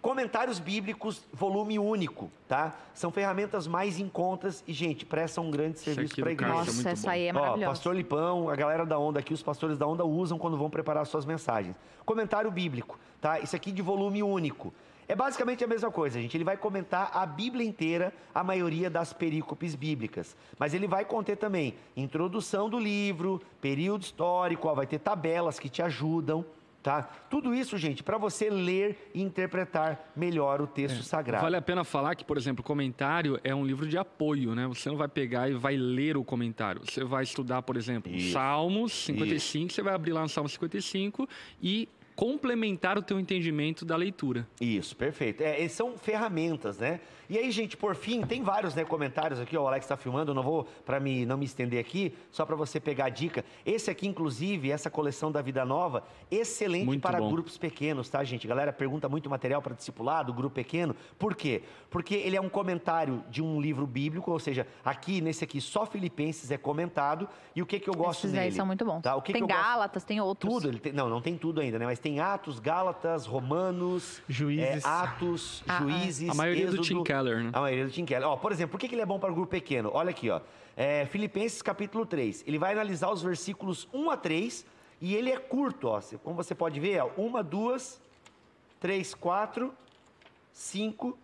Comentários 0.00 0.58
bíblicos, 0.58 1.24
volume 1.32 1.78
único, 1.78 2.30
tá? 2.46 2.76
São 2.92 3.10
ferramentas 3.10 3.66
mais 3.66 3.98
em 3.98 4.06
contas 4.06 4.62
e, 4.68 4.72
gente, 4.74 5.06
prestam 5.06 5.46
um 5.46 5.50
grande 5.50 5.80
serviço 5.80 6.16
para 6.16 6.28
a 6.28 6.32
igreja. 6.32 6.52
Nossa, 6.52 6.88
é 6.90 6.92
essa 6.92 7.10
aí 7.10 7.26
é 7.28 7.32
maravilhosa. 7.32 7.64
Ó, 7.64 7.70
Pastor 7.70 7.96
Lipão, 7.96 8.50
a 8.50 8.54
galera 8.54 8.84
da 8.84 8.98
Onda 8.98 9.20
aqui, 9.20 9.32
os 9.32 9.42
pastores 9.42 9.78
da 9.78 9.86
Onda 9.86 10.04
usam 10.04 10.38
quando 10.38 10.58
vão 10.58 10.68
preparar 10.68 11.06
suas 11.06 11.24
mensagens. 11.24 11.74
Comentário 12.04 12.50
bíblico, 12.50 13.00
tá? 13.18 13.40
Isso 13.40 13.56
aqui 13.56 13.72
de 13.72 13.80
volume 13.80 14.22
único. 14.22 14.74
É 15.06 15.14
basicamente 15.14 15.62
a 15.64 15.66
mesma 15.66 15.90
coisa, 15.90 16.20
gente. 16.20 16.36
Ele 16.36 16.44
vai 16.44 16.56
comentar 16.56 17.10
a 17.14 17.26
Bíblia 17.26 17.66
inteira, 17.66 18.12
a 18.34 18.42
maioria 18.42 18.88
das 18.88 19.12
perícopes 19.12 19.74
bíblicas. 19.74 20.36
Mas 20.58 20.74
ele 20.74 20.86
vai 20.86 21.04
conter 21.04 21.36
também 21.36 21.74
introdução 21.96 22.68
do 22.68 22.78
livro, 22.78 23.40
período 23.60 24.02
histórico, 24.02 24.68
ó, 24.68 24.74
vai 24.74 24.86
ter 24.86 24.98
tabelas 24.98 25.58
que 25.58 25.68
te 25.68 25.82
ajudam. 25.82 26.44
Tá? 26.84 27.02
Tudo 27.30 27.54
isso, 27.54 27.78
gente, 27.78 28.02
para 28.02 28.18
você 28.18 28.50
ler 28.50 29.10
e 29.14 29.22
interpretar 29.22 30.12
melhor 30.14 30.60
o 30.60 30.66
texto 30.66 31.02
sagrado. 31.02 31.42
Vale 31.42 31.56
a 31.56 31.62
pena 31.62 31.82
falar 31.82 32.14
que, 32.14 32.22
por 32.22 32.36
exemplo, 32.36 32.62
comentário 32.62 33.40
é 33.42 33.54
um 33.54 33.64
livro 33.64 33.88
de 33.88 33.96
apoio, 33.96 34.54
né? 34.54 34.66
Você 34.66 34.90
não 34.90 34.96
vai 34.98 35.08
pegar 35.08 35.48
e 35.48 35.54
vai 35.54 35.78
ler 35.78 36.14
o 36.18 36.22
comentário. 36.22 36.82
Você 36.84 37.02
vai 37.02 37.22
estudar, 37.22 37.62
por 37.62 37.78
exemplo, 37.78 38.12
Isso. 38.14 38.32
Salmos 38.32 38.92
55, 38.92 39.72
você 39.72 39.80
vai 39.80 39.94
abrir 39.94 40.12
lá 40.12 40.20
no 40.20 40.28
Salmo 40.28 40.46
55 40.46 41.26
e 41.62 41.88
complementar 42.16 42.96
o 42.96 43.02
teu 43.02 43.18
entendimento 43.18 43.84
da 43.84 43.96
leitura. 43.96 44.46
Isso, 44.60 44.96
perfeito. 44.96 45.42
É, 45.42 45.60
e 45.60 45.68
são 45.68 45.96
ferramentas, 45.98 46.78
né? 46.78 47.00
E 47.28 47.38
aí, 47.38 47.50
gente, 47.50 47.74
por 47.74 47.94
fim, 47.96 48.20
tem 48.22 48.42
vários 48.42 48.74
né, 48.74 48.84
comentários 48.84 49.40
aqui, 49.40 49.56
ó, 49.56 49.62
o 49.64 49.66
Alex 49.66 49.86
está 49.86 49.96
filmando, 49.96 50.32
eu 50.32 50.34
não 50.34 50.42
vou, 50.42 50.64
para 50.84 51.00
me, 51.00 51.24
não 51.24 51.38
me 51.38 51.46
estender 51.46 51.80
aqui, 51.80 52.12
só 52.30 52.44
para 52.44 52.54
você 52.54 52.78
pegar 52.78 53.06
a 53.06 53.08
dica. 53.08 53.42
Esse 53.64 53.90
aqui, 53.90 54.06
inclusive, 54.06 54.70
essa 54.70 54.90
coleção 54.90 55.32
da 55.32 55.40
Vida 55.40 55.64
Nova, 55.64 56.04
excelente 56.30 56.84
Muito 56.84 57.00
para 57.00 57.18
bom. 57.18 57.30
grupos 57.32 57.56
pequenos, 57.56 58.10
tá, 58.10 58.22
gente? 58.22 58.46
Galera 58.46 58.74
pergunta 58.74 59.08
muito 59.08 59.30
material 59.30 59.62
para 59.62 59.74
discipulado, 59.74 60.34
grupo 60.34 60.54
pequeno. 60.54 60.94
Por 61.18 61.34
quê? 61.34 61.62
Porque 61.88 62.14
ele 62.14 62.36
é 62.36 62.40
um 62.40 62.48
comentário 62.50 63.24
de 63.30 63.42
um 63.42 63.58
livro 63.58 63.86
bíblico, 63.86 64.30
ou 64.30 64.38
seja, 64.38 64.66
aqui, 64.84 65.22
nesse 65.22 65.44
aqui, 65.44 65.62
só 65.62 65.86
Filipenses 65.86 66.50
é 66.50 66.58
comentado. 66.58 67.26
E 67.56 67.62
o 67.62 67.66
que 67.66 67.80
que 67.80 67.88
eu 67.88 67.94
gosto 67.94 68.20
Esses 68.20 68.32
nele? 68.32 68.44
aí 68.44 68.52
são 68.52 68.66
muito 68.66 68.84
bons. 68.84 69.00
Tá? 69.00 69.16
O 69.16 69.22
que 69.22 69.32
tem 69.32 69.40
que 69.40 69.50
eu 69.50 69.56
gosto? 69.56 69.66
Gálatas, 69.66 70.04
tem 70.04 70.20
outros. 70.20 70.52
Tudo, 70.52 70.68
ele 70.68 70.78
tem- 70.78 70.92
não, 70.92 71.08
não 71.08 71.22
tem 71.22 71.38
tudo 71.38 71.62
ainda, 71.62 71.78
né? 71.78 71.86
Mas 71.86 71.98
tem 72.04 72.20
Atos, 72.20 72.58
Gálatas, 72.60 73.24
Romanos, 73.24 74.20
Juízes. 74.28 74.84
é, 74.84 74.86
Atos, 74.86 75.64
Ah, 75.66 75.78
ah. 75.78 75.80
Juízes, 75.80 76.28
A 76.28 76.34
maioria 76.34 76.66
do 76.66 76.74
Êxodo. 76.74 76.86
Tim 76.86 77.02
Keller, 77.02 77.44
né? 77.44 77.50
A 77.50 77.62
maioria 77.62 77.86
do 77.86 77.90
Tim 77.90 78.04
Keller. 78.04 78.28
Ó, 78.28 78.36
por 78.36 78.52
exemplo, 78.52 78.72
por 78.72 78.78
que 78.78 78.88
que 78.88 78.94
ele 78.94 79.00
é 79.00 79.06
bom 79.06 79.18
para 79.18 79.32
o 79.32 79.34
grupo 79.34 79.50
pequeno? 79.50 79.90
Olha 79.90 80.10
aqui, 80.10 80.28
ó. 80.28 80.42
É, 80.76 81.06
Filipenses 81.06 81.62
capítulo 81.62 82.04
3. 82.04 82.44
Ele 82.46 82.58
vai 82.58 82.72
analisar 82.74 83.10
os 83.10 83.22
versículos 83.22 83.88
1 83.90 84.10
a 84.10 84.18
3 84.18 84.66
e 85.00 85.14
ele 85.16 85.30
é 85.30 85.38
curto, 85.38 85.88
ó. 85.88 85.98
Como 86.22 86.36
você 86.36 86.54
pode 86.54 86.78
ver, 86.78 87.02
ó, 87.02 87.08
uma, 87.16 87.42
duas, 87.42 87.98
três, 88.78 89.14
quatro, 89.14 89.72
cinco, 90.52 91.16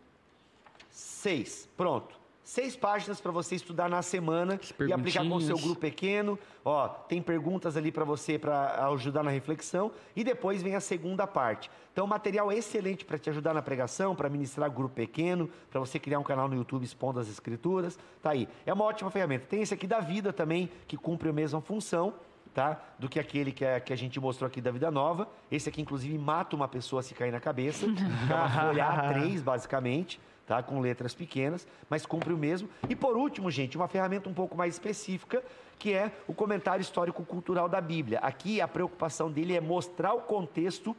seis. 0.89 1.69
Pronto. 1.77 2.19
Seis 2.51 2.75
páginas 2.75 3.21
para 3.21 3.31
você 3.31 3.55
estudar 3.55 3.89
na 3.89 4.03
semana 4.03 4.59
e 4.89 4.93
aplicar 4.93 5.21
com 5.21 5.37
o 5.37 5.41
seu 5.41 5.57
grupo 5.57 5.81
pequeno. 5.81 6.37
Ó, 6.65 6.89
tem 6.89 7.23
perguntas 7.23 7.77
ali 7.77 7.93
para 7.93 8.05
você 8.05 8.41
para 8.41 8.89
ajudar 8.89 9.23
na 9.23 9.31
reflexão 9.31 9.93
e 10.17 10.25
depois 10.25 10.61
vem 10.61 10.75
a 10.75 10.81
segunda 10.81 11.29
parte. 11.29 11.71
Então, 11.93 12.09
material 12.09 12.51
excelente 12.51 13.05
para 13.05 13.17
te 13.19 13.31
ajudar 13.31 13.55
na 13.55 13.63
pregação, 13.63 14.17
para 14.17 14.29
ministrar 14.29 14.69
grupo 14.69 14.97
pequeno, 14.97 15.49
para 15.71 15.79
você 15.79 15.97
criar 16.01 16.19
um 16.19 16.25
canal 16.25 16.49
no 16.49 16.57
YouTube 16.57 16.83
expondo 16.83 17.21
as 17.21 17.29
escrituras. 17.29 17.97
Tá 18.21 18.31
aí. 18.31 18.49
É 18.67 18.73
uma 18.73 18.83
ótima 18.83 19.13
ferramenta. 19.13 19.47
Tem 19.47 19.63
esse 19.63 19.73
aqui 19.73 19.87
da 19.87 20.01
vida 20.01 20.33
também, 20.33 20.69
que 20.89 20.97
cumpre 20.97 21.29
a 21.29 21.33
mesma 21.33 21.61
função. 21.61 22.15
Tá? 22.53 22.83
Do 22.99 23.09
que 23.09 23.21
aquele 23.21 23.53
que, 23.53 23.65
é- 23.65 23.79
que 23.79 23.93
a 23.93 23.97
gente 23.97 24.19
mostrou 24.19 24.49
aqui 24.49 24.61
da 24.61 24.73
Vida 24.73 24.91
Nova. 24.91 25.29
Esse 25.53 25.69
aqui, 25.69 25.81
inclusive, 25.81 26.19
mata 26.19 26.57
uma 26.57 26.67
pessoa 26.67 27.01
se 27.01 27.15
cair 27.15 27.31
na 27.31 27.39
cabeça. 27.39 27.87
É 27.87 28.35
uma 28.35 28.51
folha 28.51 28.85
A3, 28.87 29.41
basicamente 29.41 30.19
tá? 30.51 30.61
Com 30.65 30.81
letras 30.81 31.15
pequenas, 31.15 31.65
mas 31.89 32.05
cumpre 32.05 32.33
o 32.33 32.37
mesmo. 32.37 32.69
E 32.89 32.97
por 32.97 33.17
último, 33.17 33.49
gente, 33.53 33.77
uma 33.77 33.87
ferramenta 33.87 34.29
um 34.29 34.35
pouco 34.35 34.57
mais 34.57 34.75
específica, 34.75 35.45
que 35.79 35.93
é 35.93 36.11
o 36.27 36.35
comentário 36.35 36.83
histórico-cultural 36.83 37.69
da 37.69 37.81
Bíblia. 37.81 38.19
Aqui 38.19 38.61
a 38.61 38.67
preocupação 38.67 39.31
dele 39.31 39.57
é 39.57 39.61
mostrar 39.61 40.13
o 40.13 40.23
contexto 40.23 40.97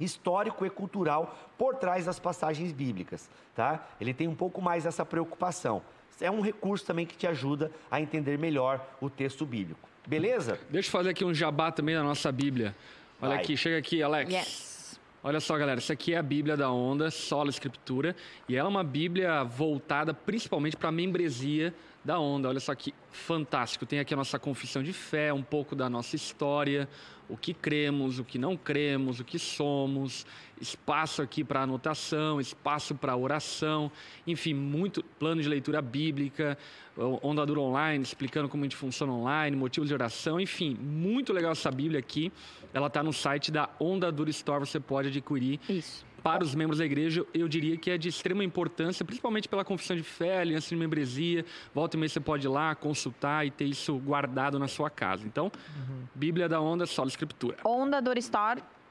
histórico 0.00 0.64
e 0.64 0.70
cultural 0.70 1.36
por 1.58 1.74
trás 1.74 2.06
das 2.06 2.18
passagens 2.18 2.72
bíblicas, 2.72 3.28
tá? 3.54 3.86
Ele 4.00 4.14
tem 4.14 4.26
um 4.26 4.34
pouco 4.34 4.62
mais 4.62 4.86
essa 4.86 5.04
preocupação. 5.04 5.82
É 6.18 6.30
um 6.30 6.40
recurso 6.40 6.86
também 6.86 7.04
que 7.04 7.14
te 7.14 7.26
ajuda 7.26 7.70
a 7.90 8.00
entender 8.00 8.38
melhor 8.38 8.82
o 9.02 9.10
texto 9.10 9.44
bíblico. 9.44 9.86
Beleza? 10.06 10.58
Deixa 10.70 10.88
eu 10.88 10.92
fazer 10.92 11.10
aqui 11.10 11.26
um 11.26 11.34
jabá 11.34 11.70
também 11.70 11.94
da 11.94 12.02
nossa 12.02 12.32
Bíblia. 12.32 12.74
Olha 13.20 13.34
Vai. 13.34 13.42
aqui, 13.42 13.54
chega 13.54 13.76
aqui, 13.76 14.02
Alex. 14.02 14.32
Yes. 14.32 14.77
Olha 15.22 15.40
só, 15.40 15.58
galera, 15.58 15.78
essa 15.78 15.94
aqui 15.94 16.14
é 16.14 16.18
a 16.18 16.22
Bíblia 16.22 16.56
da 16.56 16.70
Onda, 16.70 17.10
Sola 17.10 17.50
Escritura, 17.50 18.14
e 18.48 18.54
ela 18.54 18.68
é 18.68 18.70
uma 18.70 18.84
Bíblia 18.84 19.42
voltada 19.42 20.14
principalmente 20.14 20.76
para 20.76 20.90
a 20.90 20.92
membresia 20.92 21.74
da 22.08 22.18
Onda. 22.18 22.48
Olha 22.48 22.58
só 22.58 22.74
que 22.74 22.94
fantástico. 23.10 23.84
Tem 23.84 23.98
aqui 23.98 24.14
a 24.14 24.16
nossa 24.16 24.38
confissão 24.38 24.82
de 24.82 24.94
fé, 24.94 25.30
um 25.30 25.42
pouco 25.42 25.76
da 25.76 25.90
nossa 25.90 26.16
história, 26.16 26.88
o 27.28 27.36
que 27.36 27.52
cremos, 27.52 28.18
o 28.18 28.24
que 28.24 28.38
não 28.38 28.56
cremos, 28.56 29.20
o 29.20 29.24
que 29.24 29.38
somos, 29.38 30.26
espaço 30.58 31.20
aqui 31.20 31.44
para 31.44 31.60
anotação, 31.60 32.40
espaço 32.40 32.94
para 32.94 33.14
oração, 33.14 33.92
enfim, 34.26 34.54
muito 34.54 35.04
plano 35.04 35.42
de 35.42 35.48
leitura 35.50 35.82
bíblica, 35.82 36.56
Onda 37.22 37.44
Dura 37.44 37.60
Online, 37.60 38.02
explicando 38.02 38.48
como 38.48 38.62
a 38.62 38.66
gente 38.66 38.76
funciona 38.76 39.12
online, 39.12 39.54
motivos 39.54 39.88
de 39.88 39.94
oração, 39.94 40.40
enfim, 40.40 40.74
muito 40.80 41.30
legal 41.34 41.52
essa 41.52 41.70
Bíblia 41.70 42.00
aqui. 42.00 42.32
Ela 42.72 42.86
está 42.86 43.02
no 43.02 43.12
site 43.12 43.50
da 43.52 43.68
Onda 43.78 44.10
Dura 44.10 44.30
Store, 44.30 44.64
você 44.64 44.80
pode 44.80 45.08
adquirir 45.08 45.60
Isso. 45.68 46.07
Para 46.22 46.42
os 46.42 46.54
membros 46.54 46.78
da 46.78 46.84
igreja, 46.84 47.24
eu 47.32 47.48
diria 47.48 47.76
que 47.76 47.90
é 47.90 47.98
de 47.98 48.08
extrema 48.08 48.44
importância, 48.44 49.04
principalmente 49.04 49.48
pela 49.48 49.64
confissão 49.64 49.96
de 49.96 50.02
fé, 50.02 50.40
aliança 50.40 50.68
de 50.68 50.76
membresia. 50.76 51.44
Volta 51.74 51.96
e 51.96 52.00
meia 52.00 52.08
você 52.08 52.20
pode 52.20 52.46
ir 52.46 52.50
lá 52.50 52.74
consultar 52.74 53.46
e 53.46 53.50
ter 53.50 53.64
isso 53.64 53.96
guardado 53.98 54.58
na 54.58 54.68
sua 54.68 54.90
casa. 54.90 55.26
Então, 55.26 55.50
Bíblia 56.14 56.48
da 56.48 56.60
Onda, 56.60 56.86
Sola 56.86 57.08
Escritura. 57.08 57.56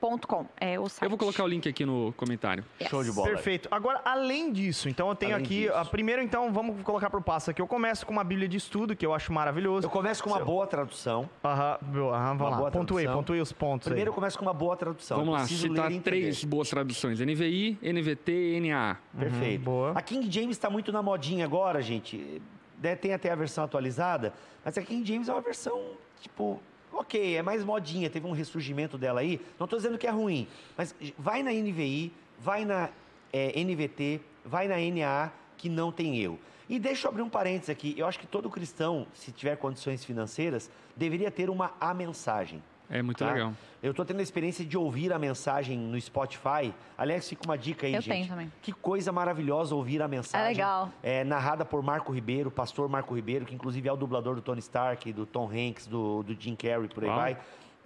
Ondadorstore.com 0.01 0.45
é 0.59 0.79
o 0.79 0.87
site. 0.87 1.03
Eu 1.03 1.09
vou 1.09 1.17
colocar 1.17 1.43
o 1.43 1.47
link 1.47 1.67
aqui 1.67 1.85
no 1.85 2.13
comentário. 2.13 2.63
Yes. 2.79 2.89
Show 2.89 3.03
de 3.03 3.11
bola. 3.11 3.27
Perfeito. 3.27 3.67
Agora, 3.71 4.01
além 4.05 4.51
disso, 4.51 4.87
então 4.89 5.09
eu 5.09 5.15
tenho 5.15 5.33
Além 5.33 5.45
aqui. 5.45 5.69
A 5.69 5.83
primeiro, 5.85 6.21
então, 6.21 6.51
vamos 6.53 6.81
colocar 6.83 7.09
pro 7.09 7.21
passo 7.21 7.51
aqui. 7.51 7.61
Eu 7.61 7.67
começo 7.67 8.05
com 8.05 8.13
uma 8.13 8.23
Bíblia 8.23 8.47
de 8.47 8.57
estudo, 8.57 8.95
que 8.95 9.05
eu 9.05 9.13
acho 9.13 9.33
maravilhoso. 9.33 9.87
Eu 9.87 9.91
começo 9.91 10.23
com 10.23 10.29
uma 10.29 10.43
boa 10.43 10.67
tradução. 10.67 11.29
Aham, 11.43 11.77
aham, 11.81 12.01
Uma 12.01 12.33
vamos 12.35 12.51
lá. 12.51 12.57
boa 12.57 12.71
Pontuei, 12.71 13.07
pontuei 13.07 13.41
os 13.41 13.51
pontos 13.51 13.85
Primeiro 13.87 14.09
eu 14.09 14.13
aí. 14.13 14.15
começo 14.15 14.37
com 14.37 14.45
uma 14.45 14.53
boa 14.53 14.75
tradução. 14.77 15.17
Vamos 15.17 15.33
lá, 15.33 15.45
citar 15.47 15.91
e 15.91 15.99
três 15.99 16.43
boas 16.43 16.69
traduções: 16.69 17.19
NVI, 17.19 17.77
NVT 17.81 18.31
e 18.31 18.59
NA. 18.69 18.97
Perfeito. 19.17 19.63
boa. 19.63 19.91
A 19.95 20.01
King 20.01 20.29
James 20.31 20.51
está 20.57 20.69
muito 20.69 20.91
na 20.91 21.01
modinha 21.01 21.45
agora, 21.45 21.81
gente. 21.81 22.41
Né, 22.81 22.95
Tem 22.95 23.13
até 23.13 23.31
a 23.31 23.35
versão 23.35 23.63
atualizada, 23.63 24.33
mas 24.63 24.77
a 24.77 24.81
King 24.83 25.03
James 25.07 25.27
é 25.27 25.33
uma 25.33 25.41
versão, 25.41 25.81
tipo, 26.21 26.61
ok, 26.97 27.37
é 27.37 27.41
mais 27.41 27.63
modinha, 27.63 28.09
teve 28.09 28.25
um 28.27 28.31
ressurgimento 28.31 28.97
dela 28.97 29.21
aí. 29.21 29.39
Não 29.59 29.65
estou 29.65 29.77
dizendo 29.77 29.97
que 29.97 30.07
é 30.07 30.09
ruim, 30.09 30.47
mas 30.75 30.95
vai 31.17 31.43
na 31.43 31.51
NVI, 31.51 32.11
vai 32.39 32.65
na 32.65 32.89
é, 33.31 33.63
NVT, 33.63 34.21
vai 34.43 34.67
na 34.67 34.75
NA, 34.77 35.31
que 35.57 35.69
não 35.69 35.91
tem 35.91 36.19
erro. 36.19 36.39
E 36.69 36.79
deixa 36.79 37.07
eu 37.07 37.11
abrir 37.11 37.21
um 37.21 37.29
parênteses 37.29 37.69
aqui. 37.69 37.95
Eu 37.97 38.05
acho 38.05 38.19
que 38.19 38.27
todo 38.27 38.49
cristão, 38.49 39.07
se 39.13 39.31
tiver 39.31 39.55
condições 39.55 40.03
financeiras, 40.03 40.69
deveria 40.95 41.31
ter 41.31 41.49
uma 41.49 41.73
A 41.79 41.93
mensagem. 41.93 42.61
É 42.89 43.01
muito 43.01 43.17
tá? 43.19 43.31
legal. 43.33 43.53
Eu 43.83 43.93
tô 43.93 44.03
tendo 44.05 44.19
a 44.19 44.23
experiência 44.23 44.65
de 44.65 44.77
ouvir 44.77 45.11
a 45.13 45.19
mensagem 45.19 45.77
no 45.77 45.99
Spotify. 45.99 46.73
Aliás, 46.97 47.27
fica 47.27 47.43
uma 47.45 47.57
dica 47.57 47.85
aí, 47.85 47.93
Eu 47.93 48.01
gente. 48.01 48.11
tenho 48.13 48.27
também. 48.27 48.51
Que 48.61 48.71
coisa 48.71 49.11
maravilhosa 49.11 49.75
ouvir 49.75 50.01
a 50.01 50.07
mensagem. 50.07 50.45
É 50.45 50.49
legal. 50.49 50.89
É, 51.03 51.23
narrada 51.23 51.63
por 51.65 51.83
Marco 51.83 52.11
Ribeiro, 52.13 52.49
pastor 52.49 52.88
Marco 52.89 53.13
Ribeiro, 53.13 53.45
que 53.45 53.53
inclusive 53.53 53.88
é 53.88 53.91
o 53.91 53.97
dublador 53.97 54.35
do 54.35 54.41
Tony 54.41 54.59
Stark, 54.59 55.11
do 55.13 55.25
Tom 55.25 55.49
Hanks, 55.51 55.85
do, 55.88 56.23
do 56.23 56.33
Jim 56.39 56.55
Carrey, 56.55 56.88
por 56.88 57.03
aí 57.03 57.09
Uau. 57.09 57.19
vai. 57.19 57.38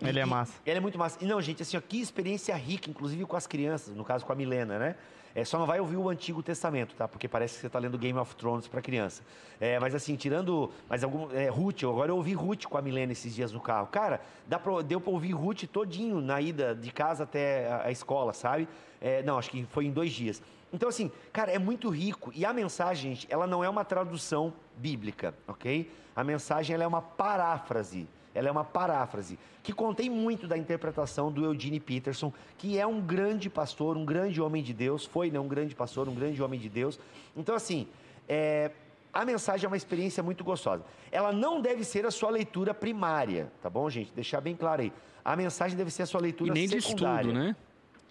E- 0.02 0.08
Ele 0.08 0.20
é 0.20 0.26
massa. 0.26 0.54
Ele 0.66 0.78
é 0.78 0.80
muito 0.82 0.98
massa. 0.98 1.18
E 1.24 1.28
não, 1.28 1.42
gente, 1.42 1.62
assim, 1.62 1.78
ó, 1.78 1.82
que 1.82 2.00
experiência 2.00 2.56
rica, 2.56 2.90
inclusive 2.90 3.26
com 3.26 3.36
as 3.36 3.46
crianças, 3.48 3.96
no 3.96 4.04
caso 4.04 4.26
com 4.26 4.32
a 4.32 4.36
Milena, 4.36 4.80
né? 4.80 4.96
É, 5.34 5.46
só 5.46 5.58
não 5.58 5.66
vai 5.66 5.80
ouvir 5.80 5.98
o 5.98 6.10
Antigo 6.10 6.44
Testamento, 6.44 6.96
tá? 6.96 7.08
Porque 7.08 7.28
parece 7.28 7.56
que 7.56 7.62
você 7.62 7.70
tá 7.70 7.80
lendo 7.80 7.98
Game 7.98 8.18
of 8.20 8.36
Thrones 8.36 8.68
para 8.68 8.82
criança. 8.82 9.24
É, 9.60 9.80
mas 9.80 9.96
assim, 9.96 10.16
tirando. 10.16 10.72
Mas 10.90 11.04
algum. 11.04 11.32
É, 11.32 11.48
Ruth, 11.50 11.84
agora 11.84 12.12
eu 12.12 12.18
ouvi 12.18 12.34
Ruth 12.34 12.66
com 12.66 12.78
a 12.78 12.82
Milena 12.82 13.12
esses 13.12 13.34
dias 13.34 13.52
no 13.52 13.60
carro. 13.60 13.88
Cara, 13.88 14.22
dá 14.48 14.60
pra, 14.60 14.82
deu 14.82 15.00
pra 15.00 15.12
ouvir 15.12 15.34
Ruth 15.34 15.64
todinho 15.72 16.20
na 16.20 16.42
ida 16.42 16.76
de 16.76 16.92
casa 16.92 17.24
até 17.24 17.68
a, 17.72 17.84
a 17.86 17.92
escola, 17.92 18.34
sabe? 18.34 18.68
É, 19.00 19.24
não, 19.24 19.38
acho 19.38 19.50
que 19.50 19.66
foi 19.66 19.86
em 19.86 19.92
dois 19.92 20.12
dias. 20.12 20.42
Então, 20.74 20.88
assim, 20.88 21.12
cara, 21.34 21.52
é 21.52 21.60
muito 21.60 21.90
rico. 21.90 22.32
E 22.34 22.46
a 22.46 22.54
mensagem, 22.54 23.16
gente, 23.16 23.28
ela 23.30 23.46
não 23.46 23.64
é 23.64 23.70
uma 23.70 23.84
tradução 23.84 24.54
bíblica, 24.78 25.34
ok? 25.48 25.92
A 26.16 26.24
mensagem 26.24 26.74
ela 26.74 26.84
é 26.84 26.88
uma 26.88 27.02
paráfrase. 27.02 28.08
Ela 28.34 28.48
é 28.48 28.52
uma 28.52 28.64
paráfrase 28.64 29.38
que 29.62 29.74
contém 29.74 30.10
muito 30.10 30.48
da 30.48 30.58
interpretação 30.58 31.32
do 31.32 31.44
Eugene 31.46 31.80
Peterson, 31.80 32.34
que 32.58 32.78
é 32.78 32.88
um 32.88 33.02
grande 33.02 33.50
pastor, 33.50 33.98
um 33.98 34.06
grande 34.06 34.42
homem 34.42 34.64
de 34.64 34.74
Deus, 34.74 35.06
foi 35.06 35.30
né, 35.30 35.40
um 35.40 35.48
grande 35.48 35.76
pastor, 35.76 36.08
um 36.08 36.16
grande 36.16 36.42
homem 36.42 36.60
de 36.60 36.70
Deus. 36.70 37.00
Então, 37.36 37.54
assim, 37.56 37.88
é, 38.28 38.72
a 39.14 39.26
mensagem 39.26 39.66
é 39.66 39.68
uma 39.68 39.78
experiência 39.78 40.24
muito 40.24 40.44
gostosa. 40.44 40.84
Ela 41.12 41.32
não 41.32 41.62
deve 41.62 41.84
ser 41.84 42.06
a 42.06 42.12
sua 42.12 42.30
leitura 42.30 42.74
primária, 42.74 43.52
tá 43.62 43.70
bom, 43.70 43.90
gente? 43.90 44.12
Deixar 44.14 44.40
bem 44.42 44.56
claro 44.56 44.82
aí. 44.82 44.94
A 45.24 45.36
mensagem 45.36 45.78
deve 45.78 45.92
ser 45.92 46.04
a 46.04 46.06
sua 46.06 46.20
E 46.22 46.24
leitura 46.24 46.54
nem 46.54 46.68
de 46.68 46.82
secundária. 46.82 47.28
estudo, 47.28 47.34
né? 47.46 47.56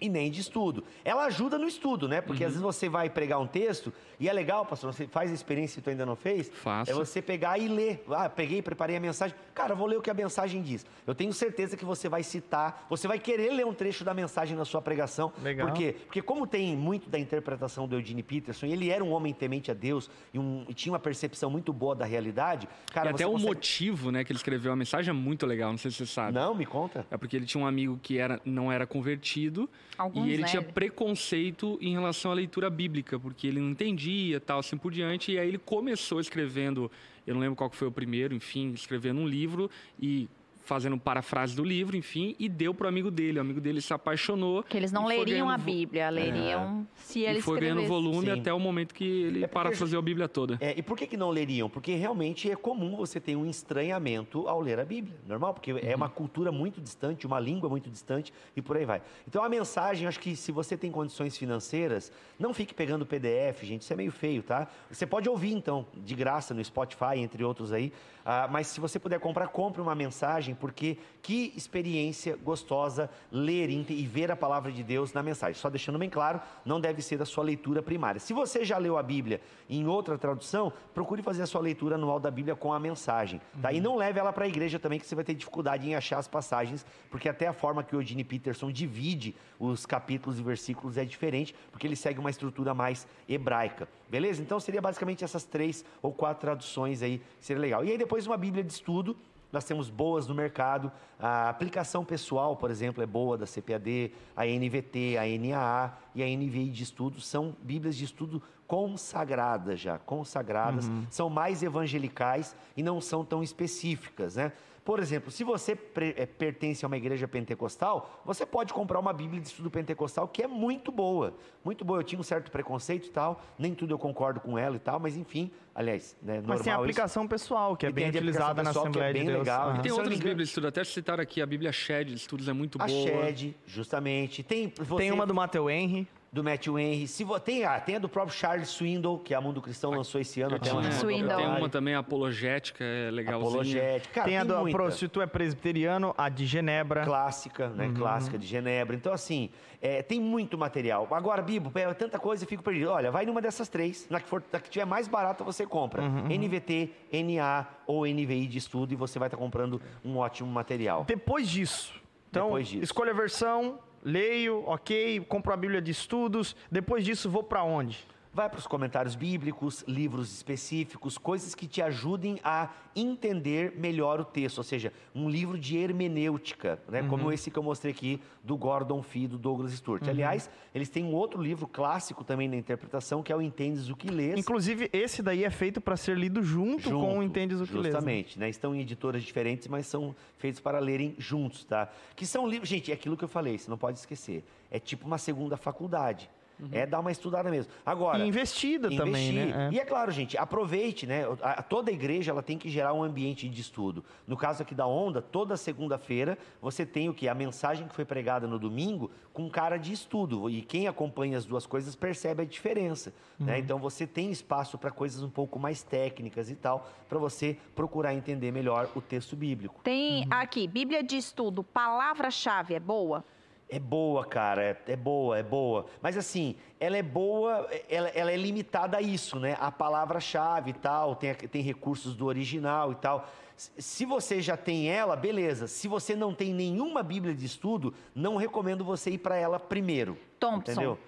E 0.00 0.08
nem 0.08 0.30
de 0.30 0.40
estudo. 0.40 0.84
Ela 1.04 1.24
ajuda 1.26 1.58
no 1.58 1.66
estudo, 1.68 2.08
né? 2.08 2.20
Porque 2.20 2.42
às 2.44 2.50
vezes 2.52 2.62
você 2.62 2.88
vai 2.88 3.10
pregar 3.10 3.38
um 3.40 3.46
texto 3.46 3.92
e 4.18 4.28
é 4.28 4.32
legal, 4.32 4.64
pastor, 4.64 4.92
você 4.92 5.06
faz 5.06 5.30
a 5.30 5.34
experiência 5.34 5.76
que 5.76 5.84
tu 5.84 5.90
ainda 5.90 6.06
não 6.06 6.16
fez. 6.16 6.48
Faço. 6.48 6.90
É 6.90 6.94
você 6.94 7.20
pegar 7.20 7.58
e 7.58 7.68
ler. 7.68 8.04
Ah, 8.10 8.28
peguei, 8.28 8.62
preparei 8.62 8.96
a 8.96 9.00
mensagem. 9.00 9.36
Cara, 9.54 9.74
vou 9.74 9.86
ler 9.86 9.96
o 9.98 10.02
que 10.02 10.10
a 10.10 10.14
mensagem 10.14 10.62
diz. 10.62 10.84
Eu 11.06 11.14
tenho 11.14 11.32
certeza 11.32 11.76
que 11.76 11.84
você 11.84 12.08
vai 12.08 12.22
citar, 12.22 12.86
você 12.88 13.06
vai 13.06 13.18
querer 13.18 13.52
ler 13.52 13.66
um 13.66 13.74
trecho 13.74 14.04
da 14.04 14.14
mensagem 14.14 14.56
na 14.56 14.64
sua 14.64 14.80
pregação. 14.80 15.32
Legal. 15.42 15.66
Por 15.68 15.76
quê? 15.76 15.96
Porque 16.06 16.22
como 16.22 16.46
tem 16.46 16.76
muito 16.76 17.10
da 17.10 17.18
interpretação 17.18 17.86
do 17.86 17.96
Eugene 17.96 18.22
Peterson, 18.22 18.66
e 18.66 18.72
ele 18.72 18.90
era 18.90 19.04
um 19.04 19.10
homem 19.12 19.32
temente 19.34 19.70
a 19.70 19.74
Deus 19.74 20.10
e, 20.32 20.38
um- 20.38 20.64
e 20.68 20.74
tinha 20.74 20.92
uma 20.92 20.98
percepção 20.98 21.50
muito 21.50 21.72
boa 21.72 21.94
da 21.94 22.04
realidade, 22.04 22.68
cara, 22.92 23.10
e 23.10 23.14
até 23.14 23.26
o 23.26 23.32
consegue- 23.32 23.48
motivo, 23.48 24.10
né, 24.10 24.24
que 24.24 24.32
ele 24.32 24.38
escreveu 24.38 24.72
a 24.72 24.76
mensagem 24.76 25.10
é 25.10 25.12
muito 25.12 25.44
legal, 25.46 25.70
não 25.70 25.78
sei 25.78 25.90
se 25.90 25.98
você 25.98 26.06
sabe. 26.06 26.32
Não, 26.32 26.54
me 26.54 26.64
conta. 26.64 27.06
É 27.10 27.16
porque 27.16 27.36
ele 27.36 27.46
tinha 27.46 27.62
um 27.62 27.66
amigo 27.66 27.98
que 28.02 28.18
era, 28.18 28.40
não 28.44 28.70
era 28.72 28.86
convertido 28.86 29.68
Alguns, 30.00 30.28
e 30.28 30.30
ele 30.30 30.42
né? 30.42 30.48
tinha 30.48 30.62
preconceito 30.62 31.78
em 31.78 31.92
relação 31.92 32.30
à 32.30 32.34
leitura 32.34 32.70
bíblica, 32.70 33.20
porque 33.20 33.46
ele 33.46 33.60
não 33.60 33.68
entendia, 33.68 34.40
tal, 34.40 34.60
assim 34.60 34.78
por 34.78 34.90
diante. 34.90 35.32
E 35.32 35.38
aí 35.38 35.46
ele 35.46 35.58
começou 35.58 36.20
escrevendo, 36.20 36.90
eu 37.26 37.34
não 37.34 37.40
lembro 37.42 37.54
qual 37.54 37.68
foi 37.68 37.86
o 37.86 37.92
primeiro, 37.92 38.34
enfim, 38.34 38.72
escrevendo 38.72 39.20
um 39.20 39.28
livro 39.28 39.70
e 40.00 40.26
fazendo 40.62 40.98
parafrase 40.98 41.54
do 41.56 41.64
livro, 41.64 41.96
enfim, 41.96 42.34
e 42.38 42.48
deu 42.48 42.72
pro 42.72 42.86
amigo 42.86 43.10
dele. 43.10 43.38
O 43.38 43.40
amigo 43.40 43.60
dele 43.60 43.80
se 43.80 43.92
apaixonou. 43.92 44.62
Que 44.62 44.76
eles 44.76 44.92
não 44.92 45.06
leriam 45.06 45.46
ganhando 45.46 45.50
a 45.50 45.58
Bíblia, 45.58 46.10
leriam 46.10 46.86
se 46.94 47.20
ele 47.20 47.38
E 47.38 47.42
foi 47.42 47.60
ganhando 47.60 47.80
escrevesse. 47.80 48.02
volume 48.04 48.26
Sim. 48.26 48.40
até 48.40 48.52
o 48.52 48.58
momento 48.58 48.94
que 48.94 49.04
ele 49.04 49.44
É 49.44 49.46
parafraseou 49.46 49.98
a 49.98 50.02
Bíblia 50.02 50.28
toda. 50.28 50.58
É, 50.60 50.78
e 50.78 50.82
por 50.82 50.96
que, 50.96 51.06
que 51.06 51.16
não 51.16 51.30
leriam? 51.30 51.68
Porque 51.68 51.94
realmente 51.94 52.50
é 52.50 52.56
comum 52.56 52.96
você 52.96 53.18
ter 53.20 53.36
um 53.36 53.46
estranhamento 53.46 54.46
ao 54.48 54.60
ler 54.60 54.78
a 54.78 54.84
Bíblia. 54.84 55.16
Normal, 55.26 55.54
porque 55.54 55.72
é 55.82 55.96
uma 55.96 56.08
cultura 56.08 56.52
muito 56.52 56.80
distante, 56.80 57.26
uma 57.26 57.40
língua 57.40 57.68
muito 57.68 57.90
distante 57.90 58.32
e 58.54 58.62
por 58.62 58.76
aí 58.76 58.84
vai. 58.84 59.02
Então 59.26 59.42
a 59.42 59.48
mensagem, 59.48 60.06
acho 60.06 60.20
que 60.20 60.36
se 60.36 60.52
você 60.52 60.76
tem 60.76 60.90
condições 60.90 61.36
financeiras, 61.36 62.12
não 62.38 62.52
fique 62.52 62.74
pegando 62.74 63.06
PDF, 63.06 63.62
gente, 63.62 63.82
isso 63.82 63.92
é 63.92 63.96
meio 63.96 64.12
feio, 64.12 64.42
tá? 64.42 64.68
Você 64.90 65.06
pode 65.06 65.28
ouvir 65.28 65.52
então, 65.52 65.86
de 65.96 66.14
graça 66.14 66.54
no 66.54 66.64
Spotify, 66.64 67.16
entre 67.16 67.42
outros 67.42 67.72
aí. 67.72 67.92
Ah, 68.32 68.46
mas 68.48 68.68
se 68.68 68.78
você 68.78 68.96
puder 68.96 69.18
comprar, 69.18 69.48
compre 69.48 69.82
uma 69.82 69.92
mensagem, 69.92 70.54
porque 70.54 70.98
que 71.20 71.52
experiência 71.56 72.36
gostosa 72.36 73.10
ler 73.32 73.68
e 73.68 74.06
ver 74.06 74.30
a 74.30 74.36
palavra 74.36 74.70
de 74.70 74.84
Deus 74.84 75.12
na 75.12 75.20
mensagem. 75.20 75.54
Só 75.54 75.68
deixando 75.68 75.98
bem 75.98 76.08
claro, 76.08 76.40
não 76.64 76.80
deve 76.80 77.02
ser 77.02 77.20
a 77.20 77.24
sua 77.24 77.42
leitura 77.42 77.82
primária. 77.82 78.20
Se 78.20 78.32
você 78.32 78.64
já 78.64 78.78
leu 78.78 78.96
a 78.96 79.02
Bíblia 79.02 79.40
em 79.68 79.84
outra 79.88 80.16
tradução, 80.16 80.72
procure 80.94 81.24
fazer 81.24 81.42
a 81.42 81.46
sua 81.46 81.60
leitura 81.60 81.96
anual 81.96 82.20
da 82.20 82.30
Bíblia 82.30 82.54
com 82.54 82.72
a 82.72 82.78
mensagem. 82.78 83.40
Tá? 83.60 83.72
E 83.72 83.80
não 83.80 83.96
leve 83.96 84.20
ela 84.20 84.32
para 84.32 84.44
a 84.44 84.48
igreja 84.48 84.78
também, 84.78 85.00
que 85.00 85.08
você 85.08 85.16
vai 85.16 85.24
ter 85.24 85.34
dificuldade 85.34 85.88
em 85.88 85.96
achar 85.96 86.18
as 86.18 86.28
passagens, 86.28 86.86
porque 87.10 87.28
até 87.28 87.48
a 87.48 87.52
forma 87.52 87.82
que 87.82 87.96
o 87.96 88.00
Eugene 88.00 88.22
Peterson 88.22 88.70
divide 88.70 89.34
os 89.58 89.84
capítulos 89.84 90.38
e 90.38 90.42
versículos 90.42 90.96
é 90.96 91.04
diferente, 91.04 91.52
porque 91.72 91.84
ele 91.84 91.96
segue 91.96 92.20
uma 92.20 92.30
estrutura 92.30 92.72
mais 92.74 93.08
hebraica. 93.28 93.88
Beleza? 94.08 94.40
Então 94.40 94.58
seria 94.60 94.80
basicamente 94.80 95.24
essas 95.24 95.44
três 95.44 95.84
ou 96.00 96.12
quatro 96.12 96.40
traduções 96.40 97.02
aí, 97.02 97.20
seria 97.40 97.60
legal. 97.60 97.84
E 97.84 97.90
aí 97.90 97.98
depois 97.98 98.19
uma 98.26 98.36
Bíblia 98.36 98.64
de 98.64 98.72
estudo, 98.72 99.16
nós 99.52 99.64
temos 99.64 99.90
boas 99.90 100.26
no 100.28 100.34
mercado. 100.34 100.92
A 101.18 101.48
aplicação 101.48 102.04
pessoal, 102.04 102.56
por 102.56 102.70
exemplo, 102.70 103.02
é 103.02 103.06
boa 103.06 103.36
da 103.36 103.46
CPAD, 103.46 104.12
a 104.36 104.46
NVT, 104.46 105.16
a 105.18 105.24
NAA 105.38 105.98
e 106.14 106.22
a 106.22 106.26
NVI 106.26 106.70
de 106.70 106.82
estudo 106.82 107.20
são 107.20 107.56
Bíblias 107.62 107.96
de 107.96 108.04
estudo 108.04 108.42
consagradas 108.66 109.80
já, 109.80 109.98
consagradas, 109.98 110.88
são 111.10 111.28
mais 111.28 111.60
evangelicais 111.60 112.54
e 112.76 112.84
não 112.84 113.00
são 113.00 113.24
tão 113.24 113.42
específicas, 113.42 114.36
né? 114.36 114.52
Por 114.84 114.98
exemplo, 114.98 115.30
se 115.30 115.44
você 115.44 115.76
pre- 115.76 116.14
eh, 116.16 116.26
pertence 116.26 116.84
a 116.84 116.88
uma 116.88 116.96
igreja 116.96 117.28
pentecostal, 117.28 118.22
você 118.24 118.46
pode 118.46 118.72
comprar 118.72 118.98
uma 118.98 119.12
Bíblia 119.12 119.40
de 119.40 119.48
estudo 119.48 119.70
pentecostal 119.70 120.26
que 120.26 120.42
é 120.42 120.46
muito 120.46 120.90
boa. 120.90 121.34
Muito 121.64 121.84
boa. 121.84 121.98
Eu 122.00 122.02
tinha 122.02 122.18
um 122.18 122.22
certo 122.22 122.50
preconceito 122.50 123.06
e 123.06 123.10
tal, 123.10 123.42
nem 123.58 123.74
tudo 123.74 123.92
eu 123.94 123.98
concordo 123.98 124.40
com 124.40 124.58
ela 124.58 124.76
e 124.76 124.78
tal, 124.78 124.98
mas 124.98 125.16
enfim, 125.16 125.50
aliás, 125.74 126.16
né, 126.22 126.36
normal 126.36 126.48
Mas 126.56 126.62
tem 126.62 126.72
a 126.72 126.76
isso. 126.76 126.82
aplicação 126.82 127.28
pessoal, 127.28 127.76
que 127.76 127.84
é 127.84 127.90
E 127.90 127.92
bem 127.92 128.06
a 128.06 128.10
de 128.10 128.16
utilizada 128.18 128.62
na 128.62 128.70
é 128.70 128.72
Assembleia 128.72 129.12
de 129.12 129.18
bem 129.18 129.26
Deus. 129.28 129.38
legal. 129.40 129.68
Aham. 129.68 129.78
E 129.78 129.82
Tem 129.82 129.90
não 129.90 129.98
outras 129.98 130.16
Bíblias 130.18 130.36
de 130.38 130.44
estudo, 130.44 130.66
até 130.68 130.82
citaram 130.82 131.22
aqui 131.22 131.42
a 131.42 131.46
Bíblia 131.46 131.72
Shed 131.72 132.08
de 132.08 132.14
estudos 132.16 132.48
é 132.48 132.52
muito 132.52 132.80
A 132.80 132.86
boa. 132.86 133.02
Shed, 133.06 133.54
justamente. 133.66 134.42
Tem, 134.42 134.72
você, 134.78 134.96
Tem 134.96 135.12
uma 135.12 135.26
do 135.26 135.34
Matthew 135.34 135.68
Henry. 135.70 136.08
Do 136.32 136.44
Matthew 136.44 136.78
Henry. 136.78 137.08
Se 137.08 137.24
vo, 137.24 137.38
tem, 137.40 137.64
ah, 137.64 137.80
tem 137.80 137.96
a 137.96 137.98
do 137.98 138.08
próprio 138.08 138.36
Charles 138.36 138.68
Swindoll, 138.68 139.18
que 139.18 139.34
a 139.34 139.40
Mundo 139.40 139.60
Cristão 139.60 139.90
lançou 139.90 140.20
esse 140.20 140.40
ano. 140.40 140.56
Até 140.56 140.72
uma 140.72 140.82
Swindoll. 140.92 141.08
tenho 141.08 141.26
remodelagem. 141.28 141.58
uma 141.62 141.68
também 141.68 141.94
apologética, 141.94 142.84
é 142.84 143.10
legalzinha. 143.10 143.48
Apologética. 143.50 144.14
Cara, 144.14 144.26
tem 144.28 144.38
a 144.38 144.44
do, 144.44 144.58
muita. 144.60 144.76
pro- 144.78 144.92
se 144.92 145.08
tu 145.08 145.20
é 145.20 145.26
presbiteriano, 145.26 146.14
a 146.16 146.28
de 146.28 146.46
Genebra. 146.46 147.04
Clássica, 147.04 147.68
né? 147.70 147.92
Clássica 147.96 148.38
de 148.38 148.46
Genebra. 148.46 148.94
Então, 148.94 149.12
assim, 149.12 149.50
é, 149.82 150.02
tem 150.02 150.20
muito 150.20 150.56
material. 150.56 151.08
Agora, 151.10 151.42
Bibo, 151.42 151.72
é 151.76 151.92
tanta 151.94 152.18
coisa, 152.18 152.44
eu 152.44 152.48
fico 152.48 152.62
perdido. 152.62 152.90
Olha, 152.90 153.10
vai 153.10 153.26
numa 153.26 153.40
dessas 153.42 153.68
três. 153.68 154.06
Na 154.08 154.20
que, 154.20 154.28
for, 154.28 154.42
na 154.52 154.60
que 154.60 154.70
tiver 154.70 154.84
mais 154.84 155.08
barata, 155.08 155.42
você 155.42 155.66
compra. 155.66 156.02
NVT, 156.08 156.90
NA 157.12 157.66
ou 157.86 158.06
NVI 158.06 158.46
de 158.46 158.58
estudo 158.58 158.92
e 158.92 158.96
você 158.96 159.18
vai 159.18 159.26
estar 159.26 159.36
comprando 159.36 159.80
um 160.04 160.16
ótimo 160.18 160.48
material. 160.50 161.04
Depois 161.04 161.48
disso. 161.48 161.92
Então, 162.30 162.44
Depois 162.46 162.68
disso. 162.68 162.84
escolha 162.84 163.10
a 163.10 163.14
versão, 163.14 163.80
leio, 164.02 164.64
ok, 164.66 165.20
compro 165.28 165.52
a 165.52 165.56
Bíblia 165.56 165.80
de 165.80 165.90
estudos. 165.90 166.56
Depois 166.70 167.04
disso, 167.04 167.30
vou 167.30 167.42
pra 167.42 167.62
onde? 167.62 168.06
Vai 168.32 168.48
para 168.48 168.60
os 168.60 168.66
comentários 168.66 169.16
bíblicos, 169.16 169.84
livros 169.88 170.32
específicos, 170.32 171.18
coisas 171.18 171.52
que 171.52 171.66
te 171.66 171.82
ajudem 171.82 172.38
a 172.44 172.70
entender 172.94 173.72
melhor 173.76 174.20
o 174.20 174.24
texto, 174.24 174.58
ou 174.58 174.64
seja, 174.64 174.92
um 175.12 175.28
livro 175.28 175.58
de 175.58 175.76
hermenêutica, 175.76 176.80
né? 176.88 177.02
como 177.02 177.32
esse 177.32 177.50
que 177.50 177.58
eu 177.58 177.62
mostrei 177.62 177.92
aqui 177.92 178.20
do 178.44 178.56
Gordon 178.56 179.02
Fee, 179.02 179.26
do 179.26 179.36
Douglas 179.36 179.72
Stewart. 179.72 180.06
Aliás, 180.06 180.48
eles 180.72 180.88
têm 180.88 181.02
um 181.02 181.12
outro 181.12 181.42
livro 181.42 181.66
clássico 181.66 182.22
também 182.22 182.48
na 182.48 182.54
interpretação, 182.54 183.20
que 183.20 183.32
é 183.32 183.36
o 183.36 183.42
Entendes 183.42 183.88
o 183.88 183.96
que 183.96 184.08
lês. 184.08 184.38
Inclusive, 184.38 184.88
esse 184.92 185.22
daí 185.22 185.42
é 185.42 185.50
feito 185.50 185.80
para 185.80 185.96
ser 185.96 186.16
lido 186.16 186.40
junto, 186.40 186.88
com 186.88 187.18
o 187.18 187.22
Entendes 187.24 187.60
o 187.60 187.66
que 187.66 187.74
lês. 187.74 187.86
né? 187.86 187.90
Justamente, 187.90 188.38
né? 188.38 188.48
Estão 188.48 188.72
em 188.76 188.80
editoras 188.80 189.24
diferentes, 189.24 189.66
mas 189.66 189.86
são 189.86 190.14
feitos 190.38 190.60
para 190.60 190.78
lerem 190.78 191.16
juntos, 191.18 191.64
tá? 191.64 191.90
Que 192.14 192.24
são 192.24 192.46
livros, 192.46 192.68
gente, 192.68 192.92
é 192.92 192.94
aquilo 192.94 193.16
que 193.16 193.24
eu 193.24 193.28
falei, 193.28 193.58
você 193.58 193.68
não 193.68 193.78
pode 193.78 193.98
esquecer. 193.98 194.44
É 194.70 194.78
tipo 194.78 195.04
uma 195.04 195.18
segunda 195.18 195.56
faculdade. 195.56 196.30
É 196.72 196.86
dar 196.86 197.00
uma 197.00 197.10
estudada 197.12 197.50
mesmo. 197.50 197.72
Agora, 197.84 198.18
E 198.24 198.28
investida 198.28 198.88
também, 198.88 199.28
investir. 199.30 199.56
né? 199.56 199.68
É. 199.68 199.74
E 199.74 199.80
é 199.80 199.84
claro, 199.84 200.10
gente, 200.12 200.36
aproveite, 200.36 201.06
né? 201.06 201.24
A- 201.42 201.62
toda 201.62 201.90
igreja 201.90 202.30
ela 202.30 202.42
tem 202.42 202.58
que 202.58 202.68
gerar 202.68 202.92
um 202.92 203.02
ambiente 203.02 203.48
de 203.48 203.60
estudo. 203.60 204.04
No 204.26 204.36
caso 204.36 204.62
aqui 204.62 204.74
da 204.74 204.86
Onda, 204.86 205.20
toda 205.22 205.56
segunda-feira 205.56 206.36
você 206.60 206.84
tem 206.86 207.08
o 207.08 207.14
que? 207.14 207.28
A 207.28 207.34
mensagem 207.34 207.86
que 207.88 207.94
foi 207.94 208.04
pregada 208.04 208.46
no 208.46 208.58
domingo 208.58 209.10
com 209.32 209.48
cara 209.48 209.76
de 209.76 209.92
estudo. 209.92 210.50
E 210.50 210.62
quem 210.62 210.86
acompanha 210.88 211.38
as 211.38 211.44
duas 211.44 211.66
coisas 211.66 211.94
percebe 211.94 212.42
a 212.42 212.44
diferença. 212.44 213.12
Né? 213.38 213.54
Uhum. 213.54 213.58
Então 213.58 213.78
você 213.78 214.06
tem 214.06 214.30
espaço 214.30 214.76
para 214.76 214.90
coisas 214.90 215.22
um 215.22 215.30
pouco 215.30 215.58
mais 215.58 215.82
técnicas 215.82 216.50
e 216.50 216.54
tal, 216.54 216.88
para 217.08 217.18
você 217.18 217.56
procurar 217.74 218.14
entender 218.14 218.50
melhor 218.52 218.88
o 218.94 219.00
texto 219.00 219.34
bíblico. 219.36 219.80
Tem 219.82 220.26
aqui, 220.30 220.66
Bíblia 220.68 221.02
de 221.02 221.16
estudo, 221.16 221.62
palavra-chave, 221.62 222.74
é 222.74 222.80
boa? 222.80 223.24
É 223.70 223.78
boa, 223.78 224.24
cara, 224.24 224.62
é, 224.62 224.92
é 224.92 224.96
boa, 224.96 225.38
é 225.38 225.42
boa. 225.42 225.86
Mas 226.02 226.16
assim, 226.16 226.56
ela 226.80 226.96
é 226.96 227.02
boa, 227.02 227.68
ela, 227.88 228.08
ela 228.08 228.32
é 228.32 228.36
limitada 228.36 228.96
a 228.96 229.00
isso, 229.00 229.38
né? 229.38 229.56
A 229.60 229.70
palavra-chave 229.70 230.70
e 230.70 230.74
tal, 230.74 231.14
tem, 231.14 231.32
tem 231.34 231.62
recursos 231.62 232.16
do 232.16 232.26
original 232.26 232.90
e 232.90 232.96
tal. 232.96 233.28
Se 233.56 234.04
você 234.04 234.40
já 234.40 234.56
tem 234.56 234.90
ela, 234.90 235.14
beleza. 235.14 235.68
Se 235.68 235.86
você 235.86 236.16
não 236.16 236.34
tem 236.34 236.52
nenhuma 236.52 237.02
Bíblia 237.02 237.34
de 237.34 237.46
estudo, 237.46 237.94
não 238.14 238.36
recomendo 238.36 238.84
você 238.84 239.10
ir 239.10 239.18
para 239.18 239.36
ela 239.36 239.60
primeiro. 239.60 240.18
Thompson. 240.38 240.72
Entendeu? 240.72 240.98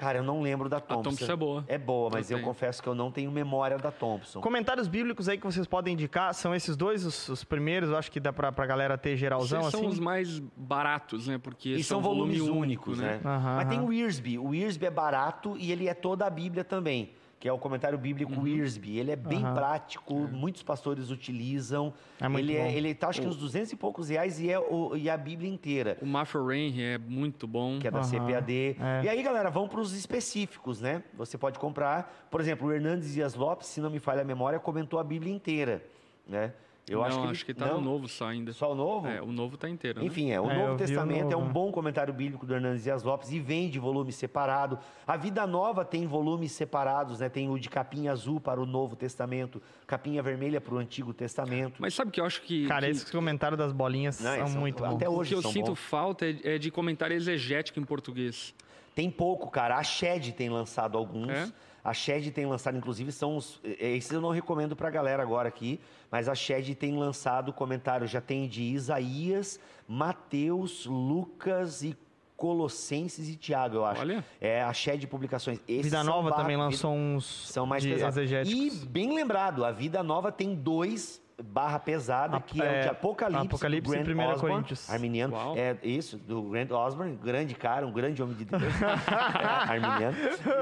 Cara, 0.00 0.16
eu 0.16 0.24
não 0.24 0.40
lembro 0.40 0.66
da 0.66 0.80
Thompson. 0.80 1.10
Thompson 1.10 1.30
é 1.32 1.36
boa. 1.36 1.64
É 1.68 1.76
boa, 1.76 2.08
mas 2.10 2.30
Eu 2.30 2.38
eu, 2.38 2.44
confesso 2.44 2.82
que 2.82 2.88
eu 2.88 2.94
não 2.94 3.12
tenho 3.12 3.30
memória 3.30 3.76
da 3.76 3.90
Thompson. 3.90 4.40
Comentários 4.40 4.88
bíblicos 4.88 5.28
aí 5.28 5.36
que 5.36 5.44
vocês 5.44 5.66
podem 5.66 5.92
indicar, 5.92 6.32
são 6.32 6.54
esses 6.54 6.74
dois 6.74 7.04
os, 7.04 7.28
os 7.28 7.44
primeiros, 7.44 7.90
eu 7.90 7.98
acho 7.98 8.10
que 8.10 8.18
dá 8.18 8.32
pra, 8.32 8.50
pra 8.50 8.64
galera 8.64 8.96
ter 8.96 9.14
geralzão, 9.18 9.60
Esses 9.60 9.72
são 9.72 9.80
assim. 9.80 9.88
os 9.90 9.98
mais 10.00 10.38
baratos, 10.56 11.26
né? 11.28 11.36
Porque 11.36 11.68
E 11.74 11.84
são 11.84 12.00
são 12.00 12.00
volumes 12.00 12.38
volume 12.38 12.58
únicos, 12.62 12.98
único, 12.98 13.12
né? 13.12 13.20
Aham, 13.22 13.56
Mas 13.56 13.68
tem 13.68 13.78
o 13.80 13.86
Wiersbe. 13.88 14.38
O 14.38 14.48
Wiersbe 14.48 14.86
é 14.86 14.90
barato 14.90 15.54
e 15.58 15.70
ele 15.70 15.86
é 15.86 15.92
toda 15.92 16.24
a 16.24 16.30
Bíblia 16.30 16.64
também, 16.64 17.10
que 17.40 17.48
é 17.48 17.52
o 17.52 17.58
comentário 17.58 17.96
bíblico 17.96 18.32
Uhum. 18.34 18.42
Wiersbe. 18.42 18.98
Ele 18.98 19.10
é 19.10 19.16
bem 19.16 19.42
Aham. 19.42 19.54
prático, 19.54 20.14
muitos 20.14 20.62
pastores 20.62 21.10
utilizam. 21.10 21.90
É 22.20 22.28
muito 22.28 22.44
ele, 22.44 22.58
bom. 22.58 22.64
é, 22.66 22.72
ele 22.74 22.94
tá 22.94 23.08
acho 23.08 23.22
que 23.22 23.26
uns 23.26 23.36
200 23.38 23.72
e 23.72 23.76
poucos 23.76 24.10
reais 24.10 24.38
e 24.38 24.50
é 24.50 24.58
o, 24.58 24.94
e 24.94 25.08
a 25.08 25.16
Bíblia 25.16 25.48
inteira. 25.50 25.96
O 26.02 26.06
Matthew 26.06 26.46
Rain 26.46 26.80
é 26.82 26.98
muito 26.98 27.46
bom. 27.48 27.78
Que 27.80 27.88
é 27.88 27.90
da 27.90 28.00
Aham, 28.00 28.08
CPAD. 28.08 28.76
é. 28.78 29.04
E 29.04 29.08
aí, 29.08 29.22
galera, 29.22 29.48
vão 29.48 29.66
para 29.66 29.80
os 29.80 29.94
específicos, 29.94 30.82
né? 30.82 31.02
Você 31.14 31.38
pode 31.38 31.58
comprar. 31.58 32.26
Por 32.30 32.42
exemplo, 32.42 32.68
o 32.68 32.72
Hernandes 32.72 33.14
Dias 33.14 33.34
Lopes, 33.34 33.68
se 33.68 33.80
não 33.80 33.88
me 33.88 33.98
falha 33.98 34.20
a 34.20 34.24
memória, 34.24 34.60
comentou 34.60 35.00
a 35.00 35.02
Bíblia 35.04 35.32
inteira, 35.32 35.82
né? 36.28 36.52
Eu 36.88 36.98
não, 36.98 37.04
acho 37.04 37.16
que, 37.16 37.22
ele- 37.22 37.30
acho 37.30 37.44
que 37.46 37.54
tá 37.54 37.66
não? 37.66 37.74
no 37.74 37.80
novo 37.92 38.08
só 38.08 38.26
ainda. 38.26 38.52
Só 38.52 38.72
o 38.72 38.74
novo? 38.74 39.06
É, 39.06 39.22
o 39.22 39.26
novo 39.30 39.56
tá 39.56 39.68
inteiro, 39.68 40.00
né? 40.00 40.06
Enfim, 40.06 40.30
é, 40.32 40.40
o 40.40 40.50
É, 40.50 40.54
Novo 40.56 40.68
vi 40.68 40.74
o 40.74 40.86
Testamento 40.86 41.32
é 41.32 41.36
um 41.36 41.40
novo. 41.42 41.52
bom 41.52 41.70
comentário 41.70 42.12
bíblico 42.12 42.44
do 42.44 42.54
Hernandes 42.54 42.82
Dias 42.82 43.02
Lopes 43.04 43.30
e 43.30 43.38
vem 43.38 43.68
de 43.70 43.78
volume 43.78 44.10
separado. 44.10 44.78
A 45.06 45.16
Vida 45.16 45.46
Nova 45.46 45.84
tem 45.84 46.06
volumes 46.06 46.50
separados, 46.52 47.20
né? 47.20 47.28
Tem 47.28 47.48
o 47.48 47.58
de 47.58 47.68
capinha 47.68 48.10
azul 48.10 48.40
para 48.40 48.60
o 48.60 48.66
Novo 48.66 48.96
Testamento, 48.96 49.62
capinha 49.86 50.20
vermelha 50.22 50.60
para 50.60 50.74
o 50.74 50.78
Antigo 50.78 51.14
Testamento. 51.14 51.74
Mas 51.78 51.94
sabe 51.94 52.10
que 52.10 52.20
eu 52.20 52.24
acho 52.24 52.42
que... 52.42 52.66
Cara, 52.66 52.86
que... 52.86 52.92
esses 52.92 53.10
comentários 53.10 53.58
das 53.58 53.72
bolinhas 53.72 54.18
Não, 54.20 54.36
são 54.38 54.46
são- 54.48 54.60
muito 54.60 54.84
até 54.84 55.06
bons. 55.06 55.14
O 55.14 55.18
hoje 55.18 55.30
que 55.30 55.36
eu 55.36 55.42
são 55.42 55.52
sinto 55.52 55.66
bons. 55.68 55.78
falta 55.78 56.26
é, 56.26 56.38
é 56.56 56.58
de 56.58 56.70
comentário 56.70 57.14
exegético 57.14 57.78
em 57.78 57.84
português. 57.84 58.52
Tem 58.94 59.08
pouco, 59.10 59.48
cara. 59.50 59.76
A 59.78 59.82
Shed 59.84 60.32
tem 60.32 60.48
lançado 60.48 60.98
alguns. 60.98 61.28
É? 61.30 61.48
A 61.82 61.94
Shed 61.94 62.30
tem 62.30 62.46
lançado, 62.46 62.76
inclusive, 62.76 63.10
são 63.12 63.36
os. 63.36 63.60
Esses 63.64 64.10
eu 64.10 64.20
não 64.20 64.30
recomendo 64.30 64.76
pra 64.76 64.90
galera 64.90 65.22
agora 65.22 65.48
aqui, 65.48 65.80
mas 66.10 66.28
a 66.28 66.34
Shed 66.34 66.74
tem 66.74 66.96
lançado 66.96 67.52
comentários, 67.52 68.10
já 68.10 68.20
tem 68.20 68.48
de 68.48 68.62
Isaías, 68.62 69.58
Mateus, 69.88 70.86
Lucas 70.86 71.82
e 71.82 71.96
Colossenses 72.36 73.28
e 73.28 73.36
Tiago, 73.36 73.76
eu 73.76 73.84
acho. 73.84 74.00
Olha. 74.00 74.24
É 74.40 74.62
a 74.62 74.72
Shed 74.72 75.06
Publicações. 75.06 75.60
Esses 75.68 75.84
Vida 75.84 76.02
Nova 76.02 76.32
também 76.32 76.56
lançou 76.56 76.94
uns 76.94 77.26
São 77.48 77.66
mais 77.66 77.84
pesados. 77.84 78.16
E 78.46 78.70
bem 78.86 79.14
lembrado, 79.14 79.64
a 79.64 79.70
Vida 79.70 80.02
Nova 80.02 80.32
tem 80.32 80.54
dois 80.54 81.20
barra 81.42 81.78
pesada, 81.78 82.36
A- 82.36 82.40
que 82.40 82.60
é, 82.60 82.64
o 82.64 82.68
de 82.68 82.74
é, 82.74 82.88
Apocalipse, 82.90 83.46
Apocalipse 83.46 83.90
do 83.90 83.94
e 83.94 84.02
Grant 84.04 84.16
1 84.16 84.20
Osborne, 84.32 84.40
Coríntios. 84.54 84.90
arminiano. 84.90 85.34
Uau. 85.34 85.54
É 85.56 85.76
isso, 85.82 86.16
do 86.18 86.42
Grant 86.42 86.70
Osborne, 86.70 87.16
grande 87.22 87.54
cara, 87.54 87.86
um 87.86 87.92
grande 87.92 88.22
homem 88.22 88.36
de 88.36 88.44
Deus, 88.44 88.62
é, 88.82 89.72
arminiano. 89.72 90.16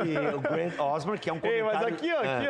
E 0.07 0.35
o 0.35 0.41
Grant 0.41 0.79
Osborne, 0.79 1.18
que 1.20 1.31
é 1.31 1.33
um 1.33 1.37
Ei, 1.37 1.41
comentário... 1.62 1.81
mas 1.81 1.93
aqui, 1.95 2.12
ó, 2.12 2.20
Ah. 2.22 2.39
aqui, 2.39 2.49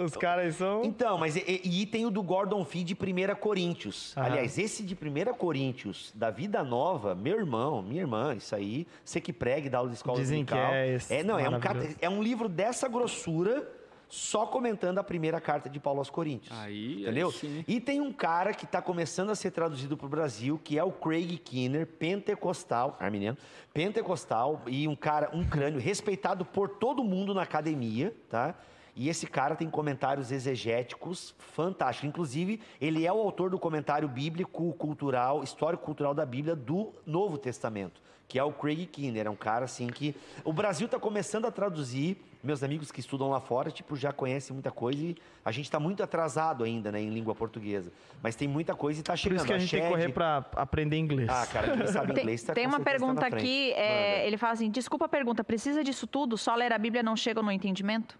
ó. 0.00 0.04
Os 0.04 0.16
caras 0.16 0.54
são. 0.56 0.84
Então, 0.84 1.16
mas 1.18 1.36
e, 1.36 1.60
e- 1.64 1.86
tem 1.86 2.04
o 2.04 2.10
do 2.10 2.22
Gordon 2.22 2.64
Fee 2.64 2.84
de 2.84 2.94
1 2.94 3.34
Coríntios. 3.36 4.14
Aham. 4.16 4.26
Aliás, 4.26 4.58
esse 4.58 4.82
de 4.82 4.94
1 4.94 5.34
Coríntios, 5.34 6.12
da 6.14 6.30
Vida 6.30 6.62
Nova, 6.62 7.14
meu 7.14 7.38
irmão, 7.38 7.82
minha 7.82 8.00
irmã, 8.02 8.34
isso 8.34 8.54
aí, 8.54 8.86
você 9.04 9.20
que 9.20 9.32
prega 9.32 9.66
e 9.66 9.70
dá 9.70 9.78
aula 9.78 9.90
de 9.90 9.96
escola 9.96 10.18
Dizem 10.18 10.44
que 10.44 10.52
dominical. 10.52 10.74
é 10.74 10.88
esse 10.94 11.22
não, 11.22 11.38
é 11.38 11.48
um, 11.48 11.58
é 12.00 12.08
um 12.08 12.22
livro 12.22 12.48
dessa 12.48 12.88
grossura, 12.88 13.66
só 14.08 14.46
comentando 14.46 14.98
a 14.98 15.04
primeira 15.04 15.40
carta 15.40 15.68
de 15.68 15.80
Paulo 15.80 15.98
aos 15.98 16.10
Coríntios. 16.10 16.56
Aí, 16.58 16.96
aí 16.96 17.02
Entendeu? 17.02 17.30
sim. 17.32 17.64
E 17.66 17.80
tem 17.80 18.00
um 18.00 18.12
cara 18.12 18.54
que 18.54 18.64
está 18.64 18.80
começando 18.80 19.30
a 19.30 19.34
ser 19.34 19.50
traduzido 19.50 19.96
para 19.96 20.06
o 20.06 20.08
Brasil, 20.08 20.60
que 20.62 20.78
é 20.78 20.84
o 20.84 20.92
Craig 20.92 21.38
Kinner, 21.38 21.86
pentecostal, 21.86 22.96
arminiano, 23.00 23.36
pentecostal, 23.72 24.62
e 24.66 24.86
um 24.86 24.96
cara, 24.96 25.30
um 25.32 25.44
crânio, 25.44 25.80
respeitado 25.80 26.44
por 26.44 26.68
todo 26.68 27.02
mundo 27.02 27.34
na 27.34 27.42
academia, 27.42 28.14
tá? 28.28 28.54
E 28.98 29.10
esse 29.10 29.26
cara 29.26 29.54
tem 29.54 29.68
comentários 29.68 30.32
exegéticos 30.32 31.34
fantásticos. 31.38 32.08
Inclusive, 32.08 32.62
ele 32.80 33.04
é 33.04 33.12
o 33.12 33.18
autor 33.18 33.50
do 33.50 33.58
comentário 33.58 34.08
bíblico, 34.08 34.72
cultural, 34.72 35.44
histórico-cultural 35.44 36.14
da 36.14 36.24
Bíblia 36.24 36.56
do 36.56 36.94
Novo 37.04 37.36
Testamento, 37.36 38.00
que 38.28 38.38
é 38.38 38.44
o 38.44 38.52
Craig 38.52 38.86
Kinner. 38.86 39.26
É 39.26 39.30
um 39.30 39.36
cara 39.36 39.64
assim 39.64 39.86
que. 39.88 40.14
O 40.44 40.52
Brasil 40.52 40.86
está 40.86 40.98
começando 40.98 41.46
a 41.46 41.50
traduzir. 41.50 42.16
Meus 42.44 42.62
amigos 42.62 42.92
que 42.92 43.00
estudam 43.00 43.28
lá 43.30 43.40
fora, 43.40 43.72
tipo, 43.72 43.96
já 43.96 44.12
conhecem 44.12 44.54
muita 44.54 44.70
coisa 44.70 45.02
e 45.02 45.16
a 45.44 45.50
gente 45.50 45.64
está 45.64 45.80
muito 45.80 46.00
atrasado 46.00 46.62
ainda, 46.62 46.92
né, 46.92 47.00
em 47.00 47.10
língua 47.10 47.34
portuguesa. 47.34 47.90
Mas 48.22 48.36
tem 48.36 48.46
muita 48.46 48.72
coisa 48.72 49.00
e 49.00 49.02
está 49.02 49.14
Por 49.14 49.18
chegando. 49.18 49.36
isso 49.38 49.46
que 49.46 49.52
a 49.52 49.58
gente 49.58 49.70
tem 49.70 49.80
que 49.80 49.86
Shed- 49.88 49.92
correr 49.96 50.12
pra 50.12 50.44
aprender 50.54 50.96
inglês. 50.96 51.28
Ah, 51.28 51.44
cara, 51.44 51.76
quem 51.76 51.86
sabe 51.88 52.12
inglês 52.12 52.44
tá 52.44 52.54
tem 52.54 52.64
uma 52.68 52.78
tá 52.78 52.84
pergunta 52.84 53.20
frente. 53.22 53.36
aqui, 53.36 53.72
é, 53.72 54.24
ele 54.28 54.36
fala 54.36 54.52
assim, 54.52 54.70
desculpa 54.70 55.06
a 55.06 55.08
pergunta, 55.08 55.42
precisa 55.42 55.82
disso 55.82 56.06
tudo? 56.06 56.38
Só 56.38 56.54
ler 56.54 56.72
a 56.72 56.78
Bíblia 56.78 57.02
não 57.02 57.16
chega 57.16 57.42
no 57.42 57.50
entendimento? 57.50 58.16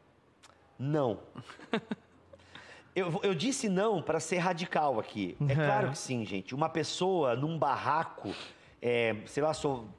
Não. 0.77 1.21
Eu, 2.95 3.21
eu 3.23 3.35
disse 3.35 3.69
não 3.69 4.01
para 4.01 4.19
ser 4.19 4.39
radical 4.39 4.99
aqui. 4.99 5.37
É 5.49 5.55
claro 5.55 5.91
que 5.91 5.99
sim, 5.99 6.25
gente. 6.25 6.55
Uma 6.55 6.69
pessoa 6.71 7.37
num 7.37 7.59
barraco, 7.59 8.35
é, 8.81 9.17
sei 9.27 9.43
lá, 9.43 9.53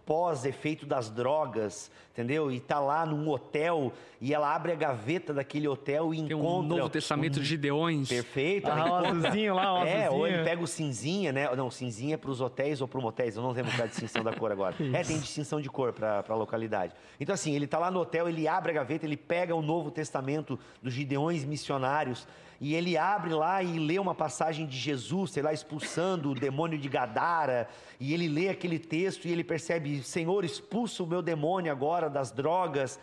pós-efeito 0.05 0.85
das 0.85 1.09
drogas, 1.09 1.91
entendeu? 2.11 2.51
E 2.51 2.59
tá 2.59 2.79
lá 2.79 3.05
num 3.05 3.27
hotel 3.29 3.91
e 4.21 4.33
ela 4.33 4.53
abre 4.53 4.71
a 4.71 4.75
gaveta 4.75 5.33
daquele 5.33 5.67
hotel 5.67 6.13
e 6.13 6.23
Tem 6.23 6.35
um 6.35 6.39
encontra. 6.39 6.77
Novo 6.77 6.89
Testamento 6.89 7.39
de 7.39 7.45
Gideões. 7.45 8.07
Perfeito. 8.07 8.67
Ah, 8.67 8.85
o 8.85 8.95
azulzinho 8.95 9.55
lá, 9.55 9.81
o 9.81 9.85
É, 9.85 10.09
ou 10.09 10.27
ele 10.27 10.43
pega 10.43 10.61
o 10.61 10.67
cinzinha, 10.67 11.31
né? 11.31 11.53
Não, 11.55 11.71
cinzinha 11.71 12.13
é 12.13 12.17
para 12.17 12.29
os 12.29 12.39
hotéis 12.39 12.79
ou 12.79 12.87
para 12.87 13.01
motéis. 13.01 13.35
Eu 13.35 13.41
não 13.41 13.51
lembro 13.51 13.71
qual 13.71 13.81
é 13.81 13.83
a 13.83 13.87
distinção 13.87 14.23
da 14.23 14.33
cor 14.33 14.51
agora. 14.51 14.75
É, 14.97 15.03
tem 15.03 15.19
distinção 15.19 15.59
de 15.59 15.69
cor 15.69 15.91
para 15.91 16.23
a 16.27 16.35
localidade. 16.35 16.93
Então, 17.19 17.33
assim, 17.33 17.53
ele 17.53 17.67
tá 17.67 17.77
lá 17.77 17.91
no 17.91 17.99
hotel, 17.99 18.29
ele 18.29 18.47
abre 18.47 18.71
a 18.71 18.75
gaveta, 18.75 19.05
ele 19.05 19.17
pega 19.17 19.53
o 19.53 19.61
Novo 19.61 19.91
Testamento 19.91 20.57
dos 20.81 20.93
Gideões 20.93 21.43
missionários 21.43 22.25
e 22.59 22.73
ele 22.73 22.97
abre 22.97 23.33
lá 23.33 23.61
e 23.61 23.77
lê 23.77 23.99
uma 23.99 24.15
passagem 24.15 24.65
de 24.65 24.77
Jesus, 24.77 25.31
sei 25.31 25.43
lá, 25.43 25.53
expulsando 25.53 26.31
o 26.31 26.35
demônio 26.35 26.77
de 26.77 26.89
Gadara. 26.89 27.67
E 27.99 28.13
ele 28.13 28.27
lê 28.27 28.49
aquele 28.49 28.79
texto 28.79 29.25
e 29.25 29.31
ele 29.31 29.43
percebe: 29.43 30.01
Senhor, 30.01 30.43
expulsa 30.43 31.03
o 31.03 31.07
meu 31.07 31.21
demônio 31.21 31.71
agora 31.71 32.09
das 32.09 32.31
drogas. 32.31 32.99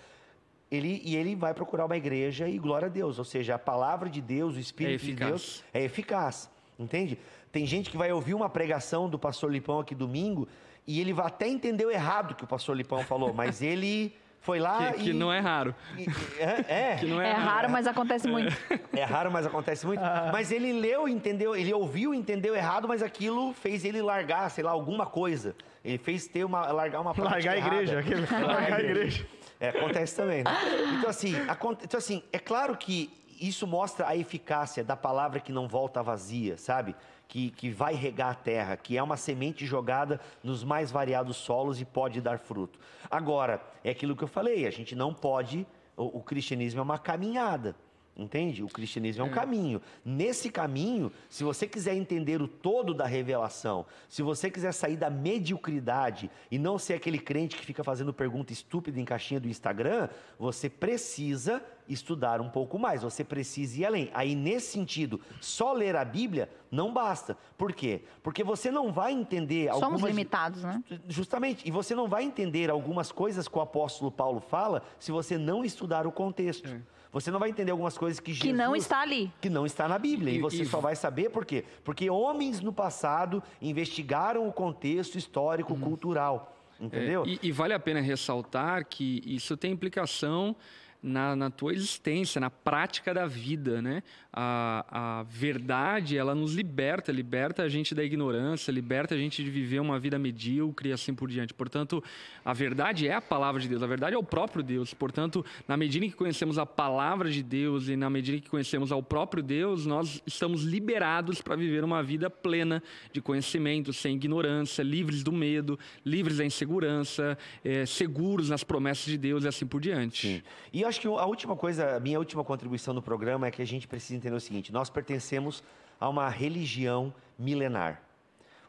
Ele, 0.70 1.00
e 1.04 1.14
ele 1.14 1.36
vai 1.36 1.54
procurar 1.54 1.84
uma 1.86 1.96
igreja 1.96 2.48
e 2.48 2.58
glória 2.58 2.86
a 2.86 2.88
Deus. 2.88 3.18
Ou 3.18 3.24
seja, 3.24 3.54
a 3.54 3.58
palavra 3.58 4.10
de 4.10 4.20
Deus, 4.20 4.56
o 4.56 4.58
Espírito 4.58 5.04
de 5.04 5.10
eficaz. 5.12 5.30
Deus 5.30 5.64
é 5.72 5.82
eficaz. 5.84 6.50
Entende? 6.76 7.18
Tem 7.52 7.64
gente 7.64 7.90
que 7.90 7.96
vai 7.96 8.10
ouvir 8.10 8.34
uma 8.34 8.48
pregação 8.48 9.08
do 9.08 9.16
pastor 9.16 9.52
Lipão 9.52 9.78
aqui 9.78 9.94
domingo 9.94 10.48
e 10.86 11.00
ele 11.00 11.12
vai 11.12 11.26
até 11.26 11.48
entender 11.48 11.86
o 11.86 11.90
errado 11.90 12.34
que 12.34 12.42
o 12.42 12.46
pastor 12.46 12.76
Lipão 12.76 13.04
falou, 13.04 13.32
mas 13.32 13.62
ele 13.62 14.14
foi 14.44 14.60
lá 14.60 14.92
Que, 14.92 15.00
e. 15.00 15.04
que 15.04 15.12
não 15.14 15.32
é 15.32 15.40
raro. 15.40 15.74
e- 15.96 16.06
é, 16.38 16.92
é. 16.92 16.96
Que 17.00 17.06
não 17.06 17.20
É, 17.20 17.30
é, 17.30 17.32
raro, 17.32 17.70
mas 17.70 17.86
acontece 17.86 18.28
muito. 18.28 18.54
É 18.92 19.02
raro, 19.02 19.30
mas 19.32 19.46
acontece 19.46 19.86
muito. 19.86 20.02
Mas 20.32 20.52
ele 20.52 20.72
leu, 20.72 21.08
entendeu, 21.08 21.56
ele 21.56 21.72
ouviu, 21.72 22.12
entendeu 22.14 22.54
errado, 22.54 22.86
mas 22.86 23.02
aquilo 23.02 23.52
fez 23.54 23.84
ele 23.84 24.02
largar, 24.02 24.50
sei 24.50 24.62
lá, 24.62 24.70
alguma 24.70 25.06
coisa. 25.06 25.56
Ele 25.82 25.96
fez 25.98 26.26
ter 26.28 26.44
uma 26.44 26.66
largar 26.70 27.00
uma 27.00 27.14
prática 27.14 27.34
Largar 27.50 27.52
a 27.54 27.58
igreja. 27.58 27.98
aquele- 27.98 28.26
Largar 28.46 28.78
a 28.80 28.82
igreja. 28.84 29.26
É, 29.58 29.68
acontece 29.70 30.14
também. 30.14 30.44
Né? 30.44 30.50
Então, 30.98 31.08
assim, 31.08 31.34
aconte- 31.48 31.84
então, 31.86 31.96
assim, 31.98 32.22
é 32.32 32.38
claro 32.38 32.76
que 32.76 33.10
isso 33.40 33.66
mostra 33.66 34.06
a 34.06 34.14
eficácia 34.16 34.84
da 34.84 34.94
palavra 34.96 35.40
que 35.40 35.50
não 35.52 35.66
volta 35.66 36.02
vazia, 36.02 36.56
sabe? 36.58 36.94
Que, 37.26 37.50
que 37.50 37.70
vai 37.70 37.94
regar 37.94 38.30
a 38.30 38.34
terra, 38.34 38.76
que 38.76 38.96
é 38.96 39.02
uma 39.02 39.16
semente 39.16 39.66
jogada 39.66 40.20
nos 40.42 40.62
mais 40.62 40.90
variados 40.90 41.36
solos 41.36 41.80
e 41.80 41.84
pode 41.84 42.20
dar 42.20 42.38
fruto. 42.38 42.78
Agora, 43.10 43.60
é 43.82 43.90
aquilo 43.90 44.14
que 44.14 44.22
eu 44.22 44.28
falei, 44.28 44.66
a 44.66 44.70
gente 44.70 44.94
não 44.94 45.12
pode. 45.12 45.66
O, 45.96 46.18
o 46.18 46.22
cristianismo 46.22 46.80
é 46.80 46.82
uma 46.82 46.98
caminhada. 46.98 47.74
Entende? 48.16 48.62
O 48.62 48.68
cristianismo 48.68 49.24
é 49.24 49.26
um 49.26 49.30
caminho. 49.30 49.82
Nesse 50.04 50.48
caminho, 50.48 51.10
se 51.28 51.42
você 51.42 51.66
quiser 51.66 51.94
entender 51.94 52.40
o 52.40 52.46
todo 52.46 52.94
da 52.94 53.06
revelação, 53.06 53.84
se 54.08 54.22
você 54.22 54.48
quiser 54.48 54.72
sair 54.72 54.96
da 54.96 55.10
mediocridade 55.10 56.30
e 56.48 56.56
não 56.56 56.78
ser 56.78 56.94
aquele 56.94 57.18
crente 57.18 57.56
que 57.56 57.66
fica 57.66 57.82
fazendo 57.82 58.14
pergunta 58.14 58.52
estúpida 58.52 59.00
em 59.00 59.04
caixinha 59.04 59.40
do 59.40 59.48
Instagram, 59.48 60.08
você 60.38 60.70
precisa 60.70 61.60
estudar 61.88 62.40
um 62.40 62.48
pouco 62.48 62.78
mais, 62.78 63.02
você 63.02 63.24
precisa 63.24 63.80
ir 63.80 63.84
além. 63.84 64.10
Aí, 64.14 64.36
nesse 64.36 64.68
sentido, 64.68 65.20
só 65.40 65.72
ler 65.72 65.96
a 65.96 66.04
Bíblia 66.04 66.48
não 66.70 66.92
basta. 66.92 67.36
Por 67.58 67.72
quê? 67.72 68.02
Porque 68.22 68.44
você 68.44 68.70
não 68.70 68.92
vai 68.92 69.12
entender 69.12 69.70
Somos 69.70 69.82
algumas... 69.82 70.10
limitados, 70.10 70.62
né? 70.62 70.82
Justamente. 71.08 71.66
E 71.66 71.70
você 71.72 71.96
não 71.96 72.08
vai 72.08 72.22
entender 72.22 72.70
algumas 72.70 73.10
coisas 73.10 73.48
que 73.48 73.58
o 73.58 73.60
apóstolo 73.60 74.10
Paulo 74.10 74.40
fala 74.40 74.82
se 75.00 75.10
você 75.10 75.36
não 75.36 75.64
estudar 75.64 76.06
o 76.06 76.12
contexto. 76.12 76.80
Você 77.14 77.30
não 77.30 77.38
vai 77.38 77.48
entender 77.48 77.70
algumas 77.70 77.96
coisas 77.96 78.18
que 78.18 78.32
Jesus... 78.32 78.50
Que 78.50 78.52
não 78.52 78.74
está 78.74 79.00
ali. 79.00 79.32
Que 79.40 79.48
não 79.48 79.64
está 79.64 79.86
na 79.86 79.96
Bíblia. 80.00 80.32
E, 80.32 80.38
E- 80.38 80.40
você 80.40 80.62
e- 80.62 80.66
só 80.66 80.80
vai 80.80 80.96
saber 80.96 81.30
por 81.30 81.46
quê? 81.46 81.64
Porque 81.84 82.10
homens 82.10 82.60
no 82.60 82.72
passado 82.72 83.40
investigaram 83.62 84.48
o 84.48 84.52
contexto 84.52 85.16
histórico, 85.16 85.78
cultural. 85.78 86.56
Entendeu? 86.80 87.22
É, 87.24 87.28
e, 87.28 87.38
e 87.44 87.52
vale 87.52 87.72
a 87.72 87.78
pena 87.78 88.00
ressaltar 88.00 88.84
que 88.84 89.22
isso 89.24 89.56
tem 89.56 89.70
implicação 89.70 90.56
na, 91.00 91.36
na 91.36 91.50
tua 91.50 91.72
existência, 91.72 92.40
na 92.40 92.50
prática 92.50 93.14
da 93.14 93.26
vida, 93.26 93.80
né? 93.80 94.02
A, 94.36 94.84
a 95.20 95.22
verdade, 95.22 96.18
ela 96.18 96.34
nos 96.34 96.54
liberta, 96.54 97.12
liberta 97.12 97.62
a 97.62 97.68
gente 97.68 97.94
da 97.94 98.02
ignorância, 98.02 98.72
liberta 98.72 99.14
a 99.14 99.18
gente 99.18 99.44
de 99.44 99.48
viver 99.48 99.78
uma 99.78 99.96
vida 99.96 100.18
medíocre 100.18 100.88
e 100.88 100.92
assim 100.92 101.14
por 101.14 101.28
diante. 101.28 101.54
Portanto, 101.54 102.02
a 102.44 102.52
verdade 102.52 103.06
é 103.06 103.14
a 103.14 103.20
palavra 103.20 103.60
de 103.60 103.68
Deus, 103.68 103.80
a 103.80 103.86
verdade 103.86 104.16
é 104.16 104.18
o 104.18 104.24
próprio 104.24 104.60
Deus. 104.60 104.92
Portanto, 104.92 105.44
na 105.68 105.76
medida 105.76 106.04
em 106.04 106.10
que 106.10 106.16
conhecemos 106.16 106.58
a 106.58 106.66
palavra 106.66 107.30
de 107.30 107.44
Deus 107.44 107.86
e 107.86 107.94
na 107.94 108.10
medida 108.10 108.38
em 108.38 108.40
que 108.40 108.50
conhecemos 108.50 108.90
ao 108.90 109.02
próprio 109.02 109.40
Deus, 109.40 109.86
nós 109.86 110.20
estamos 110.26 110.64
liberados 110.64 111.40
para 111.40 111.54
viver 111.54 111.84
uma 111.84 112.02
vida 112.02 112.28
plena 112.28 112.82
de 113.12 113.20
conhecimento, 113.20 113.92
sem 113.92 114.16
ignorância, 114.16 114.82
livres 114.82 115.22
do 115.22 115.30
medo, 115.30 115.78
livres 116.04 116.38
da 116.38 116.44
insegurança, 116.44 117.38
eh, 117.64 117.86
seguros 117.86 118.50
nas 118.50 118.64
promessas 118.64 119.04
de 119.04 119.16
Deus 119.16 119.44
e 119.44 119.48
assim 119.48 119.64
por 119.64 119.80
diante. 119.80 120.26
Sim. 120.26 120.42
E 120.72 120.84
acho 120.84 121.00
que 121.00 121.06
a 121.06 121.24
última 121.24 121.54
coisa, 121.54 121.96
a 121.96 122.00
minha 122.00 122.18
última 122.18 122.42
contribuição 122.42 122.92
no 122.92 123.00
programa 123.00 123.46
é 123.46 123.50
que 123.52 123.62
a 123.62 123.64
gente 123.64 123.86
precisa 123.86 124.23
entender 124.24 124.36
o 124.36 124.40
seguinte: 124.40 124.72
nós 124.72 124.88
pertencemos 124.88 125.62
a 126.00 126.08
uma 126.08 126.28
religião 126.28 127.12
milenar. 127.38 128.02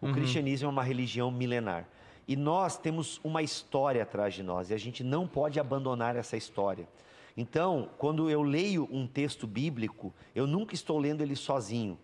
O 0.02 0.12
cristianismo 0.14 0.68
é 0.68 0.70
uma 0.70 0.84
religião 0.84 1.32
milenar. 1.32 1.88
E 2.28 2.36
nós 2.36 2.78
temos 2.78 3.20
uma 3.24 3.42
história 3.42 4.04
atrás 4.04 4.34
de 4.34 4.44
nós 4.44 4.70
e 4.70 4.74
a 4.74 4.78
gente 4.78 5.04
não 5.04 5.28
pode 5.28 5.60
abandonar 5.60 6.16
essa 6.16 6.36
história. 6.36 6.88
Então, 7.38 7.90
quando 7.98 8.30
eu 8.30 8.42
leio 8.42 8.88
um 8.92 9.08
texto 9.08 9.48
bíblico, 9.48 10.14
eu 10.34 10.46
nunca 10.46 10.74
estou 10.74 10.98
lendo 10.98 11.22
ele 11.22 11.36
sozinho. 11.36 11.98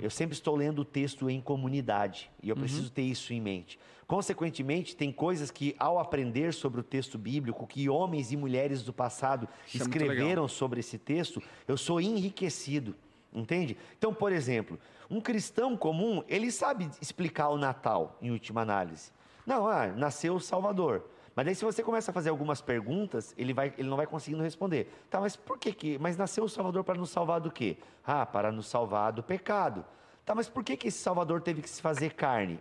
Eu 0.00 0.10
sempre 0.10 0.34
estou 0.34 0.56
lendo 0.56 0.80
o 0.80 0.84
texto 0.84 1.28
em 1.30 1.40
comunidade 1.40 2.30
e 2.42 2.48
eu 2.48 2.56
preciso 2.56 2.90
ter 2.90 3.02
isso 3.02 3.32
em 3.32 3.40
mente. 3.40 3.78
Consequentemente, 4.06 4.96
tem 4.96 5.12
coisas 5.12 5.50
que, 5.50 5.76
ao 5.78 5.98
aprender 5.98 6.52
sobre 6.52 6.80
o 6.80 6.82
texto 6.82 7.16
bíblico, 7.16 7.66
que 7.66 7.88
homens 7.88 8.32
e 8.32 8.36
mulheres 8.36 8.82
do 8.82 8.92
passado 8.92 9.48
Isso 9.68 9.78
é 9.78 9.80
escreveram 9.82 10.48
sobre 10.48 10.80
esse 10.80 10.98
texto, 10.98 11.40
eu 11.68 11.76
sou 11.76 12.00
enriquecido. 12.00 12.96
Entende? 13.32 13.76
Então, 13.96 14.12
por 14.12 14.32
exemplo, 14.32 14.78
um 15.08 15.20
cristão 15.20 15.76
comum, 15.76 16.24
ele 16.26 16.50
sabe 16.50 16.90
explicar 17.00 17.50
o 17.50 17.56
Natal, 17.56 18.18
em 18.20 18.32
última 18.32 18.62
análise. 18.62 19.12
Não, 19.46 19.66
ah, 19.66 19.86
nasceu 19.86 20.34
o 20.34 20.40
Salvador. 20.40 21.04
Mas 21.34 21.46
daí, 21.46 21.54
se 21.54 21.64
você 21.64 21.82
começa 21.82 22.10
a 22.10 22.14
fazer 22.14 22.30
algumas 22.30 22.60
perguntas, 22.60 23.34
ele, 23.38 23.52
vai, 23.52 23.72
ele 23.78 23.88
não 23.88 23.96
vai 23.96 24.06
conseguindo 24.06 24.42
responder. 24.42 24.92
Tá, 25.08 25.20
mas 25.20 25.36
por 25.36 25.58
que 25.58 25.72
que... 25.72 25.98
Mas 25.98 26.16
nasceu 26.16 26.44
o 26.44 26.48
Salvador 26.48 26.84
para 26.84 26.98
nos 26.98 27.10
salvar 27.10 27.40
do 27.40 27.50
quê? 27.50 27.78
Ah, 28.04 28.26
para 28.26 28.50
nos 28.50 28.66
salvar 28.66 29.12
do 29.12 29.22
pecado. 29.22 29.84
Tá, 30.24 30.34
mas 30.34 30.48
por 30.48 30.64
que 30.64 30.76
que 30.76 30.88
esse 30.88 30.98
Salvador 30.98 31.40
teve 31.40 31.62
que 31.62 31.70
se 31.70 31.80
fazer 31.80 32.14
carne? 32.14 32.60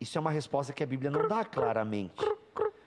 Isso 0.00 0.18
é 0.18 0.20
uma 0.20 0.30
resposta 0.30 0.72
que 0.72 0.82
a 0.82 0.86
Bíblia 0.86 1.10
não 1.10 1.28
dá 1.28 1.44
claramente. 1.44 2.14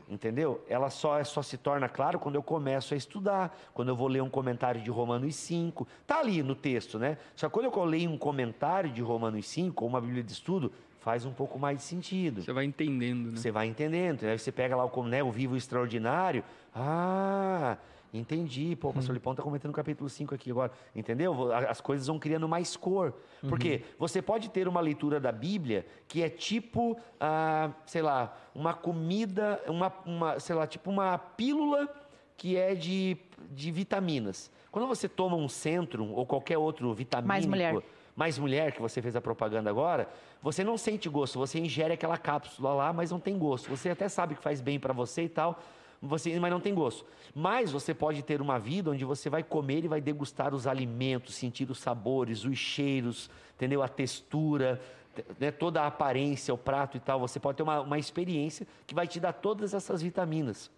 Entendeu? 0.08 0.64
Ela 0.68 0.90
só, 0.90 1.24
só 1.24 1.42
se 1.42 1.58
torna 1.58 1.90
claro 1.90 2.20
quando 2.20 2.36
eu 2.36 2.44
começo 2.44 2.94
a 2.94 2.98
estudar, 2.98 3.58
quando 3.74 3.90
eu 3.90 3.96
vou 3.96 4.08
ler 4.08 4.22
um 4.22 4.30
comentário 4.30 4.82
de 4.82 4.92
Romanos 4.92 5.36
5. 5.36 5.88
Tá 6.06 6.20
ali 6.20 6.44
no 6.44 6.54
texto, 6.54 7.00
né? 7.00 7.18
Só 7.36 7.48
que 7.48 7.54
quando 7.54 7.66
eu 7.66 7.84
leio 7.86 8.12
um 8.12 8.18
comentário 8.18 8.92
de 8.92 9.02
Romanos 9.02 9.48
5, 9.48 9.84
ou 9.84 9.90
uma 9.90 10.00
Bíblia 10.00 10.24
de 10.24 10.34
estudo, 10.34 10.72
faz 11.06 11.24
um 11.24 11.32
pouco 11.32 11.60
mais 11.60 11.78
de 11.78 11.84
sentido. 11.84 12.42
Você 12.42 12.52
vai 12.52 12.66
entendendo, 12.66 13.28
né? 13.28 13.38
Você 13.38 13.52
vai 13.52 13.68
entendendo. 13.68 14.24
Aí 14.24 14.40
você 14.40 14.52
pega 14.52 14.76
lá 14.76 14.86
o, 14.86 15.04
né, 15.04 15.22
o 15.22 15.32
vivo 15.32 15.56
extraordinário. 15.56 16.44
Ah, 16.74 17.78
entendi. 18.12 18.76
Pô, 18.76 18.90
o 18.90 18.94
pastor 18.94 19.14
Lipão 19.14 19.34
está 19.34 19.44
comentando 19.44 19.70
o 19.70 19.74
capítulo 19.76 20.10
5 20.10 20.34
aqui 20.34 20.50
agora. 20.50 20.72
Entendeu? 20.96 21.54
As 21.54 21.80
coisas 21.80 22.08
vão 22.08 22.18
criando 22.18 22.50
mais 22.50 22.76
cor. 22.76 23.14
Porque 23.48 23.84
você 24.00 24.20
pode 24.20 24.50
ter 24.50 24.68
uma 24.68 24.82
leitura 24.82 25.20
da 25.20 25.32
Bíblia 25.32 25.86
que 26.08 26.24
é 26.24 26.30
tipo, 26.30 26.98
ah, 27.20 27.70
sei 27.86 28.02
lá, 28.02 28.36
uma 28.56 28.74
comida, 28.74 29.62
uma, 29.68 29.94
uma, 30.08 30.40
sei 30.40 30.56
lá, 30.56 30.66
tipo 30.66 30.90
uma 30.90 31.20
pílula 31.20 31.88
que 32.36 32.58
é 32.58 32.74
de, 32.74 33.16
de 33.52 33.70
vitaminas. 33.70 34.52
Quando 34.72 34.88
você 34.88 35.08
toma 35.08 35.38
um 35.38 35.48
Centrum 35.48 36.14
ou 36.14 36.26
qualquer 36.26 36.58
outro 36.58 36.92
vitamínico... 36.96 37.28
Mais 37.28 37.46
mulher. 37.46 37.76
Mais 38.16 38.38
mulher, 38.40 38.72
que 38.72 38.82
você 38.82 39.02
fez 39.02 39.16
a 39.16 39.22
propaganda 39.22 39.70
agora, 39.70 40.08
você 40.42 40.64
não 40.64 40.78
sente 40.78 41.10
gosto, 41.10 41.38
você 41.38 41.60
ingere 41.60 41.94
aquela 41.94 42.18
cápsula 42.18 42.74
lá, 42.74 42.94
mas 42.94 43.12
não 43.12 43.20
tem 43.20 43.38
gosto. 43.38 43.70
Você 43.70 43.90
até 43.90 44.08
sabe 44.08 44.36
que 44.36 44.42
faz 44.42 44.62
bem 44.62 44.80
para 44.80 44.94
você 44.94 45.24
e 45.24 45.30
tal, 45.30 45.60
você, 46.02 46.40
mas 46.40 46.50
não 46.52 46.62
tem 46.62 46.74
gosto. 46.74 47.06
Mas 47.34 47.72
você 47.72 47.94
pode 47.94 48.24
ter 48.24 48.42
uma 48.42 48.58
vida 48.58 48.92
onde 48.92 49.04
você 49.04 49.30
vai 49.30 49.44
comer 49.44 49.84
e 49.84 49.88
vai 49.90 50.00
degustar 50.00 50.54
os 50.54 50.66
alimentos, 50.66 51.36
sentir 51.36 51.70
os 51.70 51.80
sabores, 51.80 52.46
os 52.46 52.58
cheiros, 52.58 53.30
entendeu? 53.56 53.84
A 53.84 53.88
textura, 53.90 54.80
te- 55.14 55.26
né? 55.38 55.52
toda 55.52 55.82
a 55.82 55.88
aparência, 55.88 56.54
o 56.54 56.58
prato 56.58 56.96
e 56.96 57.00
tal. 57.02 57.20
Você 57.20 57.38
pode 57.40 57.58
ter 57.58 57.64
uma, 57.64 57.82
uma 57.82 58.00
experiência 58.00 58.66
que 58.88 58.96
vai 58.96 59.08
te 59.08 59.20
dar 59.20 59.34
todas 59.34 59.74
essas 59.74 60.02
vitaminas. 60.02 60.72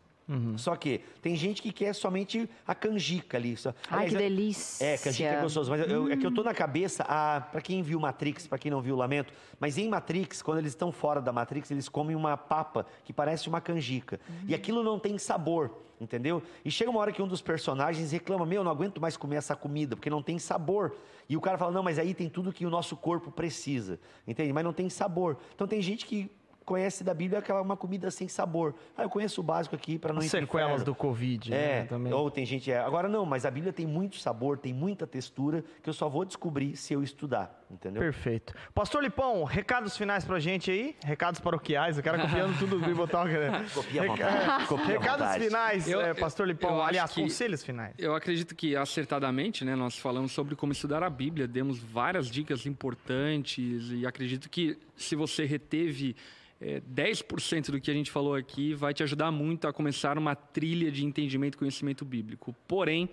Só 0.57 0.75
que 0.75 0.99
tem 1.21 1.35
gente 1.37 1.61
que 1.61 1.71
quer 1.71 1.93
somente 1.93 2.49
a 2.67 2.75
canjica 2.75 3.37
ali. 3.37 3.55
Só. 3.55 3.69
Ai, 3.69 3.75
Aliás, 3.89 4.09
que 4.09 4.15
eu- 4.15 4.19
delícia. 4.19 4.85
é, 4.85 4.97
canjica 4.97 5.29
é 5.29 5.41
gostoso. 5.41 5.71
Mas 5.71 5.89
eu- 5.89 6.11
é 6.11 6.17
que 6.17 6.25
eu 6.25 6.33
tô 6.33 6.43
na 6.43 6.53
cabeça, 6.53 7.03
a, 7.07 7.39
pra 7.39 7.61
quem 7.61 7.81
viu 7.81 7.97
Matrix, 7.99 8.45
pra 8.45 8.57
quem 8.57 8.69
não 8.69 8.81
viu, 8.81 8.95
lamento. 8.97 9.33
Mas 9.59 9.77
em 9.77 9.87
Matrix, 9.87 10.41
quando 10.41 10.57
eles 10.59 10.71
estão 10.73 10.91
fora 10.91 11.21
da 11.21 11.31
Matrix, 11.31 11.71
eles 11.71 11.87
comem 11.87 12.15
uma 12.15 12.35
papa 12.35 12.85
que 13.05 13.13
parece 13.13 13.47
uma 13.47 13.61
canjica. 13.61 14.19
E 14.45 14.53
aquilo 14.53 14.83
não 14.83 14.99
tem 14.99 15.17
sabor, 15.17 15.71
entendeu? 16.01 16.43
E 16.65 16.69
chega 16.69 16.91
uma 16.91 16.99
hora 16.99 17.11
que 17.13 17.21
um 17.21 17.27
dos 17.27 17.41
personagens 17.41 18.11
reclama: 18.11 18.45
Meu, 18.45 18.59
eu 18.59 18.63
não 18.65 18.71
aguento 18.71 18.99
mais 18.99 19.15
comer 19.15 19.37
essa 19.37 19.55
comida, 19.55 19.95
porque 19.95 20.09
não 20.09 20.21
tem 20.21 20.37
sabor. 20.37 20.93
E 21.29 21.37
o 21.37 21.41
cara 21.41 21.57
fala: 21.57 21.71
Não, 21.71 21.83
mas 21.83 21.97
aí 21.97 22.13
tem 22.13 22.27
tudo 22.29 22.51
que 22.51 22.65
o 22.65 22.69
nosso 22.69 22.97
corpo 22.97 23.31
precisa, 23.31 23.97
entende? 24.27 24.51
Mas 24.51 24.63
não 24.65 24.73
tem 24.73 24.89
sabor. 24.89 25.37
Então 25.55 25.65
tem 25.67 25.81
gente 25.81 26.05
que. 26.05 26.29
Conhece 26.68 27.02
da 27.02 27.14
Bíblia 27.14 27.39
aquela 27.39 27.61
uma 27.61 27.77
comida 27.77 28.11
sem 28.11 28.27
sabor. 28.27 28.76
Ah, 28.98 29.03
eu 29.03 29.10
conheço 29.10 29.39
o 29.39 29.44
básico 29.44 29.73
aqui 29.73 29.98
para 29.98 30.11
não 30.11 30.19
As 30.19 30.26
sequelas 30.30 30.84
do 30.84 30.94
Covid, 30.94 31.53
É, 31.53 31.56
né? 31.56 31.84
Também. 31.85 32.11
ou 32.11 32.30
tem 32.30 32.45
gente. 32.45 32.69
É. 32.69 32.77
Agora 32.77 33.07
não, 33.07 33.26
mas 33.26 33.45
a 33.45 33.49
Bíblia 33.49 33.72
tem 33.72 33.85
muito 33.85 34.18
sabor, 34.18 34.57
tem 34.57 34.73
muita 34.73 35.07
textura 35.07 35.64
que 35.81 35.89
eu 35.89 35.94
só 35.94 36.10
vou 36.10 36.26
descobrir 36.26 36.76
se 36.76 36.94
eu 36.94 37.02
estudar, 37.02 37.64
entendeu? 37.72 38.02
Perfeito. 38.02 38.53
Pastor 38.76 39.02
Lipão, 39.02 39.45
recados 39.45 39.95
finais 39.95 40.26
pra 40.26 40.39
gente 40.41 40.69
aí? 40.69 40.94
Recados 41.06 41.39
paroquiais, 41.39 41.98
o 41.98 42.03
cara 42.03 42.19
copiando 42.19 42.60
tudo 42.60 42.77
do 42.77 42.85
Bibotalk, 42.85 43.31
né? 43.31 43.65
Copia 43.73 44.02
Reca- 44.02 44.30
vontade, 44.30 44.65
copia 44.68 44.85
Recados 44.99 45.26
vontade. 45.26 45.44
finais, 45.45 45.88
Eu- 45.89 46.02
é, 46.02 46.14
Pastor 46.14 46.45
Lipão. 46.45 46.84
Aliás, 46.84 47.14
que- 47.14 47.22
conselhos 47.22 47.64
finais. 47.64 47.94
Eu 47.98 48.14
acredito 48.14 48.53
que 48.53 48.76
acertadamente, 48.76 49.64
né, 49.64 49.73
nós 49.73 49.98
falamos 49.98 50.34
sobre 50.34 50.53
como 50.53 50.73
estudar 50.73 51.02
a 51.02 51.10
Bíblia, 51.10 51.48
demos 51.48 51.80
várias 51.80 52.27
dicas 52.30 52.65
importantes 52.65 53.89
e 53.91 54.06
acredito 54.06 54.49
que 54.49 54.77
se 54.98 55.15
você 55.15 55.45
reteve 55.45 56.15
é, 56.60 56.82
10% 56.82 57.72
do 57.72 57.80
que 57.80 57.90
a 57.90 57.94
gente 57.94 58.11
falou 58.11 58.34
aqui, 58.34 58.74
vai 58.74 58.94
te 58.94 59.03
ajudar 59.03 59.32
muito 59.32 59.68
a 59.68 59.74
começar 59.74 60.18
uma 60.18 60.36
trilha 60.36 60.91
de 60.91 61.06
entendimento 61.06 61.56
e 61.56 61.57
conhecimento 61.57 62.03
bíblico. 62.03 62.56
Porém, 62.68 63.10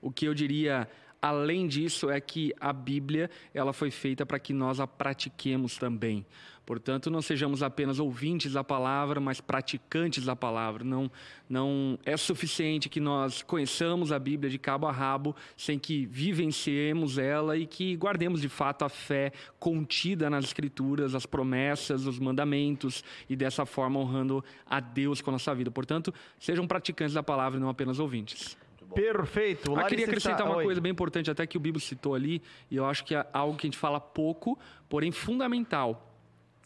o 0.00 0.10
que 0.10 0.26
eu 0.26 0.34
diria 0.34 0.88
além 1.20 1.66
disso 1.66 2.10
é 2.10 2.20
que 2.20 2.52
a 2.60 2.72
Bíblia, 2.72 3.30
ela 3.52 3.72
foi 3.72 3.90
feita 3.90 4.24
para 4.24 4.38
que 4.38 4.52
nós 4.52 4.80
a 4.80 4.86
pratiquemos 4.86 5.76
também. 5.76 6.24
Portanto, 6.66 7.08
não 7.08 7.22
sejamos 7.22 7.62
apenas 7.62 8.00
ouvintes 8.00 8.54
da 8.54 8.64
palavra, 8.64 9.20
mas 9.20 9.40
praticantes 9.40 10.24
da 10.24 10.34
palavra. 10.34 10.82
Não, 10.82 11.08
não 11.48 11.96
é 12.04 12.16
suficiente 12.16 12.88
que 12.88 12.98
nós 12.98 13.40
conheçamos 13.40 14.10
a 14.10 14.18
Bíblia 14.18 14.50
de 14.50 14.58
cabo 14.58 14.88
a 14.88 14.92
rabo, 14.92 15.34
sem 15.56 15.78
que 15.78 16.04
vivenciemos 16.06 17.18
ela 17.18 17.56
e 17.56 17.68
que 17.68 17.94
guardemos 17.94 18.40
de 18.40 18.48
fato 18.48 18.84
a 18.84 18.88
fé 18.88 19.30
contida 19.60 20.28
nas 20.28 20.44
Escrituras, 20.46 21.14
as 21.14 21.24
promessas, 21.24 22.04
os 22.04 22.18
mandamentos 22.18 23.04
e 23.30 23.36
dessa 23.36 23.64
forma 23.64 24.00
honrando 24.00 24.44
a 24.68 24.80
Deus 24.80 25.20
com 25.20 25.30
a 25.30 25.34
nossa 25.34 25.54
vida. 25.54 25.70
Portanto, 25.70 26.12
sejam 26.36 26.66
praticantes 26.66 27.14
da 27.14 27.22
palavra 27.22 27.58
e 27.58 27.62
não 27.62 27.68
apenas 27.68 28.00
ouvintes. 28.00 28.56
Perfeito. 28.94 29.70
Eu 29.70 29.74
Larissa 29.74 29.88
queria 29.90 30.04
está- 30.04 30.12
acrescentar 30.12 30.46
uma 30.46 30.56
Oi. 30.56 30.64
coisa 30.64 30.80
bem 30.80 30.92
importante, 30.92 31.30
até 31.30 31.46
que 31.46 31.56
o 31.56 31.60
Bibo 31.60 31.78
citou 31.80 32.14
ali, 32.14 32.40
e 32.70 32.76
eu 32.76 32.86
acho 32.86 33.04
que 33.04 33.14
é 33.14 33.26
algo 33.32 33.56
que 33.56 33.66
a 33.66 33.68
gente 33.68 33.78
fala 33.78 34.00
pouco, 34.00 34.58
porém 34.88 35.10
fundamental. 35.12 36.02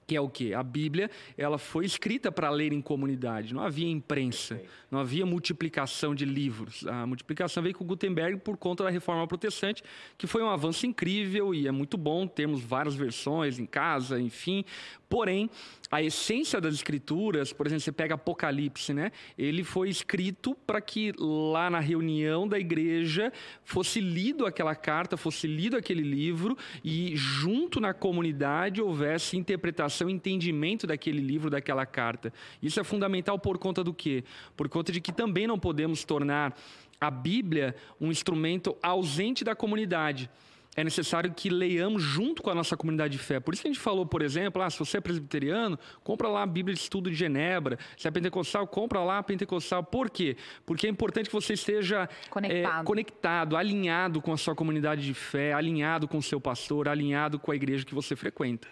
Que 0.07 0.17
é 0.17 0.21
o 0.21 0.29
quê? 0.29 0.55
A 0.55 0.63
Bíblia, 0.65 1.09
ela 1.39 1.57
foi 1.57 1.85
escrita 1.85 2.33
para 2.33 2.51
ler 2.51 2.73
em 2.73 2.81
comunidade. 2.81 3.55
Não 3.55 3.63
havia 3.63 3.89
imprensa, 3.89 4.61
não 4.91 4.99
havia 4.99 5.25
multiplicação 5.25 6.17
de 6.17 6.25
livros. 6.25 6.85
A 6.85 7.07
multiplicação 7.07 7.63
veio 7.63 7.77
com 7.77 7.85
Gutenberg 7.85 8.39
por 8.39 8.57
conta 8.57 8.83
da 8.83 8.91
Reforma 8.91 9.25
Protestante, 9.29 9.85
que 10.19 10.27
foi 10.27 10.43
um 10.43 10.51
avanço 10.51 10.85
incrível 10.85 11.55
e 11.55 11.69
é 11.69 11.71
muito 11.71 11.97
bom 11.97 12.27
termos 12.27 12.61
várias 12.61 12.97
versões 12.97 13.61
em 13.61 13.67
casa, 13.67 14.21
enfim. 14.21 14.65
Porém, 15.09 15.49
a 15.91 16.01
essência 16.01 16.61
das 16.61 16.75
escrituras, 16.75 17.53
por 17.53 17.67
exemplo, 17.67 17.83
você 17.83 17.91
pega 17.91 18.15
Apocalipse, 18.15 18.95
né? 18.95 19.11
Ele 19.37 19.65
foi 19.65 19.89
escrito 19.89 20.55
para 20.65 20.81
que 20.81 21.13
lá 21.19 21.69
na 21.69 21.81
reunião 21.81 22.47
da 22.47 22.59
igreja 22.59 23.33
fosse 23.65 24.01
lido 24.01 24.47
aquela 24.47 24.77
carta, 24.77 25.17
fosse 25.17 25.49
lido 25.49 25.77
aquele 25.77 26.03
livro 26.03 26.57
e 26.85 27.17
junto 27.17 27.81
na 27.81 27.93
comunidade 27.93 28.81
houvesse 28.81 29.37
interpretação 29.37 30.09
entendimento 30.09 30.87
daquele 30.87 31.21
livro, 31.21 31.51
daquela 31.51 31.85
carta. 31.85 32.33
Isso 32.63 32.79
é 32.79 32.85
fundamental 32.85 33.37
por 33.37 33.59
conta 33.59 33.83
do 33.83 33.93
quê? 33.93 34.23
Por 34.57 34.69
conta 34.69 34.93
de 34.93 35.01
que 35.01 35.11
também 35.11 35.47
não 35.49 35.59
podemos 35.59 36.05
tornar 36.05 36.57
a 37.01 37.11
Bíblia 37.11 37.75
um 38.01 38.13
instrumento 38.13 38.77
ausente 38.81 39.43
da 39.43 39.57
comunidade 39.57 40.31
é 40.77 40.85
necessário 40.85 41.33
que 41.35 41.51
leiamos 41.51 42.01
junto 42.03 42.43
com 42.43 42.49
a 42.51 42.55
nossa 42.55 42.77
comunidade 42.77 43.13
de 43.13 43.19
fé. 43.19 43.41
Por 43.41 43.53
isso 43.53 43.63
que 43.63 43.69
a 43.69 43.73
gente 43.73 43.81
falou, 43.83 44.07
por 44.07 44.23
exemplo, 44.23 44.63
ah, 44.63 44.71
se 44.71 44.79
você 44.79 44.99
é 44.99 45.01
presbiteriano, 45.01 45.79
compra 46.05 46.29
lá 46.29 46.43
a 46.43 46.47
Bíblia 46.47 46.75
de 46.75 46.81
Estudo 46.81 47.11
de 47.11 47.17
Genebra. 47.17 47.77
Se 47.99 48.07
é 48.07 48.11
pentecostal, 48.11 48.67
compra 48.69 49.01
lá 49.03 49.19
a 49.19 49.23
pentecostal. 49.23 49.83
Por 49.83 50.09
quê? 50.09 50.37
Porque 50.65 50.87
é 50.87 50.91
importante 50.91 51.27
que 51.29 51.33
você 51.35 51.55
esteja 51.55 52.09
Conectado. 52.31 52.83
é, 52.83 52.85
conectado, 52.85 53.57
alinhado 53.57 54.23
com 54.23 54.33
a 54.33 54.37
sua 54.37 54.55
comunidade 54.55 55.05
de 55.05 55.13
fé, 55.13 55.53
alinhado 55.53 56.07
com 56.07 56.19
o 56.19 56.23
seu 56.23 56.41
pastor, 56.41 56.89
alinhado 56.89 57.39
com 57.39 57.51
a 57.51 57.57
igreja 57.57 57.85
que 57.85 57.95
você 57.95 58.15
frequenta. 58.15 58.69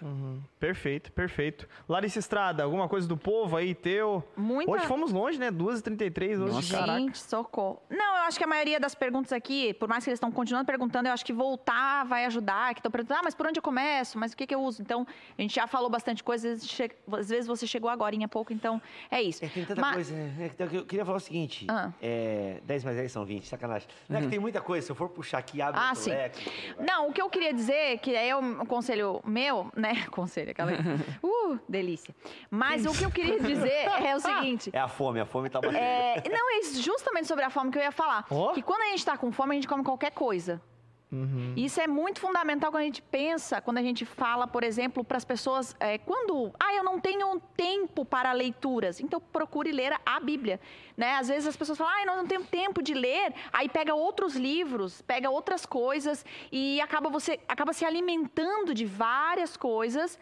Perfeito, 0.61 1.11
perfeito. 1.13 1.69
Larissa 1.89 2.19
Estrada, 2.21 2.63
alguma 2.63 2.89
coisa 2.89 3.09
do 3.09 3.17
povo 3.17 3.57
aí, 3.57 3.75
teu? 3.75 4.23
Muita- 4.37 4.71
Hoje 4.71 4.87
fomos 4.87 5.11
longe, 5.11 5.39
né? 5.39 5.51
2h33, 5.51 6.41
hoje, 6.41 6.53
Nossa. 6.53 6.79
caraca. 6.79 6.99
Gente, 7.01 7.19
socorro. 7.19 7.83
Não, 7.91 8.17
eu 8.19 8.23
acho 8.23 8.39
que 8.39 8.45
a 8.45 8.47
maioria 8.47 8.79
das 8.79 8.95
perguntas 8.95 9.33
aqui, 9.33 9.75
por 9.75 9.89
mais 9.89 10.05
que 10.05 10.11
eles 10.11 10.17
estão 10.19 10.31
continuando 10.31 10.67
perguntando, 10.67 11.09
eu 11.09 11.13
acho 11.13 11.25
que 11.25 11.33
voltar 11.33 11.88
vai 12.07 12.25
ajudar. 12.27 12.75
Que 12.75 12.81
estão 12.81 12.91
perguntando, 12.91 13.21
ah, 13.21 13.23
mas 13.25 13.35
por 13.35 13.47
onde 13.47 13.59
eu 13.59 13.63
começo? 13.63 14.19
Mas 14.19 14.33
o 14.33 14.37
que, 14.37 14.47
que 14.47 14.55
eu 14.55 14.61
uso? 14.61 14.83
Então, 14.83 15.07
a 15.37 15.43
gente 15.43 15.55
já 15.55 15.67
falou 15.67 15.89
bastante 15.91 16.23
coisa, 16.25 16.53
às 16.53 17.29
vezes, 17.29 17.47
você 17.47 17.67
chegou 17.67 17.91
agora 17.91 18.15
em 18.15 18.27
pouco, 18.29 18.53
então 18.53 18.81
é 19.11 19.23
isso. 19.23 19.45
É, 19.45 19.49
tem 19.49 19.65
tanta 19.65 19.81
Mas- 19.81 19.95
coisa. 19.95 20.15
é, 20.15 20.67
que 20.69 20.77
eu 20.77 20.85
queria 20.87 21.05
falar 21.05 21.19
o 21.19 21.21
seguinte: 21.21 21.67
Ah. 21.69 21.91
é, 22.03 22.61
10 22.65 22.85
mais 22.85 22.97
10 22.97 23.13
são 23.13 23.25
20, 23.25 23.47
sacanagem. 23.47 23.89
Não 24.09 24.19
é 24.19 24.23
que 24.23 24.29
tem 24.29 24.39
muita 24.39 24.61
coisa, 24.61 24.85
se 24.87 24.93
eu 24.93 24.97
for 24.97 25.09
puxar 25.09 25.39
aqui, 25.39 25.61
abre 25.63 25.81
Ah, 25.83 25.95
sim. 25.95 26.11
leque, 26.11 26.51
vai. 26.77 26.87
Não, 26.87 27.09
o 27.09 27.13
que 27.13 27.23
eu 27.23 27.31
queria 27.31 27.53
dizer, 27.53 27.99
que 27.99 28.15
é 28.15 28.35
um 28.37 28.65
conselho 28.67 29.21
meu, 29.25 29.71
né? 29.77 30.07
Conselho, 30.11 30.51
aquela. 30.51 30.73
Uh, 31.23 31.59
delícia. 31.69 32.15
Mas 32.51 32.85
o 32.87 32.93
que 32.93 33.05
eu 33.05 33.11
queria 33.11 33.39
dizer 33.41 33.87
é 34.03 34.15
o 34.15 34.21
seguinte. 34.21 34.71
É 34.73 34.79
a 34.81 34.89
fome, 34.89 35.21
a 35.21 35.25
fome 35.27 35.49
tá 35.49 35.61
batendo. 35.61 35.77
É, 35.79 36.23
não, 36.29 36.59
é 36.59 36.63
justamente 36.75 37.27
sobre 37.27 37.45
a 37.45 37.51
fome 37.51 37.71
que 37.71 37.79
eu 37.79 37.83
ia 37.83 37.93
falar. 37.93 38.25
Ó. 38.31 38.53
Que 38.53 38.63
quando 38.63 38.83
a 38.83 38.87
gente 38.91 39.05
tá 39.05 39.17
com 39.17 39.31
fome, 39.33 39.53
a 39.53 39.55
gente 39.55 39.69
come 39.69 39.83
qualquer 39.85 40.11
coisa. 40.13 40.61
Uhum. 41.11 41.55
Isso 41.57 41.81
é 41.81 41.87
muito 41.87 42.21
fundamental 42.21 42.71
quando 42.71 42.83
a 42.83 42.87
gente 42.87 43.01
pensa, 43.01 43.63
quando 43.63 43.79
a 43.79 43.83
gente 43.83 44.05
fala, 44.05 44.47
por 44.47 44.63
exemplo, 44.63 45.03
para 45.03 45.17
as 45.17 45.25
pessoas, 45.25 45.75
é, 45.81 45.97
quando, 45.97 46.53
ah, 46.61 46.75
eu 46.75 46.85
não 46.85 47.01
tenho 47.01 47.41
tempo 47.57 48.05
para 48.05 48.31
leituras, 48.33 49.01
então 49.01 49.19
procure 49.19 49.73
ler 49.73 49.95
a 50.05 50.21
Bíblia, 50.21 50.61
né? 50.97 51.15
Às 51.15 51.29
vezes 51.29 51.47
as 51.47 51.57
pessoas 51.57 51.79
falam, 51.79 51.95
ah, 51.95 52.03
eu 52.03 52.17
não 52.17 52.27
tenho 52.27 52.45
tempo 52.45 52.83
de 52.83 52.93
ler, 52.93 53.33
aí 53.51 53.69
pega 53.71 53.95
outros 53.95 54.37
livros, 54.37 55.01
pega 55.01 55.31
outras 55.31 55.65
coisas 55.65 56.25
e 56.53 56.79
acaba 56.81 57.09
você 57.09 57.41
acaba 57.49 57.73
se 57.73 57.87
alimentando 57.87 58.75
de 58.75 58.85
várias 58.85 59.57
coisas 59.57 60.19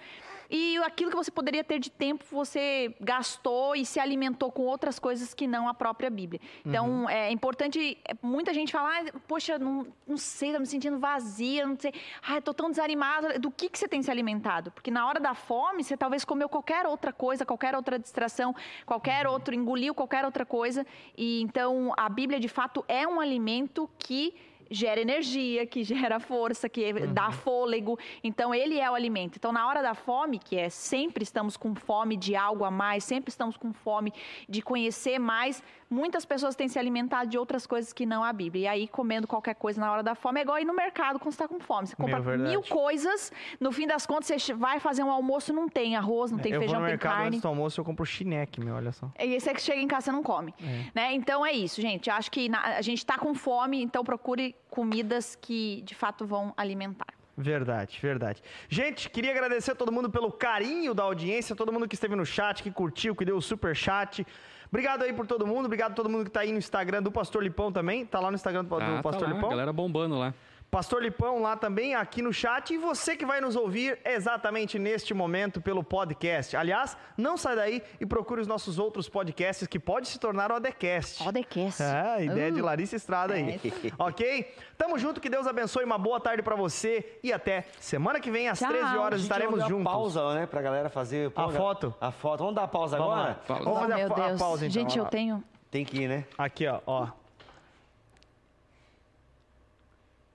e 0.50 0.76
aquilo 0.78 1.10
que 1.10 1.16
você 1.16 1.30
poderia 1.30 1.64
ter 1.64 1.78
de 1.78 1.90
tempo, 1.90 2.24
você 2.30 2.94
gastou 3.00 3.74
e 3.74 3.84
se 3.84 3.98
alimentou 3.98 4.50
com 4.52 4.62
outras 4.62 4.98
coisas 4.98 5.34
que 5.34 5.46
não 5.46 5.68
a 5.68 5.74
própria 5.74 6.10
Bíblia. 6.10 6.40
Então, 6.64 7.02
uhum. 7.02 7.08
é 7.08 7.30
importante, 7.30 7.98
é, 8.04 8.14
muita 8.22 8.52
gente 8.52 8.72
fala, 8.72 8.90
ah, 8.90 9.18
poxa, 9.26 9.58
não, 9.58 9.86
não 10.06 10.16
sei, 10.16 10.48
estou 10.48 10.60
me 10.60 10.66
sentindo 10.66 10.98
vazia, 10.98 11.66
não 11.66 11.78
sei, 11.78 11.92
ah, 12.26 12.38
estou 12.38 12.54
tão 12.54 12.70
desanimada. 12.70 13.38
Do 13.38 13.50
que, 13.50 13.68
que 13.68 13.78
você 13.78 13.88
tem 13.88 14.02
se 14.02 14.10
alimentado? 14.10 14.70
Porque 14.70 14.90
na 14.90 15.06
hora 15.06 15.20
da 15.20 15.34
fome, 15.34 15.82
você 15.82 15.96
talvez 15.96 16.24
comeu 16.24 16.48
qualquer 16.48 16.86
outra 16.86 17.12
coisa, 17.12 17.44
qualquer 17.44 17.74
outra 17.74 17.98
distração, 17.98 18.54
qualquer 18.84 19.26
uhum. 19.26 19.32
outro, 19.32 19.54
engoliu 19.54 19.94
qualquer 19.94 20.24
outra 20.24 20.46
coisa. 20.46 20.86
E 21.16 21.42
então, 21.42 21.92
a 21.96 22.08
Bíblia, 22.08 22.38
de 22.38 22.48
fato, 22.48 22.84
é 22.88 23.06
um 23.06 23.20
alimento 23.20 23.88
que 23.98 24.34
gera 24.70 25.00
energia, 25.00 25.66
que 25.66 25.84
gera 25.84 26.18
força, 26.18 26.68
que 26.68 26.92
uhum. 26.92 27.12
dá 27.12 27.30
fôlego. 27.30 27.98
Então, 28.22 28.54
ele 28.54 28.78
é 28.78 28.90
o 28.90 28.94
alimento. 28.94 29.36
Então, 29.36 29.52
na 29.52 29.66
hora 29.66 29.82
da 29.82 29.94
fome, 29.94 30.38
que 30.38 30.56
é 30.56 30.68
sempre 30.68 31.22
estamos 31.22 31.56
com 31.56 31.74
fome 31.74 32.16
de 32.16 32.34
algo 32.34 32.64
a 32.64 32.70
mais, 32.70 33.04
sempre 33.04 33.30
estamos 33.30 33.56
com 33.56 33.72
fome 33.72 34.12
de 34.48 34.62
conhecer 34.62 35.18
mais, 35.18 35.62
muitas 35.88 36.24
pessoas 36.24 36.54
têm 36.54 36.68
se 36.68 36.78
alimentado 36.78 37.30
de 37.30 37.38
outras 37.38 37.66
coisas 37.66 37.92
que 37.92 38.04
não 38.04 38.24
a 38.24 38.32
Bíblia. 38.32 38.64
E 38.64 38.66
aí, 38.68 38.88
comendo 38.88 39.26
qualquer 39.26 39.54
coisa 39.54 39.80
na 39.80 39.90
hora 39.90 40.02
da 40.02 40.14
fome, 40.14 40.40
é 40.40 40.42
igual 40.42 40.58
ir 40.58 40.64
no 40.64 40.74
mercado 40.74 41.18
quando 41.18 41.32
você 41.32 41.42
está 41.42 41.48
com 41.48 41.60
fome. 41.60 41.86
Você 41.86 41.96
compra 41.96 42.20
Meu, 42.20 42.38
mil 42.38 42.62
coisas, 42.62 43.32
no 43.60 43.70
fim 43.72 43.86
das 43.86 44.06
contas, 44.06 44.42
você 44.42 44.52
vai 44.52 44.80
fazer 44.80 45.02
um 45.02 45.10
almoço, 45.10 45.52
não 45.52 45.68
tem 45.68 45.96
arroz, 45.96 46.30
não 46.30 46.38
tem 46.38 46.52
eu 46.52 46.60
feijão, 46.60 46.80
vou 46.80 46.82
no 46.82 46.86
tem 46.86 46.92
mercado, 46.94 47.12
carne. 47.12 47.28
Antes 47.28 47.40
do 47.40 47.48
almoço, 47.48 47.80
eu 47.80 47.84
compro 47.84 48.04
chineque, 48.04 48.60
meu, 48.60 48.74
olha 48.74 48.92
só. 48.92 49.10
E 49.18 49.38
você 49.38 49.54
que 49.54 49.60
chega 49.60 49.80
em 49.80 49.88
casa, 49.88 50.06
você 50.06 50.12
não 50.12 50.22
come. 50.22 50.54
É. 50.60 50.90
Né? 50.94 51.14
Então, 51.14 51.44
é 51.44 51.52
isso, 51.52 51.80
gente. 51.80 52.10
Acho 52.10 52.30
que 52.30 52.48
na, 52.48 52.60
a 52.76 52.82
gente 52.82 52.98
está 52.98 53.18
com 53.18 53.34
fome, 53.34 53.82
então 53.82 54.02
procure 54.02 54.55
comidas 54.68 55.36
que, 55.36 55.82
de 55.82 55.94
fato, 55.94 56.26
vão 56.26 56.52
alimentar. 56.56 57.14
Verdade, 57.36 57.98
verdade. 58.00 58.42
Gente, 58.68 59.10
queria 59.10 59.30
agradecer 59.30 59.72
a 59.72 59.74
todo 59.74 59.92
mundo 59.92 60.08
pelo 60.08 60.32
carinho 60.32 60.94
da 60.94 61.02
audiência, 61.02 61.54
todo 61.54 61.70
mundo 61.70 61.86
que 61.86 61.94
esteve 61.94 62.16
no 62.16 62.24
chat, 62.24 62.62
que 62.62 62.70
curtiu, 62.70 63.14
que 63.14 63.24
deu 63.24 63.36
o 63.36 63.42
super 63.42 63.76
chat. 63.76 64.26
Obrigado 64.68 65.02
aí 65.02 65.12
por 65.12 65.26
todo 65.26 65.46
mundo, 65.46 65.66
obrigado 65.66 65.92
a 65.92 65.94
todo 65.94 66.08
mundo 66.08 66.24
que 66.24 66.30
está 66.30 66.40
aí 66.40 66.50
no 66.50 66.58
Instagram 66.58 67.02
do 67.02 67.12
Pastor 67.12 67.42
Lipão 67.42 67.70
também. 67.70 68.06
Tá 68.06 68.20
lá 68.20 68.30
no 68.30 68.34
Instagram 68.34 68.64
do, 68.64 68.74
ah, 68.74 69.00
Pastor 69.02 69.24
tá 69.24 69.28
lá, 69.28 69.34
Lipão. 69.34 69.50
galera 69.50 69.72
bombando 69.72 70.18
lá. 70.18 70.34
Pastor 70.70 71.02
Lipão 71.02 71.40
lá 71.40 71.56
também, 71.56 71.94
aqui 71.94 72.20
no 72.20 72.32
chat. 72.32 72.74
E 72.74 72.78
você 72.78 73.16
que 73.16 73.24
vai 73.24 73.40
nos 73.40 73.56
ouvir 73.56 73.98
exatamente 74.04 74.78
neste 74.78 75.14
momento 75.14 75.60
pelo 75.60 75.82
podcast. 75.82 76.56
Aliás, 76.56 76.96
não 77.16 77.36
sai 77.36 77.56
daí 77.56 77.82
e 78.00 78.06
procure 78.06 78.40
os 78.40 78.46
nossos 78.46 78.78
outros 78.78 79.08
podcasts 79.08 79.66
que 79.66 79.78
pode 79.78 80.08
se 80.08 80.18
tornar 80.18 80.50
o 80.50 80.56
ADCast. 80.56 81.26
ADCast. 81.26 81.82
É, 81.82 82.24
ideia 82.24 82.50
uh, 82.50 82.54
de 82.54 82.60
Larissa 82.60 82.96
Estrada 82.96 83.34
aí. 83.34 83.54
É. 83.54 83.92
ok? 83.98 84.54
Tamo 84.76 84.98
junto, 84.98 85.20
que 85.20 85.30
Deus 85.30 85.46
abençoe. 85.46 85.84
Uma 85.84 85.98
boa 85.98 86.20
tarde 86.20 86.42
para 86.42 86.56
você 86.56 87.18
e 87.22 87.32
até 87.32 87.64
semana 87.80 88.20
que 88.20 88.30
vem 88.30 88.48
às 88.48 88.58
Tchau. 88.58 88.68
13 88.68 88.96
horas 88.96 89.22
estaremos 89.22 89.66
juntos. 89.66 89.84
pausa, 89.84 90.34
né, 90.34 90.46
pra 90.46 90.60
galera 90.60 90.90
fazer 90.90 91.32
a 91.34 91.48
foto. 91.48 91.94
A 92.00 92.10
foto. 92.10 92.38
Vamos 92.38 92.54
dar 92.54 92.64
a 92.64 92.68
pausa 92.68 92.98
Vamos 92.98 93.12
agora? 93.14 93.34
Pausa. 93.46 93.64
Vamos 93.64 93.80
fazer 93.80 93.92
oh, 93.94 94.12
a, 94.12 94.34
a, 94.34 94.36
pausa 94.36 94.66
então. 94.66 94.82
Gente, 94.82 94.98
eu 94.98 95.04
tenho 95.06 95.42
Tem 95.70 95.84
que 95.84 96.02
ir, 96.02 96.08
né? 96.08 96.24
Aqui, 96.36 96.66
ó, 96.66 96.80
ó. 96.86 97.08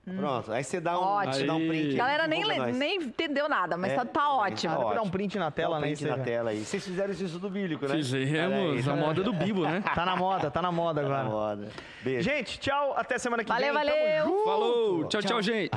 Pronto, 0.04 0.50
aí 0.50 0.64
você 0.64 0.80
dá 0.80 0.98
um, 0.98 1.02
ótimo. 1.02 1.46
Dá 1.46 1.54
um 1.54 1.68
print. 1.68 1.94
Galera 1.94 2.26
nem, 2.26 2.44
nem 2.72 2.96
entendeu 2.96 3.48
nada, 3.48 3.76
mas 3.76 3.92
é, 3.92 3.94
tá, 3.96 4.04
tá 4.04 4.32
ótimo. 4.32 4.74
Tá 4.74 4.80
ótimo. 4.80 5.04
um 5.04 5.10
print 5.10 5.38
na 5.38 5.50
tela, 5.52 5.78
né? 5.78 5.86
Um 5.86 5.90
print 5.90 6.04
na 6.04 6.18
tela 6.18 6.50
aí. 6.50 6.64
Vocês 6.64 6.84
fizeram 6.84 7.12
isso 7.12 7.38
do 7.38 7.48
bíblico, 7.48 7.86
né? 7.86 7.94
Fizemos, 7.94 8.88
a 8.88 8.96
moda 8.96 9.22
do 9.22 9.32
Bibo, 9.32 9.62
né? 9.62 9.80
Tá 9.94 10.04
na 10.04 10.16
moda, 10.16 10.50
tá 10.50 10.60
na 10.60 10.72
moda 10.72 11.00
agora. 11.02 11.18
Tá 11.18 11.24
na 11.24 11.30
moda. 11.30 11.68
Beijo. 12.02 12.28
Gente, 12.28 12.58
tchau, 12.58 12.94
até 12.96 13.16
semana 13.16 13.44
que 13.44 13.48
valeu, 13.48 13.72
vem. 13.72 13.74
Valeu, 13.74 13.94
valeu. 13.94 14.44
Falou, 14.44 15.04
tchau, 15.04 15.20
tchau, 15.20 15.40
tchau 15.40 15.42
gente. 15.42 15.70